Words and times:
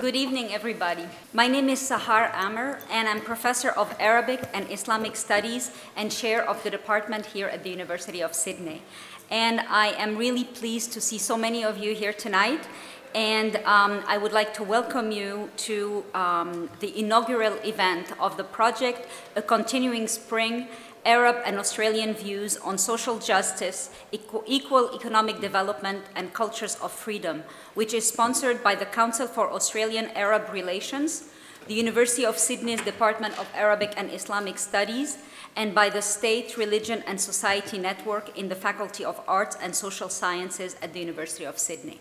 Good 0.00 0.16
evening, 0.16 0.52
everybody. 0.52 1.06
My 1.32 1.46
name 1.46 1.68
is 1.68 1.80
Sahar 1.80 2.32
Amer, 2.34 2.80
and 2.90 3.08
I'm 3.08 3.20
professor 3.20 3.70
of 3.70 3.94
Arabic 4.00 4.40
and 4.52 4.68
Islamic 4.70 5.14
Studies 5.14 5.70
and 5.96 6.10
chair 6.10 6.46
of 6.48 6.62
the 6.64 6.70
department 6.70 7.26
here 7.26 7.46
at 7.46 7.62
the 7.62 7.70
University 7.70 8.20
of 8.20 8.34
Sydney. 8.34 8.82
And 9.30 9.60
I 9.60 9.88
am 9.92 10.16
really 10.16 10.44
pleased 10.44 10.92
to 10.94 11.00
see 11.00 11.16
so 11.18 11.36
many 11.36 11.64
of 11.64 11.78
you 11.78 11.94
here 11.94 12.12
tonight. 12.12 12.66
And 13.14 13.56
um, 13.64 14.02
I 14.08 14.18
would 14.18 14.32
like 14.32 14.52
to 14.54 14.64
welcome 14.64 15.12
you 15.12 15.48
to 15.68 16.04
um, 16.12 16.68
the 16.80 16.98
inaugural 16.98 17.54
event 17.64 18.12
of 18.18 18.36
the 18.36 18.44
project, 18.44 19.06
A 19.36 19.42
Continuing 19.42 20.08
Spring 20.08 20.66
Arab 21.04 21.36
and 21.44 21.58
Australian 21.58 22.14
Views 22.14 22.56
on 22.56 22.78
Social 22.78 23.18
Justice, 23.18 23.90
Equal 24.12 24.90
Economic 24.94 25.40
Development, 25.40 26.02
and 26.16 26.32
Cultures 26.32 26.76
of 26.82 26.92
Freedom, 26.92 27.42
which 27.74 27.92
is 27.92 28.08
sponsored 28.08 28.62
by 28.62 28.74
the 28.74 28.86
Council 28.86 29.26
for 29.26 29.50
Australian 29.52 30.08
Arab 30.16 30.50
Relations, 30.50 31.24
the 31.66 31.74
University 31.74 32.24
of 32.24 32.38
Sydney's 32.38 32.80
Department 32.80 33.38
of 33.38 33.48
Arabic 33.54 33.92
and 33.96 34.10
Islamic 34.10 34.58
Studies, 34.58 35.18
and 35.56 35.74
by 35.74 35.90
the 35.90 36.02
State, 36.02 36.56
Religion, 36.56 37.02
and 37.06 37.20
Society 37.20 37.78
Network 37.78 38.36
in 38.36 38.48
the 38.48 38.54
Faculty 38.54 39.04
of 39.04 39.20
Arts 39.28 39.56
and 39.60 39.74
Social 39.74 40.08
Sciences 40.08 40.76
at 40.82 40.92
the 40.92 41.00
University 41.00 41.44
of 41.44 41.58
Sydney. 41.58 42.00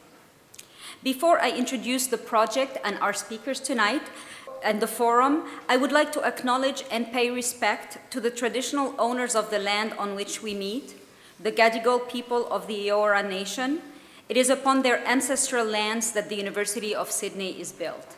Before 1.03 1.39
I 1.39 1.51
introduce 1.51 2.07
the 2.07 2.17
project 2.17 2.77
and 2.85 2.97
our 2.99 3.13
speakers 3.13 3.59
tonight, 3.59 4.03
and 4.63 4.81
the 4.81 4.87
forum, 4.87 5.43
I 5.67 5.77
would 5.77 5.91
like 5.91 6.11
to 6.13 6.23
acknowledge 6.23 6.83
and 6.89 7.11
pay 7.11 7.29
respect 7.29 7.99
to 8.11 8.19
the 8.19 8.31
traditional 8.31 8.95
owners 8.97 9.35
of 9.35 9.49
the 9.49 9.59
land 9.59 9.93
on 9.99 10.15
which 10.15 10.41
we 10.41 10.53
meet, 10.53 10.95
the 11.39 11.51
Gadigal 11.51 12.09
people 12.09 12.47
of 12.47 12.67
the 12.67 12.87
Eora 12.87 13.27
Nation. 13.27 13.81
It 14.29 14.37
is 14.37 14.49
upon 14.49 14.81
their 14.81 15.05
ancestral 15.05 15.65
lands 15.65 16.13
that 16.13 16.29
the 16.29 16.35
University 16.35 16.95
of 16.95 17.11
Sydney 17.11 17.59
is 17.59 17.71
built. 17.71 18.15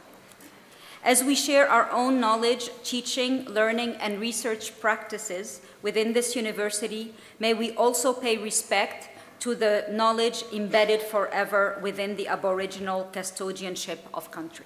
As 1.03 1.23
we 1.23 1.35
share 1.35 1.69
our 1.69 1.91
own 1.91 2.19
knowledge, 2.19 2.69
teaching, 2.83 3.45
learning, 3.45 3.95
and 3.99 4.19
research 4.19 4.79
practices 4.79 5.61
within 5.81 6.13
this 6.13 6.35
university, 6.35 7.13
may 7.39 7.53
we 7.53 7.71
also 7.71 8.11
pay 8.13 8.37
respect 8.37 9.09
to 9.39 9.53
the 9.53 9.85
knowledge 9.91 10.43
embedded 10.51 11.01
forever 11.01 11.79
within 11.81 12.15
the 12.15 12.27
Aboriginal 12.27 13.09
custodianship 13.13 13.99
of 14.13 14.31
country. 14.31 14.65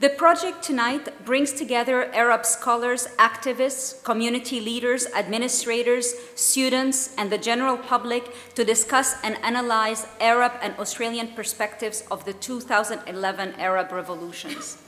The 0.00 0.08
project 0.08 0.62
tonight 0.62 1.26
brings 1.26 1.52
together 1.52 2.10
Arab 2.14 2.46
scholars, 2.46 3.06
activists, 3.18 4.02
community 4.02 4.58
leaders, 4.58 5.06
administrators, 5.14 6.14
students, 6.34 7.14
and 7.18 7.30
the 7.30 7.36
general 7.36 7.76
public 7.76 8.34
to 8.54 8.64
discuss 8.64 9.16
and 9.22 9.36
analyze 9.44 10.06
Arab 10.18 10.52
and 10.62 10.74
Australian 10.78 11.34
perspectives 11.34 12.02
of 12.10 12.24
the 12.24 12.32
2011 12.32 13.60
Arab 13.60 13.92
revolutions. 13.92 14.78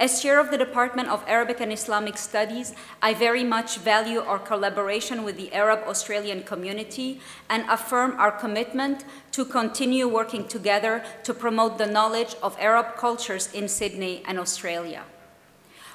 As 0.00 0.22
chair 0.22 0.40
of 0.40 0.50
the 0.50 0.56
Department 0.56 1.10
of 1.10 1.22
Arabic 1.26 1.60
and 1.60 1.70
Islamic 1.70 2.16
Studies, 2.16 2.72
I 3.02 3.12
very 3.12 3.44
much 3.44 3.76
value 3.76 4.20
our 4.20 4.38
collaboration 4.38 5.24
with 5.24 5.36
the 5.36 5.52
Arab 5.52 5.80
Australian 5.86 6.42
community 6.42 7.20
and 7.50 7.68
affirm 7.68 8.18
our 8.18 8.32
commitment 8.32 9.04
to 9.32 9.44
continue 9.44 10.08
working 10.08 10.48
together 10.48 11.04
to 11.24 11.34
promote 11.34 11.76
the 11.76 11.84
knowledge 11.84 12.34
of 12.42 12.56
Arab 12.58 12.96
cultures 12.96 13.52
in 13.52 13.68
Sydney 13.68 14.22
and 14.26 14.38
Australia. 14.38 15.02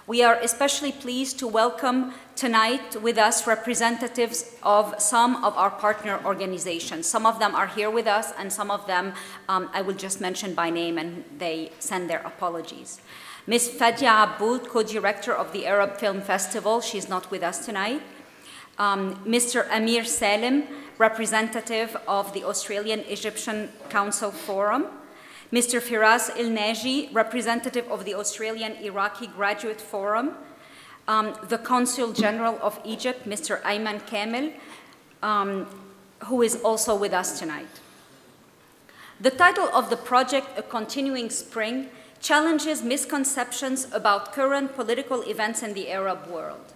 We 0.06 0.22
are 0.22 0.36
especially 0.36 0.92
pleased 0.92 1.40
to 1.40 1.48
welcome 1.48 2.14
tonight 2.36 3.02
with 3.02 3.18
us 3.18 3.48
representatives 3.48 4.54
of 4.62 5.02
some 5.02 5.44
of 5.44 5.58
our 5.58 5.72
partner 5.72 6.22
organizations. 6.24 7.08
Some 7.08 7.26
of 7.26 7.40
them 7.40 7.56
are 7.56 7.66
here 7.66 7.90
with 7.90 8.06
us, 8.06 8.32
and 8.38 8.54
some 8.54 8.70
of 8.70 8.86
them 8.86 9.14
um, 9.50 9.68
I 9.74 9.82
will 9.82 9.96
just 9.96 10.22
mention 10.22 10.54
by 10.54 10.70
name 10.70 11.00
and 11.00 11.24
they 11.40 11.72
send 11.80 12.08
their 12.08 12.20
apologies. 12.20 13.02
Ms. 13.48 13.70
Fadia 13.78 14.24
Aboud, 14.24 14.68
co-director 14.70 15.32
of 15.32 15.54
the 15.54 15.68
Arab 15.68 15.98
Film 15.98 16.20
Festival, 16.20 16.82
she's 16.82 17.08
not 17.08 17.30
with 17.30 17.44
us 17.44 17.64
tonight. 17.64 18.02
Um, 18.80 19.24
Mr. 19.24 19.70
Amir 19.70 20.04
Salim, 20.04 20.64
representative 20.98 21.96
of 22.08 22.34
the 22.34 22.44
Australian 22.44 23.02
Egyptian 23.02 23.70
Council 23.90 24.32
Forum. 24.32 24.88
Mr. 25.54 25.80
Firas 25.80 26.36
Il 26.40 26.50
Naji, 26.50 27.14
representative 27.14 27.88
of 27.92 28.04
the 28.04 28.16
Australian 28.16 28.74
Iraqi 28.84 29.28
Graduate 29.28 29.80
Forum. 29.80 30.32
Um, 31.08 31.36
the 31.48 31.60
Consul 31.60 32.14
General 32.14 32.58
of 32.64 32.80
Egypt, 32.84 33.30
Mr. 33.30 33.62
Ayman 33.62 34.04
Kamel, 34.08 34.54
um, 35.22 35.68
who 36.24 36.42
is 36.42 36.56
also 36.64 36.96
with 36.96 37.14
us 37.14 37.38
tonight. 37.38 37.70
The 39.22 39.30
title 39.30 39.70
of 39.72 39.92
the 39.92 39.98
project, 39.98 40.48
A 40.58 40.64
Continuing 40.64 41.30
Spring, 41.30 41.92
challenges 42.26 42.82
misconceptions 42.82 43.88
about 43.92 44.34
current 44.34 44.76
political 44.76 45.22
events 45.30 45.62
in 45.62 45.76
the 45.76 45.92
Arab 45.92 46.26
world. 46.26 46.74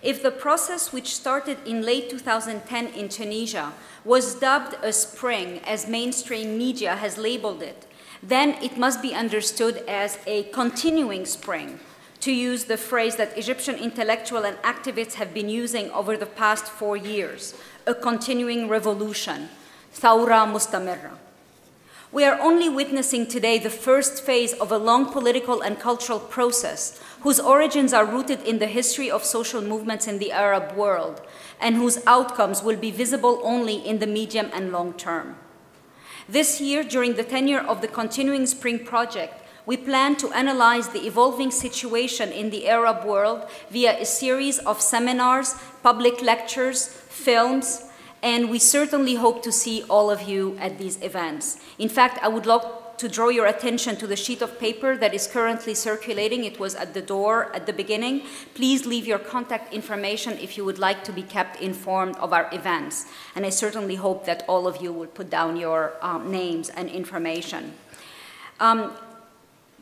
If 0.00 0.22
the 0.22 0.30
process, 0.30 0.92
which 0.92 1.12
started 1.12 1.58
in 1.66 1.82
late 1.82 2.08
2010 2.08 2.86
in 2.94 3.08
Tunisia, 3.08 3.72
was 4.04 4.36
dubbed 4.36 4.76
a 4.80 4.92
spring, 4.92 5.58
as 5.66 5.88
mainstream 5.88 6.56
media 6.56 6.94
has 6.94 7.18
labeled 7.18 7.62
it, 7.62 7.84
then 8.22 8.50
it 8.62 8.78
must 8.78 9.02
be 9.02 9.12
understood 9.12 9.78
as 9.88 10.18
a 10.24 10.44
continuing 10.44 11.26
spring, 11.26 11.80
to 12.20 12.30
use 12.30 12.66
the 12.66 12.76
phrase 12.76 13.16
that 13.16 13.36
Egyptian 13.36 13.74
intellectuals 13.74 14.44
and 14.44 14.56
activists 14.58 15.14
have 15.14 15.34
been 15.34 15.48
using 15.48 15.90
over 15.90 16.16
the 16.16 16.26
past 16.26 16.66
four 16.66 16.96
years 16.96 17.54
a 17.88 17.94
continuing 17.94 18.68
revolution, 18.68 19.48
thawra 19.92 20.46
mustamirra. 20.46 21.23
We 22.14 22.22
are 22.22 22.40
only 22.40 22.68
witnessing 22.68 23.26
today 23.26 23.58
the 23.58 23.68
first 23.68 24.22
phase 24.22 24.52
of 24.52 24.70
a 24.70 24.78
long 24.78 25.10
political 25.10 25.62
and 25.62 25.80
cultural 25.80 26.20
process 26.20 27.00
whose 27.22 27.40
origins 27.40 27.92
are 27.92 28.06
rooted 28.06 28.40
in 28.44 28.60
the 28.60 28.68
history 28.68 29.10
of 29.10 29.24
social 29.24 29.60
movements 29.60 30.06
in 30.06 30.20
the 30.20 30.30
Arab 30.30 30.76
world 30.76 31.22
and 31.60 31.74
whose 31.74 31.98
outcomes 32.06 32.62
will 32.62 32.76
be 32.76 32.92
visible 32.92 33.40
only 33.42 33.74
in 33.84 33.98
the 33.98 34.06
medium 34.06 34.48
and 34.54 34.70
long 34.70 34.92
term. 34.92 35.34
This 36.28 36.60
year, 36.60 36.84
during 36.84 37.14
the 37.14 37.24
tenure 37.24 37.58
of 37.58 37.80
the 37.80 37.88
Continuing 37.88 38.46
Spring 38.46 38.84
Project, 38.84 39.42
we 39.66 39.76
plan 39.76 40.14
to 40.18 40.30
analyze 40.30 40.90
the 40.90 41.08
evolving 41.08 41.50
situation 41.50 42.30
in 42.30 42.50
the 42.50 42.68
Arab 42.68 43.04
world 43.04 43.50
via 43.70 44.00
a 44.00 44.04
series 44.04 44.60
of 44.60 44.80
seminars, 44.80 45.56
public 45.82 46.22
lectures, 46.22 46.86
films, 46.86 47.86
and 48.24 48.48
we 48.48 48.58
certainly 48.58 49.16
hope 49.16 49.42
to 49.42 49.52
see 49.52 49.82
all 49.82 50.10
of 50.10 50.22
you 50.22 50.56
at 50.58 50.78
these 50.78 51.00
events. 51.02 51.58
In 51.78 51.90
fact, 51.90 52.18
I 52.22 52.28
would 52.28 52.46
love 52.46 52.64
to 52.96 53.06
draw 53.06 53.28
your 53.28 53.44
attention 53.44 53.96
to 53.96 54.06
the 54.06 54.16
sheet 54.16 54.40
of 54.40 54.58
paper 54.58 54.96
that 54.96 55.12
is 55.12 55.26
currently 55.26 55.74
circulating. 55.74 56.44
It 56.44 56.58
was 56.58 56.74
at 56.74 56.94
the 56.94 57.02
door 57.02 57.54
at 57.54 57.66
the 57.66 57.72
beginning. 57.74 58.22
Please 58.54 58.86
leave 58.86 59.06
your 59.06 59.18
contact 59.18 59.74
information 59.74 60.38
if 60.38 60.56
you 60.56 60.64
would 60.64 60.78
like 60.78 61.04
to 61.04 61.12
be 61.12 61.22
kept 61.22 61.60
informed 61.60 62.16
of 62.16 62.32
our 62.32 62.48
events. 62.52 63.06
And 63.34 63.44
I 63.44 63.50
certainly 63.50 63.96
hope 63.96 64.24
that 64.24 64.42
all 64.48 64.66
of 64.66 64.80
you 64.80 64.90
will 64.90 65.08
put 65.08 65.28
down 65.28 65.56
your 65.56 65.92
um, 66.00 66.30
names 66.30 66.70
and 66.70 66.88
information. 66.88 67.74
Um, 68.58 68.92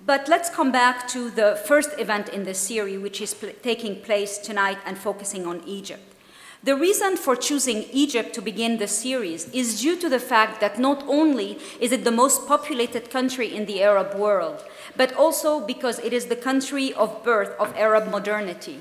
but 0.04 0.26
let's 0.26 0.50
come 0.50 0.72
back 0.72 1.06
to 1.08 1.31
the 1.31 1.60
first 1.64 1.91
event 2.00 2.28
in 2.31 2.42
the 2.42 2.54
series, 2.54 2.98
which 2.98 3.20
is 3.20 3.34
pl 3.34 3.50
taking 3.62 4.02
place 4.02 4.38
tonight 4.38 4.78
and 4.84 4.98
focusing 4.98 5.47
on 5.47 5.62
Egypt. 5.64 6.11
The 6.64 6.76
reason 6.76 7.16
for 7.16 7.34
choosing 7.34 7.86
Egypt 7.90 8.32
to 8.34 8.40
begin 8.40 8.78
the 8.78 8.86
series 8.86 9.48
is 9.48 9.80
due 9.80 9.96
to 9.96 10.08
the 10.08 10.20
fact 10.20 10.60
that 10.60 10.78
not 10.78 11.02
only 11.08 11.58
is 11.80 11.90
it 11.90 12.04
the 12.04 12.12
most 12.12 12.46
populated 12.46 13.10
country 13.10 13.52
in 13.52 13.66
the 13.66 13.82
Arab 13.82 14.14
world, 14.14 14.62
but 14.96 15.12
also 15.14 15.58
because 15.58 15.98
it 15.98 16.12
is 16.12 16.26
the 16.26 16.36
country 16.36 16.94
of 16.94 17.24
birth 17.24 17.50
of 17.58 17.74
Arab 17.76 18.12
modernity. 18.12 18.80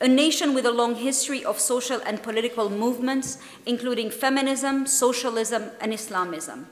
A 0.00 0.08
nation 0.08 0.52
with 0.52 0.66
a 0.66 0.72
long 0.72 0.96
history 0.96 1.44
of 1.44 1.60
social 1.60 2.00
and 2.04 2.24
political 2.24 2.68
movements, 2.68 3.38
including 3.66 4.10
feminism, 4.10 4.84
socialism, 4.84 5.70
and 5.80 5.94
Islamism. 5.94 6.66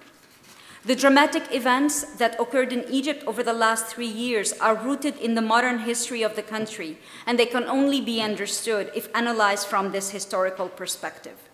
The 0.83 0.97
dramatic 0.97 1.55
events 1.55 2.05
that 2.17 2.41
occurred 2.41 2.73
in 2.73 2.89
Egypt 2.89 3.23
over 3.27 3.43
the 3.43 3.53
last 3.53 3.87
three 3.87 4.07
years 4.07 4.55
are 4.55 4.75
rooted 4.75 5.19
in 5.19 5.35
the 5.35 5.43
modern 5.43 5.81
history 5.81 6.23
of 6.23 6.37
the 6.37 6.43
country, 6.43 6.97
and 7.27 7.39
they 7.39 7.45
can 7.45 7.65
only 7.65 8.01
be 8.01 8.23
understood 8.23 8.91
if 8.95 9.15
analyzed 9.15 9.67
from 9.67 9.93
this 9.93 10.11
historical 10.11 10.71
perspective. 10.71 11.50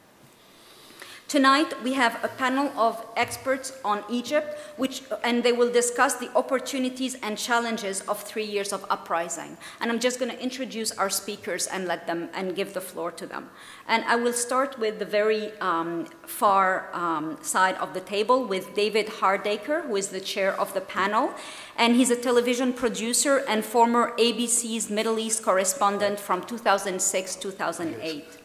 Tonight, 1.29 1.83
we 1.83 1.95
have 1.95 2.23
a 2.23 2.29
panel 2.29 2.71
of 2.79 3.05
experts 3.17 3.73
on 3.85 4.05
Egypt, 4.09 4.57
which, 4.77 5.03
and 5.25 5.43
they 5.43 5.51
will 5.51 5.73
discuss 5.73 6.15
the 6.15 6.31
opportunities 6.37 7.17
and 7.21 7.37
challenges 7.37 8.01
of 8.03 8.23
three 8.23 8.45
years 8.45 8.73
of 8.73 8.87
uprising. 8.89 9.59
And 9.81 9.91
I'm 9.91 9.99
just 9.99 10.21
going 10.21 10.31
to 10.31 10.41
introduce 10.41 10.93
our 10.93 11.11
speakers 11.11 11.67
and 11.67 11.89
let 11.89 12.07
them 12.07 12.29
and 12.33 12.55
give 12.55 12.75
the 12.75 12.81
floor 12.81 13.11
to 13.11 13.27
them. 13.27 13.51
And 13.89 14.05
I 14.05 14.15
will 14.15 14.33
start 14.33 14.79
with 14.79 15.01
the 15.01 15.05
very 15.05 15.51
um, 15.59 16.07
far 16.27 16.91
um, 16.93 17.39
side 17.43 17.75
of 17.79 17.93
the 17.93 18.03
table 18.03 18.45
with 18.45 18.77
David 18.77 19.09
Hardaker, 19.09 19.85
who 19.89 19.97
is 19.97 20.11
the 20.11 20.21
chair 20.21 20.53
of 20.61 20.75
the 20.75 20.81
panel. 20.81 21.35
And 21.77 21.97
he's 21.97 22.11
a 22.11 22.17
television 22.17 22.73
producer 22.73 23.43
and 23.49 23.65
former 23.65 24.13
ABC's 24.17 24.91
Middle 24.91 25.19
East 25.19 25.43
correspondent 25.43 26.21
from 26.21 26.45
2006 26.45 27.35
2008. 27.35 28.36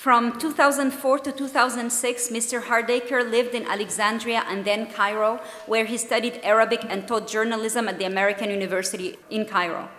From 0.00 0.38
2004 0.38 1.18
to 1.18 1.30
2006, 1.30 2.28
Mr. 2.30 2.62
Hardaker 2.62 3.20
lived 3.30 3.54
in 3.54 3.66
Alexandria 3.66 4.42
and 4.48 4.64
then 4.64 4.86
Cairo, 4.86 5.40
where 5.66 5.84
he 5.84 5.98
studied 5.98 6.40
Arabic 6.42 6.80
and 6.88 7.06
taught 7.06 7.28
journalism 7.28 7.86
at 7.86 7.98
the 7.98 8.06
American 8.06 8.48
University 8.48 9.18
in 9.28 9.44
Cairo. 9.44 9.90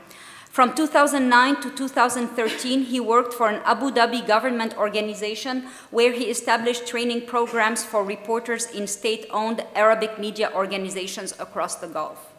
From 0.49 0.73
2009 0.73 1.61
to 1.61 1.69
2013, 1.69 2.85
he 2.85 2.99
worked 2.99 3.31
for 3.31 3.47
an 3.47 3.61
Abu 3.63 3.91
Dhabi 3.91 4.25
government 4.25 4.75
organization 4.75 5.67
where 5.91 6.13
he 6.13 6.31
established 6.31 6.87
training 6.87 7.27
programs 7.27 7.85
for 7.85 8.03
reporters 8.03 8.71
in 8.71 8.87
state 8.87 9.27
owned 9.29 9.63
Arabic 9.75 10.17
media 10.17 10.51
organizations 10.55 11.35
across 11.37 11.75
the 11.75 11.85
Gulf. 11.85 12.30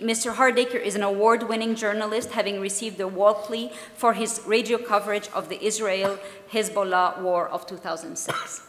Mr. 0.00 0.34
Hardaker 0.34 0.80
is 0.80 0.94
an 0.94 1.02
award 1.02 1.48
winning 1.48 1.74
journalist, 1.74 2.32
having 2.32 2.60
received 2.60 2.96
the 2.98 3.06
Walkley 3.06 3.70
for 3.94 4.14
his 4.14 4.40
radio 4.46 4.78
coverage 4.78 5.28
of 5.34 5.48
the 5.48 5.62
Israel 5.64 6.18
Hezbollah 6.52 7.20
war 7.20 7.48
of 7.48 7.66
2006. 7.66 8.68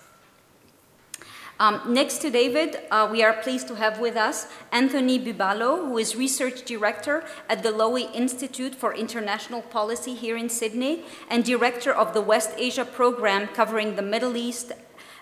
Um, 1.59 1.81
next 1.87 2.17
to 2.19 2.29
David, 2.29 2.79
uh, 2.91 3.07
we 3.09 3.23
are 3.23 3.33
pleased 3.33 3.67
to 3.69 3.75
have 3.75 3.99
with 3.99 4.17
us 4.17 4.47
Anthony 4.71 5.17
Bubalo, 5.17 5.87
who 5.87 5.97
is 5.97 6.15
Research 6.15 6.65
Director 6.65 7.23
at 7.47 7.63
the 7.63 7.69
Lowy 7.69 8.13
Institute 8.13 8.75
for 8.75 8.93
International 8.93 9.61
Policy 9.61 10.15
here 10.15 10.35
in 10.35 10.49
Sydney 10.49 11.03
and 11.29 11.45
Director 11.45 11.93
of 11.93 12.13
the 12.13 12.21
West 12.21 12.49
Asia 12.57 12.83
Program 12.83 13.47
covering 13.47 13.95
the 13.95 14.01
Middle 14.01 14.35
East, 14.35 14.73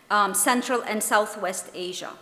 um, 0.10 0.34
Central, 0.34 0.82
and 0.82 1.04
Southwest 1.04 1.70
Asia. 1.76 2.14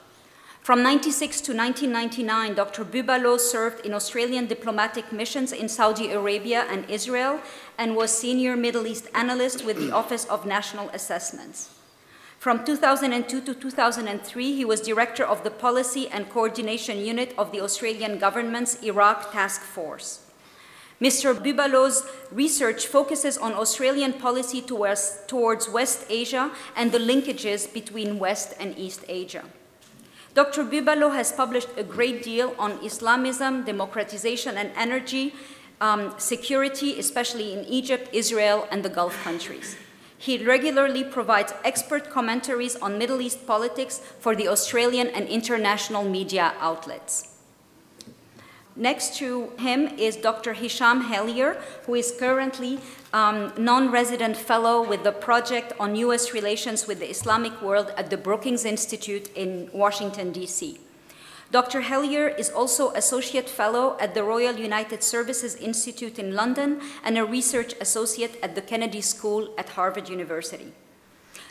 From 0.62 0.84
96 0.84 1.42
to 1.42 1.54
1999, 1.56 2.54
Dr. 2.54 2.86
Bubalo 2.86 3.40
served 3.40 3.86
in 3.86 3.94
Australian 3.94 4.46
diplomatic 4.46 5.12
missions 5.12 5.52
in 5.52 5.68
Saudi 5.68 6.12
Arabia 6.12 6.66
and 6.70 6.88
Israel 6.90 7.40
and 7.78 7.96
was 7.96 8.16
senior 8.16 8.56
Middle 8.56 8.86
East 8.86 9.08
analyst 9.16 9.66
with 9.66 9.78
the 9.78 9.92
Office 10.02 10.26
of 10.26 10.46
National 10.46 10.90
Assessments. 10.90 11.70
From 12.38 12.64
2002 12.64 13.42
to 13.42 13.54
2003, 13.54 14.54
he 14.54 14.64
was 14.64 14.80
director 14.80 15.26
of 15.26 15.44
the 15.44 15.52
Policy 15.52 16.08
and 16.08 16.30
Coordination 16.30 17.00
Unit 17.00 17.34
of 17.38 17.52
the 17.52 17.62
Australian 17.62 18.20
government's 18.20 18.82
Iraq 18.84 19.32
Task 19.32 19.62
Force. 19.62 20.22
Mr. 21.02 21.34
Bubalo's 21.34 22.06
research 22.32 22.86
focuses 22.86 23.38
on 23.38 23.54
Australian 23.54 24.14
policy 24.14 24.62
towards, 24.62 25.20
towards 25.28 25.68
West 25.70 26.06
Asia 26.10 26.52
and 26.76 26.92
the 26.92 27.00
linkages 27.00 27.74
between 27.74 28.20
West 28.20 28.54
and 28.60 28.78
East 28.78 29.04
Asia. 29.08 29.46
Dr. 30.36 30.64
Bubalo 30.64 31.14
has 31.14 31.32
published 31.32 31.70
a 31.76 31.84
great 31.84 32.24
deal 32.24 32.56
on 32.60 32.84
Islamism, 32.84 33.64
democratization, 33.64 34.58
and 34.58 34.72
energy 34.76 35.34
um, 35.82 36.14
security, 36.18 37.00
especially 37.00 37.54
in 37.54 37.66
Egypt, 37.66 38.10
Israel, 38.14 38.68
and 38.72 38.84
the 38.84 38.90
Gulf 38.90 39.24
countries. 39.24 39.76
He 40.18 40.44
regularly 40.44 41.04
provides 41.04 41.54
expert 41.64 42.10
commentaries 42.10 42.76
on 42.76 42.98
Middle 42.98 43.22
East 43.22 43.48
politics 43.48 44.00
for 44.20 44.36
the 44.36 44.50
Australian 44.50 45.08
and 45.08 45.28
international 45.28 46.04
media 46.04 46.54
outlets. 46.60 47.38
Next 48.76 49.16
to 49.18 49.52
him 49.58 49.88
is 49.98 50.16
Dr. 50.16 50.54
Hisham 50.54 51.02
Hellyer, 51.02 51.58
who 51.86 51.96
is 51.96 52.14
currently 52.18 52.80
um, 53.14 53.54
non-resident 53.58 54.38
fellow 54.38 54.88
with 54.88 55.04
the 55.04 55.12
project 55.12 55.74
on 55.80 55.96
U.S. 55.96 56.34
relations 56.34 56.88
with 56.88 57.00
the 57.00 57.10
Islamic 57.10 57.62
world 57.62 57.94
at 57.98 58.10
the 58.10 58.18
Brookings 58.18 58.66
Institute 58.66 59.30
in 59.36 59.70
Washington, 59.74 60.32
D.C. 60.32 60.80
Dr. 61.52 61.82
Hellyer 61.82 62.28
is 62.28 62.52
also 62.52 62.92
Associate 62.94 63.50
Fellow 63.50 63.98
at 64.00 64.14
the 64.14 64.24
Royal 64.24 64.56
United 64.56 65.02
Services 65.02 65.56
Institute 65.56 66.20
in 66.20 66.36
London 66.36 66.80
and 67.04 67.18
a 67.18 67.26
Research 67.26 67.74
Associate 67.82 68.38
at 68.44 68.54
the 68.54 68.62
Kennedy 68.62 69.02
School 69.02 69.50
at 69.58 69.70
Harvard 69.70 70.10
University. 70.10 70.72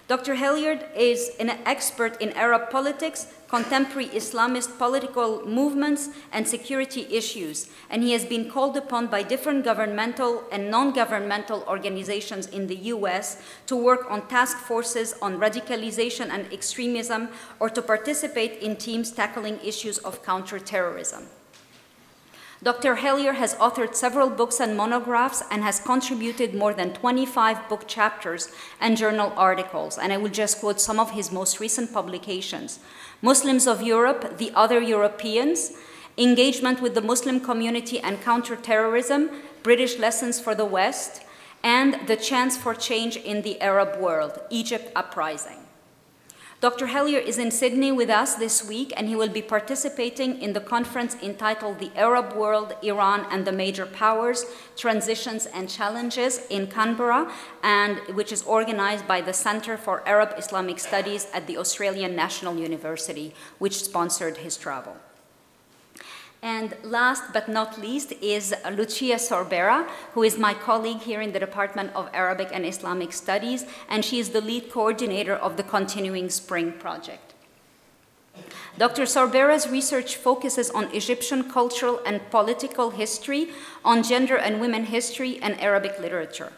Dr. 0.08 0.37
Hellyer 0.37 0.81
is 0.96 1.32
an 1.38 1.50
expert 1.66 2.19
in 2.19 2.32
Arab 2.32 2.70
politics, 2.70 3.26
contemporary 3.46 4.08
Islamist 4.08 4.78
political 4.78 5.44
movements, 5.46 6.08
and 6.32 6.49
security 6.49 7.06
issues, 7.10 7.69
and 7.90 8.02
he 8.02 8.12
has 8.12 8.25
been 8.25 8.50
called 8.50 8.75
upon 8.78 9.08
by 9.08 9.22
different 9.22 9.66
governmental 9.66 10.44
and 10.50 10.70
non 10.70 10.94
governmental 10.94 11.62
organizations 11.69 12.46
in 12.46 12.69
the 12.69 12.76
US 12.94 13.37
to 13.66 13.76
work 13.76 14.10
on 14.10 14.26
task 14.28 14.56
forces 14.56 15.12
on 15.20 15.38
radicalization 15.38 16.31
and 16.31 16.50
extremism 16.50 17.28
or 17.60 17.69
to 17.69 17.82
participate 17.82 18.62
in 18.62 18.76
teams 18.76 19.10
tackling 19.10 19.60
issues 19.62 19.99
of 19.99 20.22
counterterrorism. 20.22 21.25
Dr. 22.60 22.96
Hellyer 22.96 23.34
has 23.34 23.55
authored 23.55 23.94
several 23.94 24.28
books 24.28 24.58
and 24.58 24.76
monographs 24.76 25.44
and 25.49 25.62
has 25.62 25.78
contributed 25.78 26.55
more 26.55 26.75
than 26.75 26.93
25 26.93 27.69
book 27.69 27.87
chapters 27.87 28.50
and 28.81 28.96
journal 28.96 29.32
articles, 29.37 29.96
and 29.96 30.12
I 30.12 30.16
will 30.16 30.28
just 30.28 30.58
quote 30.58 30.81
some 30.81 30.99
of 30.99 31.12
his 31.12 31.31
most 31.31 31.60
recent 31.60 31.93
publications 31.93 32.81
Muslims 33.22 33.69
of 33.69 33.82
Europe, 33.82 34.38
the 34.38 34.50
Other 34.56 34.81
Europeans, 34.81 35.72
Engagement 36.16 36.82
with 36.82 36.94
the 36.94 37.00
Muslim 37.00 37.38
Community 37.38 38.00
and 38.00 38.20
Counterterrorism, 38.22 39.31
British 39.62 39.96
Lessons 39.99 40.40
for 40.40 40.52
the 40.52 40.64
West, 40.64 41.22
and 41.62 42.08
The 42.08 42.16
Chance 42.16 42.56
for 42.56 42.75
Change 42.75 43.16
in 43.16 43.43
the 43.43 43.60
Arab 43.60 44.00
World, 44.00 44.40
Egypt 44.50 44.90
Uprising. 44.96 45.68
Dr. 46.60 46.88
Hellyer 46.88 47.20
is 47.20 47.38
in 47.38 47.52
Sydney 47.52 47.93
with 47.93 48.10
us 48.10 48.34
this 48.34 48.66
week, 48.66 48.93
and 48.96 49.06
he 49.06 49.14
will 49.14 49.28
be 49.28 49.43
participating 49.43 50.43
in 50.43 50.55
the 50.55 50.60
conference 50.60 51.14
entitled 51.22 51.78
The 51.78 51.93
Arab 51.94 52.32
World, 52.34 52.75
Iran, 52.82 53.28
and 53.31 53.44
the 53.44 53.52
Major 53.52 53.87
Powers 53.87 54.44
Transitions 54.76 55.46
and 55.46 55.70
Challenges 55.70 56.40
in 56.50 56.66
Canberra, 56.66 57.32
and 57.62 58.00
which 58.16 58.32
is 58.32 58.43
organized 58.43 59.06
by 59.06 59.20
the 59.20 59.32
Center 59.32 59.76
for 59.76 60.02
Arab 60.08 60.34
Islamic 60.37 60.81
Studies 60.81 61.28
at 61.32 61.46
the 61.46 61.58
Australian 61.58 62.16
National 62.16 62.56
University, 62.56 63.34
which 63.60 63.84
sponsored 63.84 64.38
his 64.38 64.56
travel. 64.56 64.96
And 66.43 66.76
last 66.85 67.32
but 67.32 67.49
not 67.49 67.81
least 67.81 68.12
is 68.23 68.55
Lucia 68.70 69.17
Sorbera, 69.17 69.88
who 70.14 70.23
is 70.23 70.38
my 70.38 70.55
colleague 70.55 71.00
here 71.00 71.20
in 71.20 71.32
the 71.32 71.40
Department 71.40 71.90
of 71.94 72.08
Arabic 72.12 72.50
and 72.52 72.64
Islamic 72.64 73.12
Studies, 73.12 73.67
and 73.88 74.05
she 74.05 74.20
is 74.20 74.31
the 74.31 74.40
lead 74.40 74.70
coordinator 74.70 75.35
of 75.35 75.56
the 75.56 75.64
Continuing 75.64 76.31
Spring 76.31 76.73
Project. 76.73 77.35
Dr. 78.79 79.02
Sorbera's 79.02 79.69
research 79.69 80.14
focuses 80.14 80.70
on 80.70 80.85
Egyptian 80.94 81.50
cultural 81.50 82.00
and 82.06 82.31
political 82.31 82.91
history, 82.91 83.50
on 83.84 84.05
gender 84.05 84.37
and 84.37 84.61
women 84.61 84.84
history, 84.84 85.41
and 85.43 85.61
Arabic 85.61 85.99
literature. 85.99 86.52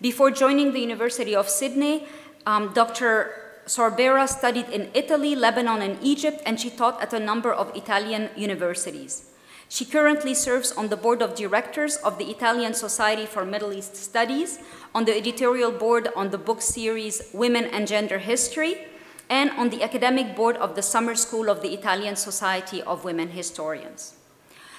Before 0.00 0.30
joining 0.30 0.72
the 0.72 0.78
University 0.78 1.34
of 1.34 1.48
Sydney, 1.48 2.06
um, 2.46 2.72
Dr. 2.72 3.49
Sorbera 3.70 4.26
studied 4.26 4.68
in 4.70 4.90
Italy, 4.94 5.36
Lebanon, 5.36 5.80
and 5.80 5.96
Egypt, 6.02 6.42
and 6.44 6.58
she 6.58 6.70
taught 6.70 7.00
at 7.00 7.12
a 7.12 7.20
number 7.20 7.52
of 7.52 7.70
Italian 7.76 8.28
universities. 8.34 9.30
She 9.68 9.84
currently 9.84 10.34
serves 10.34 10.72
on 10.72 10.88
the 10.88 10.96
board 10.96 11.22
of 11.22 11.36
directors 11.36 11.94
of 11.98 12.18
the 12.18 12.30
Italian 12.34 12.74
Society 12.74 13.26
for 13.26 13.44
Middle 13.44 13.72
East 13.72 13.94
Studies, 13.94 14.58
on 14.92 15.04
the 15.04 15.16
editorial 15.16 15.70
board 15.70 16.08
on 16.16 16.30
the 16.30 16.36
book 16.36 16.60
series 16.60 17.22
Women 17.32 17.66
and 17.66 17.86
Gender 17.86 18.18
History, 18.18 18.88
and 19.28 19.50
on 19.50 19.70
the 19.70 19.84
academic 19.84 20.34
board 20.34 20.56
of 20.56 20.74
the 20.74 20.82
Summer 20.82 21.14
School 21.14 21.48
of 21.48 21.62
the 21.62 21.72
Italian 21.72 22.16
Society 22.16 22.82
of 22.82 23.04
Women 23.04 23.28
Historians. 23.28 24.14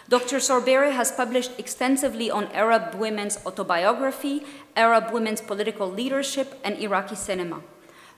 Dr. 0.10 0.40
Sorbera 0.44 0.92
has 0.92 1.14
published 1.14 1.58
extensively 1.58 2.30
on 2.30 2.52
Arab 2.52 2.96
women's 2.96 3.40
autobiography, 3.46 4.44
Arab 4.76 5.14
women's 5.14 5.40
political 5.40 5.90
leadership, 5.90 6.60
and 6.66 6.78
Iraqi 6.78 7.16
cinema. 7.16 7.62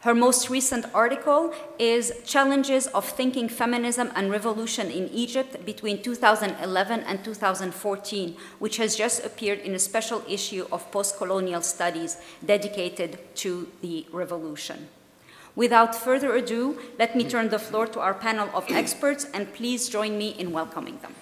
Her 0.03 0.13
most 0.13 0.49
recent 0.49 0.85
article 0.93 1.53
is 1.79 2.11
Challenges 2.25 2.87
of 2.87 3.05
Thinking 3.07 3.47
Feminism 3.47 4.11
and 4.15 4.29
Revolution 4.29 4.91
in 4.91 5.07
Egypt 5.07 5.65
between 5.65 6.03
2011 6.03 6.99
and 7.07 7.23
2014, 7.23 8.35
which 8.59 8.75
has 8.75 8.97
just 8.97 9.25
appeared 9.25 9.59
in 9.59 9.73
a 9.73 9.79
special 9.79 10.21
issue 10.27 10.67
of 10.73 10.91
Postcolonial 10.91 11.63
Studies 11.63 12.17
dedicated 12.45 13.17
to 13.35 13.69
the 13.81 14.05
revolution. 14.11 14.89
Without 15.55 15.95
further 15.95 16.35
ado, 16.35 16.77
let 16.99 17.15
me 17.15 17.23
turn 17.23 17.47
the 17.47 17.57
floor 17.57 17.87
to 17.87 18.01
our 18.01 18.13
panel 18.13 18.49
of 18.53 18.69
experts, 18.71 19.25
and 19.33 19.53
please 19.53 19.87
join 19.87 20.17
me 20.17 20.31
in 20.31 20.51
welcoming 20.51 20.99
them. 20.99 21.15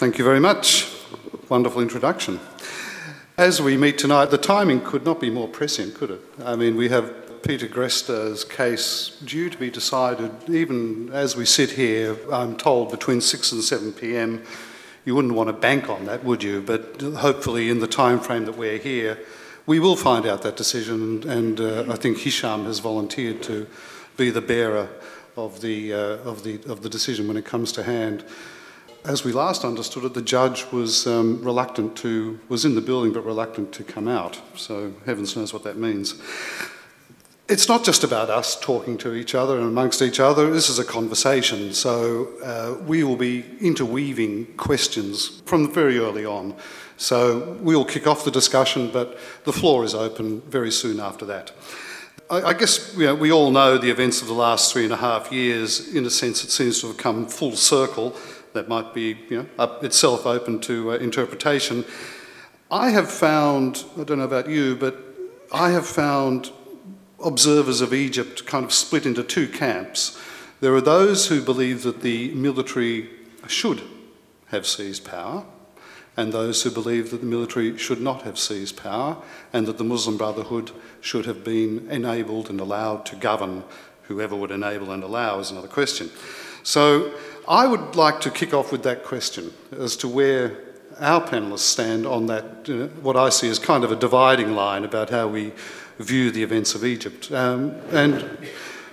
Thank 0.00 0.16
you 0.16 0.24
very 0.24 0.40
much 0.40 1.01
wonderful 1.48 1.82
introduction. 1.82 2.40
As 3.38 3.60
we 3.60 3.76
meet 3.76 3.98
tonight, 3.98 4.26
the 4.26 4.38
timing 4.38 4.80
could 4.80 5.04
not 5.04 5.20
be 5.20 5.30
more 5.30 5.48
prescient, 5.48 5.94
could 5.94 6.10
it? 6.10 6.20
I 6.44 6.54
mean, 6.56 6.76
we 6.76 6.88
have 6.90 7.42
Peter 7.42 7.66
Greste's 7.66 8.44
case 8.44 9.18
due 9.24 9.50
to 9.50 9.58
be 9.58 9.70
decided 9.70 10.30
even 10.48 11.10
as 11.12 11.34
we 11.34 11.44
sit 11.44 11.72
here, 11.72 12.16
I'm 12.32 12.56
told, 12.56 12.90
between 12.90 13.20
6 13.20 13.52
and 13.52 13.62
7 13.62 13.92
pm. 13.92 14.44
You 15.04 15.16
wouldn't 15.16 15.34
want 15.34 15.48
to 15.48 15.52
bank 15.52 15.88
on 15.88 16.04
that, 16.04 16.22
would 16.24 16.42
you? 16.42 16.62
But 16.62 17.00
hopefully, 17.00 17.68
in 17.68 17.80
the 17.80 17.88
time 17.88 18.20
frame 18.20 18.44
that 18.44 18.56
we're 18.56 18.78
here, 18.78 19.18
we 19.66 19.80
will 19.80 19.96
find 19.96 20.26
out 20.26 20.42
that 20.42 20.56
decision. 20.56 21.28
And 21.28 21.60
uh, 21.60 21.86
I 21.88 21.96
think 21.96 22.18
Hisham 22.18 22.64
has 22.66 22.78
volunteered 22.78 23.42
to 23.44 23.66
be 24.16 24.30
the 24.30 24.40
bearer 24.40 24.88
of 25.36 25.60
the, 25.60 25.92
uh, 25.92 25.96
of, 25.96 26.44
the, 26.44 26.60
of 26.70 26.82
the 26.82 26.88
decision 26.88 27.26
when 27.26 27.36
it 27.36 27.44
comes 27.44 27.72
to 27.72 27.82
hand. 27.82 28.24
As 29.04 29.24
we 29.24 29.32
last 29.32 29.64
understood 29.64 30.04
it, 30.04 30.14
the 30.14 30.22
judge 30.22 30.70
was 30.70 31.06
um, 31.06 31.42
reluctant 31.42 31.96
to, 31.96 32.38
was 32.48 32.64
in 32.64 32.74
the 32.74 32.80
building 32.80 33.12
but 33.12 33.24
reluctant 33.24 33.72
to 33.72 33.84
come 33.84 34.06
out. 34.06 34.40
So 34.56 34.92
heavens 35.06 35.36
knows 35.36 35.52
what 35.52 35.64
that 35.64 35.76
means. 35.76 36.20
It's 37.48 37.68
not 37.68 37.84
just 37.84 38.04
about 38.04 38.30
us 38.30 38.58
talking 38.58 38.96
to 38.98 39.14
each 39.14 39.34
other 39.34 39.58
and 39.58 39.66
amongst 39.66 40.00
each 40.00 40.20
other, 40.20 40.50
this 40.50 40.68
is 40.68 40.78
a 40.78 40.84
conversation. 40.84 41.72
So 41.72 42.28
uh, 42.42 42.82
we 42.84 43.02
will 43.02 43.16
be 43.16 43.44
interweaving 43.60 44.56
questions 44.56 45.42
from 45.46 45.72
very 45.72 45.98
early 45.98 46.24
on. 46.24 46.54
So 46.96 47.58
we'll 47.60 47.84
kick 47.84 48.06
off 48.06 48.24
the 48.24 48.30
discussion, 48.30 48.90
but 48.92 49.18
the 49.44 49.52
floor 49.52 49.84
is 49.84 49.94
open 49.94 50.40
very 50.42 50.70
soon 50.70 51.00
after 51.00 51.24
that. 51.26 51.50
I, 52.30 52.54
guess 52.54 52.94
you 52.96 53.04
know, 53.04 53.14
we 53.14 53.30
all 53.30 53.50
know 53.50 53.76
the 53.76 53.90
events 53.90 54.22
of 54.22 54.28
the 54.28 54.32
last 54.34 54.72
three 54.72 54.84
and 54.84 54.92
a 54.92 54.96
half 54.96 55.30
years. 55.30 55.94
In 55.94 56.06
a 56.06 56.10
sense, 56.10 56.42
it 56.44 56.50
seems 56.50 56.80
to 56.80 56.86
have 56.86 56.96
come 56.96 57.26
full 57.26 57.56
circle. 57.56 58.16
That 58.52 58.68
might 58.68 58.92
be 58.92 59.16
you 59.28 59.48
know, 59.58 59.78
itself 59.82 60.26
open 60.26 60.60
to 60.60 60.92
uh, 60.92 60.94
interpretation. 60.96 61.84
I 62.70 62.90
have 62.90 63.10
found, 63.10 63.84
I 63.98 64.04
don't 64.04 64.18
know 64.18 64.24
about 64.24 64.48
you, 64.48 64.76
but 64.76 64.96
I 65.52 65.70
have 65.70 65.86
found 65.86 66.50
observers 67.22 67.80
of 67.80 67.92
Egypt 67.94 68.46
kind 68.46 68.64
of 68.64 68.72
split 68.72 69.06
into 69.06 69.22
two 69.22 69.48
camps. 69.48 70.18
There 70.60 70.74
are 70.74 70.80
those 70.80 71.28
who 71.28 71.42
believe 71.42 71.82
that 71.82 72.02
the 72.02 72.32
military 72.34 73.10
should 73.46 73.82
have 74.48 74.66
seized 74.66 75.04
power, 75.04 75.44
and 76.16 76.32
those 76.32 76.62
who 76.62 76.70
believe 76.70 77.10
that 77.10 77.20
the 77.20 77.26
military 77.26 77.76
should 77.78 78.00
not 78.00 78.22
have 78.22 78.38
seized 78.38 78.76
power, 78.76 79.16
and 79.52 79.66
that 79.66 79.78
the 79.78 79.84
Muslim 79.84 80.16
Brotherhood 80.16 80.70
should 81.00 81.26
have 81.26 81.42
been 81.42 81.90
enabled 81.90 82.50
and 82.50 82.60
allowed 82.60 83.04
to 83.06 83.16
govern. 83.16 83.64
Whoever 84.04 84.36
would 84.36 84.50
enable 84.50 84.90
and 84.90 85.02
allow 85.02 85.38
is 85.38 85.50
another 85.50 85.68
question. 85.68 86.10
So 86.62 87.12
I 87.48 87.66
would 87.66 87.96
like 87.96 88.20
to 88.20 88.30
kick 88.30 88.54
off 88.54 88.70
with 88.70 88.82
that 88.84 89.04
question 89.04 89.52
as 89.76 89.96
to 89.96 90.08
where 90.08 90.56
our 91.00 91.20
panellists 91.20 91.60
stand 91.60 92.06
on 92.06 92.26
that, 92.26 92.68
uh, 92.68 92.86
what 93.00 93.16
I 93.16 93.30
see 93.30 93.48
as 93.48 93.58
kind 93.58 93.82
of 93.84 93.90
a 93.90 93.96
dividing 93.96 94.54
line 94.54 94.84
about 94.84 95.10
how 95.10 95.26
we 95.26 95.52
view 95.98 96.30
the 96.30 96.42
events 96.42 96.74
of 96.74 96.84
Egypt. 96.84 97.32
Um, 97.32 97.72
and 97.90 98.38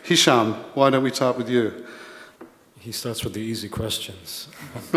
Hisham, 0.03 0.53
why 0.73 0.89
don't 0.89 1.03
we 1.03 1.11
start 1.11 1.37
with 1.37 1.49
you? 1.49 1.85
He 2.79 2.91
starts 2.93 3.23
with 3.23 3.33
the 3.33 3.41
easy 3.41 3.67
questions. 3.67 4.47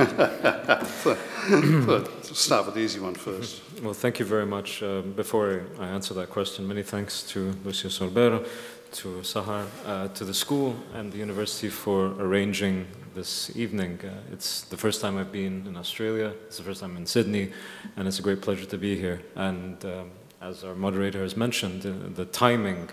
start 2.32 2.66
with 2.66 2.74
the 2.74 2.80
easy 2.80 3.00
one 3.00 3.14
first. 3.14 3.60
Well, 3.82 3.92
thank 3.92 4.20
you 4.20 4.24
very 4.24 4.46
much. 4.46 4.82
Uh, 4.82 5.00
before 5.02 5.64
I 5.80 5.88
answer 5.88 6.14
that 6.14 6.30
question, 6.30 6.66
many 6.66 6.84
thanks 6.84 7.24
to 7.24 7.52
Lucia 7.64 7.88
Sorbera, 7.88 8.46
to 8.92 9.08
Sahar, 9.22 9.66
uh, 9.84 10.08
to 10.08 10.24
the 10.24 10.34
school 10.34 10.76
and 10.94 11.10
the 11.12 11.18
university 11.18 11.68
for 11.68 12.14
arranging 12.20 12.86
this 13.14 13.54
evening. 13.56 14.00
Uh, 14.02 14.32
it's 14.32 14.62
the 14.62 14.76
first 14.76 15.00
time 15.00 15.18
I've 15.18 15.32
been 15.32 15.66
in 15.66 15.76
Australia, 15.76 16.32
it's 16.46 16.56
the 16.56 16.62
first 16.62 16.80
time 16.80 16.96
in 16.96 17.06
Sydney, 17.06 17.52
and 17.96 18.08
it's 18.08 18.18
a 18.18 18.22
great 18.22 18.40
pleasure 18.40 18.64
to 18.66 18.78
be 18.78 18.96
here. 18.96 19.22
And 19.34 19.84
um, 19.84 20.10
as 20.40 20.64
our 20.64 20.74
moderator 20.74 21.22
has 21.22 21.36
mentioned, 21.36 21.84
uh, 21.84 21.92
the 22.14 22.24
timing 22.24 22.88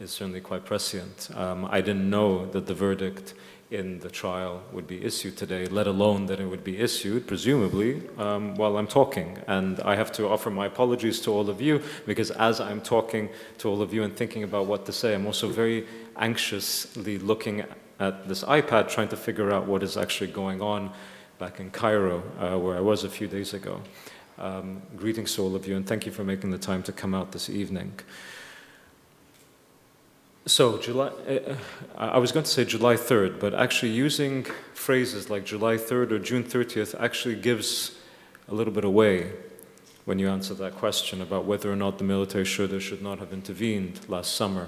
is 0.00 0.10
certainly 0.10 0.40
quite 0.40 0.64
prescient. 0.64 1.30
Um, 1.34 1.64
I 1.64 1.80
didn't 1.80 2.08
know 2.08 2.46
that 2.46 2.66
the 2.66 2.74
verdict 2.74 3.34
in 3.70 3.98
the 4.00 4.10
trial 4.10 4.62
would 4.72 4.86
be 4.86 5.02
issued 5.02 5.36
today, 5.36 5.64
let 5.66 5.86
alone 5.86 6.26
that 6.26 6.38
it 6.38 6.46
would 6.46 6.62
be 6.62 6.78
issued, 6.78 7.26
presumably, 7.26 8.02
um, 8.18 8.54
while 8.56 8.76
I'm 8.76 8.86
talking. 8.86 9.38
And 9.46 9.80
I 9.80 9.96
have 9.96 10.12
to 10.12 10.28
offer 10.28 10.50
my 10.50 10.66
apologies 10.66 11.20
to 11.22 11.30
all 11.30 11.48
of 11.48 11.60
you 11.62 11.82
because 12.04 12.30
as 12.32 12.60
I'm 12.60 12.82
talking 12.82 13.30
to 13.58 13.70
all 13.70 13.80
of 13.80 13.94
you 13.94 14.02
and 14.02 14.14
thinking 14.14 14.42
about 14.42 14.66
what 14.66 14.84
to 14.86 14.92
say, 14.92 15.14
I'm 15.14 15.26
also 15.26 15.48
very 15.48 15.86
anxiously 16.16 17.18
looking 17.18 17.64
at 18.02 18.28
this 18.28 18.42
iPad 18.42 18.88
trying 18.88 19.08
to 19.08 19.16
figure 19.16 19.52
out 19.52 19.66
what 19.66 19.82
is 19.82 19.96
actually 19.96 20.32
going 20.32 20.60
on 20.60 20.90
back 21.38 21.60
in 21.60 21.70
Cairo, 21.70 22.22
uh, 22.40 22.58
where 22.58 22.76
I 22.76 22.80
was 22.80 23.04
a 23.04 23.08
few 23.08 23.28
days 23.28 23.54
ago. 23.54 23.80
Um, 24.38 24.82
greetings 24.96 25.36
to 25.36 25.42
all 25.42 25.54
of 25.54 25.68
you, 25.68 25.76
and 25.76 25.86
thank 25.86 26.04
you 26.04 26.10
for 26.10 26.24
making 26.24 26.50
the 26.50 26.58
time 26.58 26.82
to 26.84 26.92
come 26.92 27.14
out 27.14 27.30
this 27.30 27.48
evening. 27.48 27.92
So, 30.46 30.78
July, 30.78 31.06
uh, 31.06 31.56
I 31.96 32.18
was 32.18 32.32
going 32.32 32.42
to 32.42 32.50
say 32.50 32.64
July 32.64 32.96
3rd, 32.96 33.38
but 33.38 33.54
actually 33.54 33.92
using 33.92 34.46
phrases 34.74 35.30
like 35.30 35.44
July 35.44 35.76
3rd 35.76 36.10
or 36.10 36.18
June 36.18 36.42
30th 36.42 37.00
actually 37.00 37.36
gives 37.36 38.00
a 38.48 38.54
little 38.54 38.72
bit 38.72 38.84
away 38.84 39.30
when 40.06 40.18
you 40.18 40.28
answer 40.28 40.54
that 40.54 40.74
question 40.74 41.22
about 41.22 41.44
whether 41.44 41.70
or 41.70 41.76
not 41.76 41.98
the 41.98 42.04
military 42.04 42.44
should 42.44 42.72
or 42.72 42.80
should 42.80 43.02
not 43.02 43.20
have 43.20 43.32
intervened 43.32 44.00
last 44.08 44.34
summer. 44.34 44.66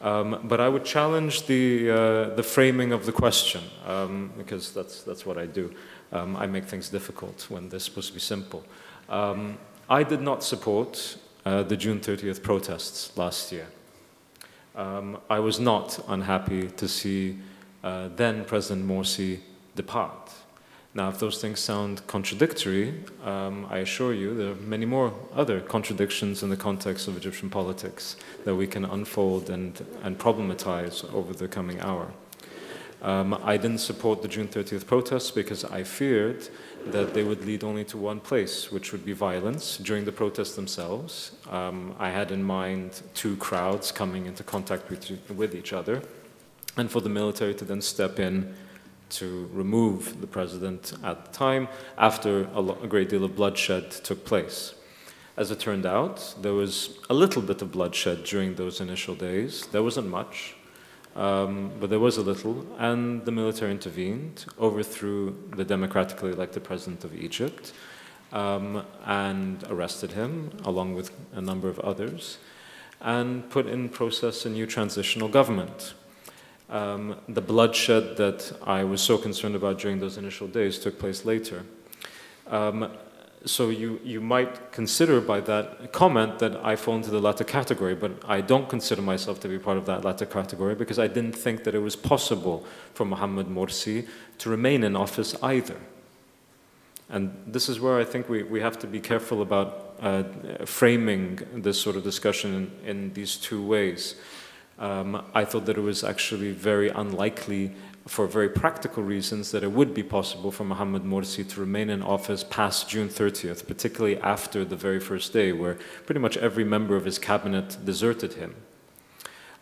Um, 0.00 0.40
but 0.44 0.60
I 0.60 0.68
would 0.68 0.84
challenge 0.84 1.46
the, 1.46 1.90
uh, 1.90 2.34
the 2.34 2.42
framing 2.42 2.92
of 2.92 3.04
the 3.04 3.12
question, 3.12 3.62
um, 3.86 4.32
because 4.38 4.72
that's, 4.72 5.02
that's 5.02 5.26
what 5.26 5.36
I 5.36 5.46
do. 5.46 5.74
Um, 6.12 6.36
I 6.36 6.46
make 6.46 6.64
things 6.64 6.88
difficult 6.88 7.46
when 7.50 7.68
they're 7.68 7.80
supposed 7.80 8.08
to 8.08 8.14
be 8.14 8.20
simple. 8.20 8.64
Um, 9.08 9.58
I 9.88 10.02
did 10.02 10.22
not 10.22 10.42
support 10.42 11.18
uh, 11.44 11.64
the 11.64 11.76
June 11.76 12.00
30th 12.00 12.42
protests 12.42 13.16
last 13.16 13.52
year. 13.52 13.66
Um, 14.74 15.18
I 15.28 15.38
was 15.40 15.60
not 15.60 16.02
unhappy 16.08 16.68
to 16.68 16.88
see 16.88 17.38
uh, 17.82 18.08
then 18.16 18.44
President 18.44 18.86
Morsi 18.86 19.40
depart. 19.74 20.19
Now, 20.92 21.08
if 21.08 21.20
those 21.20 21.40
things 21.40 21.60
sound 21.60 22.04
contradictory, 22.08 22.94
um, 23.24 23.66
I 23.70 23.78
assure 23.78 24.12
you 24.12 24.34
there 24.34 24.50
are 24.50 24.56
many 24.56 24.86
more 24.86 25.14
other 25.32 25.60
contradictions 25.60 26.42
in 26.42 26.50
the 26.50 26.56
context 26.56 27.06
of 27.06 27.16
Egyptian 27.16 27.48
politics 27.48 28.16
that 28.44 28.56
we 28.56 28.66
can 28.66 28.84
unfold 28.84 29.50
and, 29.50 29.86
and 30.02 30.18
problematize 30.18 31.04
over 31.14 31.32
the 31.32 31.46
coming 31.46 31.80
hour. 31.80 32.10
Um, 33.02 33.38
I 33.44 33.56
didn't 33.56 33.78
support 33.78 34.20
the 34.20 34.28
June 34.28 34.48
30th 34.48 34.84
protests 34.86 35.30
because 35.30 35.64
I 35.64 35.84
feared 35.84 36.48
that 36.86 37.14
they 37.14 37.22
would 37.22 37.44
lead 37.46 37.62
only 37.62 37.84
to 37.84 37.96
one 37.96 38.20
place, 38.20 38.72
which 38.72 38.92
would 38.92 39.06
be 39.06 39.12
violence 39.12 39.78
during 39.78 40.04
the 40.04 40.12
protests 40.12 40.56
themselves. 40.56 41.32
Um, 41.48 41.94
I 41.98 42.10
had 42.10 42.30
in 42.32 42.42
mind 42.42 43.00
two 43.14 43.36
crowds 43.36 43.92
coming 43.92 44.26
into 44.26 44.42
contact 44.42 44.90
with, 44.90 45.30
with 45.30 45.54
each 45.54 45.72
other, 45.72 46.02
and 46.76 46.90
for 46.90 47.00
the 47.00 47.08
military 47.08 47.54
to 47.54 47.64
then 47.64 47.80
step 47.80 48.18
in 48.18 48.54
to 49.10 49.48
remove 49.52 50.20
the 50.20 50.26
president 50.26 50.92
at 51.04 51.24
the 51.26 51.32
time 51.32 51.68
after 51.98 52.44
a, 52.54 52.60
a 52.60 52.86
great 52.86 53.08
deal 53.08 53.24
of 53.24 53.36
bloodshed 53.36 53.90
took 53.90 54.24
place. 54.24 54.74
As 55.36 55.50
it 55.50 55.60
turned 55.60 55.86
out, 55.86 56.34
there 56.42 56.54
was 56.54 56.98
a 57.08 57.14
little 57.14 57.42
bit 57.42 57.62
of 57.62 57.72
bloodshed 57.72 58.24
during 58.24 58.54
those 58.54 58.80
initial 58.80 59.14
days. 59.14 59.66
There 59.68 59.82
wasn't 59.82 60.08
much. 60.08 60.54
Um, 61.16 61.72
but 61.80 61.90
there 61.90 61.98
was 61.98 62.18
a 62.18 62.22
little, 62.22 62.64
and 62.78 63.24
the 63.24 63.32
military 63.32 63.72
intervened, 63.72 64.46
overthrew 64.58 65.36
the 65.56 65.64
democratically 65.64 66.30
elected 66.30 66.62
president 66.62 67.04
of 67.04 67.14
Egypt, 67.14 67.72
um, 68.32 68.84
and 69.04 69.64
arrested 69.68 70.12
him, 70.12 70.52
along 70.64 70.94
with 70.94 71.10
a 71.34 71.40
number 71.40 71.68
of 71.68 71.80
others, 71.80 72.38
and 73.00 73.48
put 73.50 73.66
in 73.66 73.88
process 73.88 74.46
a 74.46 74.50
new 74.50 74.66
transitional 74.66 75.28
government. 75.28 75.94
Um, 76.70 77.16
the 77.28 77.40
bloodshed 77.40 78.16
that 78.16 78.52
I 78.62 78.84
was 78.84 79.00
so 79.00 79.18
concerned 79.18 79.56
about 79.56 79.80
during 79.80 79.98
those 79.98 80.16
initial 80.16 80.46
days 80.46 80.78
took 80.78 81.00
place 81.00 81.24
later. 81.24 81.64
Um, 82.46 82.92
so 83.44 83.70
you, 83.70 84.00
you 84.04 84.20
might 84.20 84.70
consider 84.70 85.20
by 85.20 85.40
that 85.40 85.92
comment 85.92 86.38
that 86.40 86.64
I 86.64 86.76
fall 86.76 86.96
into 86.96 87.10
the 87.10 87.20
latter 87.20 87.42
category, 87.44 87.94
but 87.94 88.12
I 88.28 88.40
don't 88.40 88.68
consider 88.68 89.02
myself 89.02 89.40
to 89.40 89.48
be 89.48 89.58
part 89.58 89.78
of 89.78 89.86
that 89.86 90.04
latter 90.04 90.26
category 90.26 90.74
because 90.74 90.98
I 90.98 91.08
didn't 91.08 91.32
think 91.32 91.64
that 91.64 91.74
it 91.74 91.80
was 91.80 91.96
possible 91.96 92.64
for 92.94 93.04
Mohammed 93.04 93.46
Morsi 93.46 94.06
to 94.38 94.50
remain 94.50 94.84
in 94.84 94.94
office 94.94 95.34
either. 95.42 95.76
And 97.08 97.34
this 97.46 97.68
is 97.68 97.80
where 97.80 97.98
I 97.98 98.04
think 98.04 98.28
we, 98.28 98.42
we 98.44 98.60
have 98.60 98.78
to 98.80 98.86
be 98.86 99.00
careful 99.00 99.42
about 99.42 99.96
uh, 100.00 100.22
framing 100.64 101.40
this 101.52 101.80
sort 101.80 101.96
of 101.96 102.04
discussion 102.04 102.70
in, 102.84 102.88
in 102.88 103.12
these 103.14 103.36
two 103.36 103.60
ways. 103.60 104.14
Um, 104.80 105.22
I 105.34 105.44
thought 105.44 105.66
that 105.66 105.76
it 105.76 105.82
was 105.82 106.02
actually 106.02 106.52
very 106.52 106.88
unlikely 106.88 107.72
for 108.06 108.26
very 108.26 108.48
practical 108.48 109.02
reasons 109.02 109.50
that 109.50 109.62
it 109.62 109.70
would 109.70 109.92
be 109.92 110.02
possible 110.02 110.50
for 110.50 110.64
Mohammed 110.64 111.04
Morsi 111.04 111.46
to 111.50 111.60
remain 111.60 111.90
in 111.90 112.02
office 112.02 112.42
past 112.42 112.88
June 112.88 113.08
30th, 113.08 113.66
particularly 113.66 114.18
after 114.18 114.64
the 114.64 114.76
very 114.76 114.98
first 114.98 115.34
day, 115.34 115.52
where 115.52 115.76
pretty 116.06 116.18
much 116.18 116.38
every 116.38 116.64
member 116.64 116.96
of 116.96 117.04
his 117.04 117.18
cabinet 117.18 117.76
deserted 117.84 118.32
him. 118.32 118.54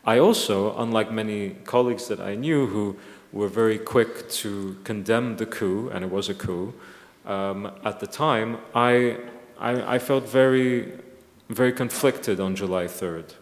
I 0.05 0.21
also, 0.21 0.79
unlike 0.79 1.11
many 1.11 1.57
colleagues 1.65 2.07
that 2.07 2.21
I 2.21 2.37
knew 2.37 2.67
who 2.69 2.97
were 3.33 3.49
very 3.49 3.77
quick 3.77 4.31
to 4.31 4.77
condemn 4.85 5.37
the 5.37 5.47
coup, 5.47 5.91
and 5.93 6.05
it 6.05 6.11
was 6.11 6.29
a 6.29 6.35
coup, 6.35 6.73
um, 7.27 7.73
at 7.85 7.99
the 7.99 8.07
time, 8.07 8.59
I, 8.73 9.19
I, 9.59 9.97
I 9.97 9.99
felt 9.99 10.29
very, 10.29 10.93
very 11.51 11.73
conflicted 11.73 12.39
on 12.39 12.55
July 12.55 12.85
3rd. 12.85 13.35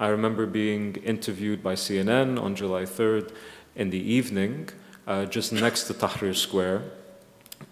I 0.00 0.08
remember 0.08 0.46
being 0.46 0.96
interviewed 1.04 1.62
by 1.62 1.74
CNN 1.74 2.42
on 2.42 2.54
July 2.54 2.84
3rd 2.84 3.34
in 3.76 3.90
the 3.90 3.98
evening, 3.98 4.70
uh, 5.06 5.26
just 5.26 5.52
next 5.52 5.84
to 5.84 5.94
Tahrir 5.94 6.34
Square, 6.34 6.84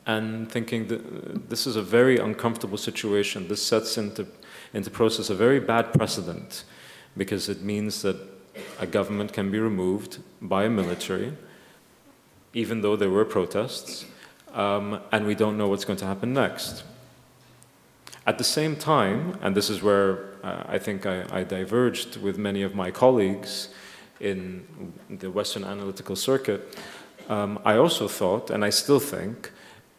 and 0.05 0.53
thinking 0.53 0.89
that 0.89 1.49
this 1.49 1.67
is 1.67 1.75
a 1.77 1.83
very 1.83 2.19
uncomfortable 2.19 2.77
situation. 2.77 3.49
This 3.49 3.65
sets 3.65 3.97
into, 3.97 4.27
into 4.75 4.91
process 4.91 5.31
a 5.31 5.35
very 5.35 5.59
bad 5.59 5.95
precedent 5.95 6.65
because 7.17 7.49
it 7.49 7.63
means 7.63 8.03
that 8.03 8.19
a 8.79 8.87
government 8.87 9.33
can 9.33 9.51
be 9.51 9.59
removed 9.59 10.19
by 10.43 10.65
a 10.65 10.71
military, 10.71 11.33
even 12.53 12.83
though 12.83 12.95
there 12.95 13.09
were 13.09 13.25
protests, 13.25 14.05
um, 14.53 15.01
and 15.13 15.27
we 15.27 15.35
don't 15.35 15.57
know 15.57 15.69
what's 15.69 15.87
going 15.87 15.99
to 15.99 16.07
happen 16.07 16.35
next. 16.35 16.85
At 18.29 18.37
the 18.37 18.45
same 18.45 18.77
time, 18.77 19.39
and 19.41 19.57
this 19.57 19.71
is 19.71 19.83
where 19.83 20.35
uh, 20.45 20.63
I 20.69 20.79
think 20.79 21.07
I, 21.07 21.25
I, 21.31 21.45
diverged 21.45 22.19
with 22.19 22.37
many 22.37 22.63
of 22.63 22.75
my 22.75 22.91
colleagues 22.91 23.71
in 24.21 24.67
the 25.09 25.31
Western 25.31 25.65
analytical 25.65 26.15
circuit, 26.15 26.77
um, 27.31 27.59
I 27.65 27.79
also 27.79 28.07
thought, 28.07 28.51
and 28.51 28.67
I 28.67 28.69
still 28.69 29.01
think, 29.01 29.51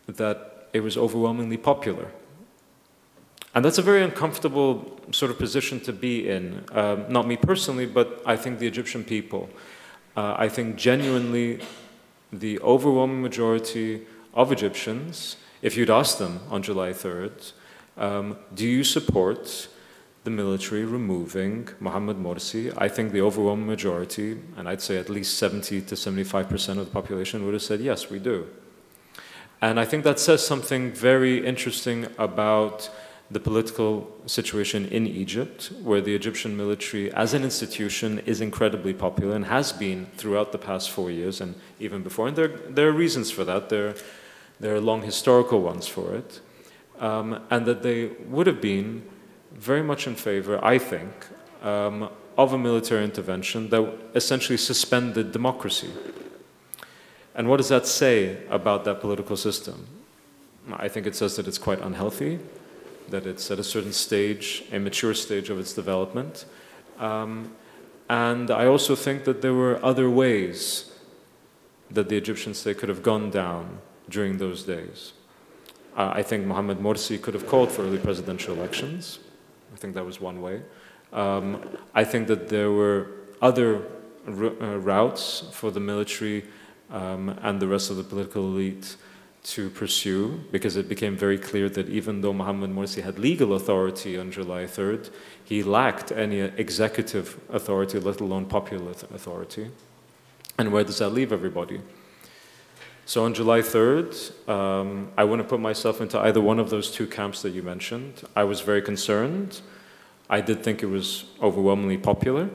that 0.05 0.69
it 0.73 0.81
was 0.81 0.95
overwhelmingly 0.95 1.57
popular. 1.57 2.11
And 3.55 3.65
that's 3.65 3.79
a 3.79 3.81
very 3.81 4.03
uncomfortable 4.03 4.99
sort 5.11 5.31
of 5.31 5.39
position 5.39 5.79
to 5.79 5.91
be 5.91 6.29
in. 6.29 6.65
Um, 6.71 7.05
not 7.09 7.25
me 7.25 7.35
personally, 7.35 7.87
but 7.87 8.21
I 8.27 8.35
think 8.37 8.59
the 8.59 8.67
Egyptian 8.67 9.03
people. 9.03 9.49
Uh, 10.15 10.35
I 10.37 10.49
think 10.49 10.75
genuinely 10.75 11.61
the 12.31 12.59
overwhelming 12.59 13.23
majority 13.23 14.05
of 14.35 14.51
Egyptians, 14.51 15.37
if 15.63 15.75
you'd 15.75 15.89
ask 15.89 16.19
them 16.19 16.41
on 16.51 16.61
July 16.61 16.91
3rd, 16.91 17.53
um, 17.97 18.37
do 18.53 18.65
you 18.67 18.83
support 18.83 19.67
the 20.23 20.29
military 20.29 20.85
removing 20.85 21.69
Mohammed 21.79 22.17
Morsi? 22.17 22.73
I 22.77 22.87
think 22.87 23.11
the 23.11 23.21
overwhelming 23.21 23.67
majority, 23.67 24.37
and 24.57 24.67
I'd 24.67 24.81
say 24.81 24.97
at 24.97 25.09
least 25.09 25.37
70 25.37 25.81
to 25.81 25.95
75% 25.95 26.69
of 26.77 26.85
the 26.85 26.91
population, 26.91 27.45
would 27.45 27.53
have 27.53 27.63
said, 27.63 27.79
yes, 27.79 28.09
we 28.09 28.19
do. 28.19 28.47
And 29.61 29.79
I 29.79 29.85
think 29.85 30.03
that 30.05 30.19
says 30.19 30.45
something 30.45 30.91
very 30.91 31.45
interesting 31.45 32.07
about 32.17 32.89
the 33.31 33.39
political 33.39 34.09
situation 34.25 34.87
in 34.87 35.05
Egypt, 35.05 35.71
where 35.83 36.01
the 36.01 36.15
Egyptian 36.15 36.57
military 36.57 37.11
as 37.13 37.33
an 37.33 37.43
institution 37.43 38.19
is 38.25 38.41
incredibly 38.41 38.93
popular 38.93 39.35
and 39.35 39.45
has 39.45 39.71
been 39.71 40.07
throughout 40.17 40.51
the 40.51 40.57
past 40.57 40.89
four 40.89 41.11
years 41.11 41.39
and 41.39 41.53
even 41.79 42.01
before. 42.01 42.27
And 42.27 42.35
there, 42.35 42.47
there 42.47 42.87
are 42.87 42.91
reasons 42.91 43.29
for 43.29 43.43
that, 43.43 43.69
there, 43.69 43.93
there 44.59 44.75
are 44.75 44.81
long 44.81 45.03
historical 45.03 45.61
ones 45.61 45.87
for 45.87 46.15
it. 46.15 46.39
Um, 46.99 47.41
and 47.49 47.65
that 47.65 47.81
they 47.81 48.07
would 48.27 48.45
have 48.47 48.59
been 48.59 49.03
very 49.53 49.81
much 49.81 50.05
in 50.05 50.15
favor, 50.15 50.63
I 50.63 50.77
think, 50.77 51.11
um, 51.63 52.09
of 52.37 52.53
a 52.53 52.57
military 52.57 53.03
intervention 53.03 53.69
that 53.69 53.97
essentially 54.15 54.57
suspended 54.57 55.31
democracy. 55.31 55.91
And 57.35 57.47
what 57.47 57.57
does 57.57 57.69
that 57.69 57.87
say 57.87 58.45
about 58.49 58.83
that 58.85 58.99
political 58.99 59.37
system? 59.37 59.87
I 60.73 60.87
think 60.87 61.07
it 61.07 61.15
says 61.15 61.35
that 61.37 61.47
it's 61.47 61.57
quite 61.57 61.81
unhealthy, 61.81 62.39
that 63.09 63.25
it's 63.25 63.49
at 63.49 63.59
a 63.59 63.63
certain 63.63 63.93
stage, 63.93 64.63
a 64.71 64.79
mature 64.79 65.13
stage 65.13 65.49
of 65.49 65.59
its 65.59 65.73
development. 65.73 66.45
Um, 66.97 67.55
and 68.09 68.51
I 68.51 68.65
also 68.65 68.95
think 68.95 69.23
that 69.23 69.41
there 69.41 69.53
were 69.53 69.83
other 69.83 70.09
ways 70.09 70.91
that 71.91 72.09
the 72.09 72.17
Egyptian 72.17 72.53
state 72.53 72.77
could 72.77 72.89
have 72.89 73.03
gone 73.03 73.29
down 73.31 73.79
during 74.09 74.37
those 74.37 74.63
days. 74.63 75.13
Uh, 75.99 76.13
I 76.15 76.23
think 76.23 76.45
Mohamed 76.45 76.79
Morsi 76.79 77.21
could 77.21 77.33
have 77.33 77.45
called 77.45 77.69
for 77.69 77.81
early 77.81 77.97
presidential 77.97 78.55
elections. 78.55 79.19
I 79.73 79.75
think 79.75 79.95
that 79.95 80.05
was 80.05 80.21
one 80.21 80.41
way. 80.41 80.61
Um, 81.11 81.61
I 81.93 82.05
think 82.05 82.27
that 82.29 82.47
there 82.47 82.71
were 82.71 83.07
other 83.41 83.81
uh, 84.25 84.79
routes 84.79 85.43
for 85.51 85.71
the 85.71 85.81
military 85.81 86.45
um, 86.89 87.37
and 87.41 87.59
the 87.59 87.67
rest 87.67 87.91
of 87.91 87.97
the 87.97 88.03
political 88.03 88.43
elite 88.43 88.95
to 89.41 89.69
pursue 89.71 90.39
because 90.51 90.77
it 90.77 90.87
became 90.87 91.17
very 91.17 91.37
clear 91.37 91.67
that 91.67 91.89
even 91.89 92.21
though 92.21 92.31
Mohamed 92.31 92.69
Morsi 92.69 93.03
had 93.03 93.19
legal 93.19 93.53
authority 93.53 94.17
on 94.17 94.31
July 94.31 94.63
3rd, 94.63 95.09
he 95.43 95.63
lacked 95.63 96.13
any 96.13 96.39
executive 96.39 97.37
authority, 97.49 97.99
let 97.99 98.21
alone 98.21 98.45
popular 98.45 98.91
authority. 99.13 99.69
And 100.57 100.71
where 100.71 100.85
does 100.85 100.99
that 100.99 101.09
leave 101.09 101.33
everybody? 101.33 101.81
So 103.09 103.25
on 103.25 103.33
July 103.33 103.61
3rd, 103.61 104.47
um, 104.47 105.09
I 105.17 105.23
wouldn't 105.23 105.49
put 105.49 105.59
myself 105.59 105.99
into 105.99 106.19
either 106.19 106.39
one 106.39 106.59
of 106.59 106.69
those 106.69 106.91
two 106.91 107.07
camps 107.07 107.41
that 107.41 107.55
you 107.55 107.63
mentioned. 107.63 108.21
I 108.35 108.43
was 108.43 108.61
very 108.61 108.83
concerned. 108.83 109.61
I 110.29 110.41
did 110.41 110.61
think 110.61 110.83
it 110.83 110.85
was 110.85 111.25
overwhelmingly 111.41 111.97
popular. 111.97 112.51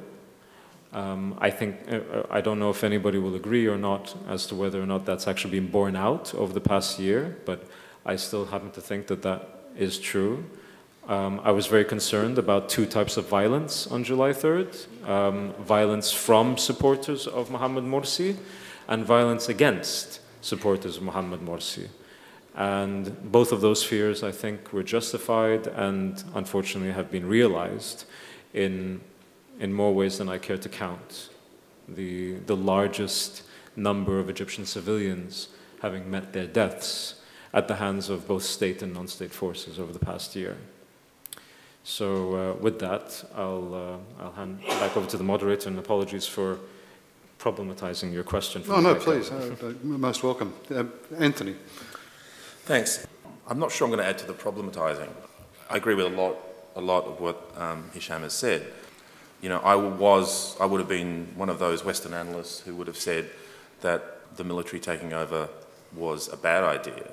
Um, 0.92 1.36
I 1.40 1.50
think, 1.50 1.80
uh, 1.90 1.96
uh, 1.96 2.26
I 2.30 2.40
don't 2.40 2.60
know 2.60 2.70
if 2.70 2.84
anybody 2.84 3.18
will 3.18 3.34
agree 3.34 3.66
or 3.66 3.76
not 3.76 4.14
as 4.28 4.46
to 4.46 4.54
whether 4.54 4.80
or 4.80 4.86
not 4.86 5.04
that's 5.04 5.26
actually 5.26 5.58
been 5.58 5.72
borne 5.72 5.96
out 5.96 6.32
over 6.36 6.52
the 6.52 6.60
past 6.60 7.00
year, 7.00 7.36
but 7.46 7.66
I 8.06 8.14
still 8.14 8.44
happen 8.44 8.70
to 8.70 8.80
think 8.80 9.08
that 9.08 9.22
that 9.22 9.48
is 9.76 9.98
true. 9.98 10.44
Um, 11.08 11.40
I 11.42 11.50
was 11.50 11.66
very 11.66 11.84
concerned 11.84 12.38
about 12.38 12.68
two 12.68 12.86
types 12.86 13.16
of 13.16 13.28
violence 13.28 13.88
on 13.88 14.04
July 14.04 14.30
3rd 14.30 14.86
um, 15.08 15.52
violence 15.64 16.12
from 16.12 16.56
supporters 16.58 17.26
of 17.26 17.50
Mohammed 17.50 17.82
Morsi 17.82 18.36
and 18.86 19.04
violence 19.04 19.48
against 19.48 20.20
supporters 20.44 20.96
of 20.96 21.02
Mohamed 21.02 21.40
Morsi. 21.40 21.88
And 22.54 23.32
both 23.32 23.50
of 23.50 23.60
those 23.60 23.82
fears, 23.82 24.22
I 24.22 24.30
think, 24.30 24.72
were 24.72 24.84
justified 24.84 25.66
and 25.66 26.22
unfortunately 26.34 26.92
have 26.92 27.10
been 27.10 27.26
realized 27.26 28.04
in 28.52 29.00
in 29.58 29.72
more 29.72 29.94
ways 29.94 30.18
than 30.18 30.28
I 30.28 30.38
care 30.38 30.58
to 30.58 30.68
count. 30.68 31.30
The, 31.88 32.34
the 32.46 32.56
largest 32.56 33.42
number 33.76 34.18
of 34.18 34.28
Egyptian 34.28 34.66
civilians 34.66 35.48
having 35.80 36.10
met 36.10 36.32
their 36.32 36.46
deaths 36.46 37.16
at 37.52 37.68
the 37.68 37.76
hands 37.76 38.08
of 38.08 38.26
both 38.26 38.42
state 38.42 38.82
and 38.82 38.92
non 38.92 39.06
state 39.06 39.32
forces 39.32 39.78
over 39.78 39.92
the 39.92 39.98
past 39.98 40.34
year. 40.34 40.56
So, 41.84 42.34
uh, 42.34 42.54
with 42.54 42.78
that, 42.80 43.22
I'll, 43.36 43.74
uh, 43.74 44.22
I'll 44.22 44.32
hand 44.32 44.62
back 44.62 44.96
over 44.96 45.06
to 45.08 45.16
the 45.18 45.24
moderator 45.24 45.68
and 45.68 45.78
apologies 45.78 46.26
for 46.26 46.58
problematizing 47.44 48.12
your 48.12 48.24
question. 48.24 48.62
For 48.62 48.72
no, 48.72 48.80
no, 48.80 48.94
please. 48.94 49.30
Uh, 49.30 49.74
most 49.82 50.22
welcome. 50.22 50.54
Uh, 50.70 50.84
Anthony. 51.18 51.56
Thanks. 52.64 53.06
I'm 53.46 53.58
not 53.58 53.70
sure 53.70 53.86
I'm 53.86 53.90
going 53.90 54.02
to 54.02 54.08
add 54.08 54.18
to 54.18 54.26
the 54.26 54.32
problematizing. 54.32 55.10
I 55.68 55.76
agree 55.76 55.94
with 55.94 56.06
a 56.06 56.16
lot, 56.16 56.36
a 56.74 56.80
lot 56.80 57.04
of 57.04 57.20
what 57.20 57.52
um, 57.56 57.90
Hisham 57.92 58.22
has 58.22 58.32
said 58.32 58.66
you 59.44 59.50
know, 59.50 59.58
I 59.58 59.74
was, 59.74 60.58
I 60.58 60.64
would 60.64 60.80
have 60.80 60.88
been 60.88 61.28
one 61.36 61.50
of 61.50 61.58
those 61.58 61.84
Western 61.84 62.14
analysts 62.14 62.60
who 62.60 62.74
would 62.76 62.86
have 62.86 62.96
said 62.96 63.28
that 63.82 64.34
the 64.38 64.42
military 64.42 64.80
taking 64.80 65.12
over 65.12 65.50
was 65.94 66.32
a 66.32 66.36
bad 66.38 66.64
idea, 66.64 67.10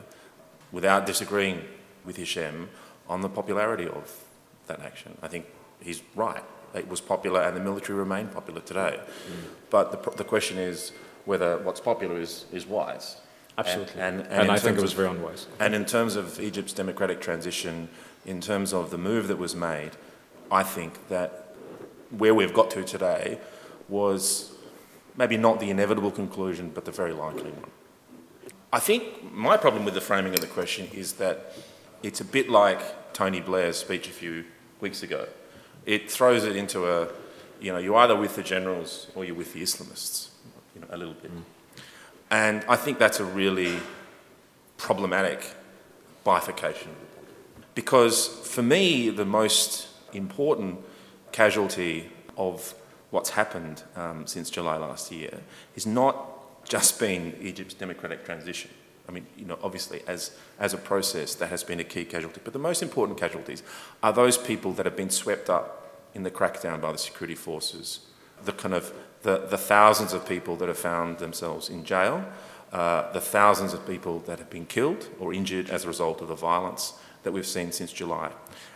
without 0.71 1.05
disagreeing 1.05 1.61
with 2.05 2.15
Hisham 2.15 2.69
on 3.09 3.19
the 3.19 3.27
popularity 3.27 3.85
of 3.85 4.23
that 4.67 4.79
action. 4.79 5.17
I 5.21 5.27
think 5.27 5.45
he's 5.81 6.01
right. 6.15 6.41
It 6.73 6.87
was 6.87 7.01
popular, 7.01 7.41
and 7.41 7.55
the 7.55 7.61
military 7.61 7.97
remained 7.97 8.31
popular 8.33 8.61
today. 8.61 8.99
Mm. 8.99 9.33
But 9.69 9.91
the, 9.91 10.11
the 10.11 10.23
question 10.23 10.57
is 10.57 10.91
whether 11.25 11.57
what's 11.59 11.79
popular 11.79 12.19
is, 12.19 12.45
is 12.51 12.65
wise. 12.65 13.17
Absolutely. 13.57 14.01
And, 14.01 14.21
and, 14.21 14.27
and, 14.27 14.41
and 14.43 14.51
I 14.51 14.57
think 14.57 14.77
it 14.77 14.81
was 14.81 14.93
very 14.93 15.09
unwise. 15.09 15.47
And 15.59 15.75
in 15.75 15.85
terms 15.85 16.15
of 16.15 16.39
Egypt's 16.39 16.73
democratic 16.73 17.21
transition, 17.21 17.89
in 18.25 18.41
terms 18.41 18.73
of 18.73 18.91
the 18.91 18.97
move 18.97 19.27
that 19.27 19.37
was 19.37 19.55
made, 19.55 19.91
I 20.51 20.63
think 20.63 21.07
that 21.09 21.55
where 22.17 22.33
we've 22.33 22.53
got 22.53 22.71
to 22.71 22.83
today 22.83 23.39
was 23.89 24.51
maybe 25.17 25.37
not 25.37 25.59
the 25.59 25.69
inevitable 25.69 26.11
conclusion, 26.11 26.71
but 26.73 26.85
the 26.85 26.91
very 26.91 27.13
likely 27.13 27.51
one. 27.51 27.69
I 28.73 28.79
think 28.79 29.31
my 29.33 29.57
problem 29.57 29.83
with 29.83 29.93
the 29.93 30.01
framing 30.01 30.33
of 30.33 30.39
the 30.39 30.47
question 30.47 30.87
is 30.93 31.13
that 31.13 31.53
it's 32.03 32.21
a 32.21 32.25
bit 32.25 32.49
like 32.49 33.13
Tony 33.13 33.41
Blair's 33.41 33.77
speech 33.77 34.07
a 34.07 34.11
few 34.11 34.45
weeks 34.79 35.03
ago. 35.03 35.27
It 35.85 36.11
throws 36.11 36.43
it 36.43 36.55
into 36.55 36.87
a, 36.87 37.07
you 37.59 37.71
know, 37.71 37.79
you're 37.79 37.95
either 37.97 38.15
with 38.15 38.35
the 38.35 38.43
generals 38.43 39.07
or 39.15 39.25
you're 39.25 39.35
with 39.35 39.53
the 39.53 39.61
Islamists, 39.61 40.29
you 40.75 40.81
know, 40.81 40.87
a 40.91 40.97
little 40.97 41.13
bit. 41.13 41.31
Mm. 41.31 41.43
And 42.29 42.65
I 42.69 42.75
think 42.75 42.97
that's 42.97 43.19
a 43.19 43.25
really 43.25 43.77
problematic 44.77 45.43
bifurcation. 46.23 46.91
Because 47.75 48.27
for 48.27 48.61
me, 48.61 49.09
the 49.09 49.25
most 49.25 49.87
important 50.13 50.79
casualty 51.31 52.09
of 52.37 52.73
what's 53.11 53.31
happened 53.31 53.83
um, 53.95 54.25
since 54.27 54.49
July 54.49 54.77
last 54.77 55.11
year 55.11 55.41
is 55.75 55.85
not 55.85 56.63
just 56.67 56.99
been 56.99 57.35
Egypt's 57.41 57.73
democratic 57.73 58.25
transition. 58.25 58.71
I 59.07 59.11
mean, 59.11 59.25
you 59.37 59.45
know, 59.45 59.57
obviously, 59.63 60.01
as, 60.07 60.31
as 60.59 60.73
a 60.73 60.77
process, 60.77 61.35
that 61.35 61.49
has 61.49 61.63
been 61.63 61.79
a 61.79 61.83
key 61.83 62.05
casualty. 62.05 62.41
But 62.43 62.53
the 62.53 62.59
most 62.59 62.81
important 62.81 63.19
casualties 63.19 63.63
are 64.01 64.13
those 64.13 64.37
people 64.37 64.73
that 64.73 64.85
have 64.85 64.95
been 64.95 65.09
swept 65.09 65.49
up 65.49 65.99
in 66.13 66.23
the 66.23 66.31
crackdown 66.31 66.81
by 66.81 66.91
the 66.91 66.97
security 66.97 67.35
forces, 67.35 68.01
the 68.43 68.51
kind 68.51 68.73
of 68.73 68.93
the, 69.23 69.47
the 69.47 69.57
thousands 69.57 70.13
of 70.13 70.27
people 70.27 70.55
that 70.57 70.67
have 70.67 70.77
found 70.77 71.19
themselves 71.19 71.69
in 71.69 71.83
jail, 71.83 72.25
uh, 72.71 73.11
the 73.11 73.21
thousands 73.21 73.73
of 73.73 73.85
people 73.85 74.19
that 74.19 74.39
have 74.39 74.49
been 74.49 74.65
killed 74.65 75.09
or 75.19 75.33
injured 75.33 75.69
as 75.69 75.83
a 75.83 75.87
result 75.87 76.21
of 76.21 76.27
the 76.27 76.35
violence 76.35 76.93
that 77.23 77.31
we've 77.31 77.45
seen 77.45 77.71
since 77.71 77.91
July. 77.91 78.31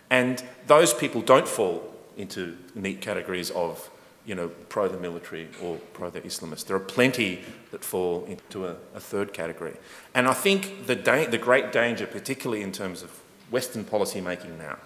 And 0.09 0.43
those 0.67 0.93
people 0.93 1.21
don't 1.21 1.47
fall 1.47 1.93
into 2.17 2.57
neat 2.75 3.01
categories 3.01 3.51
of, 3.51 3.89
you 4.25 4.35
know, 4.35 4.47
pro 4.69 4.87
the 4.87 4.97
military 4.97 5.47
or 5.61 5.77
pro 5.93 6.09
the 6.09 6.21
Islamists. 6.21 6.65
There 6.65 6.75
are 6.75 6.79
plenty 6.79 7.41
that 7.71 7.83
fall 7.83 8.25
into 8.25 8.65
a, 8.65 8.75
a 8.93 8.99
third 8.99 9.33
category. 9.33 9.75
And 10.13 10.27
I 10.27 10.33
think 10.33 10.87
the, 10.87 10.95
da- 10.95 11.27
the 11.27 11.37
great 11.37 11.71
danger, 11.71 12.07
particularly 12.07 12.63
in 12.63 12.71
terms 12.71 13.03
of 13.03 13.11
Western 13.51 13.83
policy 13.83 14.21
making 14.21 14.57
now, 14.57 14.77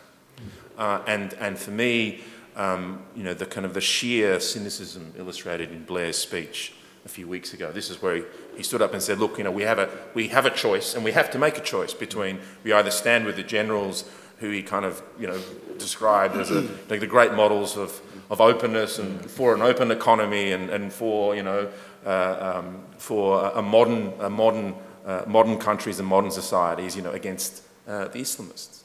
uh, 0.77 1.01
and, 1.07 1.33
and 1.35 1.57
for 1.57 1.71
me, 1.71 2.21
um, 2.55 3.01
you 3.15 3.23
know, 3.23 3.33
the 3.33 3.45
kind 3.45 3.65
of 3.65 3.73
the 3.73 3.81
sheer 3.81 4.39
cynicism 4.39 5.13
illustrated 5.17 5.71
in 5.71 5.83
Blair's 5.85 6.17
speech 6.17 6.73
a 7.05 7.09
few 7.09 7.27
weeks 7.27 7.53
ago. 7.53 7.71
This 7.71 7.89
is 7.89 8.01
where 8.01 8.17
he, 8.17 8.23
he 8.57 8.63
stood 8.63 8.81
up 8.81 8.93
and 8.93 9.01
said, 9.01 9.19
look, 9.19 9.37
you 9.37 9.43
know, 9.43 9.51
we 9.51 9.63
have, 9.63 9.79
a, 9.79 9.89
we 10.13 10.27
have 10.29 10.45
a 10.45 10.49
choice 10.49 10.95
and 10.95 11.03
we 11.03 11.13
have 11.13 11.31
to 11.31 11.39
make 11.39 11.57
a 11.57 11.61
choice 11.61 11.93
between 11.93 12.39
we 12.63 12.73
either 12.73 12.91
stand 12.91 13.25
with 13.25 13.37
the 13.37 13.43
generals 13.43 14.03
who 14.39 14.49
he 14.49 14.63
kind 14.63 14.85
of, 14.85 15.01
you 15.19 15.27
know, 15.27 15.39
described 15.77 16.35
as 16.35 16.51
a, 16.51 16.61
like 16.89 16.99
the 16.99 17.07
great 17.07 17.33
models 17.33 17.77
of, 17.77 18.01
of 18.29 18.41
openness 18.41 18.99
and 18.99 19.29
for 19.29 19.55
an 19.55 19.61
open 19.61 19.91
economy 19.91 20.51
and, 20.51 20.69
and 20.69 20.93
for, 20.93 21.35
you 21.35 21.43
know, 21.43 21.69
uh, 22.05 22.61
um, 22.63 22.83
for 22.97 23.51
a 23.55 23.61
modern, 23.61 24.13
a 24.19 24.29
modern, 24.29 24.75
uh, 25.05 25.23
modern 25.27 25.57
countries 25.57 25.99
and 25.99 26.07
modern 26.07 26.31
societies, 26.31 26.95
you 26.95 27.01
know, 27.01 27.11
against 27.11 27.63
uh, 27.87 28.07
the 28.07 28.21
Islamists. 28.21 28.81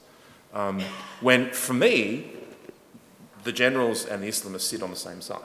Um, 0.54 0.80
when, 1.20 1.50
for 1.50 1.74
me, 1.74 2.32
the 3.44 3.52
generals 3.52 4.06
and 4.06 4.22
the 4.22 4.28
Islamists 4.28 4.62
sit 4.62 4.82
on 4.82 4.90
the 4.90 4.96
same 4.96 5.20
side. 5.20 5.40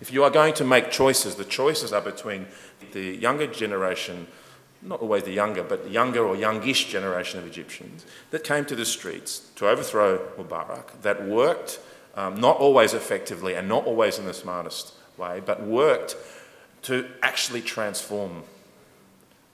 If 0.00 0.12
you 0.12 0.22
are 0.24 0.30
going 0.30 0.54
to 0.54 0.64
make 0.64 0.90
choices, 0.90 1.36
the 1.36 1.44
choices 1.44 1.92
are 1.92 2.02
between 2.02 2.46
the 2.92 3.16
younger 3.16 3.46
generation, 3.46 4.26
not 4.82 5.00
always 5.00 5.22
the 5.22 5.32
younger, 5.32 5.62
but 5.62 5.84
the 5.84 5.90
younger 5.90 6.22
or 6.26 6.36
youngish 6.36 6.90
generation 6.90 7.38
of 7.38 7.46
Egyptians 7.46 8.04
that 8.30 8.44
came 8.44 8.66
to 8.66 8.76
the 8.76 8.84
streets 8.84 9.50
to 9.56 9.68
overthrow 9.68 10.18
Mubarak, 10.36 11.00
that 11.02 11.26
worked 11.26 11.78
um, 12.16 12.40
not 12.40 12.56
always 12.58 12.94
effectively 12.94 13.54
and 13.54 13.68
not 13.68 13.84
always 13.86 14.18
in 14.18 14.26
the 14.26 14.34
smartest 14.34 14.94
way, 15.16 15.40
but 15.44 15.62
worked 15.62 16.16
to 16.82 17.06
actually 17.22 17.62
transform 17.62 18.42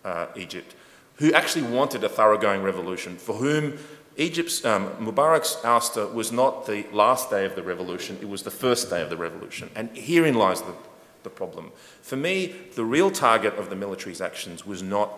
uh, 0.04 0.26
Egypt, 0.36 0.74
who 1.16 1.32
actually 1.32 1.62
wanted 1.62 2.02
a 2.04 2.08
thoroughgoing 2.08 2.62
revolution, 2.62 3.16
for 3.16 3.34
whom 3.34 3.78
Egypt's 4.16 4.64
um, 4.64 4.90
Mubarak's 4.96 5.56
ouster 5.62 6.12
was 6.12 6.32
not 6.32 6.66
the 6.66 6.84
last 6.92 7.30
day 7.30 7.44
of 7.44 7.54
the 7.54 7.62
revolution, 7.62 8.18
it 8.20 8.28
was 8.28 8.42
the 8.42 8.50
first 8.50 8.90
day 8.90 9.00
of 9.00 9.10
the 9.10 9.16
revolution. 9.16 9.70
And 9.74 9.96
herein 9.96 10.34
lies 10.34 10.60
the, 10.62 10.74
the 11.22 11.30
problem. 11.30 11.70
For 12.02 12.16
me, 12.16 12.54
the 12.74 12.84
real 12.84 13.10
target 13.10 13.54
of 13.54 13.70
the 13.70 13.76
military's 13.76 14.20
actions 14.20 14.66
was 14.66 14.82
not 14.82 15.10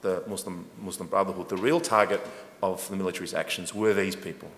the 0.00 0.22
Muslim, 0.26 0.66
Muslim 0.80 1.08
Brotherhood. 1.08 1.48
The 1.48 1.56
real 1.56 1.80
target 1.80 2.20
of 2.62 2.88
the 2.88 2.96
military's 2.96 3.34
actions 3.34 3.74
were 3.74 3.92
these 3.92 4.16
people. 4.16 4.50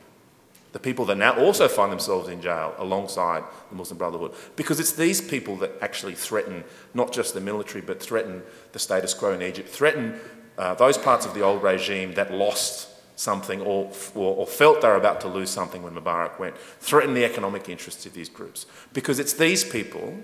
The 0.72 0.78
people 0.78 1.04
that 1.06 1.16
now 1.16 1.36
also 1.36 1.66
find 1.66 1.90
themselves 1.90 2.28
in 2.28 2.40
jail 2.40 2.74
alongside 2.78 3.42
the 3.70 3.76
Muslim 3.76 3.98
Brotherhood. 3.98 4.34
Because 4.54 4.78
it's 4.78 4.92
these 4.92 5.20
people 5.20 5.56
that 5.56 5.72
actually 5.80 6.14
threaten 6.14 6.62
not 6.94 7.12
just 7.12 7.34
the 7.34 7.40
military, 7.40 7.80
but 7.80 8.00
threaten 8.00 8.42
the 8.72 8.78
status 8.78 9.12
quo 9.12 9.32
in 9.32 9.42
Egypt, 9.42 9.68
threaten 9.68 10.20
uh, 10.58 10.74
those 10.74 10.96
parts 10.96 11.26
of 11.26 11.34
the 11.34 11.40
old 11.40 11.62
regime 11.62 12.14
that 12.14 12.32
lost 12.32 12.88
something 13.16 13.60
or, 13.60 13.90
or, 14.14 14.36
or, 14.36 14.46
felt 14.46 14.80
they 14.80 14.88
were 14.88 14.94
about 14.94 15.20
to 15.20 15.28
lose 15.28 15.50
something 15.50 15.82
when 15.82 15.94
Mubarak 15.94 16.38
went, 16.38 16.56
threaten 16.56 17.12
the 17.12 17.24
economic 17.24 17.68
interests 17.68 18.06
of 18.06 18.14
these 18.14 18.30
groups. 18.30 18.64
Because 18.94 19.18
it's 19.18 19.34
these 19.34 19.62
people, 19.62 20.18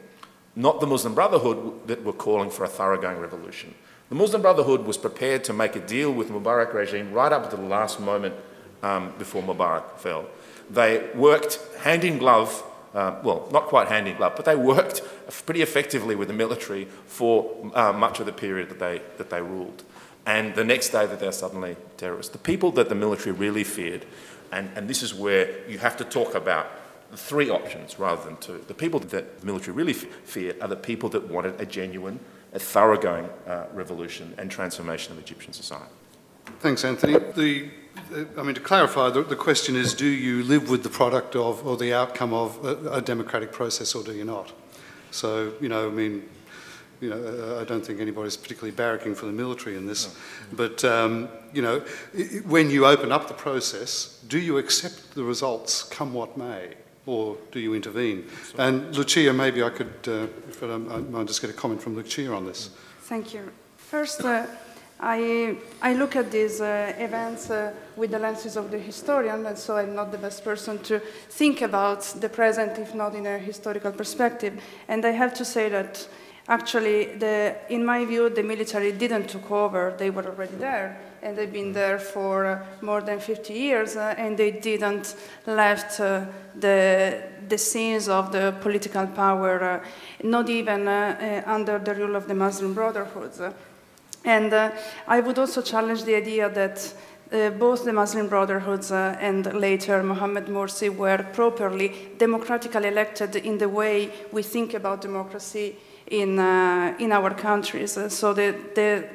not 0.55 0.81
the 0.81 0.87
Muslim 0.87 1.15
Brotherhood, 1.15 1.87
that 1.89 2.03
were 2.05 2.15
calling 2.15 2.51
for 2.51 2.65
a 2.65 2.69
thoroughgoing 2.69 3.19
revolution. 3.19 3.75
The 4.09 4.15
Muslim 4.15 4.41
Brotherhood 4.41 4.87
was 4.87 4.97
prepared 4.97 5.45
to 5.45 5.53
make 5.53 5.77
a 5.77 5.81
deal 5.81 6.13
with 6.13 6.29
the 6.29 6.35
Mubarak 6.35 6.73
regime 6.73 7.13
right 7.13 7.33
up 7.33 7.51
to 7.51 7.57
the 7.57 7.63
last 7.63 8.01
moment 8.01 8.35
um, 8.83 9.13
before 9.19 9.43
Mubarak 9.43 9.99
fell. 9.99 10.27
They 10.71 11.09
worked 11.15 11.61
hand 11.81 12.05
in 12.05 12.19
glove, 12.19 12.63
uh, 12.95 13.17
well, 13.23 13.49
not 13.53 13.67
quite 13.67 13.89
hand 13.89 14.09
in 14.09 14.17
glove, 14.17 14.35
but 14.37 14.45
they 14.45 14.57
worked 14.57 15.03
pretty 15.45 15.63
effectively 15.63 16.15
with 16.15 16.29
the 16.29 16.35
military 16.35 16.87
for 17.07 17.71
uh, 17.75 17.93
much 17.93 18.21
of 18.21 18.27
the 18.27 18.33
period 18.33 18.69
that 18.71 18.79
they, 18.79 19.03
that 19.19 19.31
they 19.31 19.43
ruled 19.43 19.85
and 20.27 20.55
the 20.57 20.65
next 20.65 20.91
day 20.91 21.07
that 21.07 21.21
they're 21.21 21.33
suddenly 21.33 21.77
terrorists. 21.97 22.33
The 22.33 22.39
people 22.39 22.73
that 22.73 22.89
the 22.89 22.95
military 22.95 23.33
really 23.33 23.65
feared, 23.65 24.05
and, 24.53 24.69
and 24.75 24.89
this 24.89 25.03
is 25.03 25.15
where 25.15 25.67
you 25.69 25.79
have 25.79 25.97
to 25.99 26.05
talk 26.05 26.35
about 26.35 26.67
three 27.15 27.49
options 27.49 27.99
rather 27.99 28.23
than 28.25 28.37
two. 28.39 28.65
The 28.67 28.75
people 28.75 28.99
that 29.01 29.41
the 29.41 29.47
military 29.47 29.73
really 29.73 29.93
feared 29.93 30.61
are 30.61 30.69
the 30.69 30.77
people 30.77 31.09
that 31.11 31.29
wanted 31.29 31.61
a 31.61 31.65
genuine, 31.65 32.19
a 32.53 32.59
thoroughgoing 32.59 33.29
uh, 33.47 33.67
revolution 33.73 34.35
and 34.37 34.51
transformation 34.51 35.13
of 35.13 35.21
Egyptian 35.21 35.53
society. 35.53 35.93
Thanks, 36.59 36.85
Anthony. 36.85 37.19
The, 37.35 37.71
I 38.39 38.43
mean, 38.43 38.55
to 38.55 38.61
clarify, 38.61 39.11
the, 39.11 39.23
the, 39.23 39.37
question 39.37 39.77
is 39.77 39.95
do 39.95 40.07
you 40.07 40.43
live 40.45 40.71
with 40.71 40.83
the 40.83 40.89
product 40.89 41.35
of 41.35 41.67
or 41.67 41.77
the 41.77 41.93
outcome 41.93 42.33
of 42.33 42.65
a, 42.65 42.93
a 42.93 43.03
democratic 43.03 43.53
process 43.53 43.95
or 43.95 44.03
do 44.05 44.13
you 44.13 44.25
not? 44.25 44.53
So, 45.11 45.55
you 45.61 45.69
know, 45.69 45.89
I 45.89 45.91
mean, 45.91 46.29
you 47.01 47.11
know, 47.11 47.57
uh, 47.57 47.61
I 47.61 47.65
don't 47.65 47.85
think 47.85 48.01
anybody's 48.01 48.37
particularly 48.37 48.73
barracking 48.73 49.17
for 49.17 49.27
the 49.27 49.33
military 49.33 49.77
in 49.77 49.87
this. 49.87 50.15
No. 50.51 50.57
But, 50.57 50.85
um, 50.85 51.29
you 51.53 51.63
know, 51.63 51.81
when 52.47 52.71
you 52.71 52.87
open 52.87 53.13
up 53.13 53.29
the 53.29 53.35
process, 53.35 54.23
do 54.29 54.39
you 54.39 54.59
accept 54.59 55.15
the 55.15 55.25
results 55.25 55.83
come 55.83 56.15
what 56.15 56.37
may? 56.37 56.75
Or 57.07 57.37
do 57.53 57.61
you 57.61 57.75
intervene? 57.75 58.29
Sorry. 58.45 58.69
And 58.69 58.97
Lucia, 58.97 59.33
maybe 59.33 59.63
I 59.63 59.71
could, 59.71 59.95
uh, 60.09 60.27
if 60.49 60.63
I, 60.63 60.77
might 60.77 61.27
just 61.29 61.41
get 61.41 61.51
a 61.51 61.53
comment 61.53 61.81
from 61.81 61.95
Lucia 61.95 62.33
on 62.33 62.47
this. 62.47 62.71
Thank 63.03 63.33
you. 63.33 63.53
First, 63.77 64.23
uh, 64.23 64.47
I, 64.99 65.57
I 65.83 65.93
look 65.95 66.17
at 66.17 66.31
these 66.31 66.61
uh, 66.61 66.95
events 66.99 67.51
uh, 67.51 67.73
with 67.97 68.11
the 68.13 68.19
lenses 68.19 68.57
of 68.57 68.71
the 68.71 68.79
historian, 68.79 69.45
and 69.45 69.59
so 69.59 69.77
I'm 69.77 69.95
not 69.95 70.11
the 70.11 70.19
best 70.19 70.43
person 70.43 70.79
to 70.85 71.01
think 71.29 71.61
about 71.61 72.03
the 72.21 72.29
present, 72.29 72.79
if 72.79 72.95
not 72.95 73.15
in 73.15 73.27
a 73.27 73.39
historical 73.39 73.93
perspective. 73.93 74.63
And 74.89 75.05
I 75.05 75.11
have 75.11 75.35
to 75.35 75.45
say 75.45 75.69
that 75.69 76.09
Actually, 76.49 77.17
the, 77.17 77.57
in 77.71 77.85
my 77.85 78.05
view, 78.05 78.31
the 78.31 78.43
military 78.43 78.93
didn't 78.93 79.29
took 79.29 79.51
over. 79.51 79.93
They 79.99 80.11
were 80.11 80.25
already 80.25 80.55
there, 80.55 80.97
and 81.21 81.37
they've 81.37 81.53
been 81.53 81.73
there 81.73 81.99
for 81.99 82.47
uh, 82.47 82.65
more 82.83 83.01
than 83.01 83.19
50 83.19 83.53
years, 83.53 83.97
uh, 83.97 84.15
and 84.17 84.39
they 84.39 84.53
didn't 84.53 85.17
left 85.47 85.99
uh, 85.99 86.25
the, 86.55 87.21
the 87.49 87.59
scenes 87.59 88.09
of 88.09 88.31
the 88.31 88.55
political 88.61 89.09
power, 89.09 89.61
uh, 89.61 89.85
not 90.23 90.49
even 90.49 90.87
under 90.87 91.81
the 91.81 91.95
rule 91.97 92.15
of 92.15 92.29
the 92.29 92.35
Muslim 92.35 92.75
Brotherhoods. 92.75 93.41
And 94.27 94.53
I 94.53 95.21
would 95.21 95.39
also 95.39 95.63
challenge 95.63 96.05
the 96.05 96.17
idea 96.17 96.51
that 96.51 96.93
uh, 97.33 97.51
both 97.51 97.85
the 97.85 97.93
Muslim 97.93 98.29
Brotherhoods 98.29 98.93
uh, 98.93 99.17
and 99.21 99.53
later 99.55 100.03
Mohammed 100.03 100.47
Morsi 100.47 100.89
were 100.95 101.25
properly 101.33 101.93
democratically 102.19 102.89
elected 102.89 103.35
in 103.37 103.59
the 103.59 103.69
way 103.69 104.13
we 104.33 104.43
think 104.43 104.75
about 104.75 105.01
democracy 105.01 105.77
in, 106.07 106.39
uh, 106.39 106.95
in 107.01 107.11
our 107.13 107.35
countries. 107.35 107.99
So 108.09 108.33
the, 108.33 108.55
the, 108.75 109.09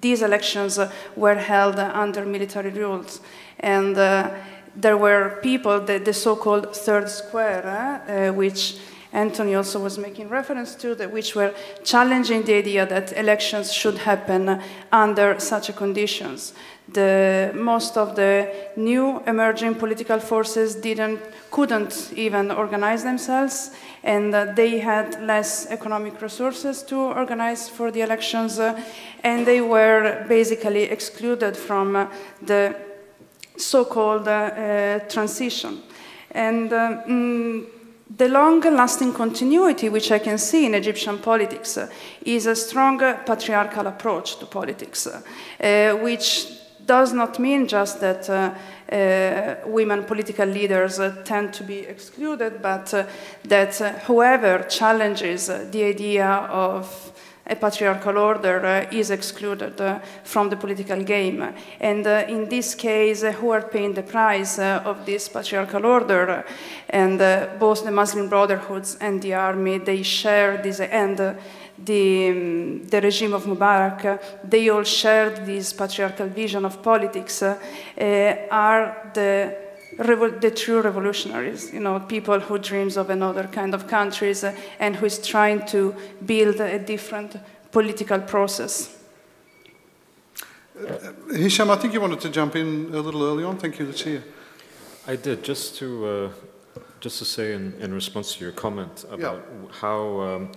these 0.00 0.22
elections 0.22 0.78
were 1.16 1.34
held 1.34 1.78
under 1.78 2.24
military 2.24 2.70
rules. 2.70 3.20
And 3.58 3.96
uh, 3.98 4.30
there 4.76 4.96
were 4.96 5.38
people, 5.42 5.80
the, 5.80 5.98
the 5.98 6.12
so-called 6.12 6.74
third 6.76 7.08
square, 7.08 7.66
uh, 8.06 8.32
which 8.32 8.78
Anthony 9.14 9.54
also 9.54 9.78
was 9.78 9.96
making 9.96 10.28
reference 10.28 10.74
to, 10.74 10.94
that 10.96 11.12
which 11.12 11.36
were 11.36 11.54
challenging 11.84 12.42
the 12.42 12.54
idea 12.54 12.84
that 12.84 13.16
elections 13.16 13.72
should 13.72 13.98
happen 13.98 14.60
under 14.90 15.38
such 15.38 15.74
conditions. 15.76 16.52
The, 16.92 17.52
most 17.54 17.96
of 17.96 18.16
the 18.16 18.52
new 18.76 19.22
emerging 19.26 19.76
political 19.76 20.18
forces 20.18 20.74
didn't, 20.74 21.20
couldn't 21.50 22.12
even 22.16 22.50
organize 22.50 23.04
themselves, 23.04 23.70
and 24.02 24.34
uh, 24.34 24.52
they 24.52 24.80
had 24.80 25.22
less 25.22 25.66
economic 25.70 26.20
resources 26.20 26.82
to 26.82 26.96
organize 26.96 27.68
for 27.68 27.92
the 27.92 28.00
elections, 28.00 28.58
uh, 28.58 28.78
and 29.22 29.46
they 29.46 29.60
were 29.60 30.26
basically 30.28 30.82
excluded 30.82 31.56
from 31.56 31.96
uh, 31.96 32.06
the 32.42 32.74
so-called 33.56 34.26
uh, 34.26 34.30
uh, 34.30 34.98
transition. 35.08 35.82
And 36.32 36.70
mm, 36.70 37.66
the 38.16 38.28
long-lasting 38.28 39.12
continuity 39.12 39.88
which 39.88 40.12
I 40.12 40.18
can 40.18 40.38
see 40.38 40.66
in 40.66 40.74
Egyptian 40.74 41.18
politics 41.18 41.76
uh, 41.76 41.88
is 42.24 42.46
a 42.46 42.54
strong 42.54 42.98
patriarchal 42.98 43.86
approach 43.86 44.38
to 44.38 44.46
politics, 44.46 45.06
uh, 45.06 45.98
which 46.02 46.46
does 46.86 47.12
not 47.12 47.38
mean 47.38 47.66
just 47.66 48.00
that 48.00 48.28
uh, 48.28 48.54
uh, 48.92 49.56
women 49.66 50.04
political 50.04 50.46
leaders 50.46 50.98
uh, 50.98 51.22
tend 51.24 51.52
to 51.54 51.64
be 51.64 51.78
excluded, 51.78 52.60
but 52.60 52.92
uh, 52.92 53.06
that 53.44 53.74
whoever 54.06 54.64
challenges 54.68 55.46
the 55.46 55.82
idea 55.82 56.26
of 56.50 57.12
a 57.46 57.54
patriarchal 57.54 58.16
order 58.16 58.64
uh, 58.64 58.86
is 58.90 59.10
excluded 59.10 59.80
uh, 59.80 59.98
from 60.22 60.48
the 60.48 60.56
political 60.56 61.02
game. 61.02 61.54
And 61.80 62.06
uh, 62.06 62.24
in 62.28 62.48
this 62.48 62.74
case, 62.74 63.22
who 63.22 63.50
are 63.50 63.62
paying 63.62 63.94
the 63.94 64.02
price 64.02 64.58
of 64.58 65.04
this 65.04 65.28
patriarchal 65.28 65.84
order? 65.84 66.44
And 66.88 67.18
both 67.58 67.84
the 67.84 67.90
Muslim 67.90 68.28
Brotherhoods 68.28 68.96
and 69.00 69.20
the 69.20 69.34
army, 69.34 69.78
they 69.78 70.02
share 70.02 70.62
this, 70.62 70.80
and 70.80 71.18
the, 71.18 72.30
um, 72.30 72.84
the 72.84 73.00
regime 73.00 73.34
of 73.34 73.44
Mubarak, 73.44 74.22
they 74.48 74.68
all 74.68 74.84
shared 74.84 75.44
this 75.44 75.72
patriarchal 75.72 76.28
vision 76.28 76.64
of 76.64 76.82
politics, 76.82 77.42
are 77.42 79.10
the 79.12 79.63
the 79.96 80.50
true 80.50 80.80
revolutionaries, 80.80 81.72
you 81.72 81.80
know, 81.80 82.00
people 82.00 82.40
who 82.40 82.58
dreams 82.58 82.96
of 82.96 83.10
another 83.10 83.44
kind 83.44 83.74
of 83.74 83.86
countries 83.86 84.44
uh, 84.44 84.54
and 84.78 84.96
who 84.96 85.06
is 85.06 85.18
trying 85.18 85.66
to 85.66 85.94
build 86.24 86.60
a 86.60 86.78
different 86.78 87.36
political 87.70 88.20
process. 88.20 88.98
Uh, 90.76 91.12
Hisham, 91.32 91.70
I 91.70 91.76
think 91.76 91.94
you 91.94 92.00
wanted 92.00 92.20
to 92.20 92.30
jump 92.30 92.56
in 92.56 92.90
a 92.92 93.00
little 93.00 93.22
early 93.22 93.44
on. 93.44 93.58
Thank 93.58 93.78
you, 93.78 93.86
Lucia. 93.86 94.22
I 95.06 95.16
did. 95.16 95.44
Just 95.44 95.76
to 95.76 96.06
uh, 96.06 96.80
just 97.00 97.18
to 97.18 97.24
say 97.24 97.52
in, 97.52 97.74
in 97.80 97.92
response 97.92 98.34
to 98.34 98.44
your 98.44 98.52
comment 98.52 99.04
about 99.10 99.42
yeah. 99.42 99.80
how. 99.80 100.20
Um, 100.20 100.52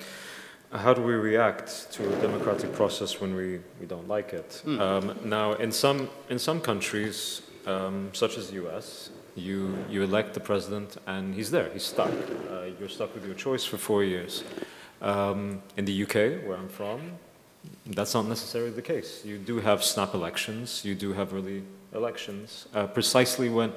how 0.73 0.93
do 0.93 1.01
we 1.01 1.13
react 1.13 1.91
to 1.93 2.03
a 2.03 2.21
democratic 2.21 2.73
process 2.73 3.21
when 3.21 3.33
we, 3.35 3.59
we 3.79 3.85
don't 3.85 4.07
like 4.07 4.33
it? 4.33 4.61
Um, 4.65 5.17
now, 5.23 5.53
in 5.53 5.71
some, 5.71 6.09
in 6.29 6.37
some 6.37 6.59
countries, 6.59 7.41
um, 7.65 8.09
such 8.13 8.37
as 8.37 8.49
the 8.49 8.67
US, 8.67 9.09
you, 9.37 9.77
you 9.89 10.03
elect 10.03 10.33
the 10.33 10.39
president 10.39 10.97
and 11.05 11.35
he's 11.35 11.51
there, 11.51 11.69
he's 11.71 11.83
stuck. 11.83 12.09
Uh, 12.09 12.65
you're 12.79 12.89
stuck 12.89 13.13
with 13.13 13.25
your 13.25 13.35
choice 13.35 13.63
for 13.65 13.77
four 13.77 14.03
years. 14.03 14.43
Um, 15.01 15.61
in 15.75 15.85
the 15.85 16.03
UK, 16.03 16.47
where 16.47 16.57
I'm 16.57 16.69
from, 16.69 17.13
that's 17.85 18.13
not 18.13 18.27
necessarily 18.27 18.71
the 18.71 18.81
case. 18.81 19.23
You 19.23 19.37
do 19.37 19.59
have 19.59 19.83
snap 19.83 20.13
elections, 20.13 20.83
you 20.83 20.95
do 20.95 21.13
have 21.13 21.33
early 21.33 21.63
elections, 21.93 22.67
uh, 22.73 22.87
precisely 22.87 23.49
when 23.49 23.73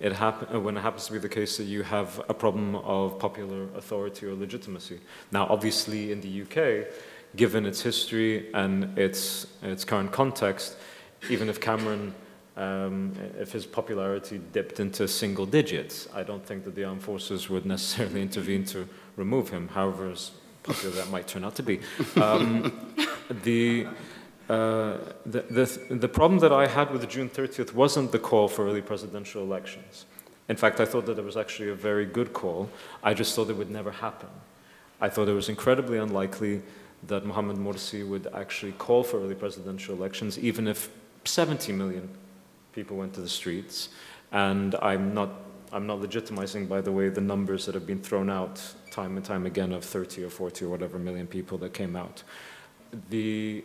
it, 0.00 0.20
uh, 0.20 0.32
when 0.60 0.76
it 0.76 0.80
happens 0.80 1.06
to 1.06 1.12
be 1.12 1.18
the 1.18 1.28
case 1.28 1.56
that 1.58 1.64
you 1.64 1.82
have 1.82 2.20
a 2.28 2.34
problem 2.34 2.76
of 2.76 3.18
popular 3.18 3.64
authority 3.76 4.26
or 4.26 4.34
legitimacy. 4.34 5.00
Now, 5.30 5.46
obviously, 5.48 6.12
in 6.12 6.20
the 6.20 6.42
UK, 6.42 6.88
given 7.36 7.66
its 7.66 7.82
history 7.82 8.52
and 8.54 8.98
its, 8.98 9.46
its 9.62 9.84
current 9.84 10.10
context, 10.10 10.76
even 11.28 11.48
if 11.48 11.60
Cameron, 11.60 12.14
um, 12.56 13.12
if 13.38 13.52
his 13.52 13.64
popularity 13.64 14.40
dipped 14.52 14.80
into 14.80 15.06
single 15.08 15.46
digits, 15.46 16.08
I 16.14 16.22
don't 16.22 16.44
think 16.44 16.64
that 16.64 16.74
the 16.74 16.84
armed 16.84 17.02
forces 17.02 17.48
would 17.48 17.64
necessarily 17.64 18.22
intervene 18.28 18.64
to 18.66 18.88
remove 19.16 19.50
him, 19.50 19.68
however 19.68 20.14
popular 20.62 20.94
that 20.96 21.10
might 21.10 21.26
turn 21.26 21.44
out 21.44 21.54
to 21.56 21.62
be. 21.62 21.80
Um, 22.20 22.72
the, 23.44 23.86
uh, 24.48 24.98
the, 25.24 25.42
the, 25.48 25.94
the 25.94 26.08
problem 26.08 26.40
that 26.40 26.52
I 26.52 26.66
had 26.66 26.90
with 26.90 27.00
the 27.00 27.06
June 27.06 27.30
30th 27.30 27.72
wasn't 27.72 28.12
the 28.12 28.18
call 28.18 28.48
for 28.48 28.66
early 28.66 28.82
presidential 28.82 29.42
elections. 29.42 30.04
In 30.48 30.56
fact, 30.56 30.80
I 30.80 30.84
thought 30.84 31.06
that 31.06 31.18
it 31.18 31.24
was 31.24 31.36
actually 31.36 31.70
a 31.70 31.74
very 31.74 32.04
good 32.04 32.32
call. 32.32 32.68
I 33.02 33.14
just 33.14 33.34
thought 33.34 33.48
it 33.50 33.56
would 33.56 33.70
never 33.70 33.92
happen. 33.92 34.28
I 35.00 35.08
thought 35.08 35.28
it 35.28 35.32
was 35.32 35.48
incredibly 35.48 35.98
unlikely 35.98 36.62
that 37.06 37.24
Mohamed 37.24 37.56
Morsi 37.56 38.06
would 38.06 38.26
actually 38.34 38.72
call 38.72 39.02
for 39.02 39.18
early 39.18 39.34
presidential 39.34 39.94
elections, 39.94 40.38
even 40.38 40.66
if 40.66 40.90
70 41.24 41.72
million 41.72 42.08
people 42.80 42.96
went 42.96 43.12
to 43.12 43.20
the 43.20 43.28
streets. 43.28 43.90
And 44.32 44.74
I'm 44.76 45.12
not, 45.12 45.30
I'm 45.70 45.86
not 45.86 45.98
legitimizing, 46.00 46.66
by 46.66 46.80
the 46.80 46.92
way, 46.98 47.10
the 47.10 47.20
numbers 47.20 47.66
that 47.66 47.74
have 47.74 47.86
been 47.86 48.00
thrown 48.00 48.30
out 48.30 48.56
time 48.90 49.16
and 49.18 49.24
time 49.24 49.44
again 49.44 49.72
of 49.72 49.84
30 49.84 50.24
or 50.24 50.30
40 50.30 50.64
or 50.64 50.68
whatever 50.70 50.98
million 50.98 51.26
people 51.26 51.58
that 51.58 51.74
came 51.74 51.94
out. 51.94 52.22
The 53.10 53.62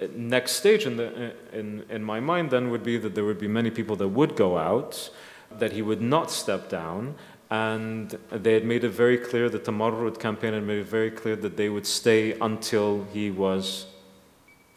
uh, 0.00 0.06
next 0.14 0.52
stage 0.52 0.86
in, 0.86 0.96
the, 0.96 1.08
uh, 1.08 1.58
in, 1.58 1.84
in 1.90 2.04
my 2.04 2.20
mind 2.20 2.50
then 2.50 2.70
would 2.70 2.84
be 2.84 2.96
that 2.98 3.16
there 3.16 3.24
would 3.24 3.40
be 3.40 3.48
many 3.48 3.70
people 3.70 3.96
that 3.96 4.08
would 4.08 4.36
go 4.36 4.56
out, 4.56 5.10
that 5.58 5.72
he 5.72 5.82
would 5.82 6.00
not 6.00 6.30
step 6.30 6.68
down, 6.68 7.16
and 7.50 8.16
they 8.30 8.54
had 8.54 8.64
made 8.64 8.84
it 8.84 8.90
very 8.90 9.18
clear 9.18 9.48
that 9.48 9.64
the 9.64 9.72
Tamarrud 9.72 10.20
campaign 10.20 10.52
had 10.52 10.64
made 10.64 10.78
it 10.78 10.86
very 10.86 11.10
clear 11.10 11.36
that 11.36 11.56
they 11.56 11.68
would 11.68 11.86
stay 11.86 12.22
until 12.40 13.04
he 13.12 13.30
was 13.30 13.86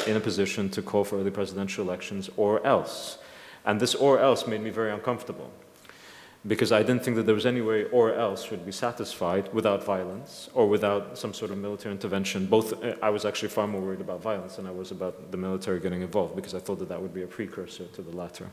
in 0.08 0.16
a 0.16 0.20
position 0.20 0.70
to 0.70 0.82
call 0.82 1.04
for 1.04 1.20
early 1.20 1.32
presidential 1.32 1.84
elections 1.84 2.30
or 2.38 2.66
else. 2.66 3.20
And 3.66 3.80
this 3.80 3.96
or 3.96 4.20
else 4.20 4.48
made 4.48 4.62
me 4.62 4.70
very 4.70 4.92
uncomfortable 4.92 5.52
because 6.48 6.72
I 6.72 6.84
didn't 6.84 7.04
think 7.04 7.18
that 7.18 7.26
there 7.26 7.36
was 7.36 7.46
any 7.46 7.62
way 7.62 7.84
or 7.86 8.14
else 8.14 8.50
would 8.50 8.66
be 8.66 8.72
satisfied 8.72 9.54
without 9.54 9.84
violence 9.84 10.50
or 10.54 10.68
without 10.68 11.18
some 11.18 11.34
sort 11.34 11.52
of 11.52 11.58
military 11.58 11.94
intervention. 11.94 12.46
Both, 12.46 12.82
uh, 12.84 12.96
I 13.02 13.10
was 13.10 13.26
actually 13.26 13.50
far 13.50 13.68
more 13.68 13.82
worried 13.82 14.00
about 14.00 14.22
violence 14.22 14.56
than 14.56 14.66
I 14.66 14.72
was 14.72 14.92
about 14.92 15.32
the 15.32 15.38
military 15.38 15.80
getting 15.82 16.02
involved 16.02 16.36
because 16.36 16.54
I 16.54 16.60
thought 16.60 16.80
that 16.80 16.90
that 16.90 17.02
would 17.02 17.14
be 17.14 17.24
a 17.24 17.28
precursor 17.28 17.86
to 17.88 18.02
the 18.02 18.16
latter. 18.16 18.50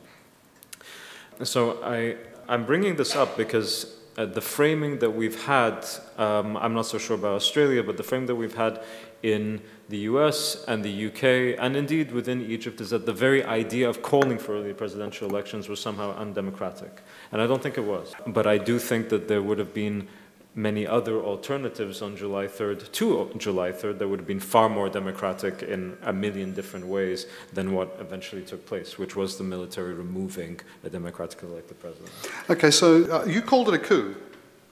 So 1.45 1.83
I, 1.85 2.17
I'm 2.49 2.65
bringing 2.65 2.97
this 2.97 3.15
up 3.15 3.37
because 3.37 3.96
uh, 4.17 4.27
the 4.27 4.41
framing 4.41 4.99
that 4.99 5.11
we've 5.11 5.45
had, 5.45 5.87
um, 6.17 6.57
I'm 6.57 6.75
not 6.75 6.87
so 6.87 6.99
sure 6.99 7.17
about 7.17 7.35
Australia, 7.35 7.83
but 7.83 7.97
the 7.97 8.03
frame 8.03 8.27
that 8.27 8.35
we've 8.35 8.55
had 8.55 8.83
in 9.23 9.61
the 9.89 9.99
US 9.99 10.65
and 10.67 10.85
the 10.85 11.07
UK, 11.07 11.59
and 11.59 11.77
indeed 11.77 12.13
within 12.13 12.41
Egypt, 12.43 12.81
is 12.81 12.91
that 12.91 13.07
the 13.07 13.13
very 13.13 13.45
idea 13.45 13.89
of 13.89 14.03
calling 14.03 14.39
for 14.39 14.53
early 14.53 14.73
presidential 14.73 15.29
elections 15.29 15.69
was 15.69 15.81
somehow 15.81 16.17
undemocratic. 16.17 17.03
And 17.33 17.41
I 17.41 17.47
don't 17.47 17.63
think 17.63 17.77
it 17.79 17.85
was. 17.85 18.15
But 18.27 18.47
I 18.47 18.59
do 18.59 18.79
think 18.79 19.09
that 19.11 19.29
there 19.29 19.43
would 19.43 19.59
have 19.59 19.75
been 19.75 20.09
many 20.57 20.87
other 20.87 21.21
alternatives 21.23 22.01
on 22.01 22.17
July 22.17 22.47
3rd 22.47 22.91
to 22.91 23.31
July 23.37 23.71
3rd 23.71 23.99
that 23.99 24.09
would 24.09 24.19
have 24.19 24.27
been 24.27 24.41
far 24.41 24.69
more 24.71 24.89
democratic 24.89 25.63
in 25.63 25.97
a 26.03 26.13
million 26.13 26.55
different 26.55 26.87
ways 26.87 27.27
than 27.53 27.73
what 27.73 27.95
eventually 28.01 28.43
took 28.43 28.65
place, 28.67 28.99
which 28.99 29.15
was 29.15 29.37
the 29.37 29.45
military 29.45 29.93
removing 29.93 30.59
a 30.83 30.89
democratically 30.91 31.51
elected 31.51 31.79
president. 31.79 32.11
Okay, 32.49 32.71
so 32.71 33.05
uh, 33.13 33.25
you 33.27 33.43
called 33.43 33.69
it 33.69 33.75
a 33.75 33.79
coup, 33.79 34.17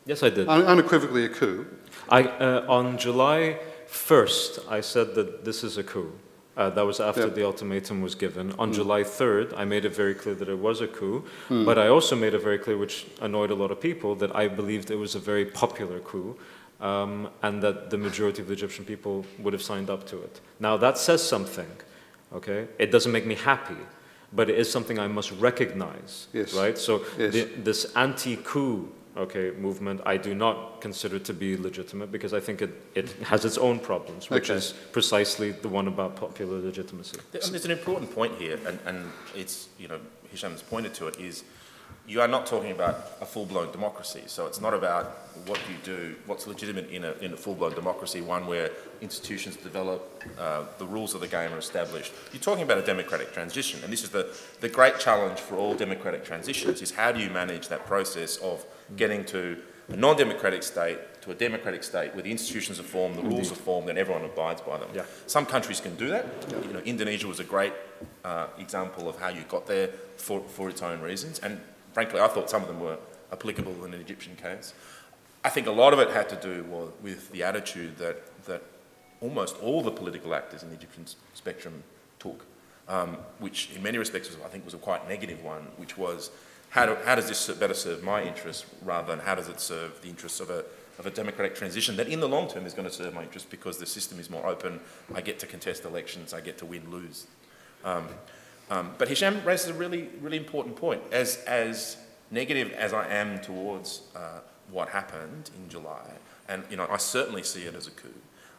Yes, 0.06 0.22
I 0.22 0.30
did. 0.30 0.48
un- 0.48 0.64
unequivocally 0.64 1.26
a 1.26 1.28
coup. 1.28 1.66
I, 2.08 2.24
uh, 2.24 2.64
on 2.68 2.98
July 2.98 3.58
1st, 3.88 4.70
I 4.70 4.80
said 4.80 5.14
that 5.14 5.44
this 5.44 5.62
is 5.62 5.76
a 5.78 5.84
coup. 5.84 6.12
Uh, 6.56 6.70
that 6.70 6.86
was 6.86 7.00
after 7.00 7.22
Yeah. 7.26 7.34
the 7.34 7.44
ultimatum 7.44 8.00
was 8.00 8.14
given. 8.14 8.52
On 8.58 8.72
July 8.72 9.02
3rd, 9.02 9.52
I 9.56 9.64
made 9.64 9.84
it 9.84 9.94
very 9.94 10.14
clear 10.14 10.34
that 10.36 10.48
it 10.48 10.58
was 10.58 10.80
a 10.80 10.86
coup, 10.86 11.24
but 11.48 11.78
I 11.78 11.88
also 11.88 12.14
made 12.14 12.32
it 12.34 12.42
very 12.42 12.58
clear, 12.58 12.78
which 12.78 13.06
annoyed 13.20 13.50
a 13.50 13.54
lot 13.56 13.70
of 13.72 13.80
people, 13.80 14.14
that 14.16 14.34
I 14.36 14.46
believed 14.48 14.90
it 14.90 14.96
was 14.96 15.14
a 15.16 15.18
very 15.18 15.44
popular 15.44 15.98
coup 16.00 16.36
um, 16.80 17.28
and 17.42 17.60
that 17.62 17.90
the 17.90 17.98
majority 17.98 18.40
of 18.42 18.46
the 18.48 18.52
Egyptian 18.54 18.84
people 18.84 19.24
would 19.40 19.52
have 19.52 19.62
signed 19.62 19.90
up 19.90 20.06
to 20.06 20.16
it. 20.22 20.40
Now, 20.60 20.76
that 20.76 20.96
says 20.98 21.22
something, 21.26 21.70
okay? 22.32 22.68
It 22.78 22.92
doesn't 22.92 23.10
make 23.12 23.26
me 23.26 23.34
happy, 23.34 23.82
but 24.32 24.48
it 24.48 24.56
is 24.58 24.70
something 24.70 24.98
I 24.98 25.08
must 25.08 25.32
recognize, 25.40 26.28
Yes. 26.32 26.54
right? 26.54 26.78
So, 26.78 27.02
Yes. 27.18 27.32
the, 27.34 27.44
this 27.64 27.92
anti 27.96 28.36
coup 28.36 28.88
okay, 29.16 29.52
movement, 29.52 30.00
I 30.04 30.16
do 30.16 30.34
not 30.34 30.80
consider 30.80 31.16
it 31.16 31.24
to 31.26 31.34
be 31.34 31.56
legitimate 31.56 32.10
because 32.10 32.34
I 32.34 32.40
think 32.40 32.62
it, 32.62 32.70
it 32.94 33.10
has 33.22 33.44
its 33.44 33.58
own 33.58 33.78
problems, 33.78 34.30
which 34.30 34.50
Okay. 34.50 34.58
is 34.58 34.74
precisely 34.92 35.52
the 35.52 35.68
one 35.68 35.88
about 35.88 36.16
popular 36.16 36.60
legitimacy. 36.60 37.18
There's 37.32 37.64
an 37.64 37.70
important 37.70 38.14
point 38.14 38.34
here, 38.38 38.58
and, 38.66 38.78
and 38.86 39.12
it's, 39.34 39.68
you 39.78 39.88
know, 39.88 40.00
Hisham's 40.30 40.62
pointed 40.62 40.94
to 40.94 41.06
it, 41.06 41.18
is 41.20 41.44
you 42.06 42.20
are 42.20 42.28
not 42.28 42.44
talking 42.44 42.70
about 42.70 42.96
a 43.20 43.24
full-blown 43.24 43.72
democracy. 43.72 44.22
So 44.26 44.46
it's 44.46 44.60
not 44.60 44.74
about 44.74 45.06
what 45.46 45.58
you 45.70 45.76
do, 45.84 46.14
what's 46.26 46.46
legitimate 46.46 46.90
in 46.90 47.04
a, 47.04 47.12
in 47.12 47.32
a 47.32 47.36
full-blown 47.36 47.74
democracy, 47.74 48.20
one 48.20 48.46
where 48.46 48.70
institutions 49.00 49.56
develop, 49.56 50.22
uh, 50.38 50.64
the 50.78 50.84
rules 50.84 51.14
of 51.14 51.20
the 51.20 51.28
game 51.28 51.52
are 51.52 51.58
established. 51.58 52.12
You're 52.32 52.42
talking 52.42 52.64
about 52.64 52.78
a 52.78 52.82
democratic 52.82 53.32
transition, 53.32 53.80
and 53.82 53.92
this 53.92 54.02
is 54.02 54.10
the, 54.10 54.34
the 54.60 54.68
great 54.68 54.98
challenge 54.98 55.38
for 55.38 55.54
all 55.56 55.74
democratic 55.74 56.24
transitions, 56.24 56.82
is 56.82 56.90
how 56.90 57.10
do 57.10 57.20
you 57.20 57.30
manage 57.30 57.68
that 57.68 57.86
process 57.86 58.36
of 58.38 58.66
getting 58.96 59.24
to 59.26 59.58
a 59.88 59.96
non-democratic 59.96 60.62
state 60.62 60.98
to 61.24 61.30
a 61.30 61.34
democratic 61.34 61.82
state 61.82 62.14
where 62.14 62.22
the 62.22 62.30
institutions 62.30 62.78
are 62.78 62.84
formed, 62.84 63.16
the 63.16 63.22
rules 63.22 63.50
are 63.50 63.54
formed, 63.56 63.88
and 63.88 63.98
everyone 63.98 64.24
abides 64.24 64.60
by 64.60 64.76
them. 64.76 64.90
Yeah. 64.94 65.04
Some 65.26 65.46
countries 65.46 65.80
can 65.80 65.96
do 65.96 66.08
that. 66.08 66.26
You 66.66 66.74
know, 66.74 66.80
Indonesia 66.80 67.26
was 67.26 67.40
a 67.40 67.44
great 67.44 67.72
uh, 68.24 68.48
example 68.58 69.08
of 69.08 69.18
how 69.18 69.28
you 69.28 69.42
got 69.48 69.66
there 69.66 69.88
for, 70.18 70.42
for 70.42 70.68
its 70.68 70.82
own 70.82 71.00
reasons, 71.00 71.38
and 71.38 71.58
frankly, 71.94 72.20
I 72.20 72.28
thought 72.28 72.50
some 72.50 72.60
of 72.60 72.68
them 72.68 72.78
were 72.78 72.98
applicable 73.32 73.84
in 73.86 73.94
an 73.94 74.00
Egyptian 74.00 74.36
case. 74.36 74.74
I 75.42 75.48
think 75.48 75.66
a 75.66 75.72
lot 75.72 75.94
of 75.94 75.98
it 75.98 76.10
had 76.10 76.28
to 76.28 76.36
do 76.36 76.62
with 77.02 77.32
the 77.32 77.42
attitude 77.42 77.96
that, 77.98 78.44
that 78.44 78.62
almost 79.20 79.56
all 79.62 79.82
the 79.82 79.90
political 79.90 80.34
actors 80.34 80.62
in 80.62 80.68
the 80.68 80.74
Egyptian 80.74 81.06
spectrum 81.32 81.82
took, 82.18 82.44
um, 82.88 83.16
which 83.38 83.70
in 83.74 83.82
many 83.82 83.96
respects 83.96 84.28
was, 84.28 84.38
I 84.44 84.48
think 84.48 84.64
was 84.66 84.74
a 84.74 84.78
quite 84.78 85.08
negative 85.08 85.42
one, 85.42 85.62
which 85.78 85.96
was 85.96 86.30
how, 86.74 86.86
do, 86.86 86.96
how 87.04 87.14
does 87.14 87.28
this 87.28 87.48
better 87.50 87.72
serve 87.72 88.02
my 88.02 88.24
interests 88.24 88.66
rather 88.82 89.06
than 89.06 89.24
how 89.24 89.36
does 89.36 89.48
it 89.48 89.60
serve 89.60 90.02
the 90.02 90.08
interests 90.08 90.40
of 90.40 90.50
a, 90.50 90.64
of 90.98 91.06
a 91.06 91.10
democratic 91.10 91.54
transition 91.54 91.96
that 91.96 92.08
in 92.08 92.18
the 92.18 92.28
long 92.28 92.48
term 92.48 92.66
is 92.66 92.74
going 92.74 92.88
to 92.88 92.92
serve 92.92 93.14
my 93.14 93.22
interests 93.22 93.48
because 93.48 93.78
the 93.78 93.86
system 93.86 94.18
is 94.18 94.28
more 94.28 94.44
open, 94.44 94.80
I 95.14 95.20
get 95.20 95.38
to 95.38 95.46
contest 95.46 95.84
elections, 95.84 96.34
I 96.34 96.40
get 96.40 96.58
to 96.58 96.66
win, 96.66 96.90
lose. 96.90 97.28
Um, 97.84 98.08
um, 98.70 98.90
but 98.98 99.06
Hisham 99.08 99.40
raises 99.44 99.68
a 99.68 99.74
really, 99.74 100.08
really 100.20 100.36
important 100.36 100.74
point. 100.74 101.00
As, 101.12 101.36
as 101.46 101.96
negative 102.32 102.72
as 102.72 102.92
I 102.92 103.06
am 103.06 103.40
towards 103.40 104.02
uh, 104.16 104.40
what 104.68 104.88
happened 104.88 105.52
in 105.56 105.68
July, 105.68 106.10
and 106.48 106.64
you 106.70 106.76
know, 106.76 106.88
I 106.90 106.96
certainly 106.96 107.44
see 107.44 107.62
it 107.62 107.76
as 107.76 107.86
a 107.86 107.92
coup. 107.92 108.08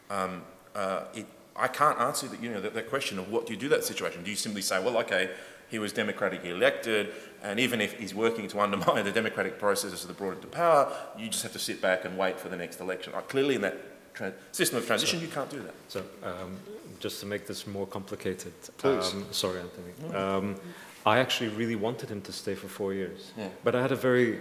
Um, 0.08 0.42
uh, 0.74 1.02
it, 1.14 1.26
I 1.54 1.68
can't 1.68 2.00
answer 2.00 2.28
that, 2.28 2.42
you 2.42 2.50
know, 2.50 2.62
that, 2.62 2.72
that 2.72 2.88
question 2.88 3.18
of 3.18 3.30
what 3.30 3.46
do 3.46 3.52
you 3.52 3.58
do 3.58 3.68
that 3.68 3.84
situation? 3.84 4.22
Do 4.22 4.30
you 4.30 4.36
simply 4.36 4.62
say, 4.62 4.82
well, 4.82 4.96
okay, 4.98 5.30
he 5.68 5.78
was 5.78 5.92
democratically 5.92 6.50
elected, 6.50 7.08
and 7.42 7.58
even 7.60 7.80
if 7.80 7.92
he's 7.98 8.14
working 8.14 8.48
to 8.48 8.60
undermine 8.60 9.04
the 9.04 9.12
democratic 9.12 9.58
processes 9.58 10.04
that 10.06 10.16
brought 10.16 10.34
him 10.34 10.40
to 10.42 10.46
power, 10.48 10.92
you 11.18 11.28
just 11.28 11.42
have 11.42 11.52
to 11.52 11.58
sit 11.58 11.80
back 11.80 12.04
and 12.04 12.16
wait 12.16 12.38
for 12.38 12.48
the 12.48 12.56
next 12.56 12.80
election. 12.80 13.12
Uh, 13.14 13.20
clearly, 13.22 13.54
in 13.56 13.60
that 13.62 13.76
tra- 14.14 14.32
system 14.52 14.78
of 14.78 14.86
transition, 14.86 15.20
you 15.20 15.28
can't 15.28 15.50
do 15.50 15.60
that. 15.60 15.74
So, 15.88 16.04
um, 16.22 16.58
just 17.00 17.20
to 17.20 17.26
make 17.26 17.46
this 17.46 17.66
more 17.66 17.86
complicated, 17.86 18.52
Please. 18.78 19.12
um, 19.12 19.26
sorry, 19.30 19.60
Anthony. 19.60 20.14
Um, 20.14 20.56
I 21.04 21.18
actually 21.18 21.50
really 21.50 21.76
wanted 21.76 22.08
him 22.08 22.20
to 22.22 22.32
stay 22.32 22.54
for 22.54 22.68
four 22.68 22.92
years, 22.94 23.32
Yeah. 23.36 23.48
but 23.62 23.74
I 23.74 23.82
had 23.82 23.92
a 23.92 23.96
very, 23.96 24.40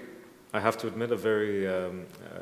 I 0.53 0.59
have 0.59 0.77
to 0.79 0.88
admit, 0.88 1.11
a 1.11 1.15
very, 1.17 1.67
um, 1.67 2.05
uh, 2.33 2.38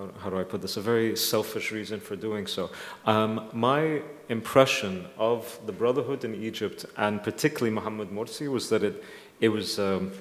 how, 0.00 0.20
how 0.20 0.30
do 0.30 0.38
I 0.38 0.44
put 0.44 0.62
this, 0.62 0.76
a 0.76 0.80
very 0.80 1.16
selfish 1.16 1.72
reason 1.72 2.00
for 2.00 2.16
doing 2.16 2.46
so. 2.46 2.70
Um, 3.06 3.48
my 3.52 4.02
impression 4.28 5.06
of 5.18 5.58
the 5.66 5.72
Brotherhood 5.72 6.24
in 6.24 6.34
Egypt, 6.34 6.86
and 6.96 7.22
particularly 7.22 7.70
Mohammed 7.70 8.10
Morsi, 8.10 8.48
was 8.48 8.68
that 8.70 8.82
it, 8.82 9.04
it 9.40 9.48
was. 9.48 9.78
Um, 9.78 10.12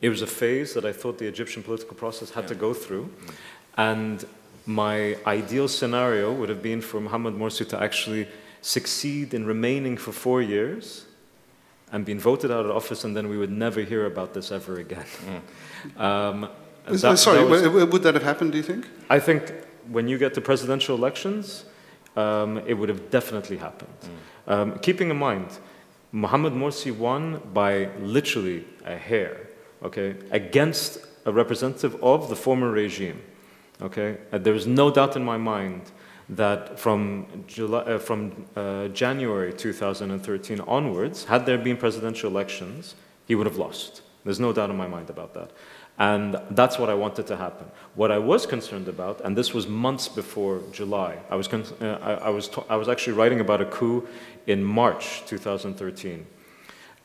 it 0.00 0.10
was 0.10 0.20
a 0.20 0.26
phase 0.26 0.74
that 0.74 0.84
I 0.84 0.92
thought 0.92 1.16
the 1.16 1.26
Egyptian 1.26 1.62
political 1.62 1.96
process 1.96 2.28
had 2.28 2.46
to 2.48 2.54
go 2.54 2.74
through. 2.74 3.08
And 3.78 4.22
my 4.66 5.16
ideal 5.26 5.66
scenario 5.66 6.30
would 6.30 6.50
have 6.50 6.62
been 6.62 6.82
for 6.82 7.00
Mohamed 7.00 7.34
Morsi 7.34 7.66
to 7.70 7.82
actually 7.82 8.28
succeed 8.60 9.32
in 9.32 9.46
remaining 9.46 9.96
for 9.96 10.12
four 10.12 10.42
years 10.42 11.06
and 11.90 12.04
being 12.04 12.18
voted 12.18 12.50
out 12.50 12.66
of 12.66 12.72
office, 12.72 13.04
and 13.04 13.16
then 13.16 13.30
we 13.30 13.38
would 13.38 13.50
never 13.50 13.80
hear 13.80 14.04
about 14.04 14.34
this 14.34 14.52
ever 14.52 14.78
again. 14.78 15.06
Um, 15.98 16.44
and 16.44 16.50
that- 16.86 17.18
Sorry, 17.18 17.38
that 17.38 17.70
was- 17.72 17.84
would 17.92 18.02
that 18.02 18.14
have 18.14 18.22
happened, 18.22 18.52
do 18.52 18.58
you 18.58 18.64
think? 18.64 18.86
I 19.10 19.18
think 19.18 19.52
when 19.90 20.08
you 20.08 20.18
get 20.18 20.34
to 20.34 20.40
presidential 20.40 20.96
elections, 20.96 21.64
um, 22.16 22.58
it 22.66 22.74
would 22.74 22.88
have 22.88 23.10
definitely 23.10 23.56
happened. 23.58 23.90
Um, 24.46 24.78
keeping 24.80 25.10
in 25.10 25.16
mind, 25.16 25.48
Mohamed 26.12 26.52
Morsi 26.52 26.92
won 26.96 27.40
by 27.52 27.88
literally 28.00 28.64
a 28.86 28.96
hair, 28.96 29.48
okay, 29.82 30.14
against 30.30 30.98
a 31.26 31.32
representative 31.32 31.96
of 32.02 32.28
the 32.28 32.36
former 32.36 32.70
regime. 32.70 33.20
Okay, 33.82 34.18
uh, 34.32 34.38
there 34.38 34.54
is 34.54 34.66
no 34.66 34.90
doubt 34.90 35.16
in 35.16 35.24
my 35.24 35.36
mind 35.36 35.80
that 36.28 36.78
from 36.78 37.26
July, 37.48 37.80
uh, 37.80 37.98
from 37.98 38.46
uh, 38.56 38.88
January 38.88 39.52
2013 39.52 40.60
onwards, 40.60 41.24
had 41.24 41.44
there 41.46 41.58
been 41.58 41.76
presidential 41.76 42.30
elections, 42.30 42.94
he 43.26 43.34
would 43.34 43.46
have 43.46 43.56
lost. 43.58 44.02
There's 44.24 44.38
no 44.40 44.52
doubt 44.52 44.70
in 44.70 44.76
my 44.76 44.86
mind 44.86 45.10
about 45.10 45.34
that. 45.34 45.50
And 45.98 46.36
that's 46.50 46.76
what 46.78 46.90
I 46.90 46.94
wanted 46.94 47.26
to 47.28 47.36
happen. 47.36 47.66
What 47.94 48.10
I 48.10 48.18
was 48.18 48.46
concerned 48.46 48.88
about, 48.88 49.20
and 49.20 49.36
this 49.36 49.54
was 49.54 49.68
months 49.68 50.08
before 50.08 50.60
July, 50.72 51.18
I 51.30 51.36
was, 51.36 51.46
con- 51.46 51.64
uh, 51.80 51.98
I, 52.02 52.12
I, 52.14 52.30
was 52.30 52.48
to- 52.48 52.64
I 52.68 52.74
was 52.76 52.88
actually 52.88 53.12
writing 53.12 53.38
about 53.40 53.60
a 53.60 53.64
coup 53.66 54.06
in 54.46 54.64
March 54.64 55.22
2013. 55.26 56.26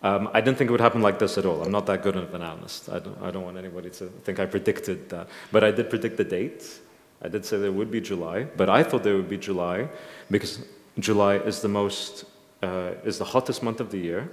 Um, 0.01 0.29
I 0.33 0.41
didn't 0.41 0.57
think 0.57 0.69
it 0.69 0.71
would 0.71 0.81
happen 0.81 1.01
like 1.01 1.19
this 1.19 1.37
at 1.37 1.45
all. 1.45 1.61
I'm 1.61 1.71
not 1.71 1.85
that 1.87 2.01
good 2.01 2.15
of 2.15 2.33
an 2.33 2.41
analyst. 2.41 2.89
I 2.89 2.99
don't, 2.99 3.21
I 3.21 3.29
don't 3.31 3.43
want 3.43 3.57
anybody 3.57 3.89
to 3.91 4.05
think 4.23 4.39
I 4.39 4.45
predicted 4.45 5.09
that. 5.09 5.27
But 5.51 5.63
I 5.63 5.71
did 5.71 5.89
predict 5.89 6.17
the 6.17 6.23
date. 6.23 6.79
I 7.21 7.27
did 7.27 7.45
say 7.45 7.57
there 7.59 7.71
would 7.71 7.91
be 7.91 7.99
July, 8.01 8.45
but 8.57 8.69
I 8.69 8.81
thought 8.81 9.03
there 9.03 9.17
would 9.17 9.29
be 9.29 9.37
July 9.37 9.89
because 10.31 10.65
July 10.97 11.35
is 11.35 11.59
the 11.61 11.67
most, 11.67 12.23
uh, 12.63 12.91
is 13.03 13.17
the 13.19 13.25
hottest 13.25 13.61
month 13.61 13.81
of 13.81 13.91
the 13.91 13.97
year. 13.99 14.29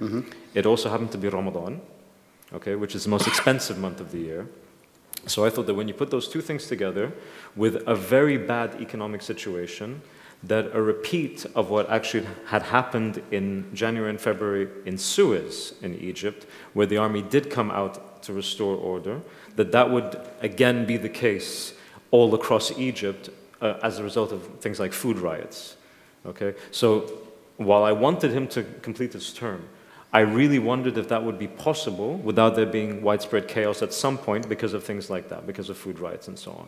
It 0.55 0.65
also 0.65 0.89
happened 0.89 1.11
to 1.11 1.17
be 1.17 1.27
Ramadan, 1.27 1.81
okay, 2.53 2.75
which 2.75 2.95
is 2.95 3.03
the 3.03 3.09
most 3.09 3.27
expensive 3.27 3.77
month 3.77 3.99
of 3.99 4.11
the 4.11 4.19
year. 4.19 4.47
So 5.25 5.45
I 5.45 5.49
thought 5.49 5.65
that 5.65 5.73
when 5.73 5.87
you 5.87 5.93
put 5.93 6.09
those 6.09 6.27
two 6.27 6.41
things 6.41 6.67
together 6.67 7.11
with 7.55 7.83
a 7.87 7.95
very 7.95 8.37
bad 8.37 8.81
economic 8.81 9.21
situation, 9.21 10.01
that 10.43 10.73
a 10.73 10.81
repeat 10.81 11.45
of 11.55 11.69
what 11.69 11.89
actually 11.89 12.27
had 12.45 12.61
happened 12.61 13.21
in 13.31 13.69
January 13.73 14.09
and 14.09 14.21
February 14.21 14.67
in 14.85 14.97
Suez 14.97 15.73
in 15.81 15.95
Egypt, 15.95 16.45
where 16.73 16.85
the 16.85 16.97
army 16.97 17.21
did 17.21 17.49
come 17.49 17.71
out 17.71 18.21
to 18.23 18.33
restore 18.33 18.75
order, 18.75 19.21
that 19.55 19.71
that 19.71 19.89
would 19.89 20.19
again 20.41 20.85
be 20.85 20.97
the 20.97 21.09
case 21.09 21.73
all 22.11 22.33
across 22.35 22.77
Egypt 22.77 23.29
uh, 23.61 23.79
as 23.81 23.99
a 23.99 24.03
result 24.03 24.31
of 24.31 24.43
things 24.59 24.79
like 24.79 24.93
food 24.93 25.17
riots. 25.17 25.75
Okay, 26.25 26.53
so 26.71 27.11
while 27.57 27.83
I 27.83 27.91
wanted 27.91 28.31
him 28.31 28.47
to 28.49 28.63
complete 28.81 29.13
his 29.13 29.33
term, 29.33 29.67
I 30.17 30.21
really 30.21 30.57
wondered 30.57 30.97
if 30.97 31.09
that 31.09 31.23
would 31.23 31.37
be 31.37 31.45
possible 31.45 32.17
without 32.17 32.55
there 32.55 32.65
being 32.65 33.03
widespread 33.03 33.47
chaos 33.47 33.83
at 33.83 33.93
some 33.93 34.17
point 34.17 34.49
because 34.49 34.73
of 34.73 34.83
things 34.83 35.11
like 35.11 35.29
that, 35.29 35.45
because 35.45 35.69
of 35.69 35.77
food 35.77 35.99
riots 35.99 36.27
and 36.27 36.39
so 36.39 36.53
on. 36.53 36.67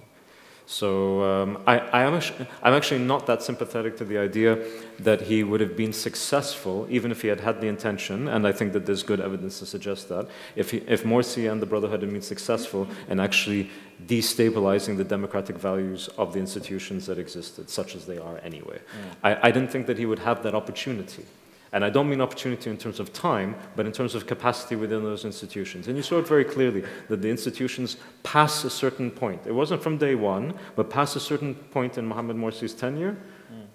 So 0.67 1.23
um, 1.23 1.63
I, 1.65 1.79
I 1.79 2.01
am 2.03 2.13
actu- 2.13 2.45
I'm 2.61 2.75
actually 2.75 2.99
not 2.99 3.25
that 3.25 3.41
sympathetic 3.41 3.97
to 3.97 4.05
the 4.05 4.19
idea 4.19 4.63
that 4.99 5.21
he 5.21 5.43
would 5.43 5.61
have 5.61 5.75
been 5.75 5.93
successful, 5.93 6.85
even 6.91 7.09
if 7.09 7.23
he 7.23 7.27
had 7.27 7.39
had 7.39 7.59
the 7.59 7.65
intention, 7.65 8.27
and 8.27 8.45
I 8.45 8.51
think 8.51 8.71
that 8.73 8.85
there's 8.85 9.01
good 9.01 9.19
evidence 9.19 9.57
to 9.59 9.65
suggest 9.65 10.09
that. 10.09 10.27
If, 10.55 10.69
he, 10.69 10.77
if 10.85 11.03
Morsi 11.03 11.51
and 11.51 11.59
the 11.59 11.65
Brotherhood 11.65 12.01
had 12.03 12.11
been 12.11 12.21
successful 12.21 12.87
in 13.09 13.19
actually 13.19 13.71
destabilizing 14.05 14.95
the 14.95 15.03
democratic 15.03 15.55
values 15.55 16.07
of 16.19 16.33
the 16.33 16.39
institutions 16.39 17.07
that 17.07 17.17
existed, 17.17 17.67
such 17.67 17.95
as 17.95 18.05
they 18.05 18.19
are 18.19 18.37
anyway, 18.43 18.77
I, 19.23 19.47
I 19.47 19.51
didn't 19.51 19.71
think 19.71 19.87
that 19.87 19.97
he 19.97 20.05
would 20.05 20.19
have 20.19 20.43
that 20.43 20.53
opportunity. 20.53 21.25
And 21.71 21.85
I 21.85 21.89
don't 21.89 22.09
mean 22.09 22.19
opportunity 22.19 22.69
in 22.69 22.77
terms 22.77 22.99
of 22.99 23.13
time, 23.13 23.55
but 23.75 23.85
in 23.85 23.91
terms 23.91 24.15
of 24.15 24.25
capacity 24.25 24.75
within 24.75 25.03
those 25.03 25.23
institutions. 25.23 25.87
And 25.87 25.95
you 25.95 26.03
saw 26.03 26.17
it 26.17 26.27
very 26.27 26.43
clearly 26.43 26.83
that 27.09 27.21
the 27.21 27.29
institutions, 27.29 27.97
past 28.23 28.65
a 28.65 28.69
certain 28.69 29.11
point, 29.11 29.41
it 29.45 29.51
wasn't 29.51 29.83
from 29.83 29.97
day 29.97 30.15
one, 30.15 30.53
but 30.75 30.89
past 30.89 31.15
a 31.15 31.19
certain 31.19 31.53
point 31.53 31.97
in 31.97 32.05
Mohamed 32.05 32.37
Morsi's 32.37 32.73
tenure, 32.73 33.17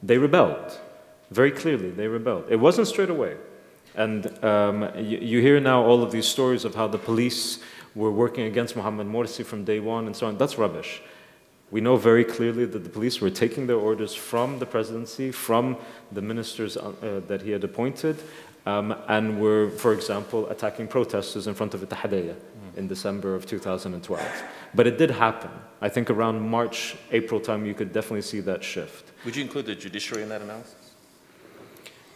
they 0.02 0.18
rebelled. 0.18 0.78
Very 1.30 1.50
clearly, 1.50 1.90
they 1.90 2.08
rebelled. 2.08 2.46
It 2.50 2.56
wasn't 2.56 2.88
straight 2.88 3.10
away. 3.10 3.36
And 3.94 4.44
um, 4.44 4.90
you, 4.96 5.18
you 5.18 5.40
hear 5.40 5.60
now 5.60 5.82
all 5.82 6.02
of 6.02 6.10
these 6.10 6.26
stories 6.26 6.64
of 6.64 6.74
how 6.74 6.88
the 6.88 6.98
police 6.98 7.60
were 7.94 8.10
working 8.10 8.44
against 8.44 8.74
Mohamed 8.74 9.06
Morsi 9.06 9.44
from 9.44 9.64
day 9.64 9.78
one 9.78 10.06
and 10.06 10.16
so 10.16 10.26
on. 10.26 10.36
That's 10.36 10.58
rubbish. 10.58 11.00
We 11.74 11.80
know 11.80 11.96
very 11.96 12.22
clearly 12.22 12.66
that 12.66 12.84
the 12.84 12.88
police 12.88 13.20
were 13.20 13.30
taking 13.30 13.66
their 13.66 13.78
orders 13.78 14.14
from 14.14 14.60
the 14.60 14.64
presidency, 14.64 15.32
from 15.32 15.76
the 16.12 16.22
ministers 16.22 16.76
uh, 16.76 17.20
that 17.26 17.42
he 17.42 17.50
had 17.50 17.64
appointed, 17.64 18.22
um, 18.64 18.94
and 19.08 19.40
were, 19.40 19.70
for 19.70 19.92
example, 19.92 20.48
attacking 20.50 20.86
protesters 20.86 21.48
in 21.48 21.54
front 21.54 21.74
of 21.74 21.80
Ittihadiyya 21.80 22.36
in 22.76 22.86
December 22.86 23.34
of 23.34 23.44
2012. 23.44 24.42
But 24.72 24.86
it 24.86 24.98
did 24.98 25.10
happen. 25.10 25.50
I 25.80 25.88
think 25.88 26.10
around 26.10 26.48
March, 26.48 26.94
April 27.10 27.40
time, 27.40 27.66
you 27.66 27.74
could 27.74 27.92
definitely 27.92 28.22
see 28.22 28.38
that 28.42 28.62
shift. 28.62 29.10
Would 29.24 29.34
you 29.34 29.42
include 29.42 29.66
the 29.66 29.74
judiciary 29.74 30.22
in 30.22 30.28
that 30.28 30.42
analysis? 30.42 30.92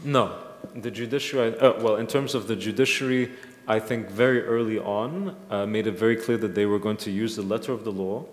No, 0.04 0.38
the 0.76 0.92
judiciary. 0.92 1.58
Uh, 1.58 1.82
well, 1.82 1.96
in 1.96 2.06
terms 2.06 2.36
of 2.36 2.46
the 2.46 2.54
judiciary, 2.54 3.32
I 3.66 3.80
think 3.80 4.08
very 4.08 4.40
early 4.40 4.78
on 4.78 5.34
uh, 5.50 5.66
made 5.66 5.88
it 5.88 5.98
very 5.98 6.14
clear 6.14 6.38
that 6.38 6.54
they 6.54 6.64
were 6.64 6.78
going 6.78 6.98
to 6.98 7.10
use 7.10 7.34
the 7.34 7.42
letter 7.42 7.72
of 7.72 7.82
the 7.82 7.90
law, 7.90 8.24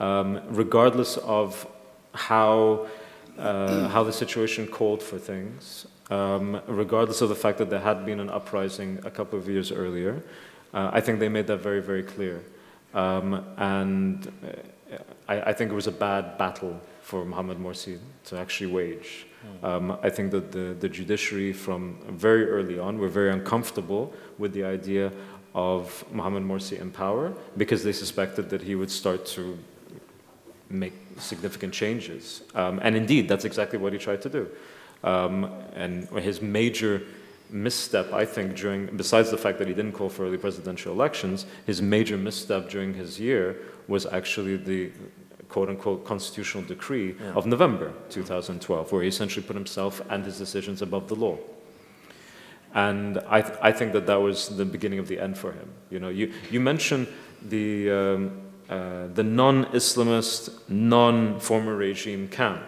um, 0.00 0.40
regardless 0.48 1.16
of 1.18 1.66
how 2.14 2.86
uh, 3.38 3.88
how 3.88 4.02
the 4.02 4.12
situation 4.12 4.66
called 4.66 5.02
for 5.02 5.18
things, 5.18 5.86
um, 6.10 6.60
regardless 6.66 7.20
of 7.22 7.28
the 7.28 7.34
fact 7.34 7.58
that 7.58 7.70
there 7.70 7.80
had 7.80 8.04
been 8.04 8.20
an 8.20 8.28
uprising 8.28 8.98
a 9.04 9.10
couple 9.10 9.38
of 9.38 9.48
years 9.48 9.70
earlier. 9.70 10.22
Uh, 10.74 10.90
I 10.92 11.00
think 11.00 11.20
they 11.20 11.28
made 11.28 11.46
that 11.46 11.58
very 11.58 11.80
very 11.80 12.02
clear, 12.02 12.42
um, 12.94 13.44
and 13.56 14.30
uh, 14.44 14.96
I, 15.28 15.40
I 15.50 15.52
think 15.52 15.70
it 15.70 15.74
was 15.74 15.86
a 15.86 15.92
bad 15.92 16.36
battle 16.36 16.80
for 17.02 17.24
Mohamed 17.24 17.58
Morsi 17.58 17.98
to 18.26 18.38
actually 18.38 18.70
wage. 18.70 19.26
Um, 19.62 19.98
I 20.02 20.10
think 20.10 20.30
that 20.32 20.52
the, 20.52 20.76
the 20.78 20.88
judiciary, 20.88 21.52
from 21.52 21.96
very 22.08 22.48
early 22.48 22.78
on, 22.78 22.98
were 22.98 23.08
very 23.08 23.30
uncomfortable 23.30 24.12
with 24.38 24.52
the 24.52 24.64
idea 24.64 25.10
of 25.54 26.04
Mohamed 26.12 26.44
Morsi 26.44 26.78
in 26.78 26.90
power 26.90 27.32
because 27.56 27.82
they 27.82 27.92
suspected 27.92 28.50
that 28.50 28.62
he 28.62 28.74
would 28.74 28.90
start 28.90 29.26
to 29.26 29.58
make 30.70 30.94
significant 31.18 31.74
changes. 31.74 32.42
Um, 32.54 32.80
and 32.82 32.96
indeed, 32.96 33.28
that's 33.28 33.44
exactly 33.44 33.78
what 33.78 33.92
he 33.92 33.98
tried 33.98 34.22
to 34.22 34.28
do. 34.28 34.48
Um, 35.02 35.52
and 35.74 36.08
his 36.20 36.40
major 36.40 37.02
misstep, 37.50 38.12
I 38.12 38.24
think, 38.24 38.56
during, 38.56 38.86
besides 38.96 39.30
the 39.30 39.38
fact 39.38 39.58
that 39.58 39.68
he 39.68 39.74
didn't 39.74 39.92
call 39.92 40.08
for 40.08 40.24
early 40.24 40.38
presidential 40.38 40.92
elections, 40.92 41.46
his 41.66 41.82
major 41.82 42.16
misstep 42.16 42.70
during 42.70 42.94
his 42.94 43.18
year 43.18 43.56
was 43.88 44.06
actually 44.06 44.56
the 44.56 44.92
quote 45.48 45.68
unquote 45.68 46.04
constitutional 46.04 46.62
decree 46.64 47.16
of 47.34 47.44
November 47.46 47.92
2012, 48.10 48.92
where 48.92 49.02
he 49.02 49.08
essentially 49.08 49.44
put 49.44 49.56
himself 49.56 50.00
and 50.08 50.24
his 50.24 50.38
decisions 50.38 50.80
above 50.80 51.08
the 51.08 51.16
law. 51.16 51.36
And 52.72 53.18
I, 53.28 53.42
th- 53.42 53.58
I 53.60 53.72
think 53.72 53.92
that 53.94 54.06
that 54.06 54.20
was 54.20 54.56
the 54.56 54.64
beginning 54.64 55.00
of 55.00 55.08
the 55.08 55.18
end 55.18 55.36
for 55.36 55.50
him. 55.50 55.68
You 55.90 55.98
know, 55.98 56.08
you, 56.08 56.32
you 56.52 56.60
mentioned 56.60 57.08
the, 57.48 57.90
um, 57.90 58.40
uh, 58.70 59.08
the 59.14 59.22
non-Islamist, 59.22 60.50
non-former 60.68 61.74
regime 61.74 62.28
camp, 62.28 62.62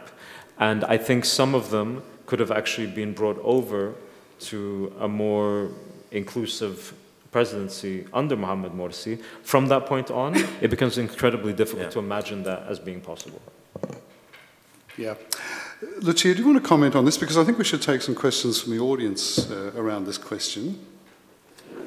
and 0.59 0.85
I 0.85 0.99
think 0.99 1.25
some 1.25 1.55
of 1.55 1.71
them 1.71 2.03
could 2.27 2.41
have 2.41 2.51
actually 2.51 2.89
been 2.89 3.13
brought 3.15 3.39
over 3.43 3.95
to 4.41 4.93
a 5.01 5.09
more 5.09 5.71
inclusive 6.11 6.93
presidency 7.31 8.05
under 8.13 8.37
Mohamed 8.37 8.73
Morsi. 8.73 9.19
From 9.43 9.69
that 9.69 9.87
point 9.87 10.11
on, 10.11 10.35
it 10.61 10.69
becomes 10.69 10.99
incredibly 10.99 11.53
difficult 11.53 11.87
Yeah. 11.87 11.91
to 11.93 11.99
imagine 11.99 12.43
that 12.43 12.67
as 12.69 12.79
being 12.79 13.01
possible. 13.01 13.41
Yeah. 14.99 15.15
Lucia, 16.01 16.35
do 16.35 16.41
you 16.43 16.47
want 16.47 16.63
to 16.63 16.69
comment 16.69 16.95
on 16.95 17.05
this? 17.05 17.17
Because 17.17 17.39
I 17.39 17.45
think 17.45 17.59
we 17.59 17.65
should 17.65 17.83
take 17.83 18.03
some 18.03 18.15
questions 18.15 18.61
from 18.61 18.73
the 18.73 18.81
audience 18.81 19.51
uh, 19.51 19.73
around 19.75 20.07
this 20.07 20.19
question. 20.19 20.79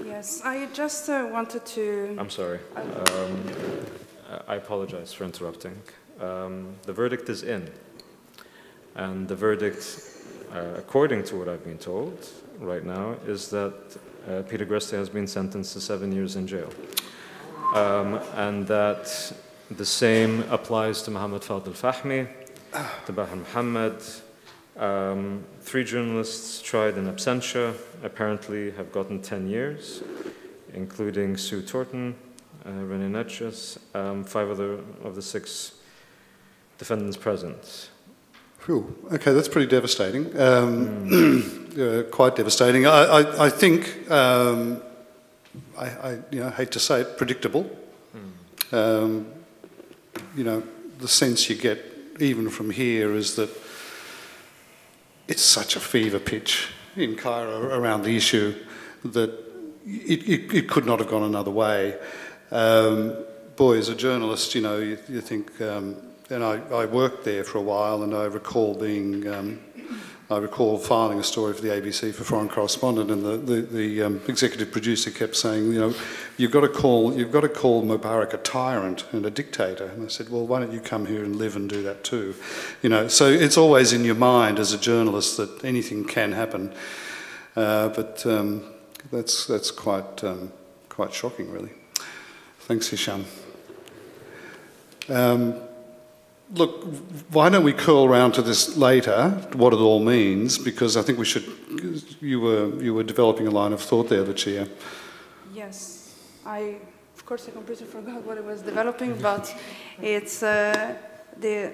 Yes, 0.06 0.42
I 0.44 0.68
just 0.74 1.10
uh, 1.10 1.28
wanted 1.32 1.66
to. 1.76 2.16
I'm 2.18 2.30
sorry. 2.30 2.60
Um, 2.76 3.44
I 4.48 4.56
apologize 4.56 5.14
for 5.14 5.24
interrupting. 5.24 5.80
Um, 6.20 6.76
the 6.84 6.94
verdict 6.94 7.30
is 7.30 7.44
in. 7.44 7.70
And 8.96 9.28
the 9.28 9.36
verdict, 9.36 10.00
uh, 10.54 10.76
according 10.78 11.24
to 11.26 11.36
what 11.36 11.50
I've 11.50 11.64
been 11.64 11.78
told 11.78 12.28
right 12.60 12.84
now, 12.84 13.16
is 13.28 13.50
that 13.50 13.74
uh, 14.28 14.42
Peter 14.44 14.66
Greste 14.66 14.92
has 14.92 15.10
been 15.10 15.28
sentenced 15.28 15.74
to 15.74 15.82
seven 15.82 16.12
years 16.12 16.36
in 16.36 16.48
jail. 16.48 16.70
Um, 17.74 18.20
and 18.36 18.66
that 18.68 19.34
the 19.70 19.86
same 19.86 20.44
applies 20.50 21.02
to 21.04 21.12
Mohamed 21.12 21.42
Fadel 21.42 21.74
Fahmy, 21.74 22.28
to 23.06 23.14
Baher 23.14 23.36
Mohamed. 23.36 24.02
Um, 24.78 25.44
three 25.62 25.84
journalists 25.84 26.62
tried 26.62 26.98
in 26.98 27.06
absentia 27.06 27.76
apparently 28.04 28.72
have 28.72 28.92
gotten 28.92 29.22
10 29.22 29.48
years, 29.48 30.04
including 30.74 31.38
Sue 31.38 31.62
Turton, 31.62 32.16
Rena 32.66 33.24
Netjes. 33.24 33.78
Um, 33.94 34.24
five 34.24 34.50
other 34.50 34.80
of 35.04 35.16
the 35.16 35.22
six 35.22 35.74
defendant's 36.78 37.18
present. 37.18 37.90
Phew. 38.60 38.96
Okay, 39.12 39.32
that's 39.32 39.48
pretty 39.48 39.70
devastating. 39.70 40.38
Um, 40.40 41.70
uh, 41.80 42.04
quite 42.10 42.36
devastating. 42.36 42.88
I, 42.88 43.04
I, 43.04 43.46
I 43.46 43.50
think, 43.50 44.10
um, 44.10 44.82
I, 45.78 45.86
I 45.86 46.20
you 46.32 46.40
know, 46.40 46.50
hate 46.50 46.72
to 46.72 46.80
say 46.80 47.02
it, 47.02 47.18
predictable. 47.18 47.70
Um, 48.72 49.28
you 50.36 50.44
know, 50.44 50.64
the 51.00 51.08
sense 51.08 51.50
you 51.50 51.56
get 51.56 51.80
even 52.20 52.50
from 52.50 52.72
here 52.72 53.14
is 53.14 53.36
that 53.36 53.50
it's 55.28 55.44
such 55.44 55.76
a 55.76 55.80
fever 55.80 56.20
pitch 56.20 56.70
in 56.96 57.16
Cairo 57.16 57.68
around 57.78 58.04
the 58.04 58.16
issue 58.16 58.56
that 59.04 59.30
it, 59.86 60.28
it, 60.28 60.54
it 60.54 60.70
could 60.70 60.86
not 60.86 61.00
have 61.00 61.10
gone 61.10 61.24
another 61.24 61.52
way. 61.52 61.98
Um, 62.52 63.16
boy, 63.56 63.78
as 63.78 63.90
a 63.90 63.96
journalist, 63.96 64.56
you 64.56 64.62
know, 64.62 64.78
you, 64.78 64.98
you 65.08 65.22
think, 65.22 65.60
um, 65.62 65.98
and 66.30 66.44
I, 66.44 66.60
I 66.72 66.86
worked 66.86 67.24
there 67.26 67.44
for 67.44 67.58
a 67.58 67.62
while, 67.62 68.04
and 68.04 68.14
I 68.14 68.26
recall 68.26 68.76
being, 68.76 69.28
um, 69.28 69.60
I 70.30 70.38
recall 70.38 70.78
filing 70.78 71.20
a 71.20 71.24
story 71.24 71.54
for 71.54 71.62
the 71.62 71.70
ABC 71.70 72.14
for 72.14 72.24
Foreign 72.24 72.50
Correspondent, 72.50 73.12
and 73.12 73.24
the, 73.24 73.38
the, 73.38 73.62
the 73.62 74.04
um, 74.04 74.22
executive 74.28 74.72
producer 74.72 75.12
kept 75.12 75.36
saying, 75.36 75.72
you 75.72 75.80
know, 75.80 75.94
you've 76.38 76.52
got 76.52 76.62
to 76.62 76.68
call, 76.68 77.16
you've 77.16 77.32
got 77.32 77.42
to 77.42 77.50
call 77.50 77.84
Mubarak 77.84 78.34
a 78.34 78.38
tyrant 78.38 79.06
and 79.12 79.26
a 79.26 79.30
dictator. 79.30 79.86
And 79.86 80.06
I 80.06 80.08
said, 80.08 80.30
well, 80.30 80.46
why 80.46 80.60
don't 80.60 80.74
you 80.74 80.82
come 80.82 81.06
here 81.06 81.24
and 81.24 81.36
live 81.36 81.56
and 81.56 81.70
do 81.70 81.84
that 81.84 82.04
too? 82.04 82.36
You 82.82 82.90
know, 82.90 83.08
so 83.08 83.28
it's 83.28 83.58
always 83.58 83.94
in 83.94 84.04
your 84.04 84.16
mind 84.16 84.60
as 84.60 84.74
a 84.74 84.80
journalist 84.80 85.38
that 85.38 85.64
anything 85.64 86.06
can 86.06 86.32
happen, 86.32 86.74
uh, 87.56 87.90
but 87.90 88.26
um, 88.26 88.64
that's 89.12 89.46
that's 89.46 89.72
quite 89.72 90.24
um, 90.24 90.52
quite 90.90 91.14
shocking, 91.14 91.52
really. 91.52 91.72
Thanks, 92.66 92.88
Hisham. 92.88 93.26
Um, 95.08 95.54
look, 96.56 96.84
why 97.30 97.48
don't 97.50 97.64
we 97.64 97.74
curl 97.74 98.06
around 98.06 98.32
to 98.34 98.42
this 98.42 98.76
later, 98.76 99.30
what 99.54 99.72
it 99.72 99.78
all 99.78 100.00
means, 100.00 100.58
because 100.58 100.98
I 100.98 101.04
think 101.04 101.20
we 101.20 101.26
should. 101.26 101.46
You 102.22 102.40
were 102.42 102.82
you 102.82 102.96
were 102.96 103.04
developing 103.04 103.46
a 103.46 103.52
line 103.52 103.72
of 103.72 103.82
thought 103.82 104.10
there, 104.10 104.24
Lucia. 104.24 104.68
Yes, 105.54 106.16
I, 106.44 106.78
of 107.16 107.24
course, 107.24 107.48
I 107.48 107.52
completely 107.52 107.86
forgot 107.86 108.24
what 108.24 108.40
I 108.40 108.42
was 108.42 108.64
developing, 108.64 109.16
but 109.22 109.56
it's 110.02 110.42
uh, 110.42 110.96
the. 111.40 111.72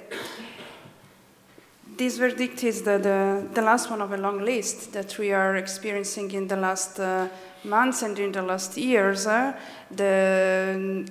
This 1.98 2.18
verdict 2.18 2.64
is 2.64 2.84
the, 2.84 2.98
the, 2.98 3.46
the, 3.54 3.62
last 3.62 3.90
one 3.90 4.02
of 4.02 4.12
a 4.12 4.18
long 4.18 4.44
list 4.44 4.92
that 4.94 5.18
we 5.18 5.34
are 5.34 5.58
experiencing 5.58 6.32
in 6.32 6.48
the 6.48 6.56
last 6.56 7.00
uh, 7.00 7.28
months 7.64 8.02
and 8.02 8.18
in 8.18 8.32
the 8.32 8.42
last 8.42 8.78
years. 8.78 9.28
Uh, 9.28 9.54
the, 9.90 11.06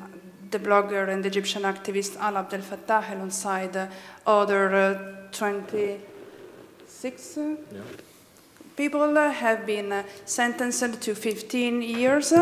the 0.51 0.59
blogger 0.59 1.09
and 1.09 1.25
Egyptian 1.27 1.63
activist 1.63 2.17
Alaa 2.17 2.41
Abd 2.41 2.55
El-Fattah, 2.55 3.13
alongside 3.13 3.77
uh, 3.77 3.87
other 4.27 4.75
uh, 4.75 4.99
26 5.33 7.37
uh, 7.37 7.41
yeah. 7.41 7.57
people, 8.75 9.19
uh, 9.19 9.31
have 9.31 9.67
been 9.67 10.03
sentenced 10.25 11.03
to 11.03 11.15
15 11.15 11.83
years. 11.83 12.33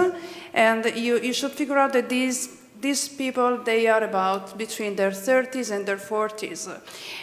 and 0.55 0.85
you, 0.97 1.19
you 1.19 1.33
should 1.33 1.53
figure 1.53 1.77
out 1.77 1.93
that 1.93 2.09
these 2.09 2.59
these 2.81 3.09
people 3.09 3.59
they 3.65 3.87
are 3.87 4.05
about 4.05 4.57
between 4.57 4.97
their 4.97 5.11
30s 5.11 5.71
and 5.71 5.87
their 5.87 5.97
40s 5.97 6.81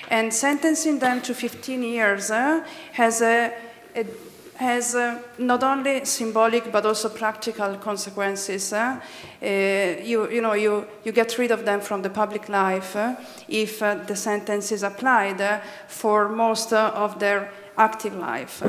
and 0.09 0.33
sentencing 0.33 0.99
them 0.99 1.21
to 1.21 1.33
15 1.33 1.83
years 1.83 2.31
uh, 2.31 2.65
has 2.93 3.21
a, 3.21 3.53
a 3.95 4.05
has 4.55 4.95
uh, 4.95 5.21
not 5.37 5.63
only 5.63 6.05
symbolic 6.05 6.71
but 6.71 6.85
also 6.85 7.09
practical 7.09 7.75
consequences. 7.75 8.71
Uh, 8.71 8.99
you, 9.41 10.29
you, 10.29 10.41
know, 10.41 10.53
you, 10.53 10.87
you 11.03 11.11
get 11.11 11.37
rid 11.37 11.51
of 11.51 11.65
them 11.65 11.81
from 11.81 12.01
the 12.01 12.09
public 12.09 12.47
life 12.49 12.95
uh, 12.95 13.15
if 13.47 13.81
uh, 13.81 13.95
the 13.95 14.15
sentence 14.15 14.71
is 14.71 14.83
applied 14.83 15.41
uh, 15.41 15.59
for 15.87 16.29
most 16.29 16.71
of 16.73 17.19
their 17.19 17.51
active 17.77 18.15
life. 18.15 18.63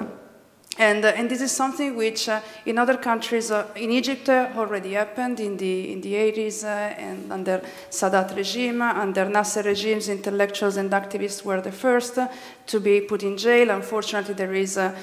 And, 0.78 1.04
uh, 1.04 1.08
and, 1.16 1.30
this 1.30 1.40
is 1.40 1.52
something 1.52 1.96
which 1.96 2.28
uh, 2.28 2.40
in 2.66 2.76
other 2.76 2.98
countries, 2.98 3.50
uh, 3.50 3.66
in 3.76 3.90
Egypt, 3.90 4.28
already 4.28 4.92
happened 4.92 5.40
in 5.40 5.56
the, 5.56 5.92
in 5.92 6.02
the 6.02 6.12
80s 6.12 6.64
and 6.64 7.32
under 7.32 7.62
Sadat 7.90 8.36
regime, 8.36 8.82
under 8.82 9.26
Nasser 9.26 9.62
regimes, 9.62 10.10
intellectuals 10.10 10.76
and 10.76 10.90
activists 10.90 11.42
were 11.42 11.62
the 11.62 11.72
first 11.72 12.18
to 12.66 12.80
be 12.80 13.00
put 13.00 13.22
in 13.22 13.38
jail. 13.38 13.70
Unfortunately, 13.70 14.34
there 14.34 14.52
is 14.52 14.76
a 14.76 14.94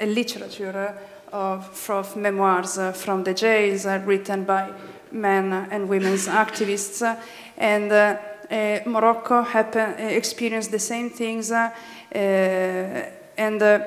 literature 0.00 0.96
of, 1.32 1.90
of 1.90 2.16
memoirs 2.16 2.78
from 2.94 3.22
the 3.22 3.34
jails 3.34 3.86
written 3.86 4.44
by 4.44 4.72
men 5.12 5.52
and 5.70 5.88
women's 5.88 6.26
activists. 6.44 7.02
And 7.56 7.92
uh, 7.92 8.80
Morocco 8.84 9.42
happen, 9.42 9.92
experienced 9.98 10.72
the 10.72 10.80
same 10.80 11.08
things. 11.08 11.52
Uh, 11.52 11.70
and 12.12 13.62
uh, 13.62 13.80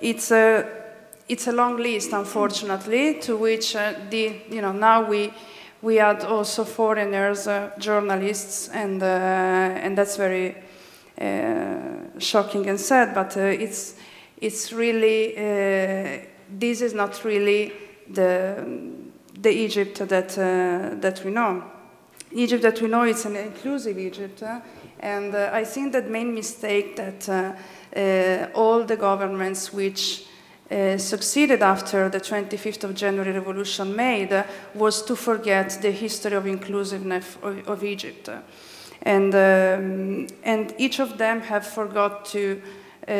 it's 0.00 0.30
it's 1.30 1.46
a 1.46 1.52
long 1.52 1.76
list, 1.76 2.12
unfortunately, 2.12 3.20
to 3.20 3.36
which 3.36 3.76
uh, 3.76 3.94
the, 4.10 4.34
you 4.50 4.60
know, 4.60 4.72
now 4.72 5.08
we, 5.08 5.32
we 5.80 6.00
add 6.00 6.24
also 6.24 6.64
foreigners, 6.64 7.46
uh, 7.46 7.70
journalists, 7.78 8.68
and, 8.70 9.00
uh, 9.00 9.06
and 9.06 9.96
that's 9.96 10.16
very 10.16 10.56
uh, 11.20 12.18
shocking 12.18 12.68
and 12.68 12.80
sad, 12.80 13.14
but 13.14 13.36
uh, 13.36 13.42
it's, 13.42 13.94
it's 14.38 14.72
really, 14.72 15.34
this 16.50 16.80
is 16.80 16.94
not 16.94 17.24
really 17.24 17.72
the, 18.08 18.66
the 19.40 19.50
Egypt 19.50 20.00
that, 20.08 20.30
that 20.30 21.22
we 21.24 21.30
know. 21.30 21.62
Egypt 22.32 22.62
that 22.62 22.80
we 22.80 22.88
know 22.88 23.04
is 23.04 23.24
an 23.24 23.36
inclusive 23.36 23.98
Egypt, 23.98 24.42
and 24.98 25.36
I 25.36 25.64
think 25.64 25.92
that 25.92 26.10
main 26.10 26.34
mistake 26.34 26.96
that 26.96 28.50
all 28.54 28.82
the 28.84 28.96
governments 28.96 29.72
which 29.72 30.24
uh, 30.70 30.96
succeeded 30.98 31.62
after 31.62 32.08
the 32.08 32.20
25th 32.20 32.84
of 32.84 32.94
January 32.94 33.32
revolution 33.32 33.96
made 33.96 34.32
uh, 34.32 34.44
was 34.74 35.02
to 35.02 35.16
forget 35.16 35.78
the 35.82 35.90
history 35.90 36.36
of 36.36 36.46
inclusiveness 36.46 37.36
of, 37.42 37.68
of 37.68 37.82
Egypt. 37.82 38.28
And, 39.02 39.34
um, 39.34 40.26
and 40.44 40.72
each 40.78 41.00
of 41.00 41.18
them 41.18 41.40
have 41.40 41.66
forgot 41.66 42.24
to, 42.26 42.62
uh, 43.08 43.12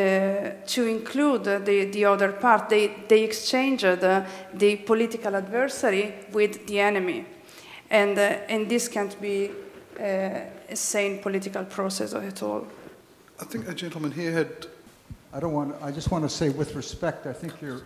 to 0.64 0.86
include 0.86 1.44
the, 1.44 1.90
the 1.92 2.04
other 2.04 2.32
part. 2.32 2.68
They, 2.68 2.94
they 3.08 3.24
exchanged 3.24 3.84
uh, 3.84 4.24
the 4.54 4.76
political 4.76 5.34
adversary 5.34 6.14
with 6.32 6.66
the 6.68 6.78
enemy. 6.78 7.24
And, 7.90 8.16
uh, 8.16 8.38
and 8.48 8.68
this 8.68 8.86
can't 8.88 9.20
be 9.20 9.50
a 9.98 10.76
sane 10.76 11.18
political 11.18 11.64
process 11.64 12.14
at 12.14 12.42
all. 12.42 12.66
I 13.40 13.44
think 13.44 13.68
a 13.68 13.74
gentleman 13.74 14.12
here 14.12 14.32
had 14.32 14.66
I 15.32 15.38
don't 15.38 15.52
want, 15.52 15.76
I 15.80 15.92
just 15.92 16.10
want 16.10 16.24
to 16.24 16.28
say 16.28 16.48
with 16.48 16.74
respect, 16.74 17.26
I 17.26 17.32
think 17.32 17.60
you're 17.62 17.82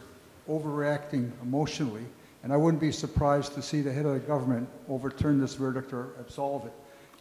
overreacting 0.49 1.31
emotionally, 1.43 2.05
and 2.43 2.53
I 2.53 2.57
wouldn't 2.57 2.81
be 2.81 2.91
surprised 2.91 3.55
to 3.55 3.63
see 3.63 3.83
the 3.83 3.93
head 3.93 4.07
of 4.07 4.15
the 4.15 4.21
government 4.21 4.69
overturn 4.89 5.39
this 5.39 5.55
verdict 5.55 5.93
or 5.93 6.15
absolve 6.19 6.65
it. 6.65 6.73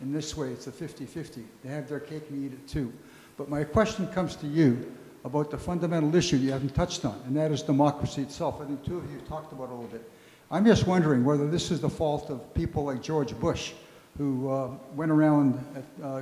In 0.01 0.13
this 0.13 0.35
way, 0.37 0.49
it's 0.49 0.67
a 0.67 0.71
50-50. 0.71 1.43
They 1.63 1.69
have 1.69 1.89
their 1.89 1.99
cake 1.99 2.23
and 2.29 2.45
eat 2.45 2.53
it 2.53 2.67
too. 2.67 2.91
But 3.37 3.49
my 3.49 3.63
question 3.65 4.07
comes 4.07 4.35
to 4.37 4.47
you 4.47 4.93
about 5.25 5.51
the 5.51 5.57
fundamental 5.57 6.15
issue 6.15 6.37
you 6.37 6.51
haven't 6.51 6.73
touched 6.73 7.03
on, 7.03 7.21
and 7.25 7.35
that 7.35 7.51
is 7.51 7.61
democracy 7.61 8.21
itself. 8.21 8.61
I 8.61 8.65
think 8.65 8.83
two 8.85 8.97
of 8.97 9.11
you 9.11 9.19
talked 9.27 9.51
about 9.51 9.65
it 9.65 9.71
a 9.71 9.75
little 9.75 9.89
bit. 9.89 10.09
I'm 10.51 10.65
just 10.65 10.87
wondering 10.87 11.25
whether 11.25 11.49
this 11.49 11.69
is 11.71 11.81
the 11.81 11.89
fault 11.89 12.29
of 12.29 12.53
people 12.53 12.85
like 12.85 13.01
George 13.01 13.37
Bush, 13.39 13.73
who 14.17 14.49
uh, 14.49 14.69
went 14.95 15.11
around 15.11 15.63
at, 15.75 16.05
uh, 16.05 16.21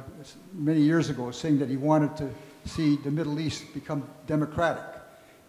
many 0.54 0.82
years 0.82 1.10
ago 1.10 1.30
saying 1.32 1.60
that 1.60 1.70
he 1.70 1.78
wanted 1.78 2.16
to 2.18 2.30
see 2.66 2.96
the 2.98 3.12
Middle 3.12 3.40
East 3.40 3.74
become 3.74 4.08
democratic. 4.28 4.84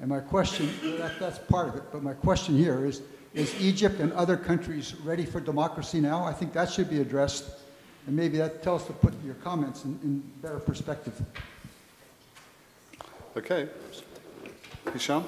And 0.00 0.08
my 0.08 0.20
question, 0.20 0.70
that, 0.98 1.18
that's 1.20 1.38
part 1.38 1.68
of 1.68 1.76
it, 1.76 1.84
but 1.92 2.02
my 2.02 2.14
question 2.14 2.56
here 2.56 2.84
is, 2.84 3.02
is 3.34 3.54
Egypt 3.60 4.00
and 4.00 4.12
other 4.12 4.36
countries 4.36 4.94
ready 4.96 5.24
for 5.24 5.40
democracy 5.40 6.00
now? 6.00 6.24
I 6.24 6.32
think 6.32 6.52
that 6.52 6.70
should 6.70 6.90
be 6.90 7.00
addressed, 7.00 7.44
and 8.06 8.16
maybe 8.16 8.36
that 8.38 8.62
tells 8.62 8.84
to 8.86 8.92
put 8.92 9.14
your 9.24 9.34
comments 9.36 9.84
in, 9.84 9.98
in 10.02 10.22
better 10.42 10.58
perspective. 10.58 11.14
Okay. 13.36 13.68
Hisham, 14.92 15.24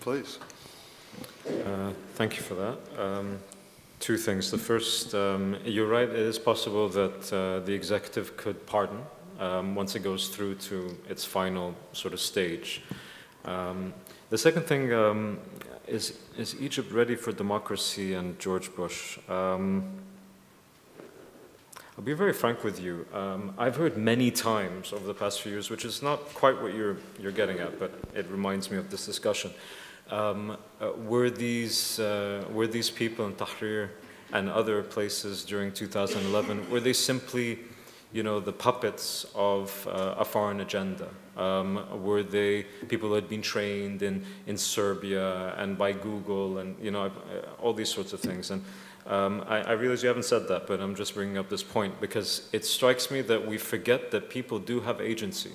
please. 0.00 0.38
Uh, 1.64 1.92
thank 2.14 2.36
you 2.36 2.42
for 2.42 2.54
that. 2.54 2.78
Um, 2.98 3.38
two 4.00 4.18
things. 4.18 4.50
The 4.50 4.58
first, 4.58 5.14
um, 5.14 5.56
you're 5.64 5.86
right, 5.86 6.08
it 6.08 6.16
is 6.16 6.38
possible 6.38 6.88
that 6.88 7.32
uh, 7.32 7.64
the 7.64 7.72
executive 7.72 8.36
could 8.36 8.66
pardon 8.66 8.98
um, 9.40 9.74
once 9.74 9.96
it 9.96 10.00
goes 10.00 10.28
through 10.28 10.54
to 10.54 10.96
its 11.08 11.24
final 11.24 11.74
sort 11.92 12.14
of 12.14 12.20
stage. 12.20 12.82
Um, 13.44 13.92
the 14.28 14.38
second 14.38 14.64
thing 14.64 14.92
um, 14.92 15.38
is, 15.88 16.18
is 16.38 16.54
Egypt 16.60 16.92
ready 16.92 17.16
for 17.16 17.32
democracy 17.32 18.14
and 18.14 18.38
George 18.38 18.72
Bush? 18.76 19.18
Um, 19.28 19.90
I'll 21.98 22.04
be 22.04 22.12
very 22.12 22.32
frank 22.32 22.62
with 22.62 22.80
you. 22.80 23.06
Um, 23.12 23.54
I've 23.58 23.76
heard 23.76 23.96
many 23.96 24.30
times 24.30 24.92
over 24.92 25.06
the 25.06 25.14
past 25.14 25.42
few 25.42 25.52
years, 25.52 25.68
which 25.68 25.84
is 25.84 26.02
not 26.02 26.20
quite 26.34 26.60
what 26.62 26.74
you're, 26.74 26.96
you're 27.18 27.32
getting 27.32 27.58
at, 27.58 27.78
but 27.78 27.92
it 28.14 28.26
reminds 28.30 28.70
me 28.70 28.76
of 28.76 28.90
this 28.90 29.04
discussion. 29.04 29.50
Um, 30.10 30.56
uh, 30.80 30.92
were, 30.92 31.30
these, 31.30 31.98
uh, 31.98 32.44
were 32.52 32.66
these 32.66 32.90
people 32.90 33.26
in 33.26 33.34
Tahrir 33.34 33.90
and 34.32 34.48
other 34.48 34.82
places 34.82 35.44
during 35.44 35.72
2011, 35.72 36.70
were 36.70 36.80
they 36.80 36.92
simply 36.92 37.58
you 38.12 38.22
know, 38.22 38.40
the 38.40 38.52
puppets 38.52 39.26
of 39.34 39.86
uh, 39.88 40.14
a 40.18 40.24
foreign 40.24 40.60
agenda? 40.60 41.08
Um, 41.36 42.02
were 42.02 42.22
they 42.22 42.64
people 42.88 43.08
who 43.08 43.14
had 43.14 43.28
been 43.28 43.42
trained 43.42 44.02
in, 44.02 44.24
in 44.46 44.58
Serbia 44.58 45.54
and 45.56 45.78
by 45.78 45.92
Google 45.92 46.58
and, 46.58 46.76
you 46.82 46.90
know, 46.90 47.06
uh, 47.06 47.10
all 47.62 47.72
these 47.72 47.88
sorts 47.88 48.12
of 48.12 48.20
things? 48.20 48.50
And 48.50 48.64
um, 49.06 49.44
I, 49.48 49.62
I 49.62 49.72
realize 49.72 50.02
you 50.02 50.08
haven't 50.08 50.24
said 50.24 50.48
that, 50.48 50.66
but 50.66 50.80
I'm 50.80 50.94
just 50.94 51.14
bringing 51.14 51.38
up 51.38 51.48
this 51.48 51.62
point 51.62 52.00
because 52.00 52.48
it 52.52 52.64
strikes 52.64 53.10
me 53.10 53.22
that 53.22 53.46
we 53.46 53.58
forget 53.58 54.10
that 54.10 54.28
people 54.28 54.58
do 54.58 54.80
have 54.80 55.00
agency, 55.00 55.52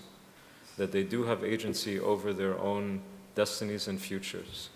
that 0.78 0.92
they 0.92 1.04
do 1.04 1.24
have 1.24 1.44
agency 1.44 2.00
over 2.00 2.34
their 2.34 2.60
own 2.60 3.02
destinies 3.36 3.88
and 3.88 4.00
futures. 4.00 4.70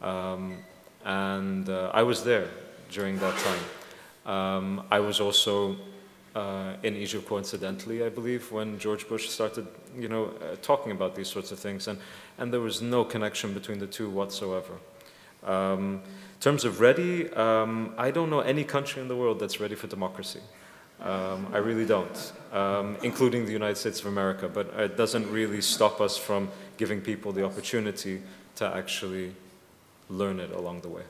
Um, 0.00 0.58
and 1.04 1.68
uh, 1.68 1.90
I 1.92 2.02
was 2.02 2.22
there 2.22 2.48
during 2.90 3.18
that 3.18 3.36
time. 3.38 4.32
Um, 4.32 4.86
I 4.90 5.00
was 5.00 5.20
also 5.20 5.76
uh, 6.34 6.74
in 6.82 6.96
Egypt 6.96 7.26
coincidentally, 7.26 8.04
I 8.04 8.08
believe, 8.08 8.50
when 8.50 8.78
George 8.78 9.08
Bush 9.08 9.28
started, 9.28 9.66
you 9.98 10.08
know, 10.08 10.26
uh, 10.26 10.56
talking 10.62 10.92
about 10.92 11.14
these 11.14 11.28
sorts 11.28 11.52
of 11.52 11.58
things, 11.58 11.88
and, 11.88 11.98
and 12.38 12.52
there 12.52 12.60
was 12.60 12.80
no 12.80 13.04
connection 13.04 13.52
between 13.52 13.78
the 13.78 13.86
two 13.86 14.08
whatsoever. 14.08 14.74
Um, 15.44 16.00
in 16.04 16.40
terms 16.40 16.64
of 16.64 16.80
ready, 16.80 17.30
um, 17.32 17.94
I 17.98 18.10
don't 18.10 18.30
know 18.30 18.40
any 18.40 18.64
country 18.64 19.02
in 19.02 19.08
the 19.08 19.16
world 19.16 19.38
that's 19.40 19.60
ready 19.60 19.74
for 19.74 19.86
democracy. 19.86 20.40
Um, 21.00 21.48
I 21.52 21.58
really 21.58 21.84
don't, 21.84 22.32
um, 22.52 22.96
including 23.02 23.44
the 23.44 23.52
United 23.52 23.76
States 23.76 24.00
of 24.00 24.06
America, 24.06 24.48
but 24.48 24.72
it 24.78 24.96
doesn't 24.96 25.30
really 25.32 25.60
stop 25.60 26.00
us 26.00 26.16
from 26.16 26.48
giving 26.76 27.00
people 27.00 27.32
the 27.32 27.44
opportunity 27.44 28.22
to 28.56 28.66
actually 28.66 29.34
learn 30.08 30.38
it 30.38 30.52
along 30.52 30.80
the 30.82 30.88
way. 30.88 31.02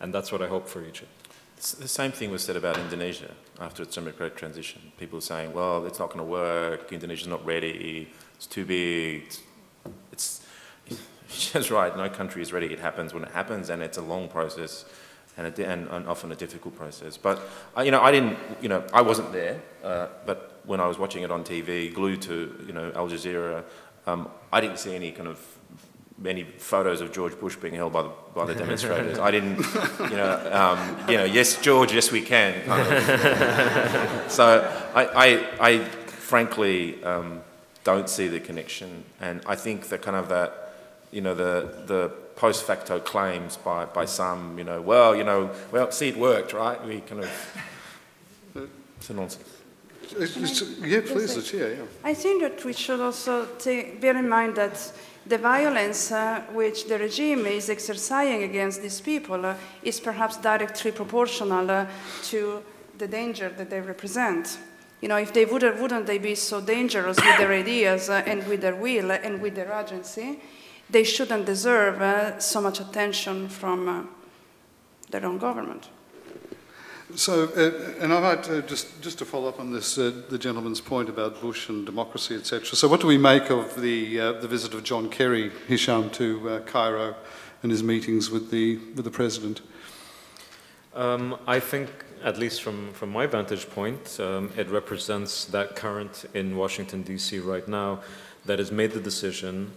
And 0.00 0.12
that's 0.12 0.32
what 0.32 0.40
I 0.40 0.48
hope 0.48 0.68
for 0.68 0.82
Egypt. 0.84 1.10
The 1.62 1.86
same 1.86 2.10
thing 2.10 2.32
was 2.32 2.42
said 2.42 2.56
about 2.56 2.76
Indonesia 2.76 3.30
after 3.60 3.84
its 3.84 3.94
democratic 3.94 4.36
transition. 4.36 4.90
People 4.98 5.20
saying, 5.20 5.52
well, 5.52 5.86
it's 5.86 6.00
not 6.00 6.08
going 6.08 6.18
to 6.18 6.24
work, 6.24 6.92
Indonesia's 6.92 7.28
not 7.28 7.46
ready, 7.46 8.08
it's 8.34 8.46
too 8.46 8.64
big. 8.64 9.32
It's, 10.10 10.44
it's 11.54 11.70
right, 11.70 11.96
no 11.96 12.10
country 12.10 12.42
is 12.42 12.52
ready. 12.52 12.66
It 12.66 12.80
happens 12.80 13.14
when 13.14 13.22
it 13.22 13.30
happens, 13.30 13.70
and 13.70 13.80
it's 13.80 13.96
a 13.96 14.02
long 14.02 14.28
process 14.28 14.86
and, 15.36 15.46
a, 15.46 15.70
and 15.70 16.08
often 16.08 16.32
a 16.32 16.34
difficult 16.34 16.74
process. 16.76 17.16
But, 17.16 17.40
uh, 17.76 17.82
you 17.82 17.92
know, 17.92 18.00
I 18.00 18.10
didn't, 18.10 18.38
you 18.60 18.68
know, 18.68 18.84
I 18.92 19.02
wasn't 19.02 19.30
there, 19.30 19.62
uh, 19.84 20.08
but 20.26 20.60
when 20.64 20.80
I 20.80 20.88
was 20.88 20.98
watching 20.98 21.22
it 21.22 21.30
on 21.30 21.44
TV, 21.44 21.94
glued 21.94 22.22
to, 22.22 22.64
you 22.66 22.72
know, 22.72 22.90
Al 22.96 23.08
Jazeera, 23.08 23.62
um, 24.08 24.28
I 24.52 24.60
didn't 24.60 24.78
see 24.80 24.96
any 24.96 25.12
kind 25.12 25.28
of 25.28 25.38
many 26.22 26.44
photos 26.44 27.00
of 27.00 27.12
George 27.12 27.38
Bush 27.38 27.56
being 27.56 27.74
held 27.74 27.92
by 27.92 28.02
the, 28.02 28.10
by 28.34 28.46
the 28.46 28.54
demonstrators. 28.62 29.18
I 29.18 29.30
didn't, 29.30 29.58
you 29.58 30.16
know, 30.16 30.50
um, 30.52 31.10
you 31.10 31.16
know, 31.16 31.24
yes, 31.24 31.60
George, 31.60 31.92
yes, 31.92 32.10
we 32.12 32.22
can. 32.22 32.64
Kind 32.64 32.92
of. 32.92 34.24
so 34.30 34.90
I, 34.94 35.04
I, 35.04 35.68
I 35.70 35.84
frankly 35.84 37.02
um, 37.04 37.42
don't 37.84 38.08
see 38.08 38.28
the 38.28 38.40
connection, 38.40 39.04
and 39.20 39.42
I 39.46 39.56
think 39.56 39.88
that 39.88 40.02
kind 40.02 40.16
of 40.16 40.28
that, 40.28 40.74
you 41.10 41.20
know, 41.20 41.34
the 41.34 41.84
the 41.86 42.12
post 42.36 42.64
facto 42.64 42.98
claims 42.98 43.56
by, 43.56 43.84
by 43.84 44.04
some, 44.04 44.58
you 44.58 44.64
know, 44.64 44.80
well, 44.80 45.14
you 45.14 45.24
know, 45.24 45.50
well, 45.70 45.90
see, 45.92 46.08
it 46.08 46.16
worked, 46.16 46.52
right? 46.52 46.84
We 46.84 47.00
kind 47.00 47.24
of, 47.24 48.66
it's 48.96 49.10
a 49.10 49.14
nonsense. 49.14 49.48
Yeah, 50.18 51.00
please, 51.06 51.34
the 51.36 51.42
chair. 51.42 51.74
Yeah. 51.74 51.82
I 52.04 52.14
think 52.14 52.42
that 52.42 52.64
we 52.64 52.72
should 52.72 53.00
also 53.00 53.46
take, 53.58 54.00
bear 54.00 54.16
in 54.16 54.28
mind 54.28 54.56
that 54.56 54.92
the 55.26 55.38
violence 55.38 56.10
uh, 56.10 56.42
which 56.52 56.88
the 56.88 56.98
regime 56.98 57.46
is 57.46 57.70
exercising 57.70 58.42
against 58.42 58.82
these 58.82 59.00
people 59.00 59.46
uh, 59.46 59.54
is 59.82 60.00
perhaps 60.00 60.36
directly 60.36 60.92
proportional 60.92 61.70
uh, 61.70 61.86
to 62.24 62.62
the 62.98 63.06
danger 63.06 63.48
that 63.48 63.70
they 63.70 63.80
represent. 63.80 64.58
You 65.00 65.08
know, 65.08 65.16
if 65.16 65.32
they 65.32 65.44
would, 65.44 65.62
wouldn't 65.80 66.06
they 66.06 66.18
be 66.18 66.34
so 66.34 66.60
dangerous 66.60 67.16
with 67.16 67.38
their 67.38 67.52
ideas 67.52 68.08
uh, 68.08 68.22
and 68.26 68.46
with 68.46 68.60
their 68.60 68.76
will 68.76 69.10
and 69.10 69.42
with 69.42 69.54
their 69.54 69.72
agency, 69.72 70.38
they 70.88 71.04
shouldn't 71.04 71.46
deserve 71.46 72.00
uh, 72.00 72.38
so 72.38 72.60
much 72.60 72.80
attention 72.80 73.48
from 73.48 73.88
uh, 73.88 74.02
their 75.10 75.26
own 75.26 75.38
government. 75.38 75.88
So, 77.14 77.44
uh, 77.44 78.02
and 78.02 78.12
I 78.12 78.20
might 78.20 78.48
uh, 78.48 78.62
just 78.62 79.02
just 79.02 79.18
to 79.18 79.26
follow 79.26 79.48
up 79.48 79.60
on 79.60 79.70
this, 79.70 79.98
uh, 79.98 80.22
the 80.30 80.38
gentleman's 80.38 80.80
point 80.80 81.10
about 81.10 81.42
Bush 81.42 81.68
and 81.68 81.84
democracy, 81.84 82.34
etc. 82.34 82.64
So, 82.74 82.88
what 82.88 83.00
do 83.00 83.06
we 83.06 83.18
make 83.18 83.50
of 83.50 83.80
the 83.80 84.18
uh, 84.18 84.32
the 84.40 84.48
visit 84.48 84.72
of 84.72 84.82
John 84.82 85.10
Kerry, 85.10 85.50
Hisham, 85.68 86.08
to 86.10 86.48
uh, 86.48 86.60
Cairo, 86.60 87.14
and 87.62 87.70
his 87.70 87.82
meetings 87.82 88.30
with 88.30 88.50
the 88.50 88.78
with 88.96 89.04
the 89.04 89.10
president? 89.10 89.60
Um, 90.94 91.38
I 91.46 91.60
think, 91.60 91.90
at 92.24 92.38
least 92.38 92.62
from 92.62 92.92
from 92.94 93.10
my 93.10 93.26
vantage 93.26 93.68
point, 93.68 94.18
um, 94.18 94.50
it 94.56 94.70
represents 94.70 95.44
that 95.46 95.76
current 95.76 96.24
in 96.32 96.56
Washington 96.56 97.02
D.C. 97.02 97.40
right 97.40 97.68
now 97.68 98.00
that 98.46 98.58
has 98.58 98.72
made 98.72 98.92
the 98.92 99.00
decision 99.00 99.70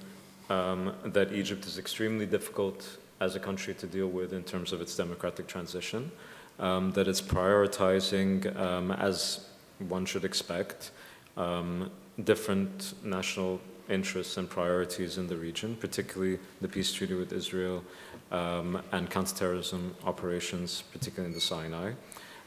um, 0.49 0.93
that 1.03 1.33
Egypt 1.33 1.65
is 1.65 1.77
extremely 1.77 2.25
difficult 2.25 2.97
as 3.19 3.35
a 3.35 3.39
country 3.39 3.73
to 3.73 3.87
deal 3.87 4.07
with 4.07 4.31
in 4.31 4.43
terms 4.43 4.71
of 4.71 4.79
its 4.79 4.95
democratic 4.95 5.47
transition 5.47 6.11
um, 6.59 6.91
that 6.91 7.07
it's 7.07 7.21
prioritizing, 7.21 8.55
um, 8.57 8.91
as 8.91 9.45
one 9.79 10.05
should 10.05 10.23
expect, 10.23 10.91
um, 11.37 11.91
different 12.23 12.93
national 13.03 13.59
interests 13.89 14.37
and 14.37 14.49
priorities 14.49 15.17
in 15.17 15.27
the 15.27 15.35
region, 15.35 15.75
particularly 15.75 16.39
the 16.61 16.67
peace 16.67 16.91
treaty 16.91 17.13
with 17.13 17.31
Israel 17.33 17.83
um, 18.31 18.81
and 18.91 19.09
counterterrorism 19.09 19.95
operations, 20.05 20.83
particularly 20.91 21.29
in 21.29 21.35
the 21.35 21.41
Sinai. 21.41 21.91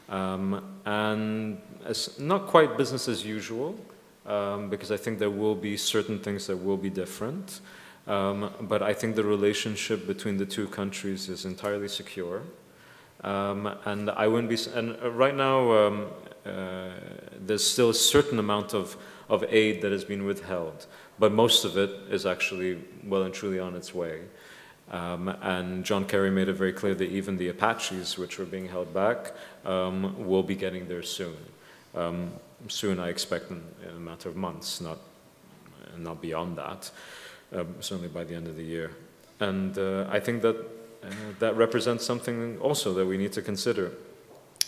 Um, 0.09 0.79
and 0.85 1.61
not 2.17 2.47
quite 2.47 2.77
business 2.77 3.07
as 3.07 3.23
usual, 3.23 3.79
um, 4.25 4.69
because 4.69 4.91
I 4.91 4.97
think 4.97 5.19
there 5.19 5.29
will 5.29 5.55
be 5.55 5.77
certain 5.77 6.19
things 6.19 6.47
that 6.47 6.57
will 6.57 6.77
be 6.77 6.89
different. 6.89 7.61
But 8.05 8.81
I 8.81 8.93
think 8.93 9.15
the 9.15 9.23
relationship 9.23 10.07
between 10.07 10.37
the 10.37 10.45
two 10.45 10.67
countries 10.67 11.29
is 11.29 11.45
entirely 11.45 11.87
secure. 11.87 12.41
Um, 13.23 13.67
and 13.85 14.09
I 14.09 14.27
wouldn't 14.27 14.49
be, 14.49 14.57
and 14.73 14.97
uh, 15.03 15.11
right 15.11 15.35
now 15.35 15.71
um, 15.71 16.07
uh, 16.45 16.89
there's 17.37 17.65
still 17.65 17.89
a 17.89 17.93
certain 17.93 18.39
amount 18.39 18.73
of, 18.73 18.95
of 19.27 19.43
aid 19.49 19.81
that 19.81 19.91
has 19.91 20.05
been 20.05 20.25
withheld, 20.25 20.85
but 21.17 21.31
most 21.31 21.65
of 21.65 21.77
it 21.77 21.89
is 22.09 22.25
actually 22.25 22.79
well 23.03 23.23
and 23.23 23.33
truly 23.33 23.59
on 23.59 23.75
its 23.75 23.93
way. 23.93 24.21
Um, 24.91 25.27
and 25.41 25.85
John 25.85 26.05
Kerry 26.05 26.31
made 26.31 26.47
it 26.47 26.53
very 26.53 26.73
clear 26.73 26.95
that 26.95 27.09
even 27.11 27.37
the 27.37 27.49
Apaches, 27.49 28.17
which 28.17 28.39
were 28.39 28.45
being 28.45 28.67
held 28.67 28.93
back, 28.93 29.33
um, 29.65 30.27
will 30.27 30.41
be 30.41 30.55
getting 30.55 30.87
there 30.87 31.03
soon. 31.03 31.37
Um, 31.93 32.31
soon, 32.67 32.99
I 32.99 33.09
expect 33.09 33.51
in, 33.51 33.61
in, 33.87 33.95
a 33.95 33.99
matter 33.99 34.29
of 34.29 34.35
months, 34.35 34.81
not, 34.81 34.97
not 35.97 36.21
beyond 36.21 36.57
that, 36.57 36.89
um, 37.53 37.75
certainly 37.81 38.09
by 38.09 38.23
the 38.23 38.33
end 38.33 38.47
of 38.47 38.55
the 38.55 38.63
year. 38.63 38.91
And 39.39 39.77
uh, 39.77 40.07
I 40.09 40.19
think 40.19 40.41
that 40.41 40.78
uh, 41.03 41.07
that 41.39 41.55
represents 41.55 42.05
something 42.05 42.57
also 42.59 42.93
that 42.93 43.05
we 43.05 43.17
need 43.17 43.33
to 43.33 43.41
consider 43.41 43.91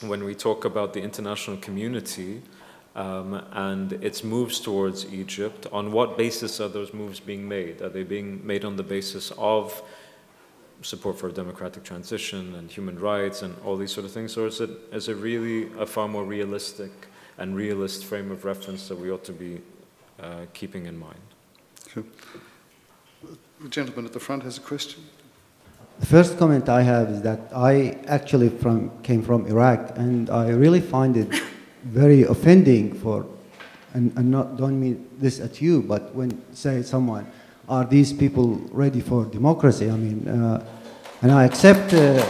when 0.01 0.23
we 0.23 0.33
talk 0.33 0.65
about 0.65 0.93
the 0.93 1.01
international 1.01 1.57
community 1.57 2.41
um, 2.95 3.33
and 3.51 3.93
its 3.93 4.23
moves 4.23 4.59
towards 4.59 5.05
Egypt. 5.13 5.67
On 5.71 5.91
what 5.91 6.17
basis 6.17 6.59
are 6.59 6.67
those 6.67 6.93
moves 6.93 7.19
being 7.19 7.47
made? 7.47 7.81
Are 7.81 7.89
they 7.89 8.03
being 8.03 8.45
made 8.45 8.65
on 8.65 8.75
the 8.75 8.83
basis 8.83 9.31
of 9.37 9.81
support 10.81 11.17
for 11.17 11.29
a 11.29 11.31
democratic 11.31 11.83
transition 11.83 12.55
and 12.55 12.71
human 12.71 12.99
rights 12.99 13.43
and 13.43 13.55
all 13.63 13.77
these 13.77 13.91
sort 13.91 14.05
of 14.05 14.11
things, 14.11 14.35
or 14.37 14.47
is 14.47 14.59
it, 14.61 14.69
is 14.91 15.07
it 15.07 15.15
really 15.15 15.71
a 15.77 15.85
far 15.85 16.07
more 16.07 16.23
realistic 16.23 16.91
and 17.37 17.55
realist 17.55 18.05
frame 18.05 18.31
of 18.31 18.45
reference 18.45 18.87
that 18.87 18.97
we 18.97 19.11
ought 19.11 19.23
to 19.23 19.31
be 19.33 19.61
uh, 20.19 20.45
keeping 20.53 20.85
in 20.85 20.97
mind? 20.97 21.19
The 23.61 23.69
gentleman 23.69 24.05
at 24.05 24.13
the 24.13 24.19
front 24.19 24.43
has 24.43 24.57
a 24.57 24.61
question. 24.61 25.03
The 26.01 26.07
first 26.07 26.39
comment 26.39 26.67
I 26.67 26.81
have 26.81 27.09
is 27.09 27.21
that 27.21 27.39
I 27.55 27.95
actually 28.07 28.49
from, 28.49 28.89
came 29.03 29.21
from 29.21 29.45
Iraq, 29.45 29.97
and 29.99 30.31
I 30.31 30.49
really 30.49 30.81
find 30.81 31.15
it 31.15 31.29
very 31.83 32.23
offending 32.23 32.95
for, 32.95 33.27
and, 33.93 34.11
and 34.17 34.31
not, 34.31 34.57
don't 34.57 34.79
mean 34.79 35.07
this 35.19 35.39
at 35.39 35.61
you, 35.61 35.83
but 35.83 36.13
when 36.15 36.41
say 36.55 36.81
someone, 36.81 37.27
are 37.69 37.85
these 37.85 38.11
people 38.13 38.55
ready 38.71 38.99
for 38.99 39.25
democracy? 39.25 39.91
I 39.91 39.95
mean, 39.95 40.27
uh, 40.27 40.65
and 41.21 41.31
I 41.31 41.45
accept 41.45 41.93
uh, 41.93 42.25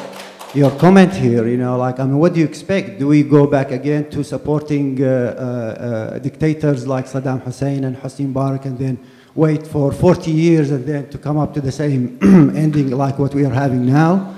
your 0.54 0.72
comment 0.72 1.14
here, 1.14 1.48
you 1.48 1.56
know, 1.56 1.78
like, 1.78 2.02
I 2.02 2.04
mean, 2.04 2.20
what 2.20 2.34
do 2.34 2.42
you 2.42 2.46
expect? 2.46 3.00
Do 3.00 3.08
we 3.08 3.24
go 3.24 3.48
back 3.48 3.72
again 3.72 4.10
to 4.10 4.22
supporting 4.22 5.02
uh, 5.02 5.08
uh, 5.08 5.84
uh 6.14 6.20
dictators 6.20 6.86
like 6.86 7.06
Saddam 7.06 7.42
Hussein 7.42 7.86
and 7.86 7.96
Hosni 7.96 8.32
Mubarak 8.32 8.66
and 8.66 8.78
then 8.78 9.00
wait 9.36 9.66
for 9.66 9.92
40 9.92 10.32
years 10.32 10.72
and 10.72 10.86
then 10.86 11.10
to 11.10 11.18
come 11.18 11.38
up 11.38 11.54
to 11.54 11.62
the 11.62 11.72
same 11.72 12.18
ending 12.56 12.92
like 12.92 13.18
what 13.18 13.34
we 13.34 13.46
are 13.46 13.54
having 13.54 13.86
now. 13.86 14.36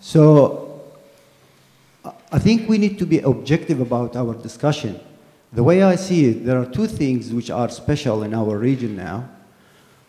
So 0.00 0.82
I 2.30 2.38
think 2.38 2.68
we 2.68 2.78
need 2.78 2.98
to 2.98 3.06
be 3.06 3.20
objective 3.20 3.80
about 3.80 4.14
our 4.14 4.34
discussion. 4.34 5.00
The 5.52 5.62
way 5.62 5.82
I 5.82 5.96
see 5.96 6.26
it, 6.26 6.44
there 6.44 6.60
are 6.60 6.66
two 6.66 6.86
things 6.86 7.32
which 7.32 7.50
are 7.50 7.68
special 7.68 8.22
in 8.22 8.34
our 8.34 8.58
region 8.58 8.96
now. 8.96 9.28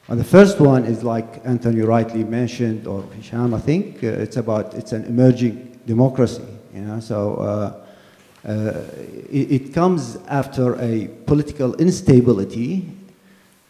And 0.09 0.19
the 0.19 0.25
first 0.25 0.59
one 0.59 0.85
is 0.85 1.03
like 1.03 1.45
Anthony 1.45 1.81
rightly 1.81 2.23
mentioned, 2.23 2.87
or 2.87 3.03
Hisham, 3.13 3.53
I 3.53 3.59
think, 3.59 4.03
uh, 4.03 4.07
it's 4.07 4.37
about, 4.37 4.73
it's 4.73 4.91
an 4.91 5.05
emerging 5.05 5.79
democracy, 5.85 6.43
you 6.73 6.81
know, 6.81 6.99
so 6.99 7.35
uh, 7.35 8.47
uh, 8.47 8.81
it, 9.29 9.51
it 9.51 9.73
comes 9.73 10.17
after 10.27 10.79
a 10.81 11.07
political 11.25 11.75
instability 11.75 12.89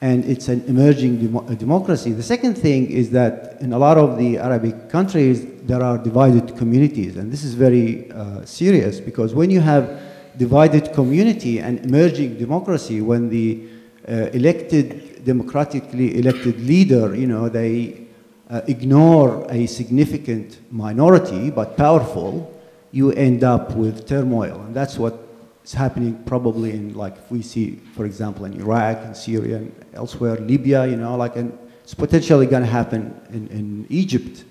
and 0.02 0.24
it's 0.26 0.48
an 0.48 0.64
emerging 0.68 1.20
demo- 1.20 1.44
democracy. 1.56 2.12
The 2.12 2.24
second 2.24 2.56
thing 2.56 2.90
is 2.90 3.10
that 3.12 3.58
in 3.60 3.74
a 3.74 3.78
lot 3.78 3.98
of 3.98 4.18
the 4.18 4.38
Arabic 4.38 4.90
countries, 4.90 5.46
there 5.64 5.84
are 5.84 5.98
divided 5.98 6.56
communities, 6.56 7.18
and 7.18 7.32
this 7.32 7.44
is 7.44 7.54
very 7.54 8.10
uh, 8.12 8.46
serious 8.46 9.00
because 9.00 9.36
when 9.36 9.50
you 9.50 9.60
have 9.60 10.02
divided 10.38 10.94
community 10.94 11.60
and 11.60 11.80
emerging 11.86 12.38
democracy, 12.38 13.02
when 13.02 13.30
the 13.30 13.68
uh, 14.08 14.30
elected, 14.34 15.24
democratically 15.26 16.18
elected 16.18 16.60
leader, 16.62 17.14
you 17.14 17.28
know, 17.28 17.50
they 17.50 18.08
uh, 18.50 18.62
ignore 18.68 19.46
a 19.52 19.66
significant 19.68 20.60
minority 20.72 21.52
but 21.52 21.76
powerful, 21.76 22.52
you 22.92 23.12
end 23.12 23.44
up 23.44 23.76
with 23.76 24.08
turmoil, 24.08 24.62
and 24.62 24.74
that's 24.74 24.98
what 24.98 25.29
it's 25.70 25.76
happening 25.76 26.16
probably 26.26 26.72
in 26.72 26.96
like 26.96 27.16
if 27.16 27.30
we 27.30 27.44
see, 27.44 27.80
for 27.96 28.04
example, 28.04 28.44
in 28.46 28.60
Iraq 28.60 28.98
and 29.04 29.16
Syria 29.16 29.58
and 29.58 29.72
elsewhere, 29.94 30.36
Libya, 30.38 30.88
you 30.88 30.96
know, 30.96 31.16
like 31.16 31.36
and 31.36 31.56
it's 31.84 31.94
potentially 31.94 32.48
going 32.48 32.64
to 32.64 32.72
happen 32.82 33.14
in, 33.30 33.48
in 33.50 33.86
Egypt 33.88 34.46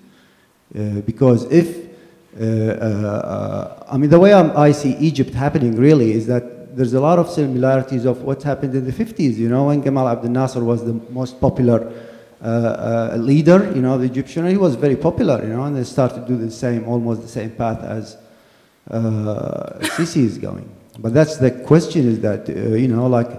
uh, 0.73 1.01
because 1.01 1.43
if 1.51 1.89
uh, 2.39 2.45
uh, 2.45 2.45
uh, 2.45 3.83
I 3.91 3.97
mean 3.97 4.09
the 4.09 4.17
way 4.17 4.33
I'm, 4.33 4.55
i 4.55 4.71
see 4.71 4.95
Egypt 4.95 5.33
happening 5.33 5.75
really 5.75 6.13
is 6.13 6.25
that 6.27 6.73
there's 6.77 6.93
a 6.93 7.01
lot 7.01 7.19
of 7.19 7.29
similarities 7.29 8.05
of 8.05 8.21
what 8.21 8.41
happened 8.41 8.73
in 8.73 8.85
the 8.85 8.93
50s. 8.93 9.35
You 9.35 9.49
know, 9.49 9.65
when 9.65 9.83
Gamal 9.83 10.09
Abdel 10.09 10.31
Nasser 10.31 10.63
was 10.63 10.85
the 10.85 10.93
most 11.09 11.41
popular 11.41 11.91
uh, 12.41 12.45
uh, 12.45 13.17
leader, 13.17 13.69
you 13.75 13.81
know, 13.81 13.97
the 13.97 14.05
Egyptian, 14.05 14.47
he 14.47 14.55
was 14.55 14.75
very 14.75 14.95
popular, 14.95 15.43
you 15.43 15.49
know, 15.49 15.65
and 15.65 15.75
they 15.75 15.83
started 15.83 16.21
to 16.21 16.27
do 16.29 16.37
the 16.37 16.49
same, 16.49 16.87
almost 16.87 17.23
the 17.23 17.27
same 17.27 17.51
path 17.51 17.83
as 17.83 18.15
Sisi 19.97 20.23
is 20.23 20.37
going. 20.37 20.78
But 21.01 21.13
that's 21.13 21.37
the 21.37 21.51
question 21.51 22.07
is 22.07 22.19
that, 22.21 22.49
uh, 22.49 22.75
you 22.75 22.87
know, 22.87 23.07
like 23.07 23.29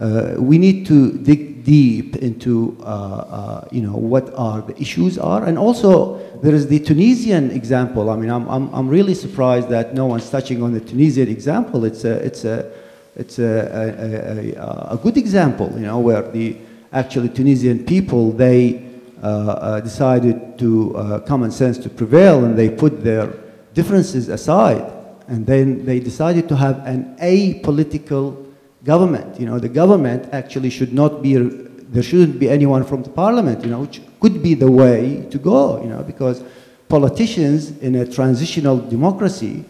uh, 0.00 0.34
we 0.38 0.58
need 0.58 0.86
to 0.86 1.12
dig 1.18 1.64
deep 1.64 2.16
into, 2.16 2.76
uh, 2.84 3.66
you 3.72 3.82
know, 3.82 3.96
what 3.96 4.32
are 4.34 4.62
the 4.62 4.80
issues 4.80 5.18
are. 5.18 5.44
And 5.44 5.58
also 5.58 6.18
there 6.40 6.54
is 6.54 6.68
the 6.68 6.78
Tunisian 6.78 7.50
example. 7.50 8.08
I 8.08 8.16
mean, 8.16 8.30
I'm, 8.30 8.48
I'm, 8.48 8.72
I'm 8.72 8.88
really 8.88 9.14
surprised 9.14 9.68
that 9.70 9.94
no 9.94 10.06
one's 10.06 10.30
touching 10.30 10.62
on 10.62 10.72
the 10.72 10.80
Tunisian 10.80 11.28
example. 11.28 11.84
It's 11.84 12.04
a, 12.04 12.12
it's 12.24 12.44
a, 12.44 12.72
it's 13.16 13.38
a, 13.40 14.54
a, 14.56 14.60
a, 14.60 14.94
a 14.94 14.96
good 15.02 15.16
example, 15.16 15.72
you 15.74 15.86
know, 15.86 15.98
where 15.98 16.22
the 16.22 16.56
actually 16.92 17.28
Tunisian 17.28 17.84
people, 17.84 18.30
they 18.32 18.86
uh, 19.22 19.26
uh, 19.26 19.80
decided 19.80 20.56
to 20.58 20.96
uh, 20.96 21.18
common 21.20 21.50
sense 21.50 21.76
to 21.78 21.90
prevail 21.90 22.44
and 22.44 22.56
they 22.56 22.70
put 22.70 23.02
their 23.02 23.34
differences 23.74 24.28
aside 24.28 24.97
and 25.28 25.46
then 25.46 25.84
they 25.84 26.00
decided 26.00 26.48
to 26.48 26.56
have 26.56 26.84
an 26.86 27.16
apolitical 27.20 28.46
government. 28.84 29.38
You 29.38 29.46
know, 29.46 29.58
the 29.58 29.68
government 29.68 30.28
actually 30.32 30.70
should 30.70 30.92
not 30.92 31.22
be, 31.22 31.36
there 31.36 32.02
shouldn't 32.02 32.38
be 32.38 32.48
anyone 32.48 32.84
from 32.84 33.02
the 33.02 33.10
parliament, 33.10 33.64
you 33.64 33.70
know, 33.70 33.80
which 33.80 34.00
could 34.20 34.42
be 34.42 34.54
the 34.54 34.70
way 34.70 35.26
to 35.30 35.38
go, 35.38 35.80
you 35.82 35.88
know, 35.88 36.02
because 36.02 36.42
politicians 36.88 37.76
in 37.78 37.94
a 37.96 38.06
transitional 38.06 38.78
democracy, 38.78 39.64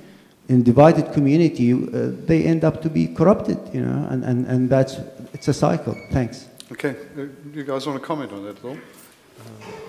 in 0.48 0.62
divided 0.62 1.12
community, 1.12 1.72
uh, 1.72 2.10
they 2.24 2.44
end 2.44 2.64
up 2.64 2.80
to 2.80 2.88
be 2.88 3.08
corrupted, 3.08 3.58
you 3.72 3.82
know, 3.82 4.06
and, 4.10 4.24
and, 4.24 4.46
and 4.46 4.70
that's, 4.70 4.96
it's 5.34 5.48
a 5.48 5.52
cycle. 5.52 5.94
Thanks. 6.10 6.46
Okay, 6.70 6.96
uh, 7.18 7.26
you 7.52 7.64
guys 7.64 7.86
want 7.86 8.00
to 8.00 8.06
comment 8.06 8.32
on 8.32 8.44
that 8.44 8.58
at 8.58 8.64
all? 8.64 8.72
Uh, 8.76 9.42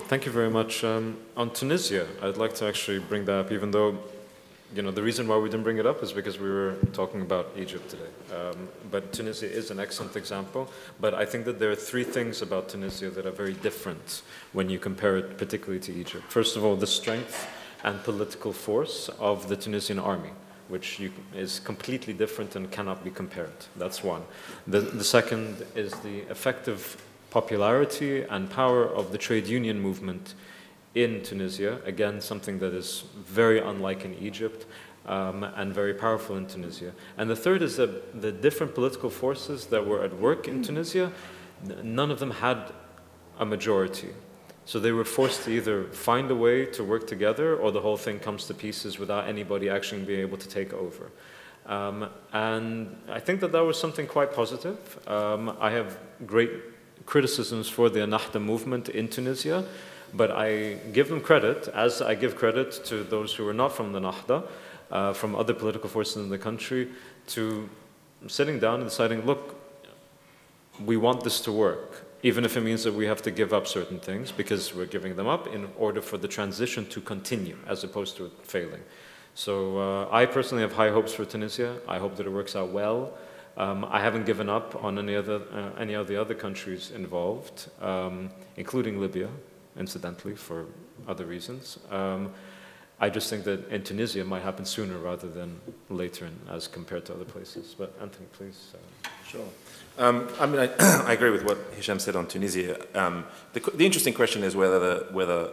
thank 0.08 0.26
you 0.26 0.32
very 0.32 0.50
much. 0.50 0.84
Um, 0.84 1.16
on 1.36 1.50
Tunisia, 1.50 2.06
I'd 2.22 2.36
like 2.36 2.54
to 2.56 2.66
actually 2.66 2.98
bring 2.98 3.24
that 3.26 3.38
up, 3.38 3.52
even 3.52 3.70
though 3.70 3.98
you 4.74 4.82
know, 4.82 4.90
the 4.90 5.02
reason 5.02 5.26
why 5.26 5.36
we 5.36 5.48
didn't 5.48 5.64
bring 5.64 5.78
it 5.78 5.86
up 5.86 6.02
is 6.02 6.12
because 6.12 6.38
we 6.38 6.48
were 6.48 6.76
talking 6.92 7.22
about 7.22 7.50
Egypt 7.56 7.90
today. 7.90 8.10
Um, 8.34 8.68
but 8.90 9.12
Tunisia 9.12 9.50
is 9.50 9.70
an 9.70 9.80
excellent 9.80 10.16
example. 10.16 10.70
But 11.00 11.14
I 11.14 11.24
think 11.24 11.44
that 11.46 11.58
there 11.58 11.70
are 11.70 11.76
three 11.76 12.04
things 12.04 12.40
about 12.42 12.68
Tunisia 12.68 13.10
that 13.10 13.26
are 13.26 13.32
very 13.32 13.54
different 13.54 14.22
when 14.52 14.70
you 14.70 14.78
compare 14.78 15.16
it 15.16 15.38
particularly 15.38 15.80
to 15.80 15.92
Egypt. 15.92 16.24
First 16.28 16.56
of 16.56 16.64
all, 16.64 16.76
the 16.76 16.86
strength 16.86 17.48
and 17.82 18.02
political 18.04 18.52
force 18.52 19.08
of 19.18 19.48
the 19.48 19.56
Tunisian 19.56 19.98
army, 19.98 20.30
which 20.68 21.00
you, 21.00 21.10
is 21.34 21.58
completely 21.60 22.12
different 22.12 22.54
and 22.54 22.70
cannot 22.70 23.02
be 23.02 23.10
compared. 23.10 23.66
That's 23.76 24.04
one. 24.04 24.22
The, 24.66 24.80
the 24.80 25.04
second 25.04 25.64
is 25.74 25.92
the 26.00 26.30
effective 26.30 27.02
popularity 27.30 28.22
and 28.22 28.50
power 28.50 28.84
of 28.84 29.12
the 29.12 29.18
trade 29.18 29.46
union 29.46 29.80
movement 29.80 30.34
in 30.94 31.22
Tunisia, 31.22 31.80
again, 31.84 32.20
something 32.20 32.58
that 32.58 32.74
is 32.74 33.04
very 33.24 33.60
unlike 33.60 34.04
in 34.04 34.14
Egypt 34.14 34.66
um, 35.06 35.44
and 35.44 35.72
very 35.72 35.94
powerful 35.94 36.36
in 36.36 36.46
Tunisia. 36.46 36.92
And 37.16 37.30
the 37.30 37.36
third 37.36 37.62
is 37.62 37.76
that 37.76 38.20
the 38.20 38.32
different 38.32 38.74
political 38.74 39.10
forces 39.10 39.66
that 39.66 39.86
were 39.86 40.02
at 40.02 40.16
work 40.18 40.48
in 40.48 40.62
Tunisia, 40.62 41.12
none 41.82 42.10
of 42.10 42.18
them 42.18 42.30
had 42.30 42.72
a 43.38 43.46
majority. 43.46 44.10
So 44.66 44.78
they 44.78 44.92
were 44.92 45.04
forced 45.04 45.44
to 45.44 45.50
either 45.50 45.84
find 45.84 46.30
a 46.30 46.34
way 46.34 46.66
to 46.66 46.84
work 46.84 47.06
together 47.06 47.56
or 47.56 47.72
the 47.72 47.80
whole 47.80 47.96
thing 47.96 48.18
comes 48.18 48.44
to 48.46 48.54
pieces 48.54 48.98
without 48.98 49.26
anybody 49.26 49.68
actually 49.68 50.02
being 50.02 50.20
able 50.20 50.38
to 50.38 50.48
take 50.48 50.72
over. 50.72 51.10
Um, 51.66 52.08
and 52.32 52.96
I 53.08 53.20
think 53.20 53.40
that 53.40 53.52
that 53.52 53.64
was 53.64 53.78
something 53.78 54.06
quite 54.06 54.32
positive. 54.32 54.98
Um, 55.08 55.56
I 55.60 55.70
have 55.70 55.98
great 56.26 56.50
criticisms 57.06 57.68
for 57.68 57.88
the 57.88 58.00
Ennahda 58.00 58.42
movement 58.42 58.88
in 58.88 59.08
Tunisia. 59.08 59.64
But 60.12 60.30
I 60.30 60.74
give 60.92 61.08
them 61.08 61.20
credit, 61.20 61.68
as 61.68 62.02
I 62.02 62.14
give 62.14 62.36
credit 62.36 62.84
to 62.86 63.04
those 63.04 63.34
who 63.34 63.46
are 63.48 63.54
not 63.54 63.72
from 63.72 63.92
the 63.92 64.00
Nahda, 64.00 64.46
uh, 64.90 65.12
from 65.12 65.36
other 65.36 65.54
political 65.54 65.88
forces 65.88 66.16
in 66.16 66.30
the 66.30 66.38
country, 66.38 66.88
to 67.28 67.68
sitting 68.26 68.58
down 68.58 68.80
and 68.80 68.88
deciding, 68.88 69.24
look, 69.24 69.56
we 70.84 70.96
want 70.96 71.22
this 71.22 71.40
to 71.42 71.52
work, 71.52 72.06
even 72.22 72.44
if 72.44 72.56
it 72.56 72.62
means 72.62 72.82
that 72.84 72.94
we 72.94 73.06
have 73.06 73.22
to 73.22 73.30
give 73.30 73.52
up 73.52 73.66
certain 73.66 74.00
things, 74.00 74.32
because 74.32 74.74
we're 74.74 74.86
giving 74.86 75.14
them 75.14 75.28
up 75.28 75.46
in 75.46 75.68
order 75.78 76.00
for 76.00 76.18
the 76.18 76.28
transition 76.28 76.86
to 76.86 77.00
continue, 77.00 77.56
as 77.66 77.84
opposed 77.84 78.16
to 78.16 78.30
failing. 78.42 78.82
So 79.34 79.78
uh, 79.78 80.08
I 80.10 80.26
personally 80.26 80.62
have 80.62 80.72
high 80.72 80.90
hopes 80.90 81.12
for 81.12 81.24
Tunisia. 81.24 81.78
I 81.86 81.98
hope 81.98 82.16
that 82.16 82.26
it 82.26 82.30
works 82.30 82.56
out 82.56 82.70
well. 82.70 83.12
Um, 83.56 83.84
I 83.90 84.00
haven't 84.00 84.26
given 84.26 84.48
up 84.48 84.82
on 84.82 84.98
any, 84.98 85.14
other, 85.14 85.42
uh, 85.52 85.70
any 85.78 85.94
of 85.94 86.08
the 86.08 86.16
other 86.20 86.34
countries 86.34 86.90
involved, 86.90 87.70
um, 87.80 88.30
including 88.56 89.00
Libya 89.00 89.28
incidentally, 89.78 90.34
for 90.34 90.66
other 91.06 91.24
reasons. 91.24 91.78
Um, 91.90 92.32
I 93.02 93.08
just 93.08 93.30
think 93.30 93.44
that 93.44 93.68
in 93.70 93.82
Tunisia 93.82 94.24
might 94.24 94.42
happen 94.42 94.64
sooner 94.66 94.98
rather 94.98 95.28
than 95.28 95.58
later 95.88 96.26
in, 96.26 96.38
as 96.50 96.68
compared 96.68 97.06
to 97.06 97.14
other 97.14 97.24
places. 97.24 97.74
But 97.76 97.94
Anthony, 98.00 98.26
please. 98.32 98.72
Uh. 98.74 99.08
Sure. 99.26 99.46
Um, 99.96 100.28
I 100.40 100.46
mean, 100.46 100.60
I, 100.60 101.04
I, 101.06 101.12
agree 101.12 101.30
with 101.30 101.44
what 101.44 101.56
Hisham 101.74 101.98
said 101.98 102.16
on 102.16 102.26
Tunisia. 102.26 102.84
Um, 102.98 103.24
the, 103.52 103.60
the, 103.60 103.86
interesting 103.86 104.12
question 104.12 104.42
is 104.42 104.56
whether, 104.56 104.78
the, 104.78 105.06
whether 105.12 105.50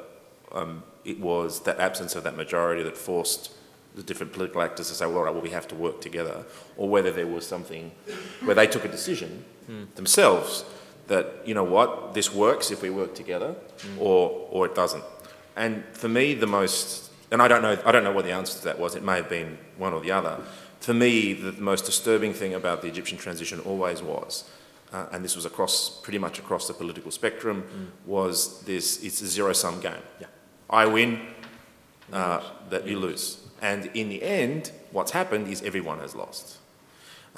um, 0.52 0.84
it 1.06 1.20
was 1.20 1.62
that 1.62 1.80
absence 1.80 2.16
of 2.16 2.24
that 2.24 2.36
majority 2.36 2.82
that 2.84 2.98
forced 2.98 3.52
the 3.96 4.02
different 4.02 4.34
political 4.34 4.62
actors 4.62 4.90
to 4.90 4.96
say, 4.96 5.06
well, 5.06 5.18
all 5.18 5.24
right, 5.26 5.34
well, 5.34 5.44
we 5.44 5.52
have 5.52 5.68
to 5.68 5.76
work 5.76 6.02
together, 6.02 6.44
or 6.76 6.90
whether 6.90 7.12
there 7.12 7.28
was 7.28 7.46
something 7.46 7.92
where 8.44 8.56
they 8.56 8.68
took 8.68 8.84
a 8.84 8.88
decision 8.88 9.46
hmm. 9.68 9.84
themselves 9.96 10.66
that, 11.08 11.42
you 11.46 11.54
know 11.54 11.64
what, 11.64 12.14
this 12.14 12.34
works 12.34 12.72
if 12.72 12.82
we 12.82 12.90
work 12.90 13.16
together 13.16 13.56
mm. 13.78 14.00
or, 14.00 14.48
or 14.52 14.66
it 14.66 14.76
doesn't. 14.76 15.04
And 15.56 15.84
for 15.94 16.08
me, 16.08 16.34
the 16.34 16.48
most, 16.48 17.12
and 17.32 17.42
I 17.42 17.48
don't, 17.48 17.62
know, 17.62 17.78
I 17.86 17.92
don't 17.92 18.04
know 18.04 18.12
what 18.12 18.26
the 18.26 18.32
answer 18.32 18.58
to 18.60 18.64
that 18.66 18.80
was, 18.80 18.96
it 18.96 19.04
may 19.04 19.16
have 19.16 19.30
been 19.30 19.58
one 19.78 19.94
or 19.94 20.02
the 20.02 20.12
other. 20.12 20.40
For 20.80 20.94
me, 20.94 21.34
the 21.34 21.54
most 21.54 21.86
disturbing 21.86 22.34
thing 22.34 22.54
about 22.54 22.82
the 22.82 22.88
Egyptian 22.88 23.18
transition 23.18 23.60
always 23.62 24.02
was, 24.02 24.50
uh, 24.94 25.08
and 25.12 25.24
this 25.24 25.36
was 25.36 25.46
across 25.46 26.00
pretty 26.02 26.20
much 26.20 26.40
across 26.40 26.68
the 26.68 26.74
political 26.74 27.12
spectrum, 27.12 27.64
mm. 27.64 28.08
was 28.08 28.62
this 28.62 29.04
it's 29.04 29.22
a 29.22 29.28
zero 29.28 29.54
sum 29.54 29.80
game. 29.80 30.04
Yeah. 30.20 30.28
I 30.70 30.86
win, 30.86 31.22
uh, 32.14 32.42
that 32.70 32.88
you 32.88 33.00
lose. 33.00 33.38
And 33.62 33.90
in 33.94 34.10
the 34.10 34.22
end, 34.22 34.72
what's 34.92 35.12
happened 35.12 35.48
is 35.48 35.62
everyone 35.64 36.00
has 36.00 36.16
lost 36.16 36.58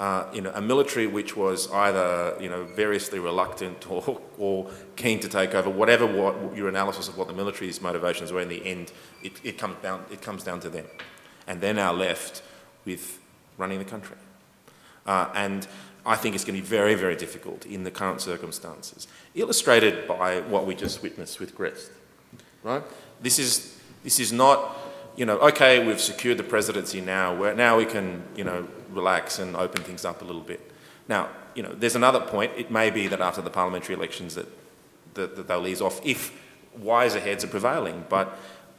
uh, 0.00 0.24
you 0.32 0.40
know, 0.40 0.50
a 0.54 0.62
military 0.62 1.06
which 1.06 1.36
was 1.36 1.70
either 1.72 2.34
you 2.40 2.48
know, 2.48 2.64
variously 2.64 3.18
reluctant 3.18 3.88
or, 3.90 4.20
or 4.38 4.70
keen 4.96 5.20
to 5.20 5.28
take 5.28 5.54
over, 5.54 5.68
whatever 5.68 6.06
what, 6.06 6.56
your 6.56 6.68
analysis 6.68 7.06
of 7.06 7.18
what 7.18 7.28
the 7.28 7.34
military's 7.34 7.82
motivations 7.82 8.32
were 8.32 8.40
in 8.40 8.48
the 8.48 8.64
end, 8.66 8.90
it, 9.22 9.32
it, 9.44 9.58
comes 9.58 9.76
down, 9.82 10.02
it 10.10 10.22
comes 10.22 10.42
down 10.42 10.58
to 10.58 10.70
them. 10.70 10.86
And 11.46 11.60
they're 11.60 11.74
now 11.74 11.92
left 11.92 12.42
with 12.86 13.20
running 13.58 13.78
the 13.78 13.84
country. 13.84 14.16
Uh, 15.04 15.28
and 15.34 15.68
I 16.06 16.16
think 16.16 16.34
it's 16.34 16.44
going 16.44 16.56
to 16.56 16.62
be 16.62 16.66
very, 16.66 16.94
very 16.94 17.14
difficult 17.14 17.66
in 17.66 17.84
the 17.84 17.90
current 17.90 18.22
circumstances, 18.22 19.06
illustrated 19.34 20.08
by 20.08 20.40
what 20.40 20.66
we 20.66 20.74
just 20.74 21.02
witnessed 21.02 21.40
with 21.40 21.54
Greste. 21.54 21.90
Right? 22.62 22.82
This 23.20 23.38
is, 23.38 23.78
this 24.02 24.18
is 24.18 24.32
not, 24.32 24.78
you 25.16 25.26
know, 25.26 25.38
okay, 25.38 25.84
we've 25.86 26.00
secured 26.00 26.38
the 26.38 26.44
presidency 26.44 27.00
now, 27.00 27.34
where 27.34 27.54
now 27.54 27.76
we 27.76 27.84
can, 27.84 28.22
you 28.36 28.44
know, 28.44 28.66
relax 28.90 29.38
and 29.38 29.56
open 29.56 29.82
things 29.82 30.04
up 30.04 30.22
a 30.22 30.24
little 30.24 30.42
bit. 30.42 30.60
Now, 31.08 31.28
you 31.54 31.62
know, 31.62 31.72
there's 31.72 31.96
another 31.96 32.20
point. 32.20 32.52
It 32.56 32.70
may 32.70 32.90
be 32.90 33.08
that 33.08 33.20
after 33.20 33.42
the 33.42 33.50
parliamentary 33.50 33.94
elections 33.94 34.34
that, 34.34 34.46
that, 35.14 35.36
that 35.36 35.48
they'll 35.48 35.66
ease 35.66 35.80
off 35.80 36.00
if 36.04 36.32
wiser 36.78 37.20
heads 37.20 37.44
are 37.44 37.48
prevailing, 37.48 38.04
but 38.08 38.38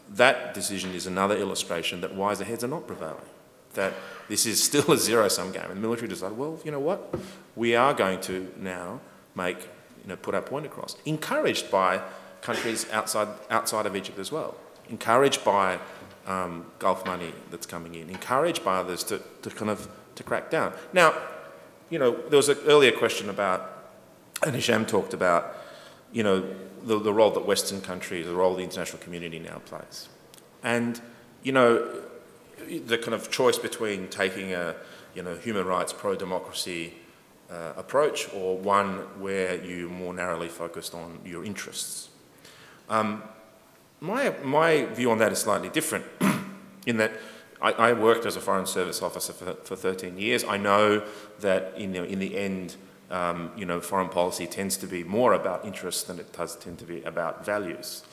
that 0.09 0.53
decision 0.53 0.93
is 0.93 1.07
another 1.07 1.37
illustration 1.37 2.01
that 2.01 2.15
wiser 2.15 2.43
heads 2.43 2.63
are 2.63 2.69
not 2.69 2.87
prevailing. 2.87 3.27
that 3.73 3.93
this 4.27 4.45
is 4.45 4.61
still 4.63 4.91
a 4.91 4.97
zero-sum 4.97 5.51
game. 5.51 5.65
And 5.65 5.77
the 5.77 5.81
military 5.81 6.07
decided, 6.07 6.37
well, 6.37 6.59
you 6.63 6.71
know 6.71 6.79
what? 6.79 7.13
We 7.55 7.75
are 7.75 7.93
going 7.93 8.21
to 8.21 8.51
now 8.57 8.99
make, 9.35 9.59
you 10.01 10.07
know, 10.07 10.15
put 10.15 10.35
our 10.35 10.41
point 10.41 10.65
across. 10.65 10.95
Encouraged 11.05 11.71
by 11.71 12.01
countries 12.41 12.89
outside, 12.91 13.27
outside 13.49 13.85
of 13.85 13.95
Egypt 13.95 14.19
as 14.19 14.31
well. 14.31 14.55
Encouraged 14.89 15.43
by 15.45 15.79
um, 16.27 16.65
Gulf 16.79 17.05
money 17.05 17.33
that's 17.49 17.65
coming 17.65 17.95
in. 17.95 18.09
Encouraged 18.09 18.63
by 18.63 18.77
others 18.77 19.03
to, 19.05 19.21
to 19.41 19.49
kind 19.49 19.71
of 19.71 19.87
to 20.15 20.23
crack 20.23 20.49
down. 20.49 20.73
Now, 20.93 21.13
you 21.89 21.99
know, 21.99 22.11
there 22.29 22.37
was 22.37 22.49
an 22.49 22.57
earlier 22.65 22.91
question 22.91 23.29
about, 23.29 23.89
and 24.45 24.55
Hisham 24.55 24.85
talked 24.85 25.13
about, 25.13 25.57
you 26.11 26.23
know, 26.23 26.43
the, 26.83 26.99
the 26.99 27.13
role 27.13 27.31
that 27.31 27.45
Western 27.45 27.81
countries, 27.81 28.25
the 28.25 28.33
role 28.33 28.55
the 28.55 28.63
international 28.63 29.01
community 29.01 29.39
now 29.39 29.59
plays. 29.65 30.09
And, 30.63 30.99
you 31.43 31.51
know, 31.51 31.87
the 32.85 32.97
kind 32.97 33.13
of 33.13 33.29
choice 33.31 33.57
between 33.57 34.07
taking 34.07 34.53
a, 34.53 34.75
you 35.15 35.23
know, 35.23 35.35
human 35.35 35.65
rights, 35.65 35.93
pro-democracy 35.93 36.93
uh, 37.49 37.73
approach 37.75 38.33
or 38.33 38.57
one 38.57 38.99
where 39.19 39.61
you 39.63 39.89
more 39.89 40.13
narrowly 40.13 40.47
focused 40.47 40.93
on 40.93 41.19
your 41.25 41.43
interests. 41.43 42.09
Um, 42.89 43.23
my, 44.01 44.33
my 44.43 44.85
view 44.85 45.11
on 45.11 45.19
that 45.19 45.31
is 45.31 45.39
slightly 45.39 45.69
different 45.69 46.05
in 46.87 46.97
that 46.97 47.11
I, 47.61 47.71
I, 47.71 47.93
worked 47.93 48.25
as 48.25 48.35
a 48.35 48.41
Foreign 48.41 48.65
Service 48.65 49.01
officer 49.03 49.31
for, 49.31 49.53
for 49.53 49.75
13 49.75 50.17
years. 50.17 50.43
I 50.43 50.57
know 50.57 51.03
that 51.39 51.73
in, 51.77 51.95
in 51.95 52.17
the 52.17 52.35
end, 52.35 52.75
um, 53.11 53.51
you 53.55 53.65
know, 53.65 53.79
foreign 53.79 54.09
policy 54.09 54.47
tends 54.47 54.75
to 54.77 54.87
be 54.87 55.03
more 55.03 55.33
about 55.33 55.63
interests 55.63 56.03
than 56.03 56.17
it 56.19 56.33
does 56.33 56.55
tend 56.55 56.79
to 56.79 56.85
be 56.85 57.03
about 57.03 57.45
values. 57.45 58.03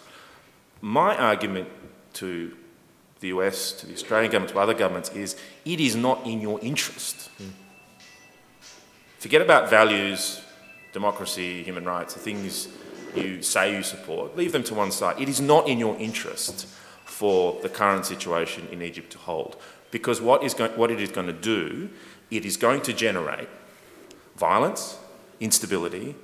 My 0.83 1.17
argument 1.17 1.69
to 2.15 2.55
the 3.21 3.29
US, 3.29 3.73
to 3.73 3.87
the 3.87 3.95
Australian 3.95 4.31
government, 4.31 4.53
to 4.53 4.59
other 4.59 4.75
governments 4.75 5.11
is 5.11 5.37
it 5.65 5.81
is 5.81 5.97
not 5.97 6.27
in 6.27 6.41
your 6.43 6.61
interest. 6.61 7.31
Mm. 7.41 7.51
Forget 9.19 9.41
about 9.41 9.71
values, 9.71 10.43
democracy, 10.93 11.63
human 11.63 11.85
rights, 11.85 12.15
the 12.15 12.21
things 12.21 12.69
you 13.17 13.43
say 13.43 13.75
you 13.77 13.83
support, 13.83 14.37
leave 14.37 14.53
them 14.53 14.63
to 14.65 14.75
one 14.75 14.91
side. 14.91 15.21
It 15.21 15.29
is 15.29 15.41
not 15.41 15.69
in 15.69 15.79
your 15.79 15.97
interest 15.99 16.67
for 17.05 17.61
the 17.63 17.69
current 17.69 18.07
situation 18.07 18.69
in 18.71 18.83
Egypt 18.83 19.11
to 19.13 19.19
hold. 19.19 19.57
Because 19.91 20.21
what, 20.21 20.43
is 20.43 20.55
what 20.55 20.91
it 20.91 21.01
is 21.01 21.11
going 21.11 21.27
to 21.27 21.33
do, 21.33 21.89
it 22.31 22.45
is 22.45 22.57
going 22.57 22.83
to 22.83 22.93
generate 22.93 23.49
violence, 24.37 24.99
instability, 25.41 26.15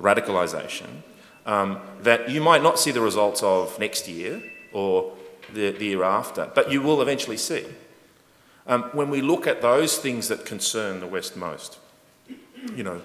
radicalisation, 0.00 1.02
um, 1.46 1.80
that 2.02 2.28
you 2.30 2.40
might 2.40 2.62
not 2.62 2.78
see 2.78 2.90
the 2.90 3.00
results 3.00 3.42
of 3.42 3.78
next 3.78 4.08
year 4.08 4.42
or 4.72 5.12
the, 5.52 5.70
the 5.72 5.86
year 5.86 6.04
after, 6.04 6.50
but 6.54 6.70
you 6.70 6.82
will 6.82 7.02
eventually 7.02 7.36
see. 7.36 7.64
Um, 8.66 8.84
when 8.92 9.10
we 9.10 9.20
look 9.20 9.46
at 9.46 9.60
those 9.60 9.98
things 9.98 10.28
that 10.28 10.46
concern 10.46 11.00
the 11.00 11.06
West 11.06 11.36
most, 11.36 11.78
you 12.74 12.82
know, 12.82 13.02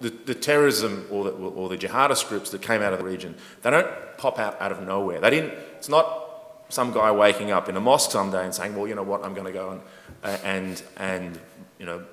the, 0.00 0.10
the 0.10 0.34
terrorism 0.34 1.06
or 1.10 1.24
the, 1.24 1.30
or 1.30 1.68
the 1.68 1.76
jihadist 1.76 2.28
groups 2.28 2.50
that 2.50 2.62
came 2.62 2.82
out 2.82 2.92
of 2.92 2.98
the 2.98 3.04
region, 3.04 3.34
they 3.62 3.70
don't 3.70 3.88
pop 4.16 4.38
out 4.38 4.60
out 4.60 4.72
of 4.72 4.82
nowhere. 4.82 5.20
They 5.20 5.30
didn't, 5.30 5.54
it's 5.76 5.88
not 5.88 6.26
some 6.68 6.92
guy 6.92 7.10
waking 7.10 7.50
up 7.50 7.68
in 7.68 7.76
a 7.76 7.80
mosque 7.80 8.10
someday 8.10 8.44
and 8.44 8.54
saying, 8.54 8.76
well, 8.76 8.86
you 8.86 8.94
know 8.94 9.02
what, 9.02 9.24
I'm 9.24 9.34
going 9.34 9.46
to 9.46 9.52
go 9.52 9.70
and, 9.70 9.80
uh, 10.22 10.38
and, 10.44 10.82
and 10.96 11.40
you 11.78 11.86
know, 11.86 12.04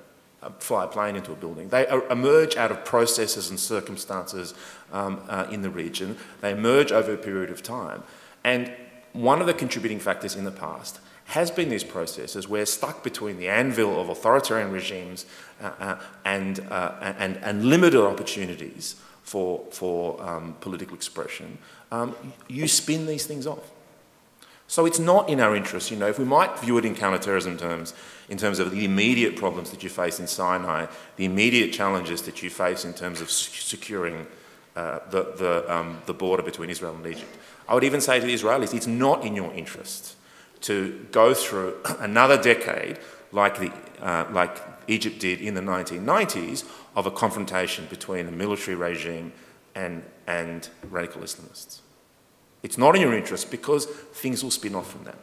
uh, 0.41 0.49
fly 0.59 0.85
a 0.85 0.87
plane 0.87 1.15
into 1.15 1.31
a 1.31 1.35
building. 1.35 1.69
They 1.69 1.87
emerge 2.09 2.55
out 2.55 2.71
of 2.71 2.85
processes 2.85 3.49
and 3.49 3.59
circumstances 3.59 4.53
um, 4.91 5.21
uh, 5.27 5.47
in 5.51 5.61
the 5.61 5.69
region. 5.69 6.17
They 6.41 6.51
emerge 6.51 6.91
over 6.91 7.13
a 7.13 7.17
period 7.17 7.49
of 7.49 7.63
time. 7.63 8.03
And 8.43 8.71
one 9.13 9.41
of 9.41 9.47
the 9.47 9.53
contributing 9.53 9.99
factors 9.99 10.35
in 10.35 10.43
the 10.43 10.51
past 10.51 10.99
has 11.25 11.49
been 11.49 11.69
these 11.69 11.83
processes 11.83 12.47
where 12.47 12.65
stuck 12.65 13.03
between 13.03 13.37
the 13.37 13.47
anvil 13.47 13.99
of 13.99 14.09
authoritarian 14.09 14.71
regimes 14.71 15.25
uh, 15.61 15.71
uh, 15.79 15.99
and, 16.23 16.59
uh, 16.69 17.13
and, 17.17 17.37
and 17.37 17.65
limited 17.65 18.01
opportunities 18.01 18.95
for, 19.23 19.63
for 19.71 20.21
um, 20.23 20.55
political 20.61 20.95
expression, 20.95 21.57
um, 21.91 22.15
you 22.47 22.67
spin 22.67 23.07
these 23.07 23.25
things 23.25 23.47
off. 23.47 23.71
So 24.67 24.85
it's 24.85 24.99
not 24.99 25.29
in 25.29 25.39
our 25.39 25.55
interest, 25.55 25.91
you 25.91 25.97
know, 25.97 26.07
if 26.07 26.17
we 26.17 26.25
might 26.25 26.57
view 26.59 26.77
it 26.77 26.85
in 26.85 26.95
counterterrorism 26.95 27.57
terms, 27.57 27.93
in 28.29 28.37
terms 28.37 28.57
of 28.57 28.71
the 28.71 28.83
immediate 28.85 29.35
problems 29.35 29.69
that 29.71 29.83
you 29.83 29.89
face 29.89 30.19
in 30.19 30.27
Sinai, 30.27 30.87
the 31.17 31.25
immediate 31.25 31.71
challenges 31.71 32.23
that 32.23 32.41
you 32.41 32.49
face 32.49 32.85
in 32.85 32.93
terms 32.93 33.21
of 33.21 33.29
securing 33.29 34.25
uh, 34.75 34.99
the, 35.09 35.33
the, 35.37 35.73
um, 35.73 36.01
the 36.07 36.13
border 36.13 36.43
between 36.43 36.69
Israel 36.69 36.95
and 36.95 37.05
Egypt. 37.05 37.37
I 37.67 37.73
would 37.73 37.83
even 37.83 38.01
say 38.01 38.19
to 38.19 38.25
the 38.25 38.33
Israelis, 38.33 38.73
it's 38.73 38.87
not 38.87 39.23
in 39.23 39.35
your 39.35 39.53
interest 39.53 40.15
to 40.61 41.05
go 41.11 41.33
through 41.33 41.75
another 41.99 42.41
decade 42.41 42.99
like, 43.31 43.59
the, 43.59 43.71
uh, 44.01 44.25
like 44.31 44.57
Egypt 44.87 45.19
did 45.19 45.41
in 45.41 45.53
the 45.53 45.61
1990s 45.61 46.65
of 46.95 47.05
a 47.05 47.11
confrontation 47.11 47.87
between 47.89 48.27
a 48.27 48.31
military 48.31 48.75
regime 48.75 49.33
and, 49.73 50.03
and 50.27 50.69
radical 50.89 51.21
Islamists. 51.21 51.79
It's 52.63 52.77
not 52.77 52.95
in 52.95 53.01
your 53.01 53.13
interest 53.13 53.51
because 53.51 53.85
things 53.85 54.43
will 54.43 54.51
spin 54.51 54.73
off 54.73 54.91
from 54.91 55.03
that. 55.03 55.17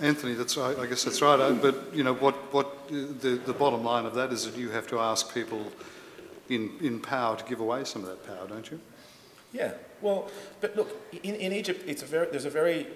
Anthony, 0.00 0.34
that's 0.34 0.56
right. 0.56 0.78
I 0.78 0.86
guess 0.86 1.04
that's 1.04 1.22
right. 1.22 1.40
Uh, 1.40 1.52
but 1.52 1.94
you 1.94 2.04
know 2.04 2.14
what? 2.14 2.34
What 2.52 2.88
the, 2.88 3.40
the 3.44 3.52
bottom 3.52 3.82
line 3.82 4.06
of 4.06 4.14
that 4.14 4.32
is 4.32 4.44
that 4.44 4.56
you 4.56 4.70
have 4.70 4.86
to 4.88 5.00
ask 5.00 5.34
people 5.34 5.72
in, 6.48 6.70
in 6.80 7.00
power 7.00 7.36
to 7.36 7.44
give 7.44 7.60
away 7.60 7.84
some 7.84 8.04
of 8.04 8.08
that 8.08 8.24
power, 8.26 8.46
don't 8.46 8.70
you? 8.70 8.80
Yeah. 9.52 9.72
Well, 10.00 10.30
but 10.60 10.76
look, 10.76 10.96
in, 11.24 11.34
in 11.34 11.52
Egypt, 11.52 11.82
it's 11.86 12.02
a 12.02 12.06
very, 12.06 12.30
there's 12.30 12.44
a 12.44 12.50
very, 12.50 12.86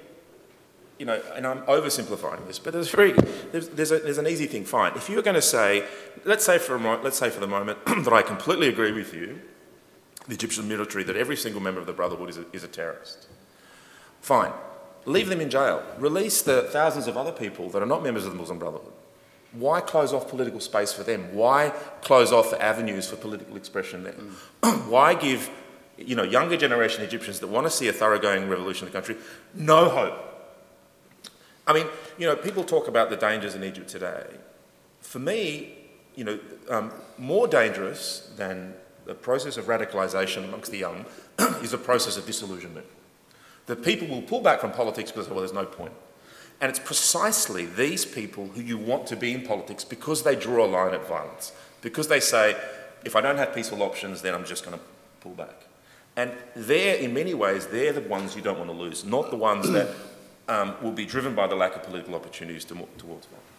you 0.99 1.07
know, 1.07 1.21
and 1.35 1.47
I'm 1.47 1.63
oversimplifying 1.63 2.47
this, 2.47 2.59
but 2.59 2.73
there's 2.73 2.91
very, 2.91 3.13
there's, 3.51 3.69
there's, 3.71 3.91
a, 3.91 3.99
there's 3.99 4.19
an 4.19 4.27
easy 4.27 4.47
thing. 4.47 4.65
Fine. 4.65 4.93
If 4.97 5.09
you're 5.09 5.23
going 5.23 5.35
to 5.35 5.43
say, 5.43 5.85
let's 6.25 6.45
say 6.45 6.59
for 6.59 6.77
a 6.77 7.03
let's 7.03 7.19
say 7.19 7.31
for 7.31 7.41
the 7.41 7.47
moment 7.47 7.79
that 7.87 8.13
I 8.13 8.23
completely 8.23 8.69
agree 8.69 8.93
with 8.93 9.13
you, 9.15 9.41
the 10.29 10.35
Egyptian 10.35 10.69
military, 10.69 11.05
that 11.05 11.17
every 11.17 11.37
single 11.37 11.61
member 11.61 11.81
of 11.81 11.87
the 11.87 11.93
Brotherhood 11.93 12.31
is 12.31 12.39
a, 12.39 12.45
is 12.53 12.65
a 12.65 12.69
terrorist. 12.69 13.27
Fine. 14.21 14.53
Leave 15.05 15.29
them 15.29 15.41
in 15.41 15.51
jail. 15.51 15.83
Release 15.99 16.43
the 16.43 16.63
thousands 16.63 17.09
of 17.09 17.17
other 17.17 17.33
people 17.33 17.69
that 17.71 17.83
are 17.83 17.87
not 17.87 18.05
members 18.05 18.25
of 18.25 18.33
the 18.33 18.39
Muslim 18.39 18.59
Brotherhood. 18.59 18.93
Why 19.53 19.81
close 19.81 20.13
off 20.13 20.29
political 20.29 20.61
space 20.61 20.93
for 20.93 21.03
them? 21.03 21.35
Why 21.35 21.71
close 22.03 22.33
off 22.33 22.51
the 22.51 22.63
avenues 22.63 23.11
for 23.11 23.17
political 23.17 23.57
expression 23.57 24.05
there? 24.05 24.15
Mm. 24.63 24.89
Why 24.89 25.15
give 25.15 25.51
you 25.99 26.17
know, 26.17 26.23
younger 26.23 26.57
generation 26.57 27.05
Egyptians 27.05 27.41
that 27.41 27.49
want 27.49 27.67
to 27.67 27.71
see 27.71 27.89
a 27.89 27.93
thoroughgoing 27.93 28.49
revolution 28.49 28.87
in 28.87 28.93
the 28.93 28.99
country, 28.99 29.17
no 29.55 29.89
hope. 29.89 30.32
I 31.67 31.73
mean, 31.73 31.87
you 32.19 32.27
know, 32.27 32.37
people 32.37 32.65
talk 32.65 32.89
about 32.89 33.11
the 33.11 33.17
dangers 33.17 33.55
in 33.55 33.63
Egypt 33.63 33.89
today. 33.89 34.27
For 35.01 35.19
me, 35.19 35.75
you 36.17 36.25
know, 36.25 36.39
um, 36.69 36.93
more 37.19 37.47
dangerous 37.47 38.31
than 38.37 38.75
the 39.05 39.15
process 39.15 39.57
of 39.57 39.67
radicalisation 39.67 40.45
amongst 40.45 40.71
the 40.71 40.79
young 40.79 41.07
is 41.63 41.73
a 41.73 41.79
process 41.79 42.17
of 42.17 42.27
disillusionment. 42.27 42.87
That 43.67 43.85
people 43.85 44.09
will 44.09 44.23
pull 44.23 44.41
back 44.41 44.61
from 44.61 44.73
politics 44.73 45.11
because, 45.11 45.29
well, 45.29 45.39
there's 45.39 45.53
no 45.53 45.65
point. 45.65 45.93
And 46.61 46.69
it's 46.69 46.79
precisely 46.79 47.67
these 47.67 48.05
people 48.05 48.49
who 48.49 48.61
you 48.61 48.79
want 48.79 49.07
to 49.09 49.17
be 49.17 49.33
in 49.33 49.43
politics 49.43 49.85
because 49.85 50.23
they 50.23 50.37
draw 50.37 50.65
a 50.65 50.69
line 50.69 50.95
at 50.95 51.07
violence, 51.09 51.53
because 51.81 52.09
they 52.09 52.21
say, 52.21 52.57
if 53.05 53.17
I 53.17 53.21
don't 53.21 53.37
have 53.37 53.55
peaceful 53.55 53.83
options, 53.83 54.23
then 54.23 54.35
I'm 54.35 54.45
just 54.45 54.65
going 54.65 54.79
to 54.79 54.85
pull 55.21 55.33
back. 55.33 55.67
And 56.17 56.33
they're, 56.55 56.97
in 56.97 57.15
many 57.15 57.35
ways, 57.35 57.67
they're 57.67 57.93
the 57.93 58.03
ones 58.03 58.37
you 58.37 58.43
don't 58.43 58.59
want 58.59 58.71
to 58.71 58.77
lose, 58.77 59.05
not 59.05 59.31
the 59.31 59.37
ones 59.37 59.71
that 59.71 59.89
um, 60.49 60.75
will 60.83 60.93
be 60.93 61.07
driven 61.07 61.35
by 61.35 61.47
the 61.47 61.55
lack 61.55 61.77
of 61.77 61.83
political 61.83 62.15
opportunities 62.15 62.65
to, 62.67 62.75
towards 62.99 63.27
violence. 63.27 63.53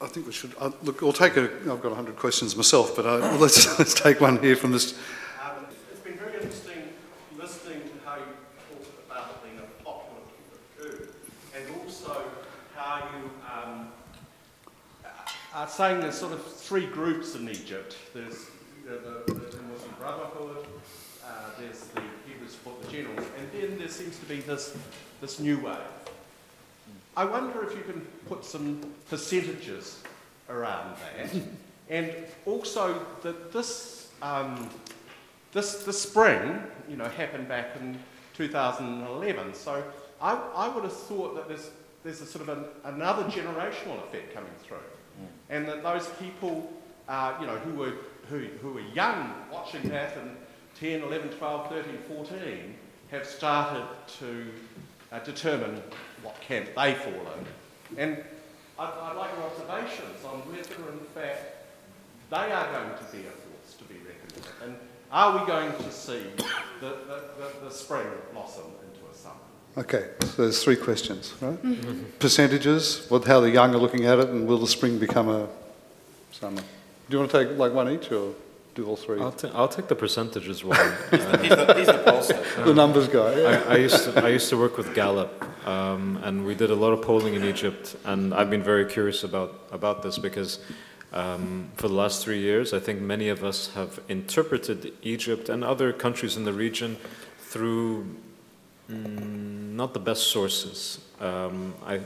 I 0.00 0.06
think 0.08 0.26
we 0.26 0.32
should 0.32 0.52
uh, 0.58 0.70
look. 0.82 1.02
I'll 1.02 1.12
take 1.12 1.36
a. 1.36 1.44
I've 1.44 1.80
got 1.80 1.92
hundred 1.92 2.16
questions 2.16 2.54
myself, 2.54 2.94
but 2.94 3.06
uh, 3.06 3.36
let's 3.40 3.78
let's 3.78 3.94
take 3.94 4.20
one 4.20 4.38
here 4.42 4.56
from 4.56 4.72
this. 4.72 4.92
Um, 5.42 5.66
it's 5.90 6.00
been 6.00 6.18
very 6.18 6.34
interesting 6.34 6.82
listening 7.38 7.80
to 7.80 7.94
how 8.04 8.16
you 8.16 8.24
talk 8.68 8.86
about 9.08 9.42
being 9.42 9.58
a 9.58 9.84
popular 9.84 10.20
coup, 10.78 11.08
and 11.54 11.64
also 11.82 12.24
how 12.74 13.08
you 13.14 13.30
um, 13.50 13.88
are 15.54 15.68
saying 15.68 16.00
there's 16.00 16.18
sort 16.18 16.32
of 16.32 16.44
three 16.44 16.86
groups 16.86 17.34
in 17.34 17.48
Egypt. 17.48 17.96
There's 18.12 18.46
the, 18.84 19.22
the, 19.26 19.32
the 19.32 19.62
Muslim 19.62 19.94
Brotherhood, 19.98 20.66
uh, 21.24 21.28
there's 21.58 21.80
the 21.86 22.02
people 22.96 23.12
who 23.14 23.22
support 23.22 23.26
the 23.26 23.26
generals, 23.26 23.26
and 23.38 23.52
then 23.52 23.78
there 23.78 23.88
seems 23.88 24.18
to 24.18 24.26
be 24.26 24.40
this, 24.40 24.76
this 25.20 25.40
new 25.40 25.58
wave. 25.58 25.76
I 27.16 27.24
wonder 27.24 27.64
if 27.64 27.76
you 27.76 27.82
can 27.82 28.00
put 28.28 28.44
some 28.44 28.80
percentages 29.08 30.02
around 30.48 30.96
that, 30.96 31.34
and 31.90 32.12
also 32.44 33.04
that 33.22 33.52
this, 33.52 34.12
um, 34.22 34.68
this, 35.52 35.84
this 35.84 36.00
spring, 36.00 36.62
you 36.88 36.96
know, 36.96 37.08
happened 37.08 37.48
back 37.48 37.76
in 37.80 37.98
2011. 38.34 39.54
So 39.54 39.82
I, 40.20 40.34
I 40.54 40.68
would 40.68 40.84
have 40.84 40.92
thought 40.92 41.34
that 41.36 41.48
there's, 41.48 41.70
there's 42.04 42.20
a 42.20 42.26
sort 42.26 42.48
of 42.48 42.58
an, 42.58 42.64
another 42.84 43.24
generational 43.24 43.98
effect 44.06 44.34
coming 44.34 44.52
through, 44.62 44.76
mm. 44.76 45.26
and 45.48 45.66
that 45.66 45.82
those 45.82 46.08
people, 46.20 46.70
uh, 47.08 47.34
you 47.40 47.46
know, 47.46 47.56
who 47.56 47.74
were 47.74 47.94
who, 48.28 48.46
who 48.60 48.76
are 48.76 48.88
young 48.92 49.32
watching 49.52 49.82
that 49.88 50.16
and 50.16 50.36
10, 50.78 51.02
11, 51.02 51.30
12, 51.30 51.68
13, 51.68 51.98
14 52.08 52.74
have 53.10 53.26
started 53.26 53.86
to 54.18 54.46
uh, 55.12 55.18
determine 55.20 55.82
what 56.22 56.40
camp 56.40 56.68
they 56.76 56.94
fall 56.94 57.12
in. 57.12 57.98
And 57.98 58.24
I'd, 58.78 58.88
I'd 58.88 59.16
like 59.16 59.30
your 59.36 59.44
observations 59.44 60.24
on 60.24 60.40
whether, 60.40 60.92
in 60.92 60.98
fact, 61.14 61.56
they 62.30 62.52
are 62.52 62.72
going 62.72 62.98
to 62.98 63.04
be 63.12 63.26
a 63.26 63.30
force 63.30 63.74
to 63.78 63.84
be 63.84 63.94
reckoned 63.94 64.32
with. 64.34 64.52
And 64.64 64.76
are 65.12 65.38
we 65.38 65.46
going 65.46 65.72
to 65.72 65.92
see 65.92 66.22
the, 66.80 66.88
the, 67.06 67.22
the, 67.38 67.64
the 67.64 67.70
spring 67.70 68.06
blossom 68.32 68.64
into 68.64 69.10
a 69.10 69.14
summer? 69.14 69.36
Okay, 69.78 70.08
so 70.24 70.42
there's 70.42 70.62
three 70.62 70.76
questions, 70.76 71.34
right? 71.40 71.58
Percentages, 72.18 73.06
what, 73.08 73.24
how 73.24 73.40
the 73.40 73.50
young 73.50 73.74
are 73.74 73.78
looking 73.78 74.06
at 74.06 74.18
it, 74.18 74.28
and 74.30 74.46
will 74.46 74.58
the 74.58 74.66
spring 74.66 74.98
become 74.98 75.28
a 75.28 75.46
summer? 76.32 76.60
Do 76.60 76.66
you 77.10 77.18
want 77.18 77.30
to 77.30 77.44
take 77.44 77.56
like 77.56 77.72
one 77.72 77.88
each 77.88 78.10
or 78.10 78.34
do 78.76 78.86
all 78.86 78.96
3 78.96 79.20
I'll, 79.20 79.32
ta- 79.32 79.50
I'll 79.54 79.68
take 79.68 79.88
the 79.88 79.96
percentages 79.96 80.62
one. 80.62 80.78
He's 81.10 81.20
the, 81.20 81.74
he's 81.76 81.86
the 81.86 82.02
pollster. 82.06 82.64
the 82.64 82.74
numbers 82.74 83.08
guy, 83.08 83.40
yeah. 83.40 83.64
I, 83.66 83.74
I 83.74 83.76
used 83.78 84.04
to 84.04 84.24
I 84.24 84.28
used 84.28 84.48
to 84.50 84.58
work 84.58 84.76
with 84.76 84.94
Gallup, 84.94 85.32
um, 85.66 86.20
and 86.22 86.44
we 86.44 86.54
did 86.54 86.70
a 86.70 86.74
lot 86.74 86.92
of 86.92 87.00
polling 87.00 87.34
in 87.34 87.44
Egypt, 87.44 87.96
and 88.04 88.34
I've 88.34 88.50
been 88.50 88.62
very 88.62 88.84
curious 88.84 89.24
about 89.24 89.50
about 89.72 90.02
this 90.02 90.18
because 90.18 90.60
um, 91.12 91.70
for 91.76 91.88
the 91.88 91.94
last 91.94 92.22
three 92.22 92.40
years, 92.40 92.74
I 92.74 92.78
think 92.78 93.00
many 93.00 93.30
of 93.30 93.42
us 93.42 93.72
have 93.74 94.00
interpreted 94.08 94.92
Egypt 95.02 95.48
and 95.48 95.64
other 95.64 95.92
countries 95.92 96.36
in 96.36 96.44
the 96.44 96.52
region 96.52 96.98
through 97.38 98.06
mm, 98.90 99.72
not 99.72 99.94
the 99.94 100.00
best 100.00 100.24
sources. 100.24 101.00
Um, 101.20 101.74
I 101.86 102.00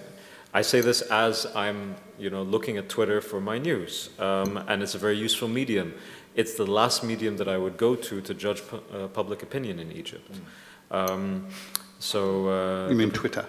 I 0.52 0.62
say 0.62 0.80
this 0.80 1.02
as 1.02 1.46
I'm 1.54 1.96
you 2.18 2.30
know 2.30 2.42
looking 2.42 2.76
at 2.76 2.88
Twitter 2.88 3.20
for 3.20 3.40
my 3.40 3.58
news, 3.58 4.10
um, 4.18 4.56
and 4.68 4.82
it's 4.82 4.94
a 4.94 4.98
very 4.98 5.16
useful 5.16 5.48
medium. 5.48 5.94
It's 6.34 6.54
the 6.54 6.66
last 6.66 7.02
medium 7.04 7.36
that 7.36 7.48
I 7.48 7.56
would 7.58 7.76
go 7.76 7.94
to 7.96 8.20
to 8.20 8.34
judge 8.34 8.62
pu- 8.68 8.76
uh, 8.94 9.08
public 9.08 9.42
opinion 9.42 9.78
in 9.78 9.90
Egypt. 9.92 10.30
Um, 10.90 11.46
so 11.98 12.48
uh, 12.48 12.88
You 12.88 12.96
mean 12.96 13.10
Twitter? 13.10 13.44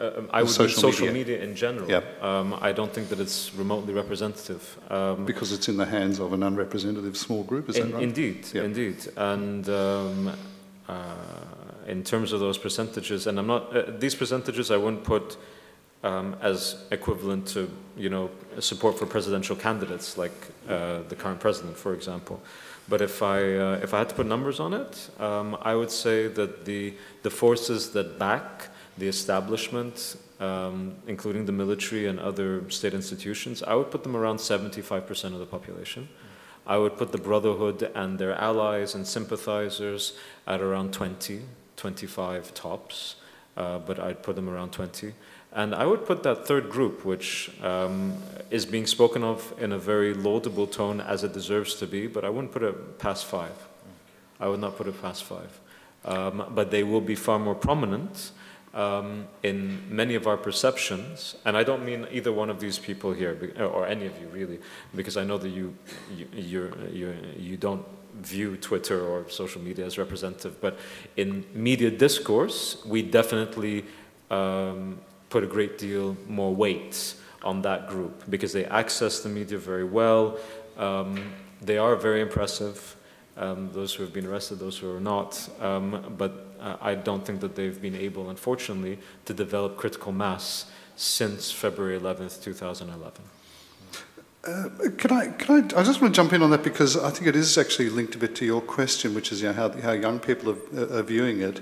uh, 0.00 0.10
um, 0.18 0.28
I 0.32 0.42
would 0.42 0.50
social 0.50 0.68
social, 0.68 0.92
social 0.92 1.06
media. 1.06 1.36
media. 1.38 1.48
in 1.50 1.56
general. 1.56 1.88
Yeah. 1.90 2.02
Um, 2.20 2.54
I 2.60 2.72
don't 2.72 2.92
think 2.92 3.08
that 3.08 3.18
it's 3.20 3.52
remotely 3.58 3.92
representative. 3.94 4.62
Um, 4.90 5.24
Because 5.24 5.52
it's 5.52 5.68
in 5.68 5.76
the 5.76 5.86
hands 5.86 6.20
of 6.20 6.32
an 6.32 6.42
unrepresentative 6.42 7.16
small 7.16 7.42
group, 7.44 7.68
is 7.68 7.76
in- 7.76 7.82
that 7.90 7.94
right? 7.94 8.02
Indeed, 8.04 8.46
Yeah. 8.54 8.64
indeed. 8.64 8.96
And 9.16 9.68
um, 9.68 10.28
uh, 10.88 10.94
in 11.86 12.02
terms 12.04 12.32
of 12.32 12.40
those 12.40 12.58
percentages, 12.60 13.26
and 13.26 13.38
I'm 13.38 13.46
not, 13.46 13.74
uh, 13.74 13.98
these 13.98 14.14
percentages 14.16 14.70
I 14.70 14.76
wouldn't 14.76 15.02
put 15.04 15.36
um, 16.02 16.36
as 16.40 16.76
equivalent 16.90 17.46
to, 17.48 17.70
you 17.96 18.08
know, 18.08 18.30
support 18.60 18.98
for 18.98 19.06
presidential 19.06 19.56
candidates 19.56 20.16
like 20.16 20.32
uh, 20.68 21.00
the 21.08 21.16
current 21.16 21.40
president, 21.40 21.76
for 21.76 21.94
example. 21.94 22.40
But 22.88 23.02
if 23.02 23.22
I, 23.22 23.56
uh, 23.56 23.80
if 23.82 23.92
I 23.92 23.98
had 23.98 24.08
to 24.08 24.14
put 24.14 24.26
numbers 24.26 24.60
on 24.60 24.72
it, 24.72 25.10
um, 25.20 25.58
I 25.60 25.74
would 25.74 25.90
say 25.90 26.28
that 26.28 26.64
the, 26.64 26.94
the 27.22 27.30
forces 27.30 27.90
that 27.90 28.18
back 28.18 28.68
the 28.96 29.08
establishment, 29.08 30.16
um, 30.40 30.94
including 31.06 31.46
the 31.46 31.52
military 31.52 32.06
and 32.06 32.18
other 32.18 32.68
state 32.70 32.94
institutions, 32.94 33.62
I 33.62 33.74
would 33.74 33.90
put 33.90 34.02
them 34.02 34.16
around 34.16 34.38
75% 34.38 35.24
of 35.32 35.38
the 35.38 35.46
population. 35.46 36.08
I 36.66 36.76
would 36.76 36.98
put 36.98 37.12
the 37.12 37.18
Brotherhood 37.18 37.90
and 37.94 38.18
their 38.18 38.34
allies 38.34 38.94
and 38.94 39.06
sympathizers 39.06 40.14
at 40.46 40.60
around 40.60 40.92
20, 40.92 41.42
25 41.76 42.54
tops, 42.54 43.16
uh, 43.56 43.78
but 43.78 43.98
I'd 43.98 44.22
put 44.22 44.36
them 44.36 44.48
around 44.48 44.72
20. 44.72 45.14
And 45.58 45.74
I 45.74 45.86
would 45.86 46.06
put 46.06 46.22
that 46.22 46.46
third 46.46 46.70
group, 46.70 47.04
which 47.04 47.50
um, 47.64 48.14
is 48.48 48.64
being 48.64 48.86
spoken 48.86 49.24
of 49.24 49.52
in 49.58 49.72
a 49.72 49.78
very 49.78 50.14
laudable 50.14 50.68
tone 50.68 51.00
as 51.00 51.24
it 51.24 51.32
deserves 51.32 51.74
to 51.80 51.86
be, 51.88 52.06
but 52.06 52.24
I 52.24 52.30
wouldn't 52.30 52.52
put 52.52 52.62
it 52.62 53.00
past 53.00 53.26
five. 53.26 53.56
I 54.38 54.46
would 54.46 54.60
not 54.60 54.76
put 54.76 54.86
it 54.86 55.02
past 55.02 55.24
five. 55.24 55.58
Um, 56.04 56.44
but 56.54 56.70
they 56.70 56.84
will 56.84 57.00
be 57.00 57.16
far 57.16 57.40
more 57.40 57.56
prominent 57.56 58.30
um, 58.72 59.26
in 59.42 59.82
many 59.90 60.14
of 60.14 60.28
our 60.28 60.36
perceptions. 60.36 61.34
And 61.44 61.56
I 61.56 61.64
don't 61.64 61.84
mean 61.84 62.06
either 62.12 62.32
one 62.32 62.50
of 62.50 62.60
these 62.60 62.78
people 62.78 63.12
here, 63.12 63.36
or 63.58 63.84
any 63.84 64.06
of 64.06 64.16
you 64.20 64.28
really, 64.28 64.60
because 64.94 65.16
I 65.16 65.24
know 65.24 65.38
that 65.38 65.48
you, 65.48 65.74
you, 66.16 66.26
you're, 66.36 66.88
you're, 66.90 67.16
you 67.36 67.56
don't 67.56 67.84
view 68.20 68.56
Twitter 68.58 69.04
or 69.04 69.28
social 69.28 69.60
media 69.60 69.86
as 69.86 69.98
representative. 69.98 70.60
But 70.60 70.78
in 71.16 71.44
media 71.52 71.90
discourse, 71.90 72.80
we 72.86 73.02
definitely 73.02 73.84
um, 74.30 75.00
put 75.30 75.44
a 75.44 75.46
great 75.46 75.78
deal 75.78 76.16
more 76.28 76.54
weight 76.54 77.14
on 77.42 77.62
that 77.62 77.88
group 77.88 78.24
because 78.28 78.52
they 78.52 78.64
access 78.64 79.20
the 79.20 79.28
media 79.28 79.58
very 79.58 79.84
well. 79.84 80.38
Um, 80.76 81.32
they 81.60 81.78
are 81.78 81.96
very 81.96 82.20
impressive 82.20 82.96
um, 83.38 83.70
those 83.72 83.94
who 83.94 84.02
have 84.02 84.12
been 84.12 84.26
arrested, 84.26 84.58
those 84.58 84.78
who 84.78 84.94
are 84.94 85.00
not. 85.00 85.48
Um, 85.60 86.14
but 86.18 86.46
uh, 86.60 86.76
I 86.80 86.94
don't 86.94 87.24
think 87.24 87.40
that 87.40 87.54
they've 87.54 87.80
been 87.80 87.94
able, 87.94 88.30
unfortunately, 88.30 88.98
to 89.26 89.32
develop 89.32 89.76
critical 89.76 90.12
mass 90.12 90.66
since 90.96 91.50
February 91.50 91.98
11th, 91.98 92.42
2011. 92.42 93.22
Uh, 94.48 94.70
Can 94.96 95.12
I, 95.12 95.26
can 95.28 95.56
I, 95.56 95.80
I 95.80 95.82
just 95.82 96.00
want 96.00 96.14
to 96.14 96.18
jump 96.18 96.32
in 96.32 96.42
on 96.42 96.50
that 96.50 96.62
because 96.62 96.96
I 96.96 97.10
think 97.10 97.26
it 97.26 97.36
is 97.36 97.58
actually 97.58 97.90
linked 97.90 98.14
a 98.14 98.18
bit 98.18 98.34
to 98.36 98.46
your 98.46 98.62
question, 98.62 99.14
which 99.14 99.30
is 99.30 99.42
you 99.42 99.48
know, 99.48 99.52
how, 99.52 99.68
how 99.68 99.92
young 99.92 100.18
people 100.18 100.56
are, 100.56 100.98
are 100.98 101.02
viewing 101.02 101.42
it. 101.42 101.60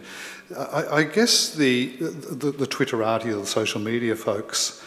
I, 0.57 0.99
I 0.99 1.03
guess 1.03 1.53
the, 1.53 1.97
the, 1.97 2.53
the 2.53 2.67
Twitterati 2.67 3.27
or 3.27 3.41
the 3.41 3.47
social 3.47 3.81
media 3.81 4.15
folks, 4.15 4.81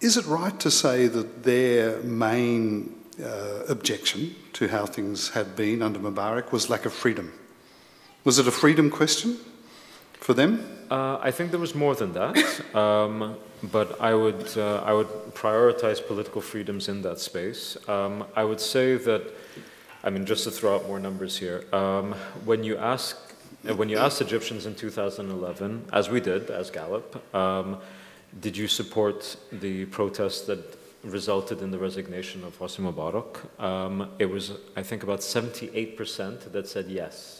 is 0.00 0.16
it 0.16 0.24
right 0.24 0.58
to 0.60 0.70
say 0.70 1.06
that 1.08 1.42
their 1.42 2.00
main 2.02 2.94
uh, 3.22 3.64
objection 3.68 4.34
to 4.54 4.68
how 4.68 4.86
things 4.86 5.30
had 5.30 5.54
been 5.56 5.82
under 5.82 5.98
Mubarak 5.98 6.50
was 6.50 6.70
lack 6.70 6.86
of 6.86 6.94
freedom? 6.94 7.30
Was 8.24 8.38
it 8.38 8.48
a 8.48 8.52
freedom 8.52 8.88
question 8.88 9.36
for 10.14 10.32
them? 10.32 10.79
Uh, 10.90 11.18
I 11.22 11.30
think 11.30 11.52
there 11.52 11.60
was 11.60 11.74
more 11.74 11.94
than 11.94 12.12
that, 12.14 12.36
um, 12.74 13.36
but 13.62 14.00
I 14.00 14.12
would 14.12 14.58
uh, 14.58 14.82
I 14.84 14.92
would 14.92 15.06
prioritize 15.34 16.04
political 16.04 16.40
freedoms 16.40 16.88
in 16.88 17.02
that 17.02 17.20
space. 17.20 17.76
Um, 17.88 18.24
I 18.34 18.42
would 18.42 18.60
say 18.60 18.96
that, 18.96 19.22
I 20.02 20.10
mean, 20.10 20.26
just 20.26 20.44
to 20.44 20.50
throw 20.50 20.74
out 20.74 20.88
more 20.88 20.98
numbers 20.98 21.38
here, 21.38 21.64
um, 21.72 22.14
when 22.44 22.64
you 22.64 22.76
ask 22.76 23.16
uh, 23.68 23.74
when 23.74 23.88
you 23.88 23.98
asked 23.98 24.20
Egyptians 24.20 24.66
in 24.66 24.74
2011, 24.74 25.84
as 25.92 26.10
we 26.10 26.20
did 26.20 26.50
as 26.50 26.70
Gallup, 26.70 27.22
um, 27.34 27.78
did 28.40 28.56
you 28.56 28.66
support 28.66 29.36
the 29.52 29.84
protests 29.86 30.42
that 30.42 30.76
resulted 31.04 31.62
in 31.62 31.70
the 31.70 31.78
resignation 31.78 32.42
of 32.42 32.58
Hosni 32.58 32.92
Mubarak? 32.92 33.62
Um, 33.62 34.10
it 34.18 34.26
was, 34.26 34.52
I 34.76 34.82
think, 34.82 35.02
about 35.02 35.20
78% 35.20 36.52
that 36.52 36.68
said 36.68 36.88
yes. 36.88 37.39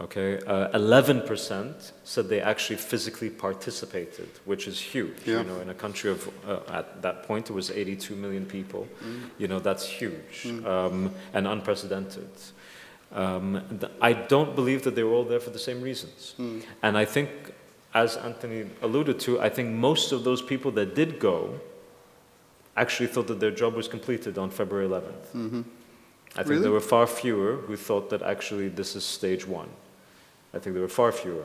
Okay, 0.00 0.38
uh, 0.46 0.68
11% 0.78 1.90
said 2.04 2.28
they 2.28 2.40
actually 2.40 2.76
physically 2.76 3.28
participated, 3.30 4.28
which 4.44 4.68
is 4.68 4.78
huge. 4.78 5.16
Yeah. 5.26 5.38
You 5.40 5.44
know, 5.48 5.60
in 5.60 5.70
a 5.70 5.74
country 5.74 6.08
of, 6.10 6.28
uh, 6.46 6.60
at 6.68 7.02
that 7.02 7.24
point, 7.24 7.50
it 7.50 7.52
was 7.52 7.72
82 7.72 8.14
million 8.14 8.46
people. 8.46 8.86
You 9.38 9.48
know, 9.48 9.58
that's 9.58 9.84
huge 9.84 10.46
um, 10.64 11.10
and 11.34 11.48
unprecedented. 11.48 12.28
Um, 13.12 13.80
I 14.00 14.12
don't 14.12 14.54
believe 14.54 14.84
that 14.84 14.94
they 14.94 15.02
were 15.02 15.14
all 15.14 15.24
there 15.24 15.40
for 15.40 15.50
the 15.50 15.58
same 15.58 15.80
reasons. 15.82 16.34
And 16.82 16.96
I 16.96 17.04
think, 17.04 17.30
as 17.92 18.16
Anthony 18.18 18.66
alluded 18.82 19.18
to, 19.20 19.40
I 19.40 19.48
think 19.48 19.70
most 19.70 20.12
of 20.12 20.22
those 20.22 20.42
people 20.42 20.70
that 20.72 20.94
did 20.94 21.18
go 21.18 21.58
actually 22.76 23.08
thought 23.08 23.26
that 23.26 23.40
their 23.40 23.50
job 23.50 23.74
was 23.74 23.88
completed 23.88 24.38
on 24.38 24.50
February 24.50 24.86
11th. 24.86 25.64
I 26.36 26.42
think 26.42 26.48
Really? 26.50 26.62
there 26.62 26.70
were 26.70 26.80
far 26.80 27.06
fewer 27.08 27.56
who 27.66 27.74
thought 27.74 28.10
that 28.10 28.22
actually 28.22 28.68
this 28.68 28.94
is 28.94 29.02
stage 29.02 29.44
one. 29.48 29.70
I 30.54 30.58
think 30.58 30.74
there 30.74 30.82
were 30.82 30.88
far 30.88 31.12
fewer 31.12 31.44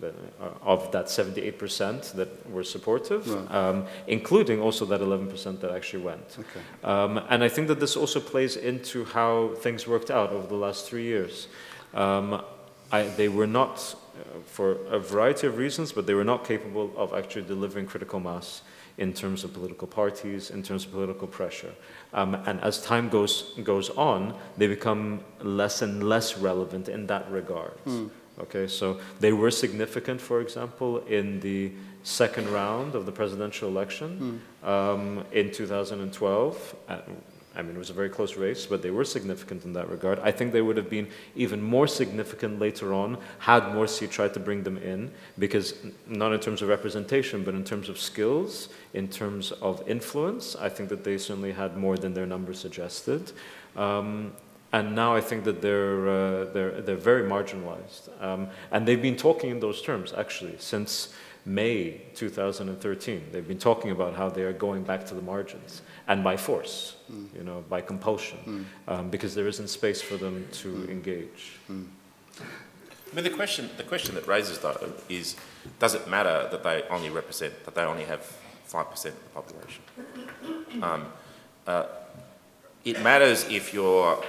than, 0.00 0.14
uh, 0.40 0.48
of 0.62 0.90
that 0.92 1.06
78% 1.06 2.12
that 2.14 2.28
were 2.50 2.64
supportive, 2.64 3.28
Right. 3.28 3.50
um, 3.54 3.86
including 4.06 4.60
also 4.60 4.84
that 4.86 5.00
11% 5.00 5.60
that 5.60 5.70
actually 5.70 6.02
went. 6.02 6.36
Okay. 6.38 6.60
Um, 6.82 7.18
and 7.28 7.44
I 7.44 7.48
think 7.48 7.68
that 7.68 7.80
this 7.80 7.96
also 7.96 8.20
plays 8.20 8.56
into 8.56 9.04
how 9.04 9.50
things 9.56 9.86
worked 9.86 10.10
out 10.10 10.30
over 10.32 10.46
the 10.46 10.56
last 10.56 10.86
three 10.88 11.04
years. 11.04 11.48
Um, 11.94 12.42
I, 12.90 13.02
they 13.16 13.28
were 13.28 13.46
not, 13.46 13.94
uh, 14.16 14.40
for 14.46 14.72
a 14.90 14.98
variety 14.98 15.46
of 15.46 15.58
reasons, 15.58 15.92
but 15.92 16.06
they 16.06 16.14
were 16.14 16.24
not 16.24 16.44
capable 16.44 16.92
of 16.96 17.12
actually 17.14 17.42
delivering 17.46 17.86
critical 17.86 18.20
mass 18.20 18.62
in 18.98 19.12
terms 19.12 19.42
of 19.42 19.52
political 19.52 19.88
parties, 19.88 20.50
in 20.50 20.62
terms 20.62 20.84
of 20.84 20.92
political 20.92 21.26
pressure. 21.26 21.74
Um, 22.12 22.34
and 22.46 22.60
as 22.60 22.80
time 22.80 23.08
goes, 23.08 23.52
goes 23.64 23.90
on, 23.90 24.34
they 24.56 24.68
become 24.68 25.20
less 25.40 25.82
and 25.82 26.08
less 26.08 26.36
relevant 26.38 26.88
in 26.88 27.06
that 27.08 27.28
regard. 27.30 27.72
Okay, 28.40 28.66
so 28.66 29.00
they 29.20 29.32
were 29.32 29.50
significant, 29.50 30.20
for 30.20 30.40
example, 30.40 30.98
in 31.06 31.40
the 31.40 31.70
second 32.02 32.50
round 32.50 32.94
of 32.94 33.06
the 33.06 33.12
presidential 33.12 33.68
election 33.68 34.42
um, 34.62 35.24
in 35.32 35.50
2012. 35.52 36.76
Uh, 36.88 36.98
I 37.56 37.62
mean, 37.62 37.76
it 37.76 37.78
was 37.78 37.90
a 37.90 37.94
very 37.94 38.08
close 38.08 38.36
race, 38.36 38.66
but 38.66 38.82
they 38.82 38.90
were 38.90 39.04
significant 39.04 39.64
in 39.64 39.72
that 39.74 39.88
regard. 39.88 40.18
I 40.18 40.32
think 40.32 40.52
they 40.52 40.60
would 40.60 40.76
have 40.76 40.90
been 40.90 41.08
even 41.36 41.62
more 41.62 41.86
significant 41.86 42.58
later 42.58 42.92
on 42.92 43.18
had 43.38 43.62
Morsi 43.64 44.10
tried 44.10 44.34
to 44.34 44.40
bring 44.40 44.64
them 44.64 44.76
in, 44.78 45.12
because 45.38 45.74
not 46.08 46.32
in 46.32 46.40
terms 46.40 46.62
of 46.62 46.68
representation, 46.68 47.44
but 47.44 47.54
in 47.54 47.62
terms 47.62 47.88
of 47.88 47.98
skills, 47.98 48.70
in 48.92 49.06
terms 49.06 49.52
of 49.52 49.88
influence, 49.88 50.56
I 50.56 50.68
think 50.68 50.88
that 50.88 51.04
they 51.04 51.16
certainly 51.16 51.52
had 51.52 51.76
more 51.76 51.96
than 51.96 52.12
their 52.12 52.26
numbers 52.26 52.58
suggested. 52.58 53.30
Um, 53.76 54.32
and 54.74 54.96
now 54.96 55.14
I 55.14 55.20
think 55.20 55.44
that 55.44 55.62
they're, 55.62 56.08
uh, 56.08 56.44
they're, 56.52 56.82
they're 56.82 56.96
very 56.96 57.22
marginalized. 57.22 58.10
Um, 58.20 58.48
and 58.72 58.86
they've 58.86 59.00
been 59.00 59.16
talking 59.16 59.50
in 59.50 59.60
those 59.60 59.80
terms, 59.80 60.12
actually, 60.12 60.56
since 60.58 61.14
May 61.46 62.00
2013. 62.16 63.28
They've 63.30 63.46
been 63.46 63.58
talking 63.70 63.92
about 63.92 64.16
how 64.16 64.28
they 64.28 64.42
are 64.42 64.52
going 64.52 64.82
back 64.82 65.06
to 65.06 65.14
the 65.14 65.22
margins 65.22 65.82
and 66.08 66.24
by 66.24 66.36
force, 66.36 66.96
you 67.36 67.44
know, 67.44 67.64
by 67.68 67.82
compulsion, 67.82 68.66
um, 68.88 69.10
because 69.10 69.32
there 69.36 69.46
isn't 69.46 69.68
space 69.68 70.02
for 70.02 70.16
them 70.16 70.48
to 70.62 70.90
engage. 70.90 71.52
I 71.70 73.14
mean, 73.14 73.22
the 73.22 73.30
question, 73.30 73.70
the 73.76 73.84
question 73.84 74.16
that 74.16 74.26
raises 74.26 74.58
though 74.58 74.92
is, 75.08 75.36
does 75.78 75.94
it 75.94 76.08
matter 76.08 76.48
that 76.50 76.64
they 76.64 76.82
only 76.90 77.10
represent, 77.10 77.64
that 77.64 77.76
they 77.76 77.82
only 77.82 78.04
have 78.04 78.22
5% 78.68 78.90
of 78.90 79.22
the 79.22 79.30
population? 79.32 79.82
Um, 80.82 81.06
uh, 81.64 81.84
it 82.84 83.00
matters 83.02 83.46
if 83.48 83.72
you're, 83.72 84.22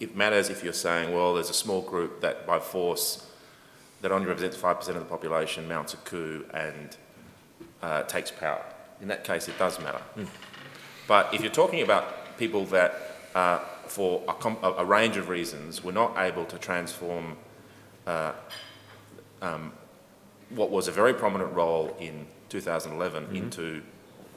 it 0.00 0.16
matters 0.16 0.48
if 0.48 0.64
you're 0.64 0.72
saying, 0.72 1.14
well, 1.14 1.34
there's 1.34 1.50
a 1.50 1.54
small 1.54 1.82
group 1.82 2.22
that 2.22 2.46
by 2.46 2.58
force, 2.58 3.26
that 4.00 4.10
only 4.10 4.26
represents 4.26 4.56
5% 4.56 4.88
of 4.88 4.94
the 4.94 5.00
population, 5.02 5.68
mounts 5.68 5.92
a 5.92 5.98
coup 5.98 6.46
and 6.54 6.96
uh, 7.82 8.02
takes 8.04 8.30
power. 8.30 8.64
In 9.02 9.08
that 9.08 9.24
case, 9.24 9.46
it 9.46 9.58
does 9.58 9.78
matter. 9.78 10.00
But 11.06 11.34
if 11.34 11.42
you're 11.42 11.52
talking 11.52 11.82
about 11.82 12.38
people 12.38 12.64
that, 12.66 12.94
uh, 13.34 13.58
for 13.86 14.22
a, 14.26 14.32
com- 14.32 14.58
a, 14.62 14.84
range 14.84 15.16
of 15.16 15.28
reasons, 15.28 15.84
were 15.84 15.92
not 15.92 16.16
able 16.18 16.46
to 16.46 16.58
transform 16.58 17.36
uh, 18.06 18.32
um, 19.42 19.72
what 20.50 20.70
was 20.70 20.88
a 20.88 20.92
very 20.92 21.12
prominent 21.12 21.52
role 21.54 21.94
in 22.00 22.26
2011 22.48 23.36
into, 23.36 23.82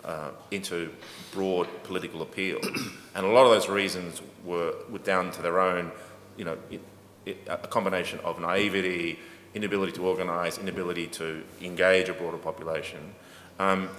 uh, 0.05 0.31
into 0.51 0.91
broad 1.31 1.67
political 1.83 2.21
appeal. 2.21 2.59
and 3.15 3.25
a 3.25 3.29
lot 3.29 3.45
of 3.45 3.51
those 3.51 3.69
reasons 3.69 4.21
were, 4.43 4.73
were 4.89 4.99
down 4.99 5.31
to 5.31 5.41
their 5.41 5.59
own, 5.59 5.91
you 6.37 6.45
know, 6.45 6.57
it, 6.69 6.81
it, 7.25 7.37
a 7.47 7.67
combination 7.67 8.19
of 8.19 8.39
naivety, 8.39 9.19
inability 9.53 9.91
to 9.93 10.05
organise, 10.05 10.57
inability 10.57 11.07
to 11.07 11.43
engage 11.61 12.09
a 12.09 12.13
broader 12.13 12.37
population. 12.37 13.13
Um, 13.59 13.89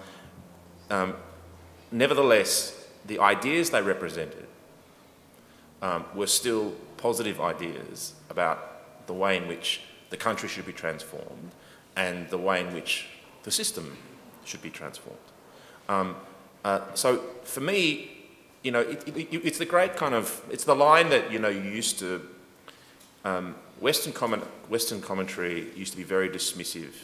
um, 0.91 1.15
nevertheless, 1.91 2.89
the 3.07 3.19
ideas 3.19 3.71
they 3.71 3.83
represented 3.83 4.47
um, 5.83 6.05
were 6.15 6.27
still 6.27 6.73
positive 6.97 7.41
ideas 7.41 8.15
about 8.31 9.07
the 9.07 9.13
way 9.13 9.37
in 9.37 9.47
which 9.47 9.81
the 10.11 10.17
country 10.17 10.49
should 10.49 10.67
be 10.67 10.73
transformed 10.73 11.51
and 11.97 12.29
the 12.31 12.39
way 12.39 12.61
in 12.61 12.73
which 12.75 13.09
the 13.45 13.51
system 13.51 13.97
should 14.45 14.63
be 14.63 14.71
transformed. 14.71 15.19
Um, 15.89 16.17
uh, 16.65 16.81
so 16.95 17.19
for 17.45 17.61
me, 17.61 18.11
you 18.63 18.71
know, 18.71 18.81
it, 18.81 19.07
it, 19.07 19.29
it's 19.45 19.59
the 19.59 19.67
great 19.67 19.97
kind 19.97 20.15
of, 20.15 20.43
it's 20.51 20.65
the 20.65 20.75
line 20.75 21.11
that, 21.11 21.31
you 21.31 21.39
know, 21.39 21.49
you 21.49 21.61
used 21.61 21.99
to, 21.99 22.27
um, 23.25 23.55
Western, 23.81 24.13
comment, 24.13 24.43
Western 24.69 25.01
commentary 25.01 25.69
used 25.77 25.93
to 25.93 25.99
be 25.99 26.05
very 26.05 26.29
dismissive 26.29 26.95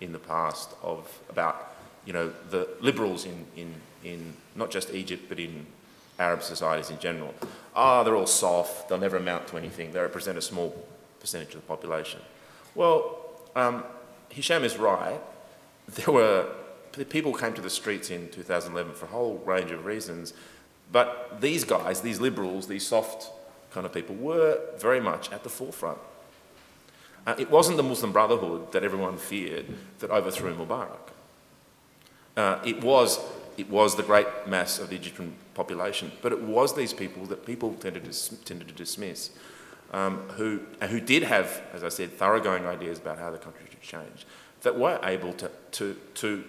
in 0.00 0.12
the 0.12 0.18
past 0.18 0.70
of, 0.82 1.18
about, 1.30 1.74
you 2.04 2.12
know, 2.12 2.30
the 2.50 2.68
liberals 2.80 3.24
in, 3.24 3.46
in, 3.56 3.74
in 4.04 4.34
not 4.54 4.70
just 4.70 4.92
Egypt, 4.92 5.24
but 5.28 5.38
in 5.38 5.66
Arab 6.18 6.42
societies 6.42 6.90
in 6.90 6.98
general. 6.98 7.34
Ah, 7.74 8.02
they're 8.02 8.16
all 8.16 8.26
soft, 8.26 8.88
they'll 8.88 8.98
never 8.98 9.16
amount 9.16 9.46
to 9.48 9.56
anything, 9.56 9.92
they 9.92 10.00
represent 10.00 10.36
a 10.36 10.42
small 10.42 10.86
percentage 11.20 11.54
of 11.54 11.62
the 11.62 11.66
population. 11.66 12.20
Well, 12.74 13.18
um, 13.54 13.84
Hisham 14.28 14.64
is 14.64 14.76
right. 14.76 15.20
There 15.88 16.12
were 16.12 16.46
people 17.04 17.34
came 17.34 17.52
to 17.54 17.60
the 17.60 17.70
streets 17.70 18.10
in 18.10 18.28
2011 18.30 18.94
for 18.94 19.06
a 19.06 19.08
whole 19.08 19.42
range 19.44 19.70
of 19.70 19.84
reasons, 19.84 20.32
but 20.90 21.40
these 21.40 21.64
guys, 21.64 22.00
these 22.00 22.20
liberals, 22.20 22.68
these 22.68 22.86
soft 22.86 23.30
kind 23.72 23.84
of 23.84 23.92
people, 23.92 24.14
were 24.14 24.60
very 24.78 25.00
much 25.00 25.30
at 25.32 25.42
the 25.42 25.48
forefront. 25.48 25.98
Uh, 27.26 27.34
it 27.38 27.50
wasn't 27.50 27.76
the 27.76 27.82
Muslim 27.82 28.12
Brotherhood 28.12 28.72
that 28.72 28.84
everyone 28.84 29.16
feared 29.16 29.66
that 29.98 30.10
overthrew 30.10 30.54
Mubarak. 30.54 31.10
Uh, 32.36 32.60
it 32.64 32.82
was 32.82 33.18
it 33.56 33.70
was 33.70 33.96
the 33.96 34.02
great 34.02 34.26
mass 34.46 34.78
of 34.78 34.90
the 34.90 34.96
Egyptian 34.96 35.34
population, 35.54 36.12
but 36.20 36.32
it 36.32 36.42
was 36.42 36.74
these 36.74 36.92
people 36.92 37.24
that 37.26 37.46
people 37.46 37.74
tended 37.74 38.10
to, 38.10 38.36
tended 38.44 38.68
to 38.68 38.74
dismiss, 38.74 39.30
um, 39.92 40.18
who, 40.36 40.60
who 40.88 41.00
did 41.00 41.22
have, 41.22 41.62
as 41.72 41.82
I 41.82 41.88
said, 41.88 42.12
thoroughgoing 42.12 42.66
ideas 42.66 42.98
about 42.98 43.18
how 43.18 43.30
the 43.30 43.38
country 43.38 43.64
should 43.70 43.80
change, 43.80 44.26
that 44.62 44.78
were 44.78 45.00
able 45.02 45.32
to, 45.34 45.50
to, 45.72 45.96
to 46.16 46.44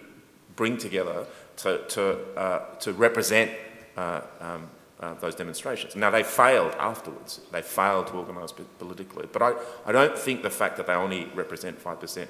bring 0.58 0.76
together, 0.76 1.24
to, 1.58 1.78
to, 1.88 2.18
uh, 2.36 2.74
to 2.80 2.92
represent 2.92 3.50
uh, 3.96 4.20
um, 4.40 4.68
uh, 5.00 5.14
those 5.14 5.36
demonstrations. 5.36 5.94
Now, 5.94 6.10
they 6.10 6.24
failed 6.24 6.74
afterwards. 6.78 7.40
They 7.52 7.62
failed 7.62 8.08
to 8.08 8.14
organise 8.14 8.52
politically. 8.78 9.28
But 9.32 9.42
I, 9.42 9.52
I 9.86 9.92
don't 9.92 10.18
think 10.18 10.42
the 10.42 10.50
fact 10.50 10.76
that 10.76 10.88
they 10.88 10.94
only 10.94 11.26
represent 11.34 11.82
5% 11.82 12.26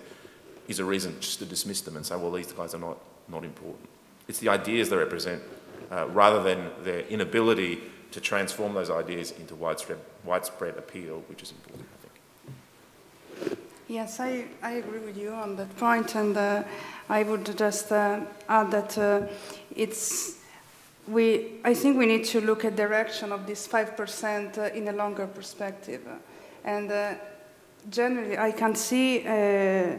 is 0.68 0.78
a 0.78 0.84
reason 0.84 1.16
just 1.20 1.38
to 1.38 1.46
dismiss 1.46 1.80
them 1.80 1.96
and 1.96 2.04
say, 2.04 2.16
well, 2.16 2.30
these 2.30 2.52
guys 2.52 2.74
are 2.74 2.78
not, 2.78 2.98
not 3.28 3.44
important. 3.44 3.88
It's 4.28 4.38
the 4.38 4.50
ideas 4.50 4.90
they 4.90 4.96
represent 4.96 5.42
uh, 5.90 6.06
rather 6.08 6.42
than 6.42 6.70
their 6.82 7.00
inability 7.08 7.80
to 8.10 8.20
transform 8.20 8.74
those 8.74 8.90
ideas 8.90 9.32
into 9.32 9.54
widespread, 9.54 9.98
widespread 10.24 10.76
appeal, 10.76 11.24
which 11.28 11.42
is 11.42 11.52
important, 11.52 11.88
I 11.94 13.46
think. 13.48 13.58
Yes, 13.88 14.20
I, 14.20 14.44
I 14.62 14.72
agree 14.72 14.98
with 14.98 15.16
you 15.16 15.30
on 15.30 15.56
that 15.56 15.74
point, 15.78 16.14
and 16.14 16.36
uh, 16.36 16.62
I 17.08 17.22
would 17.22 17.56
just 17.56 17.90
uh, 17.90 18.20
add 18.46 18.70
that 18.70 18.98
uh, 18.98 19.22
it's 19.74 20.36
we. 21.06 21.54
I 21.64 21.72
think 21.72 21.96
we 21.96 22.04
need 22.04 22.26
to 22.26 22.42
look 22.42 22.66
at 22.66 22.76
the 22.76 22.82
direction 22.82 23.32
of 23.32 23.46
this 23.46 23.66
five 23.66 23.96
percent 23.96 24.58
uh, 24.58 24.64
in 24.74 24.88
a 24.88 24.92
longer 24.92 25.26
perspective, 25.26 26.02
and 26.66 26.92
uh, 26.92 27.14
generally, 27.88 28.36
I 28.36 28.52
can 28.52 28.74
see 28.74 29.26
uh, 29.26 29.96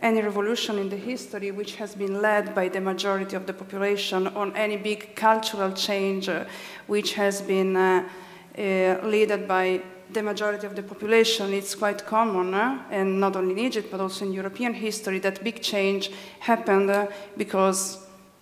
any 0.00 0.22
revolution 0.22 0.78
in 0.78 0.88
the 0.88 0.96
history 0.96 1.50
which 1.50 1.74
has 1.74 1.96
been 1.96 2.22
led 2.22 2.54
by 2.54 2.68
the 2.68 2.80
majority 2.80 3.34
of 3.34 3.48
the 3.48 3.52
population 3.52 4.28
on 4.28 4.54
any 4.54 4.76
big 4.76 5.16
cultural 5.16 5.72
change 5.72 6.30
which 6.86 7.14
has 7.14 7.42
been 7.42 7.74
uh, 7.74 8.08
led 8.56 9.48
by 9.48 9.80
the 10.14 10.22
majority 10.22 10.66
of 10.66 10.74
the 10.74 10.82
population. 10.82 11.52
It's 11.52 11.74
quite 11.74 12.06
common, 12.06 12.54
uh, 12.54 12.82
and 12.90 13.20
not 13.20 13.36
only 13.36 13.52
in 13.52 13.58
Egypt 13.58 13.88
but 13.90 14.00
also 14.00 14.24
in 14.24 14.32
European 14.32 14.72
history, 14.72 15.18
that 15.18 15.44
big 15.44 15.60
change 15.60 16.10
happened 16.40 16.90
uh, 16.90 17.06
because 17.36 17.98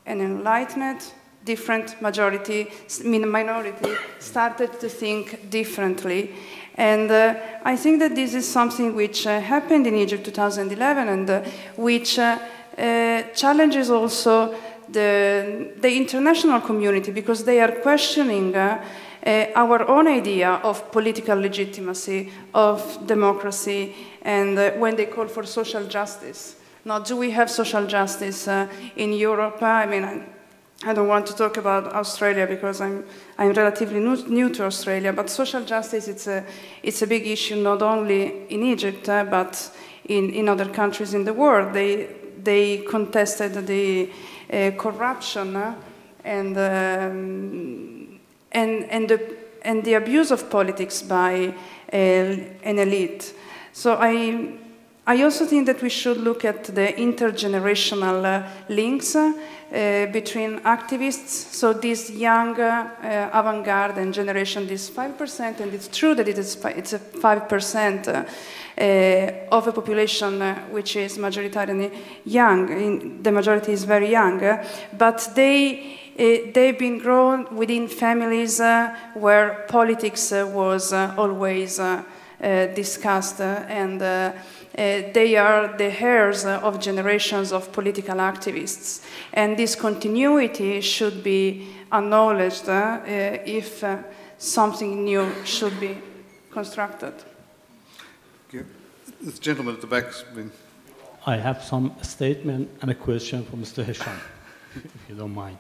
an 0.06 0.20
enlightened, 0.20 1.02
different 1.44 2.00
majority, 2.00 2.68
minority 3.04 3.92
started 4.20 4.78
to 4.80 4.88
think 4.88 5.50
differently 5.50 6.30
and 6.74 7.10
uh, 7.10 7.34
I 7.64 7.76
think 7.76 7.98
that 8.00 8.14
this 8.14 8.34
is 8.34 8.48
something 8.48 8.94
which 8.94 9.24
happened 9.24 9.86
in 9.86 9.94
Egypt 9.94 10.24
2011 10.24 11.08
and 11.08 11.52
which 11.76 12.18
challenges 13.34 13.90
also 13.90 14.54
the, 14.88 15.72
the 15.80 15.96
international 15.96 16.60
community 16.60 17.12
because 17.12 17.44
they 17.44 17.60
are 17.60 17.72
questioning 17.72 18.54
uh, 19.24 19.46
our 19.54 19.88
own 19.88 20.08
idea 20.08 20.60
of 20.62 20.90
political 20.90 21.38
legitimacy, 21.38 22.30
of 22.54 23.06
democracy, 23.06 23.94
and 24.22 24.80
when 24.80 24.96
they 24.96 25.06
call 25.06 25.28
for 25.28 25.44
social 25.44 25.84
justice. 25.86 26.56
Now, 26.84 26.98
do 26.98 27.16
we 27.16 27.30
have 27.30 27.50
social 27.50 27.86
justice 27.86 28.48
in 28.96 29.12
Europe? 29.12 29.62
I 29.62 29.86
mean, 29.86 30.24
I 30.84 30.94
don't 30.94 31.06
want 31.06 31.26
to 31.28 31.36
talk 31.36 31.58
about 31.58 31.94
Australia 31.94 32.44
because 32.44 32.80
I'm, 32.80 33.04
I'm 33.38 33.52
relatively 33.52 34.00
new, 34.00 34.16
new, 34.26 34.50
to 34.50 34.64
Australia, 34.64 35.12
but 35.12 35.30
social 35.30 35.64
justice, 35.64 36.08
it's 36.08 36.26
a, 36.26 36.44
it's 36.82 37.02
a 37.02 37.06
big 37.06 37.24
issue 37.24 37.54
not 37.54 37.82
only 37.82 38.48
in 38.48 38.64
Egypt, 38.64 39.08
uh, 39.08 39.22
but 39.24 39.70
in, 40.06 40.30
in 40.30 40.48
other 40.48 40.68
countries 40.68 41.14
in 41.14 41.24
the 41.24 41.32
world. 41.32 41.72
They, 41.72 42.08
they 42.42 42.78
contested 42.78 43.64
the 43.64 44.10
uh, 44.52 44.72
corruption 44.76 45.54
uh, 45.54 45.76
and, 46.24 46.58
um, 46.58 47.91
and, 48.53 48.84
and, 48.90 49.09
the, 49.09 49.36
and 49.62 49.84
the 49.84 49.94
abuse 49.94 50.30
of 50.30 50.50
politics 50.50 51.03
by 51.03 51.55
uh, 51.92 51.96
an 51.96 52.78
elite. 52.78 53.34
So 53.72 53.96
I, 53.98 54.59
I 55.07 55.22
also 55.22 55.46
think 55.46 55.66
that 55.66 55.82
we 55.82 55.88
should 55.88 56.18
look 56.18 56.44
at 56.44 56.64
the 56.64 56.92
intergenerational 56.92 58.24
uh, 58.24 58.48
links 58.68 59.16
uh, 59.16 59.32
between 60.12 60.61
activists. 60.61 61.55
So 61.55 61.72
this 61.72 62.11
young 62.11 62.61
uh, 62.61 63.30
avant-garde 63.32 63.98
and 63.98 64.14
generation, 64.14 64.66
this 64.66 64.90
5%, 64.90 65.61
and 65.61 65.74
it's 65.74 65.88
true 65.88 66.14
that 66.14 66.28
it 66.28 66.38
is 66.38 66.57
it's 66.64 66.92
a 66.92 66.98
5% 66.98 68.09
uh, 68.09 68.24
uh, 68.78 69.57
of 69.57 69.66
a 69.66 69.72
population 69.72 70.40
which 70.70 70.96
is 70.96 71.18
majoritarily 71.18 71.90
young. 72.24 72.68
In, 72.68 73.22
the 73.22 73.32
majority 73.32 73.72
is 73.72 73.84
very 73.84 74.11
young, 74.11 74.40
but 74.96 75.28
they 75.34 76.01
Eh, 76.16 76.50
they've 76.52 76.78
been 76.78 76.98
grown 76.98 77.56
within 77.56 77.88
families 77.88 78.60
eh, 78.60 78.94
where 79.14 79.64
politics 79.68 80.32
eh, 80.32 80.42
was 80.42 80.92
always 80.92 81.80
discussed 82.74 83.40
and 83.40 84.02
uh, 84.02 84.32
they 85.12 85.36
are 85.36 85.76
the 85.76 86.02
heirs 86.02 86.44
of 86.44 86.80
generations 86.80 87.52
of 87.52 87.70
political 87.72 88.16
activists. 88.16 89.04
And 89.32 89.56
this 89.56 89.74
continuity 89.74 90.80
should 90.80 91.22
be 91.22 91.68
acknowledged 91.92 92.68
uh, 92.68 93.00
if 93.04 93.84
uh, 93.84 93.98
something 94.38 95.04
new 95.04 95.30
should 95.44 95.78
be 95.78 95.98
constructed. 96.50 97.12
This 99.20 99.38
gentleman 99.38 99.74
at 99.74 99.80
the 99.80 99.86
back's 99.86 100.24
been. 100.34 100.50
I 101.26 101.36
have 101.36 101.62
some 101.62 101.94
statement 102.02 102.68
and 102.80 102.90
a 102.90 102.94
question 102.94 103.44
for 103.44 103.56
Mr. 103.56 103.84
Hisham, 103.84 104.18
if 104.74 105.08
you 105.08 105.14
don't 105.14 105.34
mind. 105.34 105.58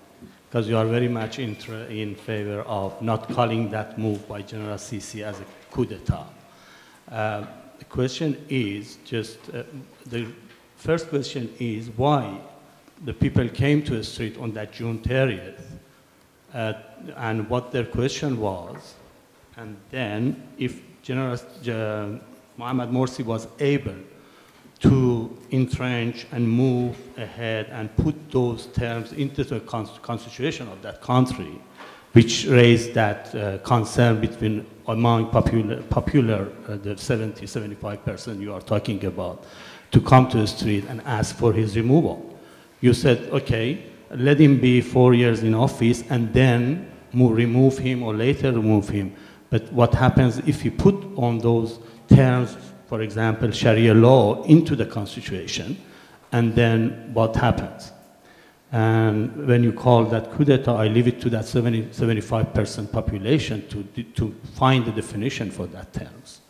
Because 0.52 0.68
you 0.68 0.76
are 0.76 0.84
very 0.84 1.08
much 1.08 1.38
inter- 1.38 1.86
in 1.86 2.14
favor 2.14 2.60
of 2.66 3.00
not 3.00 3.26
calling 3.30 3.70
that 3.70 3.98
move 3.98 4.28
by 4.28 4.42
General 4.42 4.76
Sisi 4.76 5.22
as 5.22 5.40
a 5.40 5.46
coup 5.70 5.86
d'etat. 5.86 6.26
Uh, 7.10 7.46
the 7.78 7.86
question 7.86 8.36
is 8.50 8.98
just 9.06 9.38
uh, 9.54 9.62
the 10.04 10.26
first 10.76 11.08
question 11.08 11.50
is 11.58 11.88
why 11.96 12.38
the 13.06 13.14
people 13.14 13.48
came 13.48 13.82
to 13.82 13.96
the 13.96 14.04
street 14.04 14.36
on 14.36 14.52
that 14.52 14.74
June 14.74 14.98
30th 14.98 15.62
uh, 16.52 16.74
and 17.16 17.48
what 17.48 17.72
their 17.72 17.86
question 17.86 18.38
was, 18.38 18.96
and 19.56 19.74
then 19.88 20.36
if 20.58 20.82
General 21.00 21.32
uh, 21.32 22.18
Mohamed 22.58 22.90
Morsi 22.90 23.24
was 23.24 23.48
able 23.58 23.96
to 24.80 25.21
entrench 25.52 26.26
and 26.32 26.48
move 26.48 26.96
ahead 27.16 27.68
and 27.70 27.94
put 27.96 28.30
those 28.30 28.66
terms 28.66 29.12
into 29.12 29.44
the 29.44 29.60
constitution 29.60 30.68
of 30.68 30.80
that 30.82 31.00
country, 31.00 31.60
which 32.12 32.46
raised 32.46 32.94
that 32.94 33.34
uh, 33.34 33.58
concern 33.58 34.20
between 34.20 34.66
among 34.88 35.30
popular, 35.30 35.82
popular 35.82 36.48
uh, 36.68 36.76
the 36.76 36.96
70, 36.96 37.46
75 37.46 38.04
percent 38.04 38.40
you 38.40 38.52
are 38.52 38.60
talking 38.60 39.04
about, 39.04 39.44
to 39.90 40.00
come 40.00 40.28
to 40.28 40.38
the 40.38 40.46
street 40.46 40.84
and 40.88 41.00
ask 41.04 41.36
for 41.36 41.52
his 41.52 41.76
removal. 41.76 42.38
You 42.80 42.94
said, 42.94 43.30
okay, 43.30 43.84
let 44.10 44.40
him 44.40 44.58
be 44.58 44.80
four 44.80 45.14
years 45.14 45.42
in 45.42 45.54
office 45.54 46.02
and 46.10 46.32
then 46.32 46.90
move, 47.12 47.36
remove 47.36 47.78
him 47.78 48.02
or 48.02 48.14
later 48.14 48.52
remove 48.52 48.88
him. 48.88 49.14
But 49.50 49.70
what 49.72 49.94
happens 49.94 50.38
if 50.38 50.64
you 50.64 50.70
put 50.70 50.96
on 51.16 51.38
those 51.38 51.78
terms 52.08 52.56
for 52.92 53.00
example, 53.00 53.50
Sharia 53.50 53.94
law 53.94 54.42
into 54.42 54.76
the 54.76 54.84
constitution, 54.84 55.78
and 56.30 56.54
then 56.54 57.08
what 57.14 57.34
happens? 57.34 57.90
And 58.70 59.46
when 59.46 59.64
you 59.64 59.72
call 59.72 60.04
that 60.04 60.30
coup 60.32 60.44
d'etat, 60.44 60.74
I 60.74 60.88
leave 60.88 61.08
it 61.08 61.18
to 61.22 61.30
that 61.30 61.46
70, 61.46 61.84
75% 61.84 62.92
population 62.92 63.66
to, 63.68 64.02
to 64.02 64.34
find 64.56 64.84
the 64.84 64.92
definition 64.92 65.50
for 65.50 65.66
that 65.68 65.94
terms. 65.94 66.42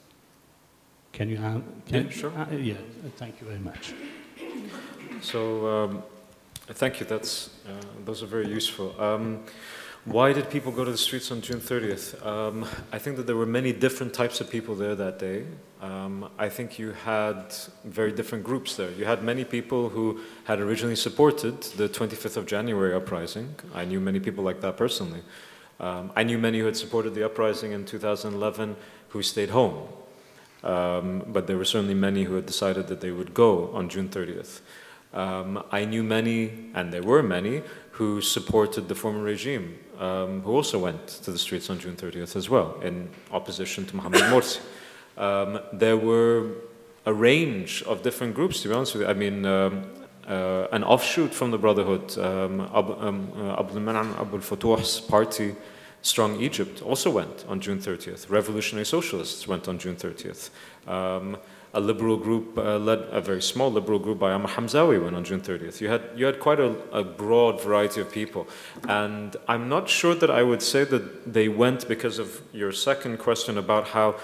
Can 1.13 1.29
you? 1.29 1.37
Can, 1.37 2.07
yeah, 2.07 2.11
sure. 2.11 2.33
Uh, 2.37 2.57
yeah, 2.57 2.75
thank 3.19 3.41
you 3.41 3.47
very 3.47 3.61
much. 3.61 3.95
So, 5.21 5.69
um, 5.69 6.03
thank 6.67 6.99
you. 6.99 7.07
That's 7.07 7.51
uh, 7.69 7.85
those 8.05 8.25
are 8.25 8.27
very 8.27 8.49
useful. 8.49 9.01
Um, 9.01 9.45
why 10.05 10.33
did 10.33 10.51
people 10.51 10.73
go 10.73 10.85
to 10.85 10.91
the 10.91 10.99
streets 10.99 11.31
on 11.31 11.41
June 11.41 11.61
30th? 11.61 12.27
Um, 12.27 12.67
I 12.91 12.99
think 12.99 13.17
that 13.19 13.27
there 13.29 13.37
were 13.37 13.47
many 13.47 13.73
different 13.73 14.13
types 14.13 14.41
of 14.41 14.51
people 14.51 14.75
there 14.75 14.97
that 14.97 15.21
day. 15.21 15.45
Um, 15.81 16.29
I 16.37 16.49
think 16.49 16.77
you 16.77 16.91
had 16.91 17.55
very 17.85 18.11
different 18.11 18.43
groups 18.43 18.75
there. 18.75 18.91
You 18.91 19.05
had 19.05 19.23
many 19.23 19.45
people 19.45 19.91
who 19.91 20.21
had 20.45 20.59
originally 20.59 20.97
supported 20.97 21.63
the 21.77 21.89
25th 21.89 22.37
of 22.37 22.47
January 22.47 22.95
uprising. 22.95 23.55
I 23.73 23.85
knew 23.85 24.01
many 24.01 24.19
people 24.19 24.43
like 24.43 24.61
that 24.63 24.77
personally. 24.77 25.23
Um, 25.79 26.11
I 26.17 26.25
knew 26.25 26.39
many 26.39 26.59
who 26.59 26.67
had 26.67 26.77
supported 26.77 27.15
the 27.15 27.25
uprising 27.25 27.71
in 27.71 27.85
2011 27.85 28.75
who 29.11 29.23
stayed 29.23 29.51
home. 29.51 29.87
Um, 30.65 31.25
but 31.29 31.47
there 31.47 31.57
were 31.57 31.65
certainly 31.65 31.95
many 31.95 32.25
who 32.25 32.35
had 32.35 32.47
decided 32.47 32.89
that 32.89 33.01
they 33.01 33.13
would 33.13 33.35
go 33.35 33.73
on 33.73 33.89
June 33.89 34.09
30th. 34.09 34.63
Um, 35.15 35.63
I 35.71 35.85
knew 35.85 36.03
many, 36.03 36.71
and 36.75 36.93
there 36.93 37.03
were 37.03 37.23
many, 37.23 37.63
who 37.93 38.21
supported 38.21 38.89
the 38.89 38.95
former 38.95 39.23
regime 39.23 39.79
um, 39.99 40.41
who 40.43 40.53
also 40.53 40.79
went 40.79 41.07
to 41.07 41.31
the 41.31 41.39
streets 41.39 41.71
on 41.71 41.79
June 41.79 41.97
30th 41.97 42.37
as 42.37 42.49
well, 42.49 42.81
in 42.83 43.09
opposition 43.31 43.87
to 43.87 43.97
Mohamed 43.97 44.23
Morsi. 44.23 44.61
Um, 45.17 45.61
there 45.73 45.97
were 45.97 46.51
a 47.05 47.13
range 47.13 47.83
of 47.85 48.03
different 48.03 48.35
groups, 48.35 48.63
to 48.63 48.69
be 48.69 48.75
honest 48.75 48.95
with 48.95 49.03
you. 49.03 49.09
I 49.09 49.15
mean, 49.15 49.45
um, 49.45 49.85
uh, 50.27 50.69
an 50.73 50.85
offshoot 50.85 51.35
from 51.35 51.51
the 51.51 51.59
Brotherhood, 51.59 52.17
um, 52.19 52.61
Ab- 52.61 52.99
um, 53.01 53.33
uh, 53.37 53.59
Abdel 53.59 53.81
Moneim 53.81 54.19
Abdul 54.21 55.09
party, 55.09 55.57
Strong 56.03 56.41
Egypt, 56.41 56.83
also 56.83 57.11
went 57.11 57.45
on 57.49 57.61
June 57.61 57.79
30th. 57.79 58.31
Revolutionary 58.31 58.87
Socialists 58.87 59.47
went 59.47 59.69
on 59.69 59.79
June 59.79 59.97
30th. 59.97 60.51
A 61.75 61.81
liberal 61.81 62.19
group 62.19 62.59
uh, 62.59 62.77
led 62.77 62.99
a 63.11 63.21
very 63.21 63.41
small 63.41 63.73
liberal 63.73 63.99
group 63.99 64.19
by 64.19 64.33
Amr 64.33 64.49
Hamzawy 64.49 65.03
went 65.03 65.17
on 65.17 65.25
June 65.25 65.41
30th. 65.41 65.81
You 65.81 65.89
had 65.89 66.03
you 66.15 66.27
had 66.27 66.39
quite 66.39 66.61
a, 66.61 66.77
a, 66.93 67.03
broad 67.03 67.63
variety 67.63 68.01
of 68.03 68.13
people, 68.13 68.47
and 68.89 69.37
I'm 69.49 69.71
not 69.71 69.89
sure 69.89 70.15
that 70.15 70.31
I 70.31 70.43
would 70.43 70.61
say 70.61 70.85
that 70.85 71.33
they 71.33 71.49
went 71.49 71.89
because 71.89 72.19
of 72.19 72.43
your 72.53 72.73
second 72.73 73.19
question 73.19 73.57
about 73.57 73.89
how 73.89 74.17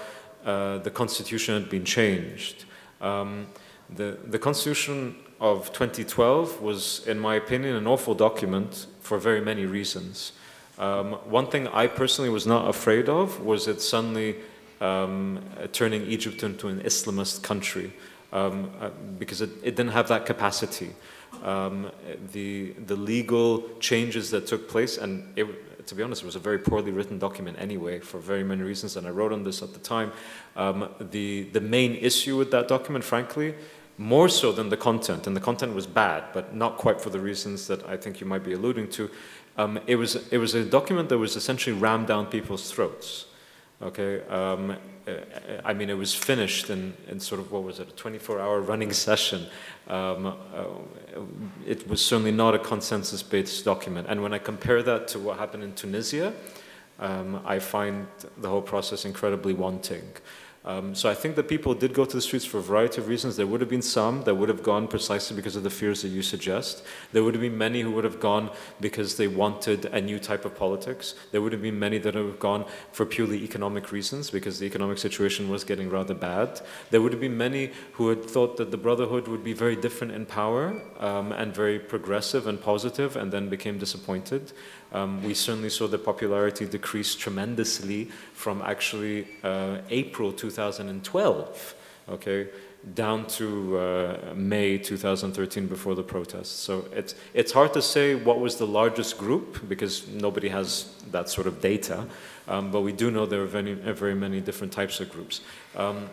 uh, 0.45 0.77
the 0.77 0.91
constitution 0.91 1.59
had 1.59 1.71
been 1.71 1.85
changed. 1.85 2.65
Um, 3.01 3.47
the 3.89 4.19
the 4.27 4.37
constitution 4.37 5.15
of 5.39 5.73
2012 5.73 6.61
was, 6.61 7.07
in 7.07 7.19
my 7.19 7.35
opinion, 7.35 7.75
an 7.75 7.87
awful 7.87 8.13
document 8.13 8.85
for 8.99 9.17
very 9.17 9.41
many 9.41 9.65
reasons. 9.65 10.33
Um, 10.77 11.13
one 11.29 11.47
thing 11.47 11.67
I 11.67 11.87
personally 11.87 12.29
was 12.29 12.45
not 12.45 12.69
afraid 12.69 13.09
of 13.09 13.41
was 13.41 13.67
it 13.67 13.81
suddenly 13.81 14.35
um, 14.81 15.43
turning 15.71 16.05
Egypt 16.07 16.43
into 16.43 16.67
an 16.67 16.81
Islamist 16.81 17.43
country 17.43 17.93
um, 18.31 18.71
uh, 18.79 18.89
because 19.17 19.41
it, 19.41 19.49
it, 19.63 19.75
didn't 19.75 19.91
have 19.91 20.07
that 20.09 20.25
capacity. 20.25 20.91
Um, 21.43 21.91
the, 22.31 22.73
the 22.85 22.95
legal 22.95 23.63
changes 23.79 24.29
that 24.31 24.47
took 24.47 24.69
place, 24.69 24.97
and 24.97 25.31
it, 25.35 25.87
to 25.87 25.95
be 25.95 26.03
honest, 26.03 26.23
it 26.23 26.25
was 26.25 26.35
a 26.35 26.39
very 26.39 26.59
poorly 26.59 26.91
written 26.91 27.19
document 27.19 27.57
anyway, 27.59 27.99
for 27.99 28.19
very 28.19 28.43
many 28.43 28.61
reasons, 28.61 28.95
and 28.97 29.07
I 29.07 29.09
wrote 29.09 29.33
on 29.33 29.43
this 29.43 29.61
at 29.61 29.73
the 29.73 29.79
time. 29.79 30.11
Um, 30.55 30.89
the, 31.11 31.43
the 31.51 31.61
main 31.61 31.95
issue 31.95 32.37
with 32.37 32.51
that 32.51 32.67
document, 32.67 33.03
frankly, 33.03 33.55
more 33.97 34.29
so 34.29 34.51
than 34.51 34.69
the 34.69 34.77
content, 34.77 35.27
and 35.27 35.35
the 35.35 35.41
content 35.41 35.73
was 35.73 35.85
bad, 35.85 36.23
but 36.33 36.55
not 36.55 36.77
quite 36.77 37.01
for 37.01 37.09
the 37.09 37.19
reasons 37.19 37.67
that 37.67 37.85
I 37.87 37.97
think 37.97 38.21
you 38.21 38.27
might 38.27 38.43
be 38.43 38.53
alluding 38.53 38.89
to. 38.91 39.09
Um, 39.57 39.79
it, 39.87 39.95
was, 39.95 40.15
it 40.31 40.37
was 40.37 40.55
a 40.55 40.63
document 40.63 41.09
that 41.09 41.17
was 41.17 41.35
essentially 41.35 41.75
rammed 41.75 42.07
down 42.07 42.27
people's 42.27 42.71
throats. 42.71 43.25
Okay, 43.81 44.21
um, 44.27 44.75
I 45.63 45.73
mean, 45.73 45.89
it 45.89 45.97
was 45.97 46.13
finished 46.13 46.69
in, 46.69 46.93
in 47.07 47.19
sort 47.19 47.39
of 47.39 47.51
what 47.51 47.63
was 47.63 47.79
it, 47.79 47.87
a 47.87 47.91
24 47.91 48.39
hour 48.39 48.59
running 48.59 48.91
session. 49.07 49.45
Um, 49.87 50.25
uh, 50.25 50.65
it 51.65 51.87
was 51.87 52.05
certainly 52.05 52.31
not 52.31 52.53
a 52.53 52.59
consensus 52.59 53.23
based 53.23 53.63
document. 53.63 54.07
And 54.09 54.21
when 54.21 54.33
I 54.33 54.37
compare 54.37 54.83
that 54.83 55.07
to 55.09 55.19
what 55.19 55.39
happened 55.39 55.63
in 55.63 55.73
Tunisia, 55.75 56.33
um, 56.99 57.41
I 57.45 57.59
find 57.59 58.07
the 58.37 58.49
whole 58.49 58.61
process 58.61 59.05
incredibly 59.05 59.53
wanting. 59.53 60.03
Um, 60.69 60.93
so 60.93 61.09
I 61.09 61.15
think 61.15 61.35
that 61.35 61.47
people 61.47 61.73
did 61.73 61.95
go 61.95 62.05
to 62.05 62.15
the 62.15 62.21
streets 62.21 62.45
for 62.45 62.59
a 62.59 62.61
variety 62.61 63.01
of 63.01 63.07
reasons. 63.07 63.35
There 63.35 63.47
would 63.47 63.59
have 63.59 63.71
been 63.71 63.81
some 63.81 64.21
that 64.25 64.35
would 64.35 64.49
have 64.49 64.61
gone 64.61 64.87
precisely 64.87 65.35
because 65.35 65.55
of 65.55 65.63
the 65.63 65.71
fears 65.71 66.03
that 66.03 66.09
you 66.09 66.21
suggest. 66.21 66.83
There 67.11 67.23
would 67.23 67.33
have 67.33 67.41
been 67.41 67.57
many 67.57 67.81
who 67.81 67.89
would 67.93 68.03
have 68.03 68.19
gone 68.19 68.51
because 68.79 69.17
they 69.17 69.27
wanted 69.27 69.85
a 69.85 69.99
new 69.99 70.19
type 70.19 70.45
of 70.45 70.55
politics. 70.55 71.15
There 71.31 71.41
would 71.41 71.53
have 71.53 71.63
been 71.63 71.79
many 71.79 71.97
that 71.97 72.13
would 72.13 72.23
have 72.23 72.39
gone 72.39 72.65
for 72.91 73.03
purely 73.07 73.43
economic 73.43 73.91
reasons 73.91 74.29
because 74.29 74.59
the 74.59 74.67
economic 74.67 74.99
situation 74.99 75.49
was 75.49 75.63
getting 75.63 75.89
rather 75.89 76.13
bad. 76.13 76.61
There 76.91 77.01
would 77.01 77.13
have 77.13 77.21
been 77.21 77.37
many 77.37 77.71
who 77.93 78.09
had 78.09 78.23
thought 78.23 78.57
that 78.57 78.69
the 78.69 78.77
Brotherhood 78.77 79.27
would 79.27 79.43
be 79.43 79.53
very 79.53 79.75
different 79.75 80.13
in 80.13 80.27
power 80.27 80.79
um, 80.99 81.31
and 81.31 81.51
very 81.51 81.79
progressive 81.79 82.45
and 82.45 82.61
positive 82.61 83.15
and 83.15 83.33
then 83.33 83.49
became 83.49 83.79
disappointed. 83.79 84.53
Um, 84.91 85.23
we 85.23 85.33
certainly 85.33 85.69
saw 85.69 85.87
the 85.87 85.97
popularity 85.97 86.65
decrease 86.65 87.15
tremendously 87.15 88.05
from 88.33 88.61
actually 88.61 89.27
uh, 89.43 89.77
April 89.89 90.31
2012, 90.31 91.75
okay, 92.09 92.47
down 92.95 93.27
to 93.27 93.77
uh, 93.77 94.33
May 94.35 94.77
2013 94.77 95.67
before 95.67 95.95
the 95.95 96.03
protests. 96.03 96.49
So 96.49 96.85
it's, 96.93 97.13
it's 97.33 97.51
hard 97.51 97.73
to 97.73 97.81
say 97.81 98.15
what 98.15 98.39
was 98.39 98.55
the 98.55 98.65
largest 98.65 99.17
group 99.17 99.67
because 99.67 100.07
nobody 100.07 100.49
has 100.49 100.93
that 101.11 101.29
sort 101.29 101.45
of 101.45 101.61
data, 101.61 102.07
um, 102.47 102.71
but 102.71 102.81
we 102.81 102.91
do 102.91 103.11
know 103.11 103.25
there 103.25 103.43
are 103.43 103.45
very, 103.45 103.73
very 103.73 104.15
many 104.15 104.41
different 104.41 104.73
types 104.73 104.99
of 104.99 105.11
groups. 105.11 105.41
Um, 105.75 106.09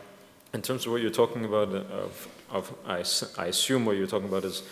in 0.52 0.62
terms 0.62 0.86
of 0.86 0.92
what 0.92 1.00
you're 1.00 1.10
talking 1.10 1.44
about, 1.44 1.68
uh, 1.68 1.78
of, 1.78 2.28
of 2.50 2.74
I, 2.86 3.04
I 3.42 3.46
assume 3.46 3.86
what 3.86 3.96
you're 3.96 4.06
talking 4.06 4.28
about 4.28 4.44
is 4.44 4.62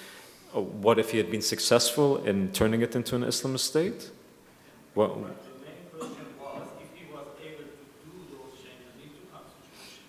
what 0.60 0.98
if 0.98 1.10
he 1.10 1.18
had 1.18 1.30
been 1.30 1.42
successful 1.42 2.24
in 2.24 2.52
turning 2.52 2.82
it 2.82 2.94
into 2.94 3.16
an 3.16 3.22
Islamist 3.22 3.60
state? 3.60 4.10
Well, 4.94 5.26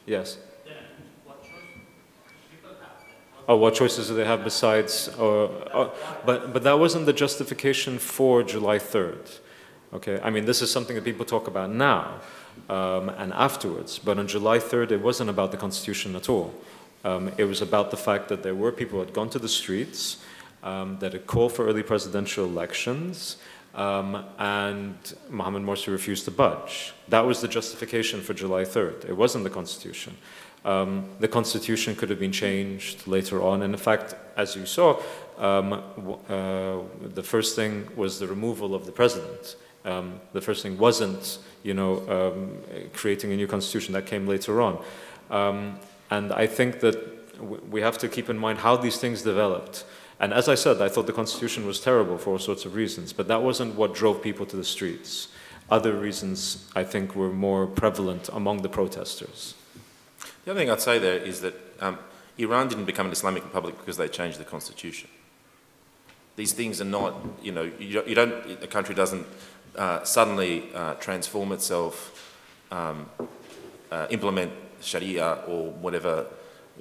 Yes. 0.05 0.37
Oh, 3.47 3.57
what 3.57 3.75
choices 3.75 4.07
do 4.07 4.15
they 4.15 4.25
have 4.25 4.43
besides? 4.43 5.09
Uh, 5.19 5.45
uh, 5.45 5.89
but 6.25 6.51
but 6.51 6.63
that 6.63 6.79
wasn't 6.79 7.05
the 7.05 7.13
justification 7.13 7.99
for 7.99 8.41
July 8.41 8.79
3rd. 8.79 9.39
Okay, 9.93 10.19
I 10.23 10.29
mean 10.31 10.45
this 10.45 10.61
is 10.61 10.71
something 10.71 10.95
that 10.95 11.03
people 11.03 11.25
talk 11.25 11.47
about 11.47 11.69
now 11.69 12.21
um, 12.69 13.09
and 13.09 13.31
afterwards. 13.33 13.99
But 13.99 14.17
on 14.17 14.27
July 14.27 14.57
3rd, 14.57 14.91
it 14.91 15.01
wasn't 15.01 15.29
about 15.29 15.51
the 15.51 15.57
constitution 15.57 16.15
at 16.15 16.27
all. 16.27 16.53
Um, 17.03 17.31
it 17.37 17.43
was 17.43 17.61
about 17.61 17.91
the 17.91 17.97
fact 17.97 18.29
that 18.29 18.41
there 18.41 18.55
were 18.55 18.71
people 18.71 18.97
who 18.97 19.05
had 19.05 19.13
gone 19.13 19.29
to 19.29 19.39
the 19.39 19.49
streets 19.49 20.17
um, 20.65 20.97
that 20.99 21.13
had 21.13 21.25
called 21.27 21.53
for 21.53 21.65
early 21.65 21.83
presidential 21.83 22.43
elections, 22.43 23.37
um, 23.75 24.25
and 24.39 24.97
Mohamed 25.29 25.63
Morsi 25.63 25.87
refused 25.87 26.25
to 26.25 26.31
budge. 26.31 26.93
That 27.07 27.25
was 27.25 27.39
the 27.41 27.47
justification 27.47 28.21
for 28.21 28.33
July 28.33 28.63
3rd. 28.63 29.05
It 29.07 29.13
wasn't 29.13 29.43
the 29.43 29.49
constitution. 29.49 30.17
Um, 30.65 31.09
the 31.19 31.27
constitution 31.27 31.95
could 31.95 32.09
have 32.09 32.19
been 32.19 32.31
changed 32.31 33.05
later 33.05 33.41
on. 33.41 33.61
And 33.61 33.73
in 33.73 33.79
fact, 33.79 34.15
as 34.35 34.55
you 34.55 34.65
saw, 34.65 34.99
um, 35.37 35.73
uh, 36.27 36.79
the 37.13 37.21
first 37.23 37.55
thing 37.55 37.87
was 37.95 38.19
the 38.19 38.27
removal 38.27 38.73
of 38.73 38.85
the 38.85 38.91
president. 38.91 39.57
Um, 39.83 40.19
the 40.33 40.41
first 40.41 40.63
thing 40.63 40.77
wasn't, 40.77 41.37
you 41.61 41.75
know, 41.75 42.01
um, 42.09 42.57
creating 42.93 43.31
a 43.31 43.35
new 43.35 43.45
constitution. 43.45 43.93
That 43.93 44.07
came 44.07 44.25
later 44.25 44.61
on. 44.61 44.83
And 46.09 46.31
I 46.31 46.47
think 46.47 46.79
that 46.79 46.97
we 47.69 47.81
have 47.81 47.97
to 47.99 48.07
keep 48.07 48.29
in 48.29 48.37
mind 48.37 48.59
how 48.59 48.77
these 48.77 48.97
things 48.97 49.21
developed. 49.21 49.83
And 50.19 50.33
as 50.33 50.47
I 50.47 50.55
said, 50.55 50.81
I 50.81 50.87
thought 50.87 51.07
the 51.07 51.13
constitution 51.13 51.65
was 51.65 51.79
terrible 51.79 52.17
for 52.17 52.31
all 52.31 52.39
sorts 52.39 52.65
of 52.65 52.73
reasons, 52.73 53.11
but 53.11 53.27
that 53.27 53.43
wasn't 53.43 53.75
what 53.75 53.93
drove 53.93 54.21
people 54.21 54.45
to 54.45 54.55
the 54.55 54.63
streets. 54.63 55.27
Other 55.69 55.93
reasons, 55.93 56.69
I 56.75 56.83
think, 56.83 57.15
were 57.15 57.31
more 57.31 57.67
prevalent 57.67 58.29
among 58.31 58.61
the 58.61 58.69
protesters. 58.69 59.55
The 60.45 60.51
other 60.51 60.59
thing 60.59 60.69
I'd 60.69 60.81
say 60.81 60.99
there 60.99 61.17
is 61.17 61.41
that 61.41 61.55
um, 61.81 61.97
Iran 62.37 62.67
didn't 62.67 62.85
become 62.85 63.07
an 63.07 63.11
Islamic 63.11 63.43
republic 63.43 63.77
because 63.77 63.97
they 63.97 64.07
changed 64.07 64.39
the 64.39 64.45
constitution. 64.45 65.09
These 66.35 66.53
things 66.53 66.79
are 66.81 66.85
not, 66.85 67.15
you 67.41 67.51
know, 67.51 67.69
you 67.79 68.15
don't, 68.15 68.63
a 68.63 68.67
country 68.67 68.93
doesn't 68.93 69.25
uh, 69.75 70.03
suddenly 70.03 70.69
uh, 70.73 70.93
transform 70.95 71.51
itself, 71.51 72.39
um, 72.71 73.09
uh, 73.91 74.07
implement 74.09 74.51
Sharia 74.81 75.43
or 75.47 75.71
whatever 75.71 76.27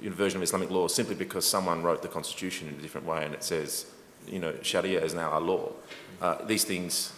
version 0.01 0.37
of 0.37 0.43
Islamic 0.43 0.69
law 0.69 0.87
simply 0.87 1.15
because 1.15 1.47
someone 1.47 1.83
wrote 1.83 2.01
the 2.01 2.07
constitution 2.07 2.67
in 2.67 2.75
a 2.75 2.81
different 2.81 3.07
way 3.07 3.23
and 3.25 3.33
it 3.33 3.43
says, 3.43 3.85
you 4.27 4.39
know, 4.39 4.53
Sharia 4.61 5.03
is 5.03 5.13
now 5.13 5.31
our 5.31 5.41
law. 5.41 5.71
Uh, 6.21 6.43
these 6.45 6.63
things 6.63 7.11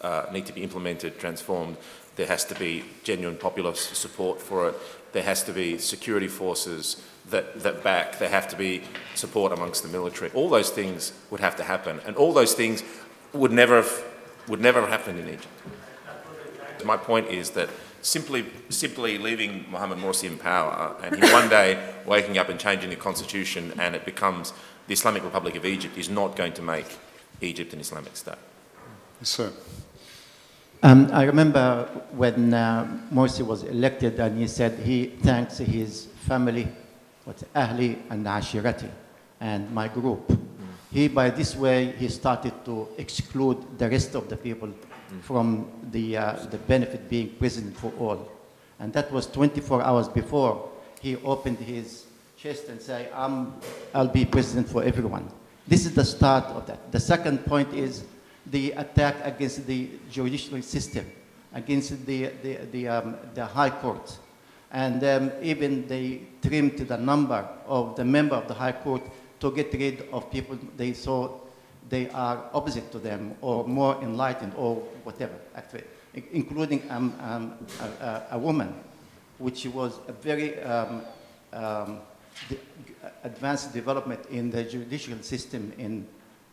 uh, 0.00 0.26
need 0.32 0.46
to 0.46 0.52
be 0.52 0.62
implemented, 0.62 1.18
transformed. 1.18 1.76
There 2.16 2.26
has 2.26 2.44
to 2.46 2.54
be 2.54 2.84
genuine 3.04 3.36
popular 3.36 3.74
support 3.74 4.40
for 4.40 4.68
it. 4.68 4.74
There 5.12 5.22
has 5.22 5.42
to 5.44 5.52
be 5.52 5.78
security 5.78 6.28
forces 6.28 7.02
that, 7.30 7.60
that 7.60 7.82
back. 7.82 8.18
There 8.18 8.28
have 8.28 8.48
to 8.48 8.56
be 8.56 8.82
support 9.14 9.52
amongst 9.52 9.82
the 9.82 9.88
military. 9.88 10.30
All 10.32 10.48
those 10.48 10.70
things 10.70 11.12
would 11.30 11.40
have 11.40 11.56
to 11.56 11.64
happen, 11.64 12.00
and 12.06 12.16
all 12.16 12.32
those 12.32 12.54
things 12.54 12.82
would 13.32 13.52
never 13.52 13.76
have, 13.76 14.04
would 14.48 14.60
never 14.60 14.80
have 14.80 14.90
happened 14.90 15.18
in 15.18 15.28
Egypt. 15.28 15.48
My 16.84 16.96
point 16.96 17.28
is 17.28 17.50
that 17.50 17.68
simply, 18.02 18.46
simply 18.68 19.18
leaving 19.18 19.66
Mohammed 19.70 19.98
Morsi 19.98 20.24
in 20.24 20.38
power 20.38 20.96
and 21.02 21.16
him 21.16 21.32
one 21.32 21.48
day 21.48 21.94
waking 22.06 22.38
up 22.38 22.48
and 22.48 22.58
changing 22.58 22.90
the 22.90 22.96
constitution 22.96 23.72
and 23.78 23.94
it 23.94 24.04
becomes 24.04 24.52
the 24.86 24.94
Islamic 24.94 25.22
Republic 25.22 25.54
of 25.56 25.64
Egypt 25.64 25.96
is 25.96 26.08
not 26.08 26.36
going 26.36 26.52
to 26.54 26.62
make 26.62 26.86
Egypt 27.40 27.72
an 27.72 27.80
Islamic 27.80 28.16
state. 28.16 28.34
Yes, 29.20 29.28
sir. 29.28 29.52
Um, 30.82 31.10
I 31.12 31.24
remember 31.24 31.88
when 32.12 32.54
uh, 32.54 32.88
Morsi 33.12 33.44
was 33.44 33.64
elected 33.64 34.18
and 34.18 34.38
he 34.38 34.46
said 34.46 34.78
he 34.78 35.06
thanks 35.22 35.58
his 35.58 36.06
family, 36.26 36.66
what's 37.24 37.42
Ahli 37.54 37.98
and 38.08 38.24
Ashirati, 38.24 38.90
and 39.40 39.70
my 39.72 39.88
group. 39.88 40.38
He, 40.90 41.06
by 41.06 41.30
this 41.30 41.54
way, 41.54 41.92
he 41.98 42.08
started 42.08 42.64
to 42.64 42.88
exclude 42.98 43.78
the 43.78 43.88
rest 43.88 44.14
of 44.16 44.28
the 44.28 44.36
people 44.36 44.70
from 45.22 45.70
the, 45.90 46.16
uh, 46.16 46.32
the 46.50 46.58
benefit 46.58 47.08
being 47.08 47.30
president 47.38 47.76
for 47.76 47.92
all. 47.98 48.30
And 48.78 48.92
that 48.92 49.12
was 49.12 49.26
24 49.26 49.82
hours 49.82 50.08
before 50.08 50.70
he 51.00 51.16
opened 51.16 51.58
his 51.58 52.06
chest 52.36 52.68
and 52.68 52.80
said, 52.80 53.10
I'm, 53.14 53.54
I'll 53.94 54.08
be 54.08 54.24
president 54.24 54.68
for 54.68 54.82
everyone. 54.82 55.30
This 55.66 55.86
is 55.86 55.94
the 55.94 56.04
start 56.04 56.44
of 56.46 56.66
that. 56.66 56.90
The 56.90 57.00
second 57.00 57.44
point 57.44 57.72
is 57.74 58.04
the 58.46 58.72
attack 58.72 59.16
against 59.22 59.66
the 59.66 59.90
judicial 60.10 60.60
system, 60.62 61.10
against 61.52 62.06
the, 62.06 62.30
the, 62.42 62.58
the, 62.72 62.88
um, 62.88 63.16
the 63.34 63.44
high 63.44 63.70
court. 63.70 64.16
And 64.72 65.02
um, 65.04 65.32
even 65.42 65.86
they 65.86 66.22
trimmed 66.42 66.78
the 66.78 66.96
number 66.96 67.46
of 67.66 67.96
the 67.96 68.04
member 68.04 68.36
of 68.36 68.48
the 68.48 68.54
high 68.54 68.72
court 68.72 69.02
to 69.40 69.50
get 69.50 69.72
rid 69.72 70.08
of 70.12 70.30
people 70.30 70.58
they 70.76 70.92
saw 70.92 71.30
they 71.90 72.08
are 72.10 72.44
opposite 72.54 72.90
to 72.92 72.98
them 72.98 73.34
or 73.42 73.66
more 73.66 74.00
enlightened 74.02 74.54
or 74.56 74.76
whatever, 75.04 75.34
actually, 75.54 75.84
including 76.32 76.82
um, 76.90 77.14
um, 77.20 77.54
a, 77.80 78.04
a, 78.04 78.26
a 78.32 78.38
woman, 78.38 78.72
which 79.38 79.66
was 79.66 79.98
a 80.08 80.12
very 80.12 80.58
um, 80.62 81.02
um, 81.52 81.98
de- 82.48 82.58
advanced 83.24 83.72
development 83.72 84.24
in 84.30 84.50
the 84.50 84.64
judicial 84.64 85.20
system 85.20 85.72
in, 85.76 86.06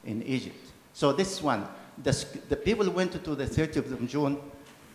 in 0.03 0.23
Egypt. 0.23 0.71
So 0.93 1.13
this 1.13 1.41
one, 1.41 1.67
the, 2.03 2.25
the 2.49 2.55
people 2.55 2.89
went 2.89 3.11
to 3.23 3.35
the 3.35 3.45
30th 3.45 3.91
of 3.91 4.07
June 4.09 4.37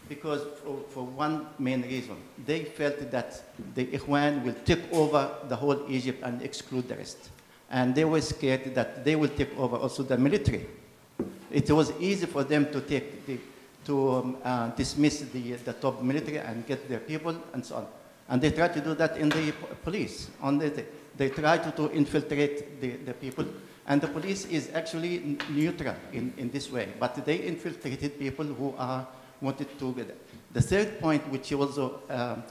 because 0.09 0.43
for, 0.63 0.81
for 0.89 1.05
one 1.05 1.47
main 1.59 1.83
reason. 1.83 2.17
They 2.45 2.65
felt 2.65 3.11
that 3.11 3.43
the 3.75 3.87
Ikhwan 3.87 4.45
will 4.45 4.57
take 4.65 4.93
over 4.93 5.31
the 5.49 5.57
whole 5.57 5.85
Egypt 5.89 6.21
and 6.23 6.43
exclude 6.43 6.89
the 6.89 6.97
rest. 6.97 7.31
And 7.73 7.95
they 7.95 8.05
were 8.05 8.21
scared 8.21 8.75
that 8.75 9.03
they 9.03 9.17
will 9.17 9.31
take 9.31 9.59
over 9.59 9.77
also 9.77 10.03
the 10.03 10.19
military. 10.19 10.67
It 11.51 11.71
was 11.71 11.91
easy 11.99 12.27
for 12.27 12.45
them 12.45 12.71
to 12.71 12.83
take 12.83 13.27
the, 13.27 13.39
to 13.87 14.11
um, 14.11 14.37
uh, 14.45 14.69
dismiss 14.71 15.21
the, 15.21 15.55
the 15.55 15.73
top 15.73 16.03
military 16.03 16.39
and 16.39 16.67
get 16.67 16.87
their 16.89 17.01
people 17.01 17.35
and 17.55 17.65
so 17.65 17.77
on. 17.77 17.87
And 18.29 18.43
they 18.43 18.51
tried 18.51 18.75
to 18.75 18.81
do 18.81 18.95
that 18.95 19.17
in 19.17 19.31
the 19.31 19.53
police. 19.83 20.29
On 20.43 20.59
the, 20.59 20.85
they, 21.17 21.31
tried 21.31 21.63
to, 21.65 21.71
to 21.73 21.91
infiltrate 21.93 22.81
the, 22.81 22.91
the 23.05 23.15
people. 23.15 23.47
And 23.87 24.01
the 24.01 24.09
police 24.09 24.45
is 24.47 24.71
actually 24.75 25.39
neutral 25.51 25.97
in, 26.13 26.33
in 26.37 26.51
this 26.51 26.71
way. 26.71 26.89
But 27.01 27.25
they 27.25 27.37
infiltrated 27.37 28.19
people 28.19 28.45
who 28.45 28.75
are 28.79 29.07
wanted 29.41 29.79
to 29.79 29.93
get 29.95 30.09
it. 30.09 30.19
The 30.53 30.63
third 30.63 31.01
point, 31.01 31.29
which 31.31 31.53
also 31.53 32.01
um, 32.09 32.45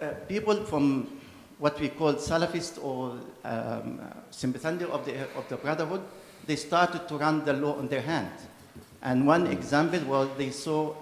uh, 0.00 0.08
people 0.26 0.64
from 0.64 1.20
what 1.62 1.78
we 1.78 1.88
call 1.90 2.14
Salafist 2.14 2.82
or 2.82 3.16
um, 3.44 4.00
sympathizer 4.32 4.86
of 4.86 5.04
the, 5.04 5.14
of 5.36 5.48
the 5.48 5.56
Brotherhood, 5.56 6.02
they 6.44 6.56
started 6.56 7.06
to 7.06 7.16
run 7.16 7.44
the 7.44 7.52
law 7.52 7.78
on 7.78 7.86
their 7.86 8.00
hand. 8.00 8.32
And 9.00 9.28
one 9.28 9.46
example 9.46 10.00
was 10.00 10.28
they 10.36 10.50
saw 10.50 10.92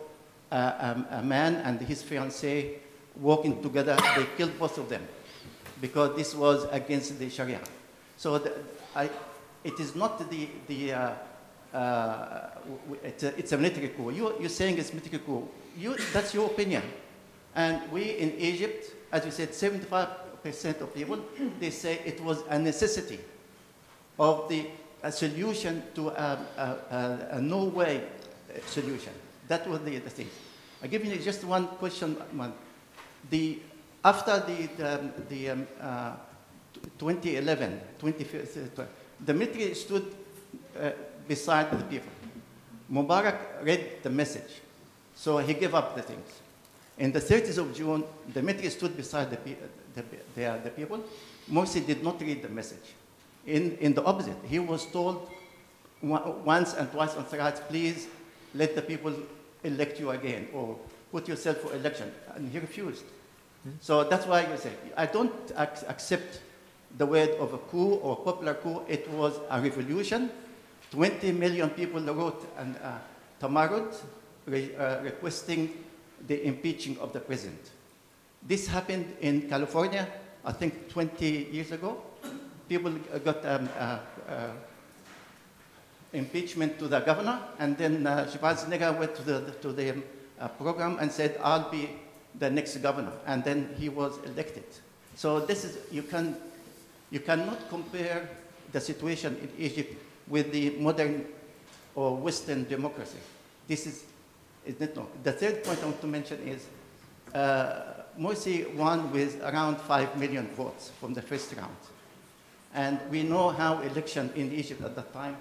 uh, 0.52 0.72
um, 0.78 1.06
a 1.12 1.22
man 1.22 1.54
and 1.64 1.80
his 1.80 2.02
fiancée 2.02 2.74
walking 3.16 3.62
together. 3.62 3.96
They 4.14 4.26
killed 4.36 4.58
both 4.58 4.76
of 4.76 4.90
them 4.90 5.08
because 5.80 6.14
this 6.14 6.34
was 6.34 6.66
against 6.70 7.18
the 7.18 7.30
Sharia. 7.30 7.60
So 8.18 8.36
the, 8.36 8.52
I, 8.94 9.08
it 9.64 9.80
is 9.80 9.96
not 9.96 10.28
the, 10.28 10.46
the 10.66 10.92
uh, 10.92 11.12
uh, 11.72 12.50
it's, 13.02 13.22
a, 13.22 13.38
it's 13.38 13.52
a 13.52 13.56
military 13.56 13.88
coup. 13.88 14.10
You, 14.10 14.34
you're 14.38 14.50
saying 14.50 14.76
it's 14.76 14.92
military 14.92 15.22
coup. 15.24 15.48
You, 15.78 15.96
that's 16.12 16.34
your 16.34 16.50
opinion. 16.50 16.82
And 17.54 17.90
we 17.90 18.02
in 18.02 18.34
Egypt, 18.38 18.92
as 19.10 19.24
you 19.24 19.30
said, 19.30 19.52
75% 19.52 20.29
of 20.44 20.94
people, 20.94 21.18
they 21.58 21.70
say 21.70 22.00
it 22.04 22.22
was 22.22 22.42
a 22.48 22.58
necessity 22.58 23.20
of 24.18 24.48
the 24.48 24.66
a 25.02 25.10
solution 25.10 25.82
to 25.94 26.08
a, 26.08 26.38
a, 26.56 26.62
a, 26.62 27.28
a 27.32 27.40
no 27.40 27.64
way 27.64 28.02
solution. 28.66 29.12
That 29.48 29.66
was 29.68 29.80
the, 29.80 29.98
the 29.98 30.10
thing. 30.10 30.28
I 30.82 30.86
give 30.86 31.04
you 31.04 31.16
just 31.16 31.44
one 31.44 31.66
question. 31.78 32.16
Man. 32.32 32.52
The, 33.30 33.58
after 34.04 34.40
the, 34.40 34.68
the, 34.76 35.10
the 35.28 35.50
um, 35.50 35.66
uh, 35.80 36.12
2011, 36.98 37.80
2015, 37.98 38.86
the 39.24 39.34
military 39.34 39.74
stood 39.74 40.14
uh, 40.78 40.90
beside 41.28 41.70
the 41.70 41.84
people. 41.84 42.10
Mubarak 42.90 43.62
read 43.62 44.02
the 44.02 44.10
message, 44.10 44.60
so 45.14 45.38
he 45.38 45.54
gave 45.54 45.74
up 45.74 45.94
the 45.94 46.02
things. 46.02 46.40
In 47.00 47.12
the 47.12 47.18
30th 47.20 47.56
of 47.56 47.74
June, 47.74 48.04
military 48.34 48.68
stood 48.68 48.94
beside 48.94 49.30
the, 49.30 49.38
pe- 49.38 49.56
the, 49.94 50.04
the, 50.34 50.60
the 50.64 50.70
people. 50.70 51.02
Morsi 51.50 51.84
did 51.84 52.04
not 52.04 52.20
read 52.20 52.42
the 52.42 52.48
message. 52.50 52.94
In, 53.46 53.78
in 53.80 53.94
the 53.94 54.04
opposite, 54.04 54.36
he 54.44 54.58
was 54.58 54.84
told 54.84 55.30
once 56.02 56.74
and 56.74 56.92
twice 56.92 57.14
and 57.16 57.26
thrice, 57.26 57.58
please 57.68 58.06
let 58.54 58.74
the 58.74 58.82
people 58.82 59.14
elect 59.64 59.98
you 59.98 60.10
again 60.10 60.48
or 60.52 60.76
put 61.10 61.26
yourself 61.26 61.56
for 61.56 61.74
election. 61.74 62.12
And 62.34 62.52
he 62.52 62.58
refused. 62.58 63.04
So 63.80 64.04
that's 64.04 64.26
why 64.26 64.46
you 64.46 64.56
say, 64.58 64.72
I 64.94 65.06
don't 65.06 65.32
ac- 65.56 65.86
accept 65.88 66.40
the 66.98 67.06
word 67.06 67.30
of 67.38 67.54
a 67.54 67.58
coup 67.58 67.94
or 67.94 68.16
popular 68.16 68.54
coup. 68.54 68.82
It 68.88 69.08
was 69.10 69.38
a 69.48 69.58
revolution. 69.58 70.30
20 70.90 71.32
million 71.32 71.70
people 71.70 72.00
wrote 72.02 72.46
an 72.58 72.76
uh, 72.76 72.98
tamarud 73.40 73.94
re- 74.46 74.74
uh, 74.76 75.00
requesting 75.00 75.70
the 76.26 76.46
impeaching 76.46 76.98
of 76.98 77.12
the 77.12 77.20
president. 77.20 77.70
This 78.46 78.66
happened 78.66 79.14
in 79.20 79.48
California, 79.48 80.08
I 80.44 80.52
think 80.52 80.88
20 80.88 81.48
years 81.52 81.72
ago. 81.72 82.02
People 82.68 82.92
uh, 83.12 83.18
got 83.18 83.44
um, 83.44 83.68
uh, 83.78 83.98
uh, 84.28 84.50
impeachment 86.12 86.78
to 86.78 86.88
the 86.88 87.00
governor, 87.00 87.40
and 87.58 87.76
then 87.76 88.06
uh, 88.06 88.26
Schwarzenegger 88.30 88.98
went 88.98 89.14
to 89.16 89.22
the, 89.22 89.40
to 89.60 89.72
the 89.72 89.90
um, 89.90 90.04
uh, 90.40 90.48
program 90.48 90.98
and 91.00 91.10
said, 91.10 91.38
I'll 91.42 91.70
be 91.70 91.90
the 92.38 92.48
next 92.50 92.76
governor, 92.78 93.12
and 93.26 93.44
then 93.44 93.74
he 93.78 93.88
was 93.88 94.18
elected. 94.24 94.64
So 95.16 95.40
this 95.40 95.64
is, 95.64 95.78
you, 95.90 96.02
can, 96.02 96.36
you 97.10 97.20
cannot 97.20 97.68
compare 97.68 98.28
the 98.72 98.80
situation 98.80 99.36
in 99.42 99.64
Egypt 99.64 99.94
with 100.28 100.52
the 100.52 100.70
modern 100.78 101.26
or 101.94 102.16
Western 102.16 102.64
democracy. 102.68 103.18
This 103.66 103.86
is, 103.86 104.04
is. 104.70 104.98
The 105.22 105.32
third 105.32 105.64
point 105.64 105.80
I 105.82 105.84
want 105.84 106.00
to 106.00 106.06
mention 106.06 106.38
is 106.46 106.66
uh, 107.34 108.00
Morsi 108.18 108.72
won 108.74 109.10
with 109.12 109.40
around 109.42 109.76
5 109.80 110.18
million 110.18 110.46
votes 110.48 110.90
from 111.00 111.14
the 111.14 111.22
first 111.22 111.54
round. 111.56 111.76
And 112.74 113.00
we 113.10 113.22
know 113.22 113.48
how 113.48 113.80
election 113.80 114.30
in 114.36 114.52
Egypt 114.52 114.82
at 114.82 114.94
that 114.96 115.12
time 115.12 115.36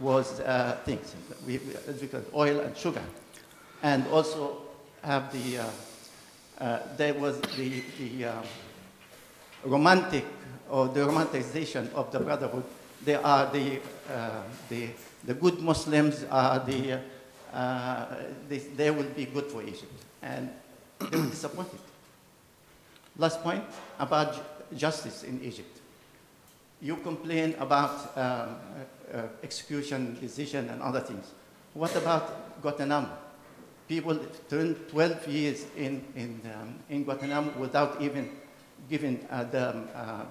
was 0.00 0.40
uh, 0.40 0.78
things, 0.84 1.14
we, 1.46 1.58
we, 1.58 1.74
we 2.00 2.08
oil 2.34 2.60
and 2.60 2.76
sugar. 2.76 3.02
And 3.82 4.06
also 4.08 4.62
have 5.02 5.32
the, 5.32 5.58
uh, 5.58 5.64
uh, 6.60 6.78
there 6.96 7.14
was 7.14 7.40
the, 7.56 7.82
the 7.98 8.24
uh, 8.24 8.42
romantic 9.64 10.24
or 10.68 10.88
the 10.88 11.00
romanticization 11.00 11.92
of 11.94 12.10
the 12.12 12.20
brotherhood. 12.20 12.64
They 13.04 13.14
are 13.14 13.50
the, 13.52 13.80
uh, 14.12 14.42
the, 14.68 14.88
the 15.24 15.34
good 15.34 15.60
Muslims 15.60 16.24
are 16.30 16.58
the, 16.60 16.92
uh, 16.92 16.98
they, 18.48 18.58
they 18.58 18.90
will 18.90 19.08
be 19.16 19.26
good 19.26 19.46
for 19.46 19.62
Egypt. 19.62 19.92
And 20.22 20.50
they 20.98 21.16
were 21.16 21.26
disappointed. 21.26 21.80
Last 23.16 23.42
point 23.42 23.64
about 23.98 24.68
justice 24.76 25.24
in 25.24 25.42
Egypt. 25.42 25.80
You 26.80 26.96
complain 26.96 27.56
about 27.58 28.16
uh, 28.16 28.46
uh, 29.12 29.22
execution, 29.42 30.16
decision, 30.20 30.68
and 30.68 30.80
other 30.82 31.00
things. 31.00 31.32
What 31.74 31.94
about 31.96 32.60
Guantanamo? 32.62 33.08
People 33.88 34.18
turned 34.48 34.76
12 34.90 35.28
years 35.28 35.66
in, 35.76 36.04
in, 36.14 36.40
um, 36.54 36.74
in 36.90 37.04
Guantanamo 37.04 37.50
without 37.58 38.00
even 38.00 38.30
giving 38.88 39.26
uh, 39.30 39.44
them 39.44 39.88
uh, 39.94 40.24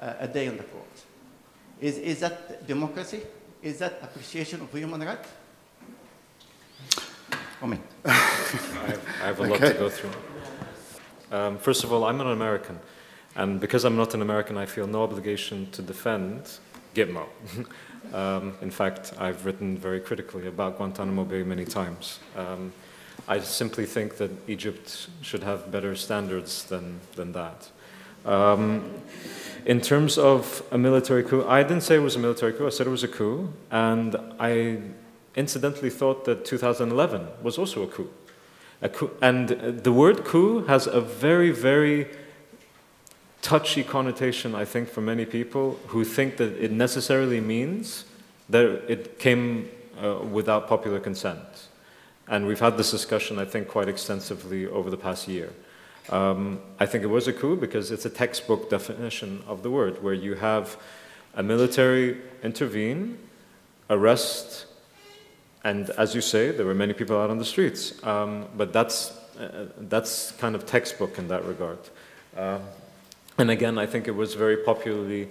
a 0.00 0.16
a 0.20 0.28
day 0.28 0.46
in 0.46 0.56
the 0.56 0.64
court. 0.64 1.04
Is, 1.80 1.98
is 1.98 2.20
that 2.20 2.66
democracy? 2.66 3.20
Is 3.62 3.78
that 3.78 3.98
appreciation 4.02 4.60
of 4.60 4.72
human 4.72 5.00
rights? 5.00 5.28
Comment. 7.64 7.80
I 8.04 8.10
have, 8.12 9.08
I 9.22 9.26
have 9.26 9.40
a 9.40 9.46
lot 9.46 9.58
to 9.58 9.72
go 9.72 9.88
through. 9.88 10.10
Um, 11.32 11.56
first 11.56 11.82
of 11.82 11.94
all, 11.94 12.04
I'm 12.04 12.20
an 12.20 12.26
American, 12.26 12.78
and 13.36 13.58
because 13.58 13.86
I'm 13.86 13.96
not 13.96 14.12
an 14.12 14.20
American, 14.20 14.58
I 14.58 14.66
feel 14.66 14.86
no 14.86 15.02
obligation 15.02 15.70
to 15.70 15.80
defend 15.80 16.58
Gitmo. 16.94 17.24
um, 18.12 18.52
in 18.60 18.70
fact, 18.70 19.14
I've 19.18 19.46
written 19.46 19.78
very 19.78 19.98
critically 19.98 20.46
about 20.46 20.76
Guantanamo 20.76 21.24
Bay 21.24 21.42
many 21.42 21.64
times. 21.64 22.18
Um, 22.36 22.70
I 23.26 23.40
simply 23.40 23.86
think 23.86 24.18
that 24.18 24.30
Egypt 24.46 25.08
should 25.22 25.42
have 25.42 25.72
better 25.72 25.96
standards 25.96 26.64
than, 26.64 27.00
than 27.16 27.32
that. 27.32 27.70
Um, 28.26 28.92
in 29.64 29.80
terms 29.80 30.18
of 30.18 30.62
a 30.70 30.76
military 30.76 31.22
coup, 31.22 31.46
I 31.48 31.62
didn't 31.62 31.84
say 31.84 31.94
it 31.94 32.00
was 32.00 32.16
a 32.16 32.18
military 32.18 32.52
coup, 32.52 32.66
I 32.66 32.68
said 32.68 32.86
it 32.86 32.90
was 32.90 33.04
a 33.04 33.08
coup, 33.08 33.50
and 33.70 34.16
I 34.38 34.80
incidentally 35.36 35.90
thought 35.90 36.24
that 36.24 36.44
2011 36.44 37.26
was 37.42 37.58
also 37.58 37.82
a 37.82 37.86
coup. 37.86 38.10
A 38.82 38.88
coup 38.88 39.10
and 39.22 39.48
the 39.48 39.92
word 39.92 40.24
coup 40.24 40.64
has 40.66 40.86
a 40.86 41.00
very, 41.00 41.50
very 41.50 42.08
touchy 43.42 43.84
connotation, 43.84 44.54
I 44.54 44.64
think, 44.64 44.88
for 44.88 45.00
many 45.00 45.26
people 45.26 45.78
who 45.88 46.04
think 46.04 46.38
that 46.38 46.52
it 46.62 46.72
necessarily 46.72 47.40
means 47.40 48.06
that 48.48 48.64
it 48.88 49.18
came 49.18 49.68
uh, 50.02 50.18
without 50.32 50.66
popular 50.66 50.98
consent. 50.98 51.68
And 52.26 52.46
we've 52.46 52.60
had 52.60 52.78
this 52.78 52.90
discussion, 52.90 53.38
I 53.38 53.44
think, 53.44 53.68
quite 53.68 53.88
extensively 53.88 54.66
over 54.66 54.88
the 54.88 54.96
past 54.96 55.28
year. 55.28 55.52
Um, 56.10 56.60
I 56.78 56.86
think 56.86 57.04
it 57.04 57.08
was 57.08 57.28
a 57.28 57.32
coup 57.32 57.56
because 57.56 57.90
it's 57.90 58.04
a 58.04 58.10
textbook 58.10 58.70
definition 58.70 59.42
of 59.46 59.62
the 59.62 59.70
word, 59.70 60.02
where 60.02 60.14
you 60.14 60.34
have 60.34 60.76
a 61.34 61.42
military 61.42 62.20
intervene, 62.42 63.18
arrest, 63.90 64.66
and 65.64 65.88
as 65.90 66.14
you 66.14 66.20
say, 66.20 66.50
there 66.50 66.66
were 66.66 66.74
many 66.74 66.92
people 66.92 67.18
out 67.18 67.30
on 67.30 67.38
the 67.38 67.44
streets. 67.44 68.04
Um, 68.04 68.46
but 68.54 68.72
that's, 68.72 69.16
uh, 69.40 69.66
that's 69.78 70.32
kind 70.32 70.54
of 70.54 70.66
textbook 70.66 71.18
in 71.18 71.28
that 71.28 71.44
regard. 71.46 71.78
Uh, 72.36 72.58
and 73.38 73.50
again, 73.50 73.78
I 73.78 73.86
think 73.86 74.06
it 74.06 74.14
was 74.14 74.34
very 74.34 74.58
popularly, 74.58 75.28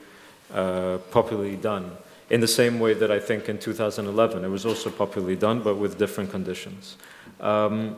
uh, 0.52 0.98
popularly 1.12 1.56
done. 1.56 1.92
In 2.32 2.42
the 2.42 2.48
same 2.48 2.80
way 2.80 2.96
that 2.96 3.12
I 3.12 3.20
think 3.20 3.48
in 3.48 3.60
2011 3.60 4.44
it 4.44 4.48
was 4.48 4.66
also 4.66 4.90
popularly 4.90 5.36
done, 5.36 5.62
but 5.62 5.76
with 5.76 6.00
different 6.00 6.32
conditions. 6.32 6.98
Um, 7.40 7.98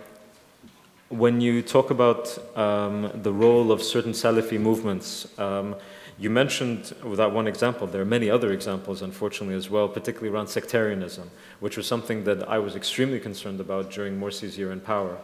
when 1.08 1.40
you 1.40 1.62
talk 1.62 1.90
about 1.90 2.38
um, 2.58 3.12
the 3.24 3.32
role 3.32 3.72
of 3.72 3.82
certain 3.82 4.12
Salafi 4.12 4.60
movements, 4.60 5.28
um, 5.40 5.76
you 6.18 6.30
mentioned 6.30 6.96
with 7.04 7.18
that 7.18 7.32
one 7.34 7.48
example, 7.48 7.88
there 7.88 8.02
are 8.02 8.06
many 8.06 8.30
other 8.30 8.54
examples, 8.54 9.02
unfortunately, 9.02 9.56
as 9.56 9.70
well, 9.70 9.90
particularly 9.90 10.34
around 10.34 10.48
sectarianism, 10.48 11.30
which 11.60 11.76
was 11.76 11.88
something 11.88 12.24
that 12.24 12.48
I 12.50 12.58
was 12.58 12.76
extremely 12.76 13.20
concerned 13.20 13.60
about 13.60 13.92
during 13.92 14.18
Morsi's 14.18 14.58
year 14.58 14.72
in 14.72 14.80
power. 14.80 15.18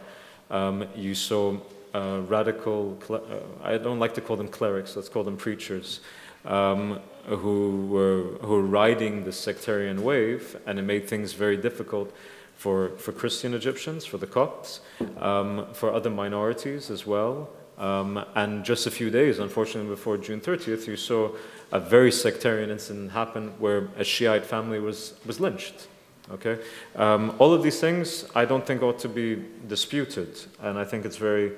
Um, 0.50 0.84
you 0.94 1.14
saw 1.14 1.56
uh, 1.94 2.20
radical, 2.26 2.98
uh, 3.08 3.18
I 3.62 3.78
don't 3.78 3.98
like 3.98 4.14
to 4.14 4.20
call 4.20 4.36
them 4.36 4.48
clerics, 4.48 4.94
let's 4.94 5.08
call 5.08 5.24
them 5.24 5.38
preachers, 5.38 6.00
um, 6.44 7.00
who, 7.26 7.86
were, 7.86 8.22
who 8.46 8.54
were 8.54 8.62
riding 8.62 9.24
the 9.24 9.32
sectarian 9.32 10.02
wave, 10.02 10.58
and 10.66 10.78
it 10.78 10.82
made 10.82 11.08
things 11.08 11.32
very 11.32 11.56
difficult 11.56 12.14
for, 12.54 12.90
for 12.98 13.12
Christian 13.12 13.54
Egyptians, 13.54 14.04
for 14.04 14.18
the 14.18 14.26
Copts, 14.26 14.80
um, 15.18 15.66
for 15.72 15.92
other 15.92 16.10
minorities 16.10 16.90
as 16.90 17.06
well. 17.06 17.48
Um, 17.78 18.24
and 18.34 18.64
just 18.64 18.86
a 18.86 18.90
few 18.90 19.10
days, 19.10 19.38
unfortunately, 19.38 19.90
before 19.90 20.18
June 20.18 20.40
30th, 20.40 20.86
you 20.86 20.96
saw 20.96 21.30
a 21.72 21.80
very 21.80 22.12
sectarian 22.12 22.70
incident 22.70 23.12
happen 23.12 23.54
where 23.58 23.88
a 23.96 24.04
Shiite 24.04 24.44
family 24.44 24.78
was, 24.78 25.14
was 25.24 25.40
lynched. 25.40 25.88
Okay? 26.30 26.58
Um, 26.96 27.34
all 27.38 27.52
of 27.52 27.62
these 27.62 27.80
things 27.80 28.26
I 28.34 28.44
don't 28.44 28.66
think 28.66 28.82
ought 28.82 28.98
to 29.00 29.08
be 29.08 29.42
disputed, 29.68 30.38
and 30.60 30.78
I 30.78 30.84
think 30.84 31.04
it's 31.04 31.16
very, 31.16 31.52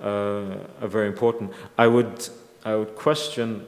uh, 0.00 0.56
very 0.82 1.06
important. 1.06 1.52
I 1.78 1.86
would, 1.86 2.28
I 2.64 2.74
would 2.74 2.94
question 2.96 3.64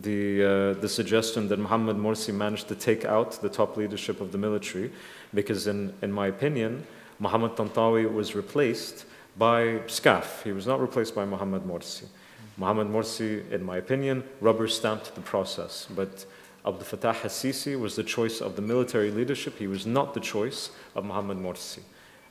the, 0.00 0.44
uh, 0.44 0.80
the 0.80 0.88
suggestion 0.88 1.48
that 1.48 1.58
Mohammed 1.58 1.96
Morsi 1.96 2.32
managed 2.32 2.68
to 2.68 2.74
take 2.74 3.04
out 3.04 3.32
the 3.42 3.48
top 3.48 3.76
leadership 3.76 4.20
of 4.20 4.32
the 4.32 4.38
military, 4.38 4.92
because 5.32 5.66
in, 5.66 5.92
in 6.00 6.12
my 6.12 6.28
opinion, 6.28 6.86
Mohammed 7.18 7.52
Tantawi 7.56 8.12
was 8.12 8.34
replaced 8.34 9.06
by 9.36 9.78
SCAF. 9.86 10.42
He 10.42 10.52
was 10.52 10.66
not 10.66 10.80
replaced 10.80 11.14
by 11.14 11.24
Mohammed 11.24 11.62
Morsi. 11.62 12.06
Mohammed 12.56 12.88
Morsi, 12.88 13.50
in 13.50 13.64
my 13.64 13.78
opinion, 13.78 14.22
rubber 14.40 14.68
stamped 14.68 15.14
the 15.14 15.20
process, 15.20 15.88
but 15.94 16.24
Abdel 16.64 16.84
Fattah 16.84 17.22
al-Sisi 17.24 17.78
was 17.78 17.96
the 17.96 18.04
choice 18.04 18.40
of 18.40 18.56
the 18.56 18.62
military 18.62 19.10
leadership. 19.10 19.58
He 19.58 19.66
was 19.66 19.86
not 19.86 20.14
the 20.14 20.20
choice 20.20 20.70
of 20.94 21.04
Mohammed 21.04 21.38
Morsi. 21.38 21.80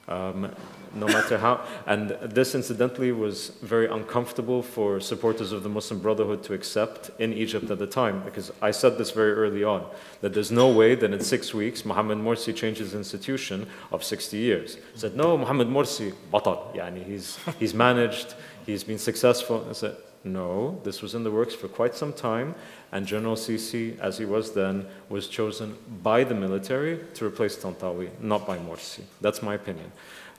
Um, 0.08 0.52
no 0.96 1.08
matter 1.08 1.38
how, 1.38 1.66
and 1.88 2.10
this 2.22 2.54
incidentally 2.54 3.12
was 3.12 3.50
very 3.62 3.88
uncomfortable 3.88 4.62
for 4.62 5.00
supporters 5.00 5.52
of 5.52 5.64
the 5.64 5.70
Muslim 5.70 6.00
Brotherhood 6.00 6.44
to 6.44 6.54
accept 6.54 7.10
in 7.20 7.34
Egypt 7.34 7.72
at 7.72 7.80
the 7.80 7.88
time, 7.88 8.22
because 8.24 8.52
I 8.62 8.72
said 8.72 8.98
this 8.98 9.12
very 9.12 9.34
early 9.34 9.64
on 9.64 9.86
that 10.22 10.34
there's 10.34 10.52
no 10.52 10.70
way 10.70 10.94
that 10.96 11.12
in 11.12 11.20
six 11.20 11.54
weeks 11.54 11.84
Mohammed 11.84 12.20
Morsi 12.20 12.56
changes 12.56 12.94
institution 12.94 13.68
of 13.92 14.04
60 14.04 14.38
years. 14.38 14.78
I 14.94 14.98
said, 15.00 15.16
no, 15.16 15.38
Mohammed 15.38 15.68
Morsi, 15.68 16.14
batal, 16.32 16.76
yani 16.76 17.04
he's, 17.06 17.40
he's 17.60 17.74
managed, 17.74 18.36
he's 18.66 18.84
been 18.84 19.00
successful. 19.00 19.66
I 19.70 19.74
said, 19.74 19.96
no, 20.24 20.80
this 20.84 21.02
was 21.02 21.16
in 21.16 21.24
the 21.24 21.32
works 21.32 21.54
for 21.54 21.68
quite 21.68 21.96
some 21.96 22.14
time, 22.14 22.56
and 22.92 23.06
General 23.06 23.36
Sisi, 23.36 24.00
as 24.00 24.18
he 24.18 24.26
was 24.26 24.54
then, 24.54 24.86
was 25.10 25.28
chosen 25.28 25.76
by 26.02 26.24
the 26.24 26.36
military 26.36 27.00
to 27.16 27.26
replace 27.26 27.58
Tantawi, 27.58 28.10
not 28.22 28.48
by 28.48 28.58
Morsi. 28.58 29.02
That's 29.20 29.42
my 29.42 29.56
opinion. 29.56 29.92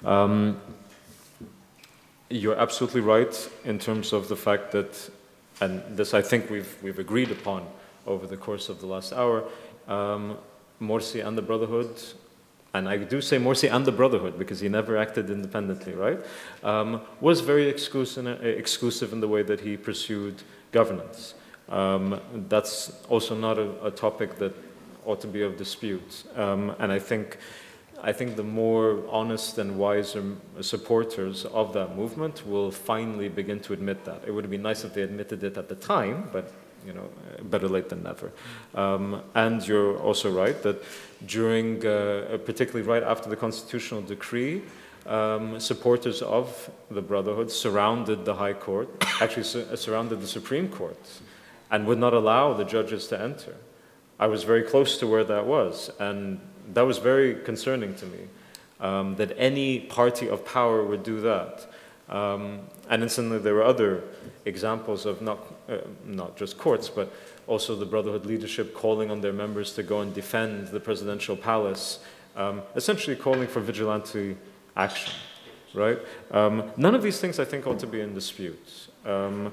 Um, 0.04 0.60
you're 2.30 2.58
absolutely 2.58 3.02
right 3.02 3.50
in 3.64 3.78
terms 3.78 4.12
of 4.12 4.28
the 4.28 4.36
fact 4.36 4.72
that, 4.72 5.10
and 5.60 5.82
this 5.96 6.14
I 6.14 6.22
think 6.22 6.50
we've, 6.50 6.74
we've 6.82 6.98
agreed 6.98 7.30
upon 7.30 7.66
over 8.06 8.26
the 8.26 8.36
course 8.36 8.68
of 8.68 8.80
the 8.80 8.86
last 8.86 9.12
hour, 9.12 9.44
um, 9.86 10.38
Morsi 10.80 11.24
and 11.24 11.36
the 11.36 11.42
Brotherhood 11.42 12.02
and 12.74 12.88
I 12.88 12.96
do 12.96 13.20
say 13.20 13.38
Morsi 13.38 13.72
and 13.72 13.86
the 13.86 13.92
Brotherhood 13.92 14.36
because 14.36 14.58
he 14.58 14.68
never 14.68 14.96
acted 14.96 15.30
independently, 15.30 15.94
right? 15.94 16.18
Um, 16.64 17.00
was 17.20 17.40
very 17.40 17.68
exclusive, 17.68 19.12
in 19.12 19.20
the 19.20 19.28
way 19.28 19.42
that 19.42 19.60
he 19.60 19.76
pursued 19.76 20.42
governance. 20.72 21.34
Um, 21.68 22.20
that's 22.48 22.92
also 23.08 23.36
not 23.36 23.58
a, 23.58 23.86
a, 23.86 23.90
topic 23.90 24.36
that 24.36 24.52
ought 25.06 25.20
to 25.20 25.28
be 25.28 25.42
of 25.42 25.56
dispute. 25.56 26.24
Um, 26.34 26.74
and 26.78 26.92
I 26.92 26.98
think, 26.98 27.38
I 28.02 28.12
think 28.12 28.36
the 28.36 28.42
more 28.42 29.02
honest 29.08 29.56
and 29.56 29.78
wiser 29.78 30.22
supporters 30.60 31.46
of 31.46 31.72
that 31.72 31.96
movement 31.96 32.46
will 32.46 32.70
finally 32.70 33.28
begin 33.28 33.60
to 33.60 33.72
admit 33.72 34.04
that. 34.04 34.24
It 34.26 34.32
would 34.32 34.44
have 34.44 34.50
been 34.50 34.62
nice 34.62 34.84
if 34.84 34.92
they 34.92 35.02
admitted 35.02 35.42
it 35.42 35.56
at 35.56 35.68
the 35.68 35.76
time, 35.76 36.28
but 36.32 36.52
you 36.86 36.92
know, 36.92 37.08
better 37.44 37.68
late 37.68 37.88
than 37.88 38.02
never. 38.02 38.32
Um, 38.74 39.22
and 39.34 39.66
you're 39.66 39.98
also 39.98 40.30
right 40.30 40.62
that 40.62 40.82
during, 41.26 41.84
uh, 41.86 42.38
particularly 42.44 42.86
right 42.86 43.02
after 43.02 43.28
the 43.28 43.36
constitutional 43.36 44.02
decree, 44.02 44.62
um, 45.06 45.60
supporters 45.60 46.22
of 46.22 46.70
the 46.90 47.02
Brotherhood 47.02 47.50
surrounded 47.50 48.24
the 48.24 48.34
High 48.34 48.54
Court, 48.54 48.88
actually 49.20 49.44
su- 49.44 49.76
surrounded 49.76 50.20
the 50.20 50.26
Supreme 50.26 50.68
Court, 50.68 50.98
and 51.70 51.86
would 51.86 51.98
not 51.98 52.14
allow 52.14 52.54
the 52.54 52.64
judges 52.64 53.06
to 53.08 53.20
enter. 53.20 53.56
I 54.18 54.26
was 54.26 54.44
very 54.44 54.62
close 54.62 54.98
to 54.98 55.06
where 55.06 55.24
that 55.24 55.46
was, 55.46 55.90
and 55.98 56.40
that 56.72 56.82
was 56.82 56.98
very 56.98 57.34
concerning 57.34 57.94
to 57.96 58.06
me. 58.06 58.18
Um, 58.80 59.16
that 59.16 59.32
any 59.38 59.80
party 59.80 60.28
of 60.28 60.44
power 60.44 60.84
would 60.84 61.04
do 61.04 61.20
that. 61.20 61.66
Um, 62.08 62.60
and 62.90 63.02
incidentally, 63.02 63.38
there 63.38 63.54
were 63.54 63.62
other 63.62 64.02
examples 64.44 65.06
of 65.06 65.22
not, 65.22 65.38
uh, 65.68 65.78
not 66.04 66.36
just 66.36 66.58
courts, 66.58 66.88
but 66.88 67.12
also 67.46 67.76
the 67.76 67.86
Brotherhood 67.86 68.26
leadership 68.26 68.74
calling 68.74 69.10
on 69.10 69.20
their 69.20 69.32
members 69.32 69.72
to 69.74 69.82
go 69.82 70.00
and 70.00 70.14
defend 70.14 70.68
the 70.68 70.80
presidential 70.80 71.36
palace, 71.36 72.00
um, 72.36 72.62
essentially 72.74 73.16
calling 73.16 73.46
for 73.46 73.60
vigilante 73.60 74.36
action, 74.76 75.12
right? 75.74 75.98
Um, 76.30 76.70
none 76.76 76.94
of 76.94 77.02
these 77.02 77.20
things 77.20 77.38
I 77.38 77.44
think 77.44 77.66
ought 77.66 77.78
to 77.80 77.86
be 77.86 78.00
in 78.00 78.14
dispute. 78.14 78.88
Um, 79.04 79.52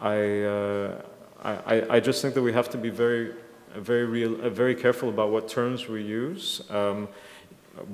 I, 0.00 0.42
uh, 0.42 1.02
I, 1.42 1.96
I 1.96 2.00
just 2.00 2.22
think 2.22 2.34
that 2.34 2.42
we 2.42 2.52
have 2.52 2.68
to 2.70 2.78
be 2.78 2.90
very, 2.90 3.34
very, 3.74 4.04
real, 4.04 4.40
uh, 4.44 4.50
very 4.50 4.74
careful 4.74 5.08
about 5.08 5.30
what 5.30 5.48
terms 5.48 5.88
we 5.88 6.02
use. 6.02 6.62
Um, 6.70 7.08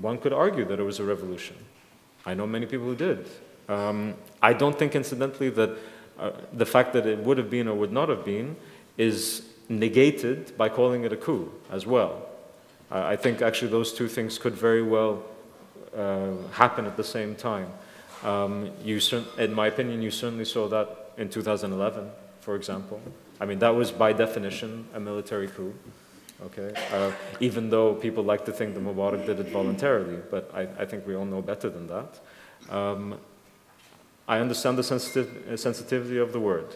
one 0.01 0.18
could 0.18 0.32
argue 0.32 0.64
that 0.64 0.80
it 0.80 0.82
was 0.82 1.01
a 1.01 1.05
revolution. 1.05 1.56
I 2.24 2.34
know 2.34 2.47
many 2.47 2.66
people 2.66 2.86
who 2.86 2.97
did. 2.97 3.28
Um, 3.68 4.14
I 4.43 4.52
don't 4.52 4.78
think, 4.78 4.94
incidentally, 4.94 5.51
that 5.51 5.76
uh, 6.18 6.30
the 6.52 6.66
fact 6.66 6.93
that 6.93 7.06
it 7.06 7.18
would 7.18 7.38
have 7.38 7.51
been 7.51 7.68
or 7.68 7.74
would 7.74 7.93
not 7.93 8.09
have 8.09 8.24
been 8.24 8.56
is 8.97 9.43
negated 9.68 10.56
by 10.56 10.68
calling 10.68 11.05
it 11.05 11.12
a 11.12 11.16
coup 11.16 11.51
as 11.70 11.86
well. 11.86 12.26
Uh, 12.90 13.02
I 13.05 13.16
think 13.16 13.43
actually 13.43 13.70
those 13.70 13.93
two 13.93 14.09
things 14.09 14.38
could 14.38 14.55
very 14.55 14.82
well 14.82 15.22
uh, 15.97 16.32
happen 16.52 16.86
at 16.86 16.97
the 16.97 17.05
same 17.05 17.34
time. 17.34 17.68
Um, 18.22 18.70
you 18.82 19.01
in 19.38 19.52
my 19.52 19.66
opinion, 19.66 20.02
you 20.02 20.10
certainly 20.10 20.44
saw 20.44 20.68
that 20.68 21.12
in 21.18 21.28
2011, 21.28 22.10
for 22.40 22.56
example. 22.56 23.01
I 23.40 23.44
mean, 23.44 23.59
that 23.59 23.74
was 23.74 23.90
by 23.90 24.12
definition 24.12 24.86
a 24.94 25.01
military 25.01 25.48
coup. 25.48 25.74
Okay, 26.44 26.74
uh, 26.93 27.12
even 27.40 27.70
though 27.70 27.94
people 27.94 28.22
like 28.22 28.44
to 28.44 28.52
think 28.52 28.74
that 28.74 28.84
Mubarak 28.84 29.24
did 29.24 29.40
it 29.40 29.48
voluntarily, 29.48 30.18
but 30.30 30.51
I, 30.55 30.68
I 30.78 30.84
think 30.84 31.06
we 31.06 31.14
all 31.14 31.24
know 31.24 31.40
better 31.40 31.70
than 31.70 31.86
that. 31.86 32.20
Um, 32.68 33.18
I 34.28 34.39
understand 34.40 34.77
the 34.78 34.82
sensitiv 34.82 35.59
sensitivity 35.59 36.19
of 36.19 36.32
the 36.32 36.40
word. 36.40 36.74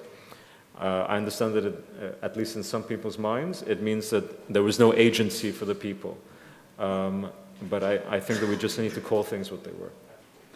Uh, 0.79 1.05
I 1.09 1.17
understand 1.17 1.55
that, 1.55 1.65
it, 1.67 1.85
uh, 2.01 2.25
at 2.25 2.37
least 2.37 2.57
in 2.57 2.63
some 2.63 2.83
people's 2.83 3.19
minds, 3.19 3.63
it 3.63 3.83
means 3.83 4.09
that 4.11 4.49
there 4.49 4.63
was 4.63 4.79
no 4.79 4.95
agency 4.95 5.51
for 5.51 5.67
the 5.67 5.75
people. 5.75 6.17
Um, 6.79 7.31
but 7.69 7.83
I, 7.83 8.01
I 8.09 8.21
think 8.21 8.41
that 8.41 8.49
we 8.49 8.57
just 8.57 8.79
need 8.79 8.95
to 8.95 9.01
call 9.01 9.23
things 9.23 9.51
what 9.51 9.63
they 9.63 9.73
were. 9.73 9.91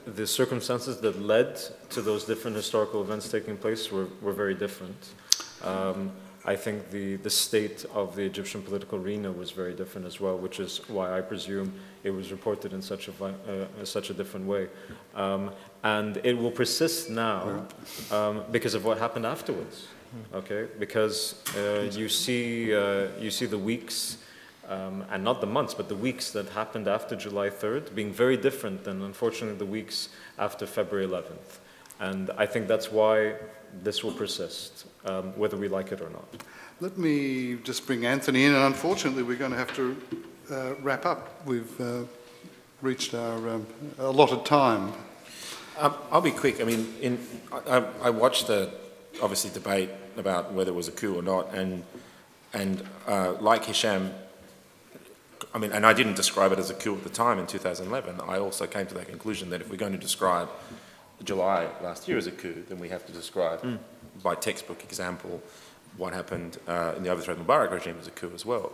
The 0.07 0.27
circumstances 0.27 0.99
that 1.01 1.21
led 1.21 1.57
to 1.91 2.01
those 2.01 2.25
different 2.25 2.57
historical 2.57 3.03
events 3.03 3.29
taking 3.29 3.59
place 3.59 3.93
were, 3.93 4.09
were 4.23 4.33
very 4.33 4.55
different. 4.55 4.97
Um, 5.63 6.13
I 6.47 6.57
think 6.57 6.91
the, 6.91 7.17
the 7.17 7.31
state 7.31 7.87
of 7.95 8.17
the 8.17 8.23
Egyptian 8.23 8.61
political 8.61 8.99
arena 8.99 9.33
was 9.33 9.51
very 9.51 9.73
different 9.73 10.07
as 10.07 10.21
well, 10.21 10.37
which 10.37 10.61
is 10.61 10.83
why 10.89 11.17
I 11.17 11.23
presume 11.23 11.73
it 12.03 12.11
was 12.11 12.31
reported 12.31 12.75
in 12.75 12.83
such 12.83 13.09
a, 13.09 13.25
uh, 13.25 13.85
such 13.85 14.11
a 14.11 14.15
different 14.15 14.47
way. 14.47 14.69
Um, 15.15 15.53
and 15.83 16.19
it 16.19 16.37
will 16.37 16.51
persist 16.51 17.09
now 17.09 17.67
um, 18.11 18.45
because 18.51 18.75
of 18.75 18.85
what 18.85 18.99
happened 18.99 19.25
afterwards, 19.25 19.89
okay? 20.35 20.69
Because 20.79 21.43
uh, 21.57 21.91
you, 21.93 22.11
see, 22.11 22.75
uh, 22.75 23.09
you 23.19 23.31
see 23.31 23.47
the 23.47 23.59
weeks, 23.59 24.19
um, 24.69 25.03
and 25.11 25.25
not 25.25 25.41
the 25.41 25.47
months, 25.47 25.73
but 25.73 25.89
the 25.89 25.97
weeks 25.97 26.31
that 26.33 26.51
happened 26.51 26.89
after 26.89 27.17
July 27.17 27.49
3rd 27.49 27.95
being 27.95 28.13
very 28.13 28.37
different 28.37 28.85
than, 28.85 29.01
unfortunately, 29.01 29.57
the 29.57 29.65
weeks 29.65 30.11
after 30.39 30.67
February 30.67 31.07
11th. 31.07 31.59
And 32.01 32.31
I 32.37 32.47
think 32.47 32.69
that's 32.69 32.91
why 32.91 33.35
this 33.83 34.05
will 34.05 34.13
persist, 34.13 34.87
um, 35.05 35.37
whether 35.39 35.57
we 35.57 35.69
like 35.69 35.93
it 35.93 36.01
or 36.01 36.11
not. 36.11 36.25
Let 36.81 36.99
me 36.99 37.57
just 37.63 37.87
bring 37.87 38.05
Anthony 38.05 38.45
in, 38.45 38.55
and 38.55 38.65
unfortunately, 38.65 39.23
we're 39.23 39.37
going 39.37 39.53
to 39.53 39.57
have 39.57 39.75
to 39.77 39.97
uh, 40.51 40.75
wrap 40.83 41.07
up. 41.07 41.47
We've 41.47 41.81
uh, 41.81 42.03
reached 42.83 43.15
our 43.15 43.49
um, 43.49 43.67
allotted 43.99 44.45
time. 44.45 44.93
Um, 45.79 45.95
I'll 46.11 46.21
be 46.21 46.31
quick. 46.31 46.61
I 46.61 46.65
mean, 46.65 46.93
in, 47.01 47.19
I, 47.53 47.85
I, 48.03 48.11
watched 48.11 48.47
the 48.47 48.71
obviously 49.23 49.51
debate 49.51 49.91
about 50.17 50.53
whether 50.53 50.71
it 50.71 50.75
was 50.75 50.87
a 50.87 50.93
coup 50.93 51.17
or 51.17 51.23
not, 51.23 51.53
and 51.55 51.83
and 52.53 52.85
uh, 53.09 53.35
like 53.41 53.65
Hisham, 53.65 54.13
I 55.53 55.59
mean, 55.59 55.73
and 55.73 55.85
I 55.85 55.93
didn't 55.93 56.15
describe 56.15 56.53
it 56.53 56.59
as 56.59 56.71
a 56.71 56.75
coup 56.75 56.95
at 56.95 57.03
the 57.03 57.11
time 57.11 57.39
in 57.39 57.47
2011. 57.47 58.21
I 58.21 58.39
also 58.39 58.67
came 58.67 58.87
to 58.87 58.95
that 58.95 59.09
conclusion 59.09 59.51
that 59.51 59.61
if 59.61 59.71
we're 59.71 59.77
going 59.77 59.93
to 59.93 59.99
describe 59.99 60.49
July 61.25 61.69
last 61.83 62.09
year 62.09 62.19
as 62.19 62.27
a 62.27 62.31
coup, 62.31 62.65
then 62.69 62.79
we 62.79 62.89
have 62.89 63.07
to 63.07 63.13
describe, 63.13 63.63
mm. 63.63 63.79
by 64.23 64.35
textbook 64.35 64.83
example, 64.85 65.43
what 65.97 66.13
happened 66.13 66.59
uh, 66.67 66.95
in 66.97 67.03
the 67.03 67.09
overthrow 67.09 67.35
of 67.35 67.39
the 67.39 67.45
Mubarak 67.45 67.71
regime 67.71 67.97
as 68.01 68.07
a 68.07 68.11
coup 68.11 68.33
as 68.35 68.45
well. 68.45 68.73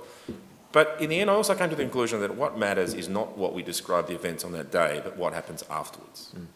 But 0.73 0.97
in 1.01 1.11
the 1.11 1.21
end, 1.21 1.31
I 1.31 1.35
also 1.35 1.55
came 1.55 1.69
to 1.69 1.77
the 1.77 1.83
conclusion 1.83 2.21
that 2.21 2.37
what 2.37 2.57
matters 2.57 2.95
is 2.95 3.09
not 3.09 3.37
what 3.37 3.55
we 3.55 3.63
describe 3.63 4.07
the 4.07 4.15
events 4.15 4.45
on 4.45 4.53
that 4.53 4.71
day, 4.71 5.01
but 5.03 5.17
what 5.17 5.33
happens 5.33 5.65
afterwards. 5.69 6.33
Mm. 6.37 6.47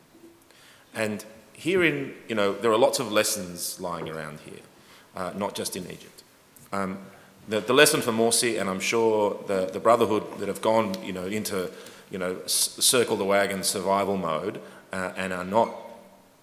And 0.94 1.24
herein, 1.54 2.14
you 2.28 2.34
know, 2.34 2.52
there 2.52 2.70
are 2.70 2.78
lots 2.78 3.00
of 3.00 3.10
lessons 3.10 3.80
lying 3.80 4.08
around 4.08 4.40
here, 4.40 4.62
uh, 5.16 5.32
not 5.36 5.54
just 5.54 5.76
in 5.76 5.84
Egypt. 5.84 6.22
Um, 6.72 6.98
the, 7.48 7.60
the, 7.60 7.74
lesson 7.74 8.00
for 8.00 8.10
Morsi, 8.10 8.58
and 8.58 8.70
I'm 8.70 8.80
sure 8.80 9.38
the, 9.46 9.66
the 9.66 9.80
Brotherhood 9.80 10.38
that 10.38 10.48
have 10.48 10.62
gone, 10.62 10.94
you 11.04 11.12
know, 11.12 11.26
into, 11.26 11.70
you 12.10 12.18
know, 12.18 12.38
circle 12.46 13.16
the 13.16 13.24
wagon 13.24 13.62
survival 13.62 14.16
mode 14.16 14.60
uh, 14.92 15.12
and 15.16 15.32
are 15.32 15.44
not, 15.44 15.74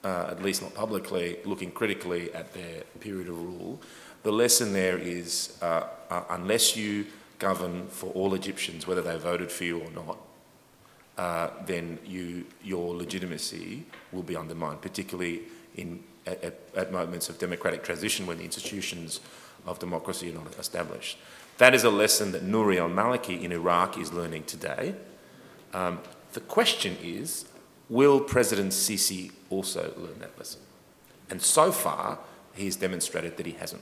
uh, 0.03 0.27
at 0.29 0.41
least 0.41 0.61
not 0.61 0.73
publicly, 0.73 1.37
looking 1.45 1.71
critically 1.71 2.33
at 2.33 2.53
their 2.53 2.81
period 2.99 3.27
of 3.27 3.37
rule, 3.37 3.79
the 4.23 4.31
lesson 4.31 4.73
there 4.73 4.97
is 4.97 5.57
uh, 5.61 5.87
uh, 6.09 6.23
unless 6.29 6.75
you 6.75 7.05
govern 7.39 7.87
for 7.87 8.11
all 8.11 8.33
Egyptians, 8.35 8.85
whether 8.85 9.01
they 9.01 9.17
voted 9.17 9.51
for 9.51 9.63
you 9.63 9.79
or 9.79 9.89
not, 9.91 10.17
uh, 11.17 11.49
then 11.65 11.97
you, 12.05 12.45
your 12.63 12.95
legitimacy 12.95 13.83
will 14.11 14.23
be 14.23 14.35
undermined, 14.35 14.81
particularly 14.81 15.41
in, 15.75 16.03
at, 16.27 16.59
at, 16.75 16.91
moments 16.91 17.29
of 17.29 17.39
democratic 17.39 17.83
transition 17.83 18.27
when 18.27 18.37
the 18.37 18.43
institutions 18.43 19.21
of 19.65 19.79
democracy 19.79 20.29
are 20.29 20.35
not 20.35 20.57
established. 20.59 21.17
That 21.57 21.73
is 21.73 21.83
a 21.83 21.89
lesson 21.89 22.31
that 22.31 22.43
Nouri 22.43 22.79
al-Maliki 22.79 23.41
in 23.41 23.51
Iraq 23.51 23.97
is 23.97 24.13
learning 24.13 24.43
today. 24.43 24.95
Um, 25.73 25.99
the 26.33 26.41
question 26.41 26.97
is, 27.03 27.45
Will 27.91 28.21
President 28.21 28.71
Sisi 28.71 29.31
also 29.49 29.93
learn 29.97 30.17
that 30.19 30.37
lesson? 30.37 30.61
And 31.29 31.41
so 31.41 31.73
far, 31.73 32.19
he 32.53 32.63
has 32.63 32.77
demonstrated 32.77 33.35
that 33.35 33.45
he 33.45 33.51
hasn't. 33.51 33.81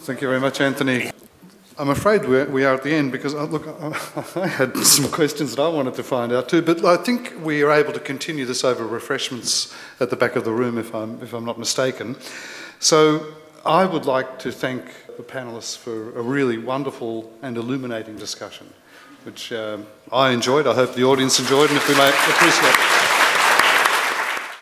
Thank 0.00 0.20
you 0.20 0.28
very 0.28 0.38
much, 0.38 0.60
Anthony. 0.60 1.10
I'm 1.78 1.88
afraid 1.88 2.28
we're, 2.28 2.44
we 2.44 2.66
are 2.66 2.74
at 2.74 2.82
the 2.82 2.92
end 2.92 3.10
because, 3.10 3.34
uh, 3.34 3.44
look, 3.44 3.66
I 4.36 4.46
had 4.46 4.76
some 4.76 5.10
questions 5.10 5.56
that 5.56 5.62
I 5.62 5.68
wanted 5.68 5.94
to 5.94 6.02
find 6.02 6.30
out 6.30 6.46
too, 6.50 6.60
but 6.60 6.84
I 6.84 6.98
think 6.98 7.32
we 7.42 7.62
are 7.62 7.72
able 7.72 7.94
to 7.94 8.00
continue 8.00 8.44
this 8.44 8.64
over 8.64 8.86
refreshments 8.86 9.74
at 9.98 10.10
the 10.10 10.16
back 10.16 10.36
of 10.36 10.44
the 10.44 10.52
room, 10.52 10.76
if 10.76 10.94
I'm, 10.94 11.22
if 11.22 11.32
I'm 11.32 11.46
not 11.46 11.58
mistaken. 11.58 12.16
So 12.80 13.32
I 13.64 13.86
would 13.86 14.04
like 14.04 14.38
to 14.40 14.52
thank 14.52 14.84
the 15.16 15.22
panelists 15.22 15.74
for 15.74 16.16
a 16.18 16.22
really 16.22 16.58
wonderful 16.58 17.32
and 17.40 17.56
illuminating 17.56 18.16
discussion 18.16 18.70
which 19.24 19.52
um, 19.52 19.86
I 20.12 20.30
enjoyed. 20.30 20.66
I 20.66 20.74
hope 20.74 20.94
the 20.94 21.04
audience 21.04 21.38
enjoyed, 21.40 21.70
and 21.70 21.76
if 21.76 21.88
we 21.88 21.94
may 21.96 22.08
appreciate 22.08 23.03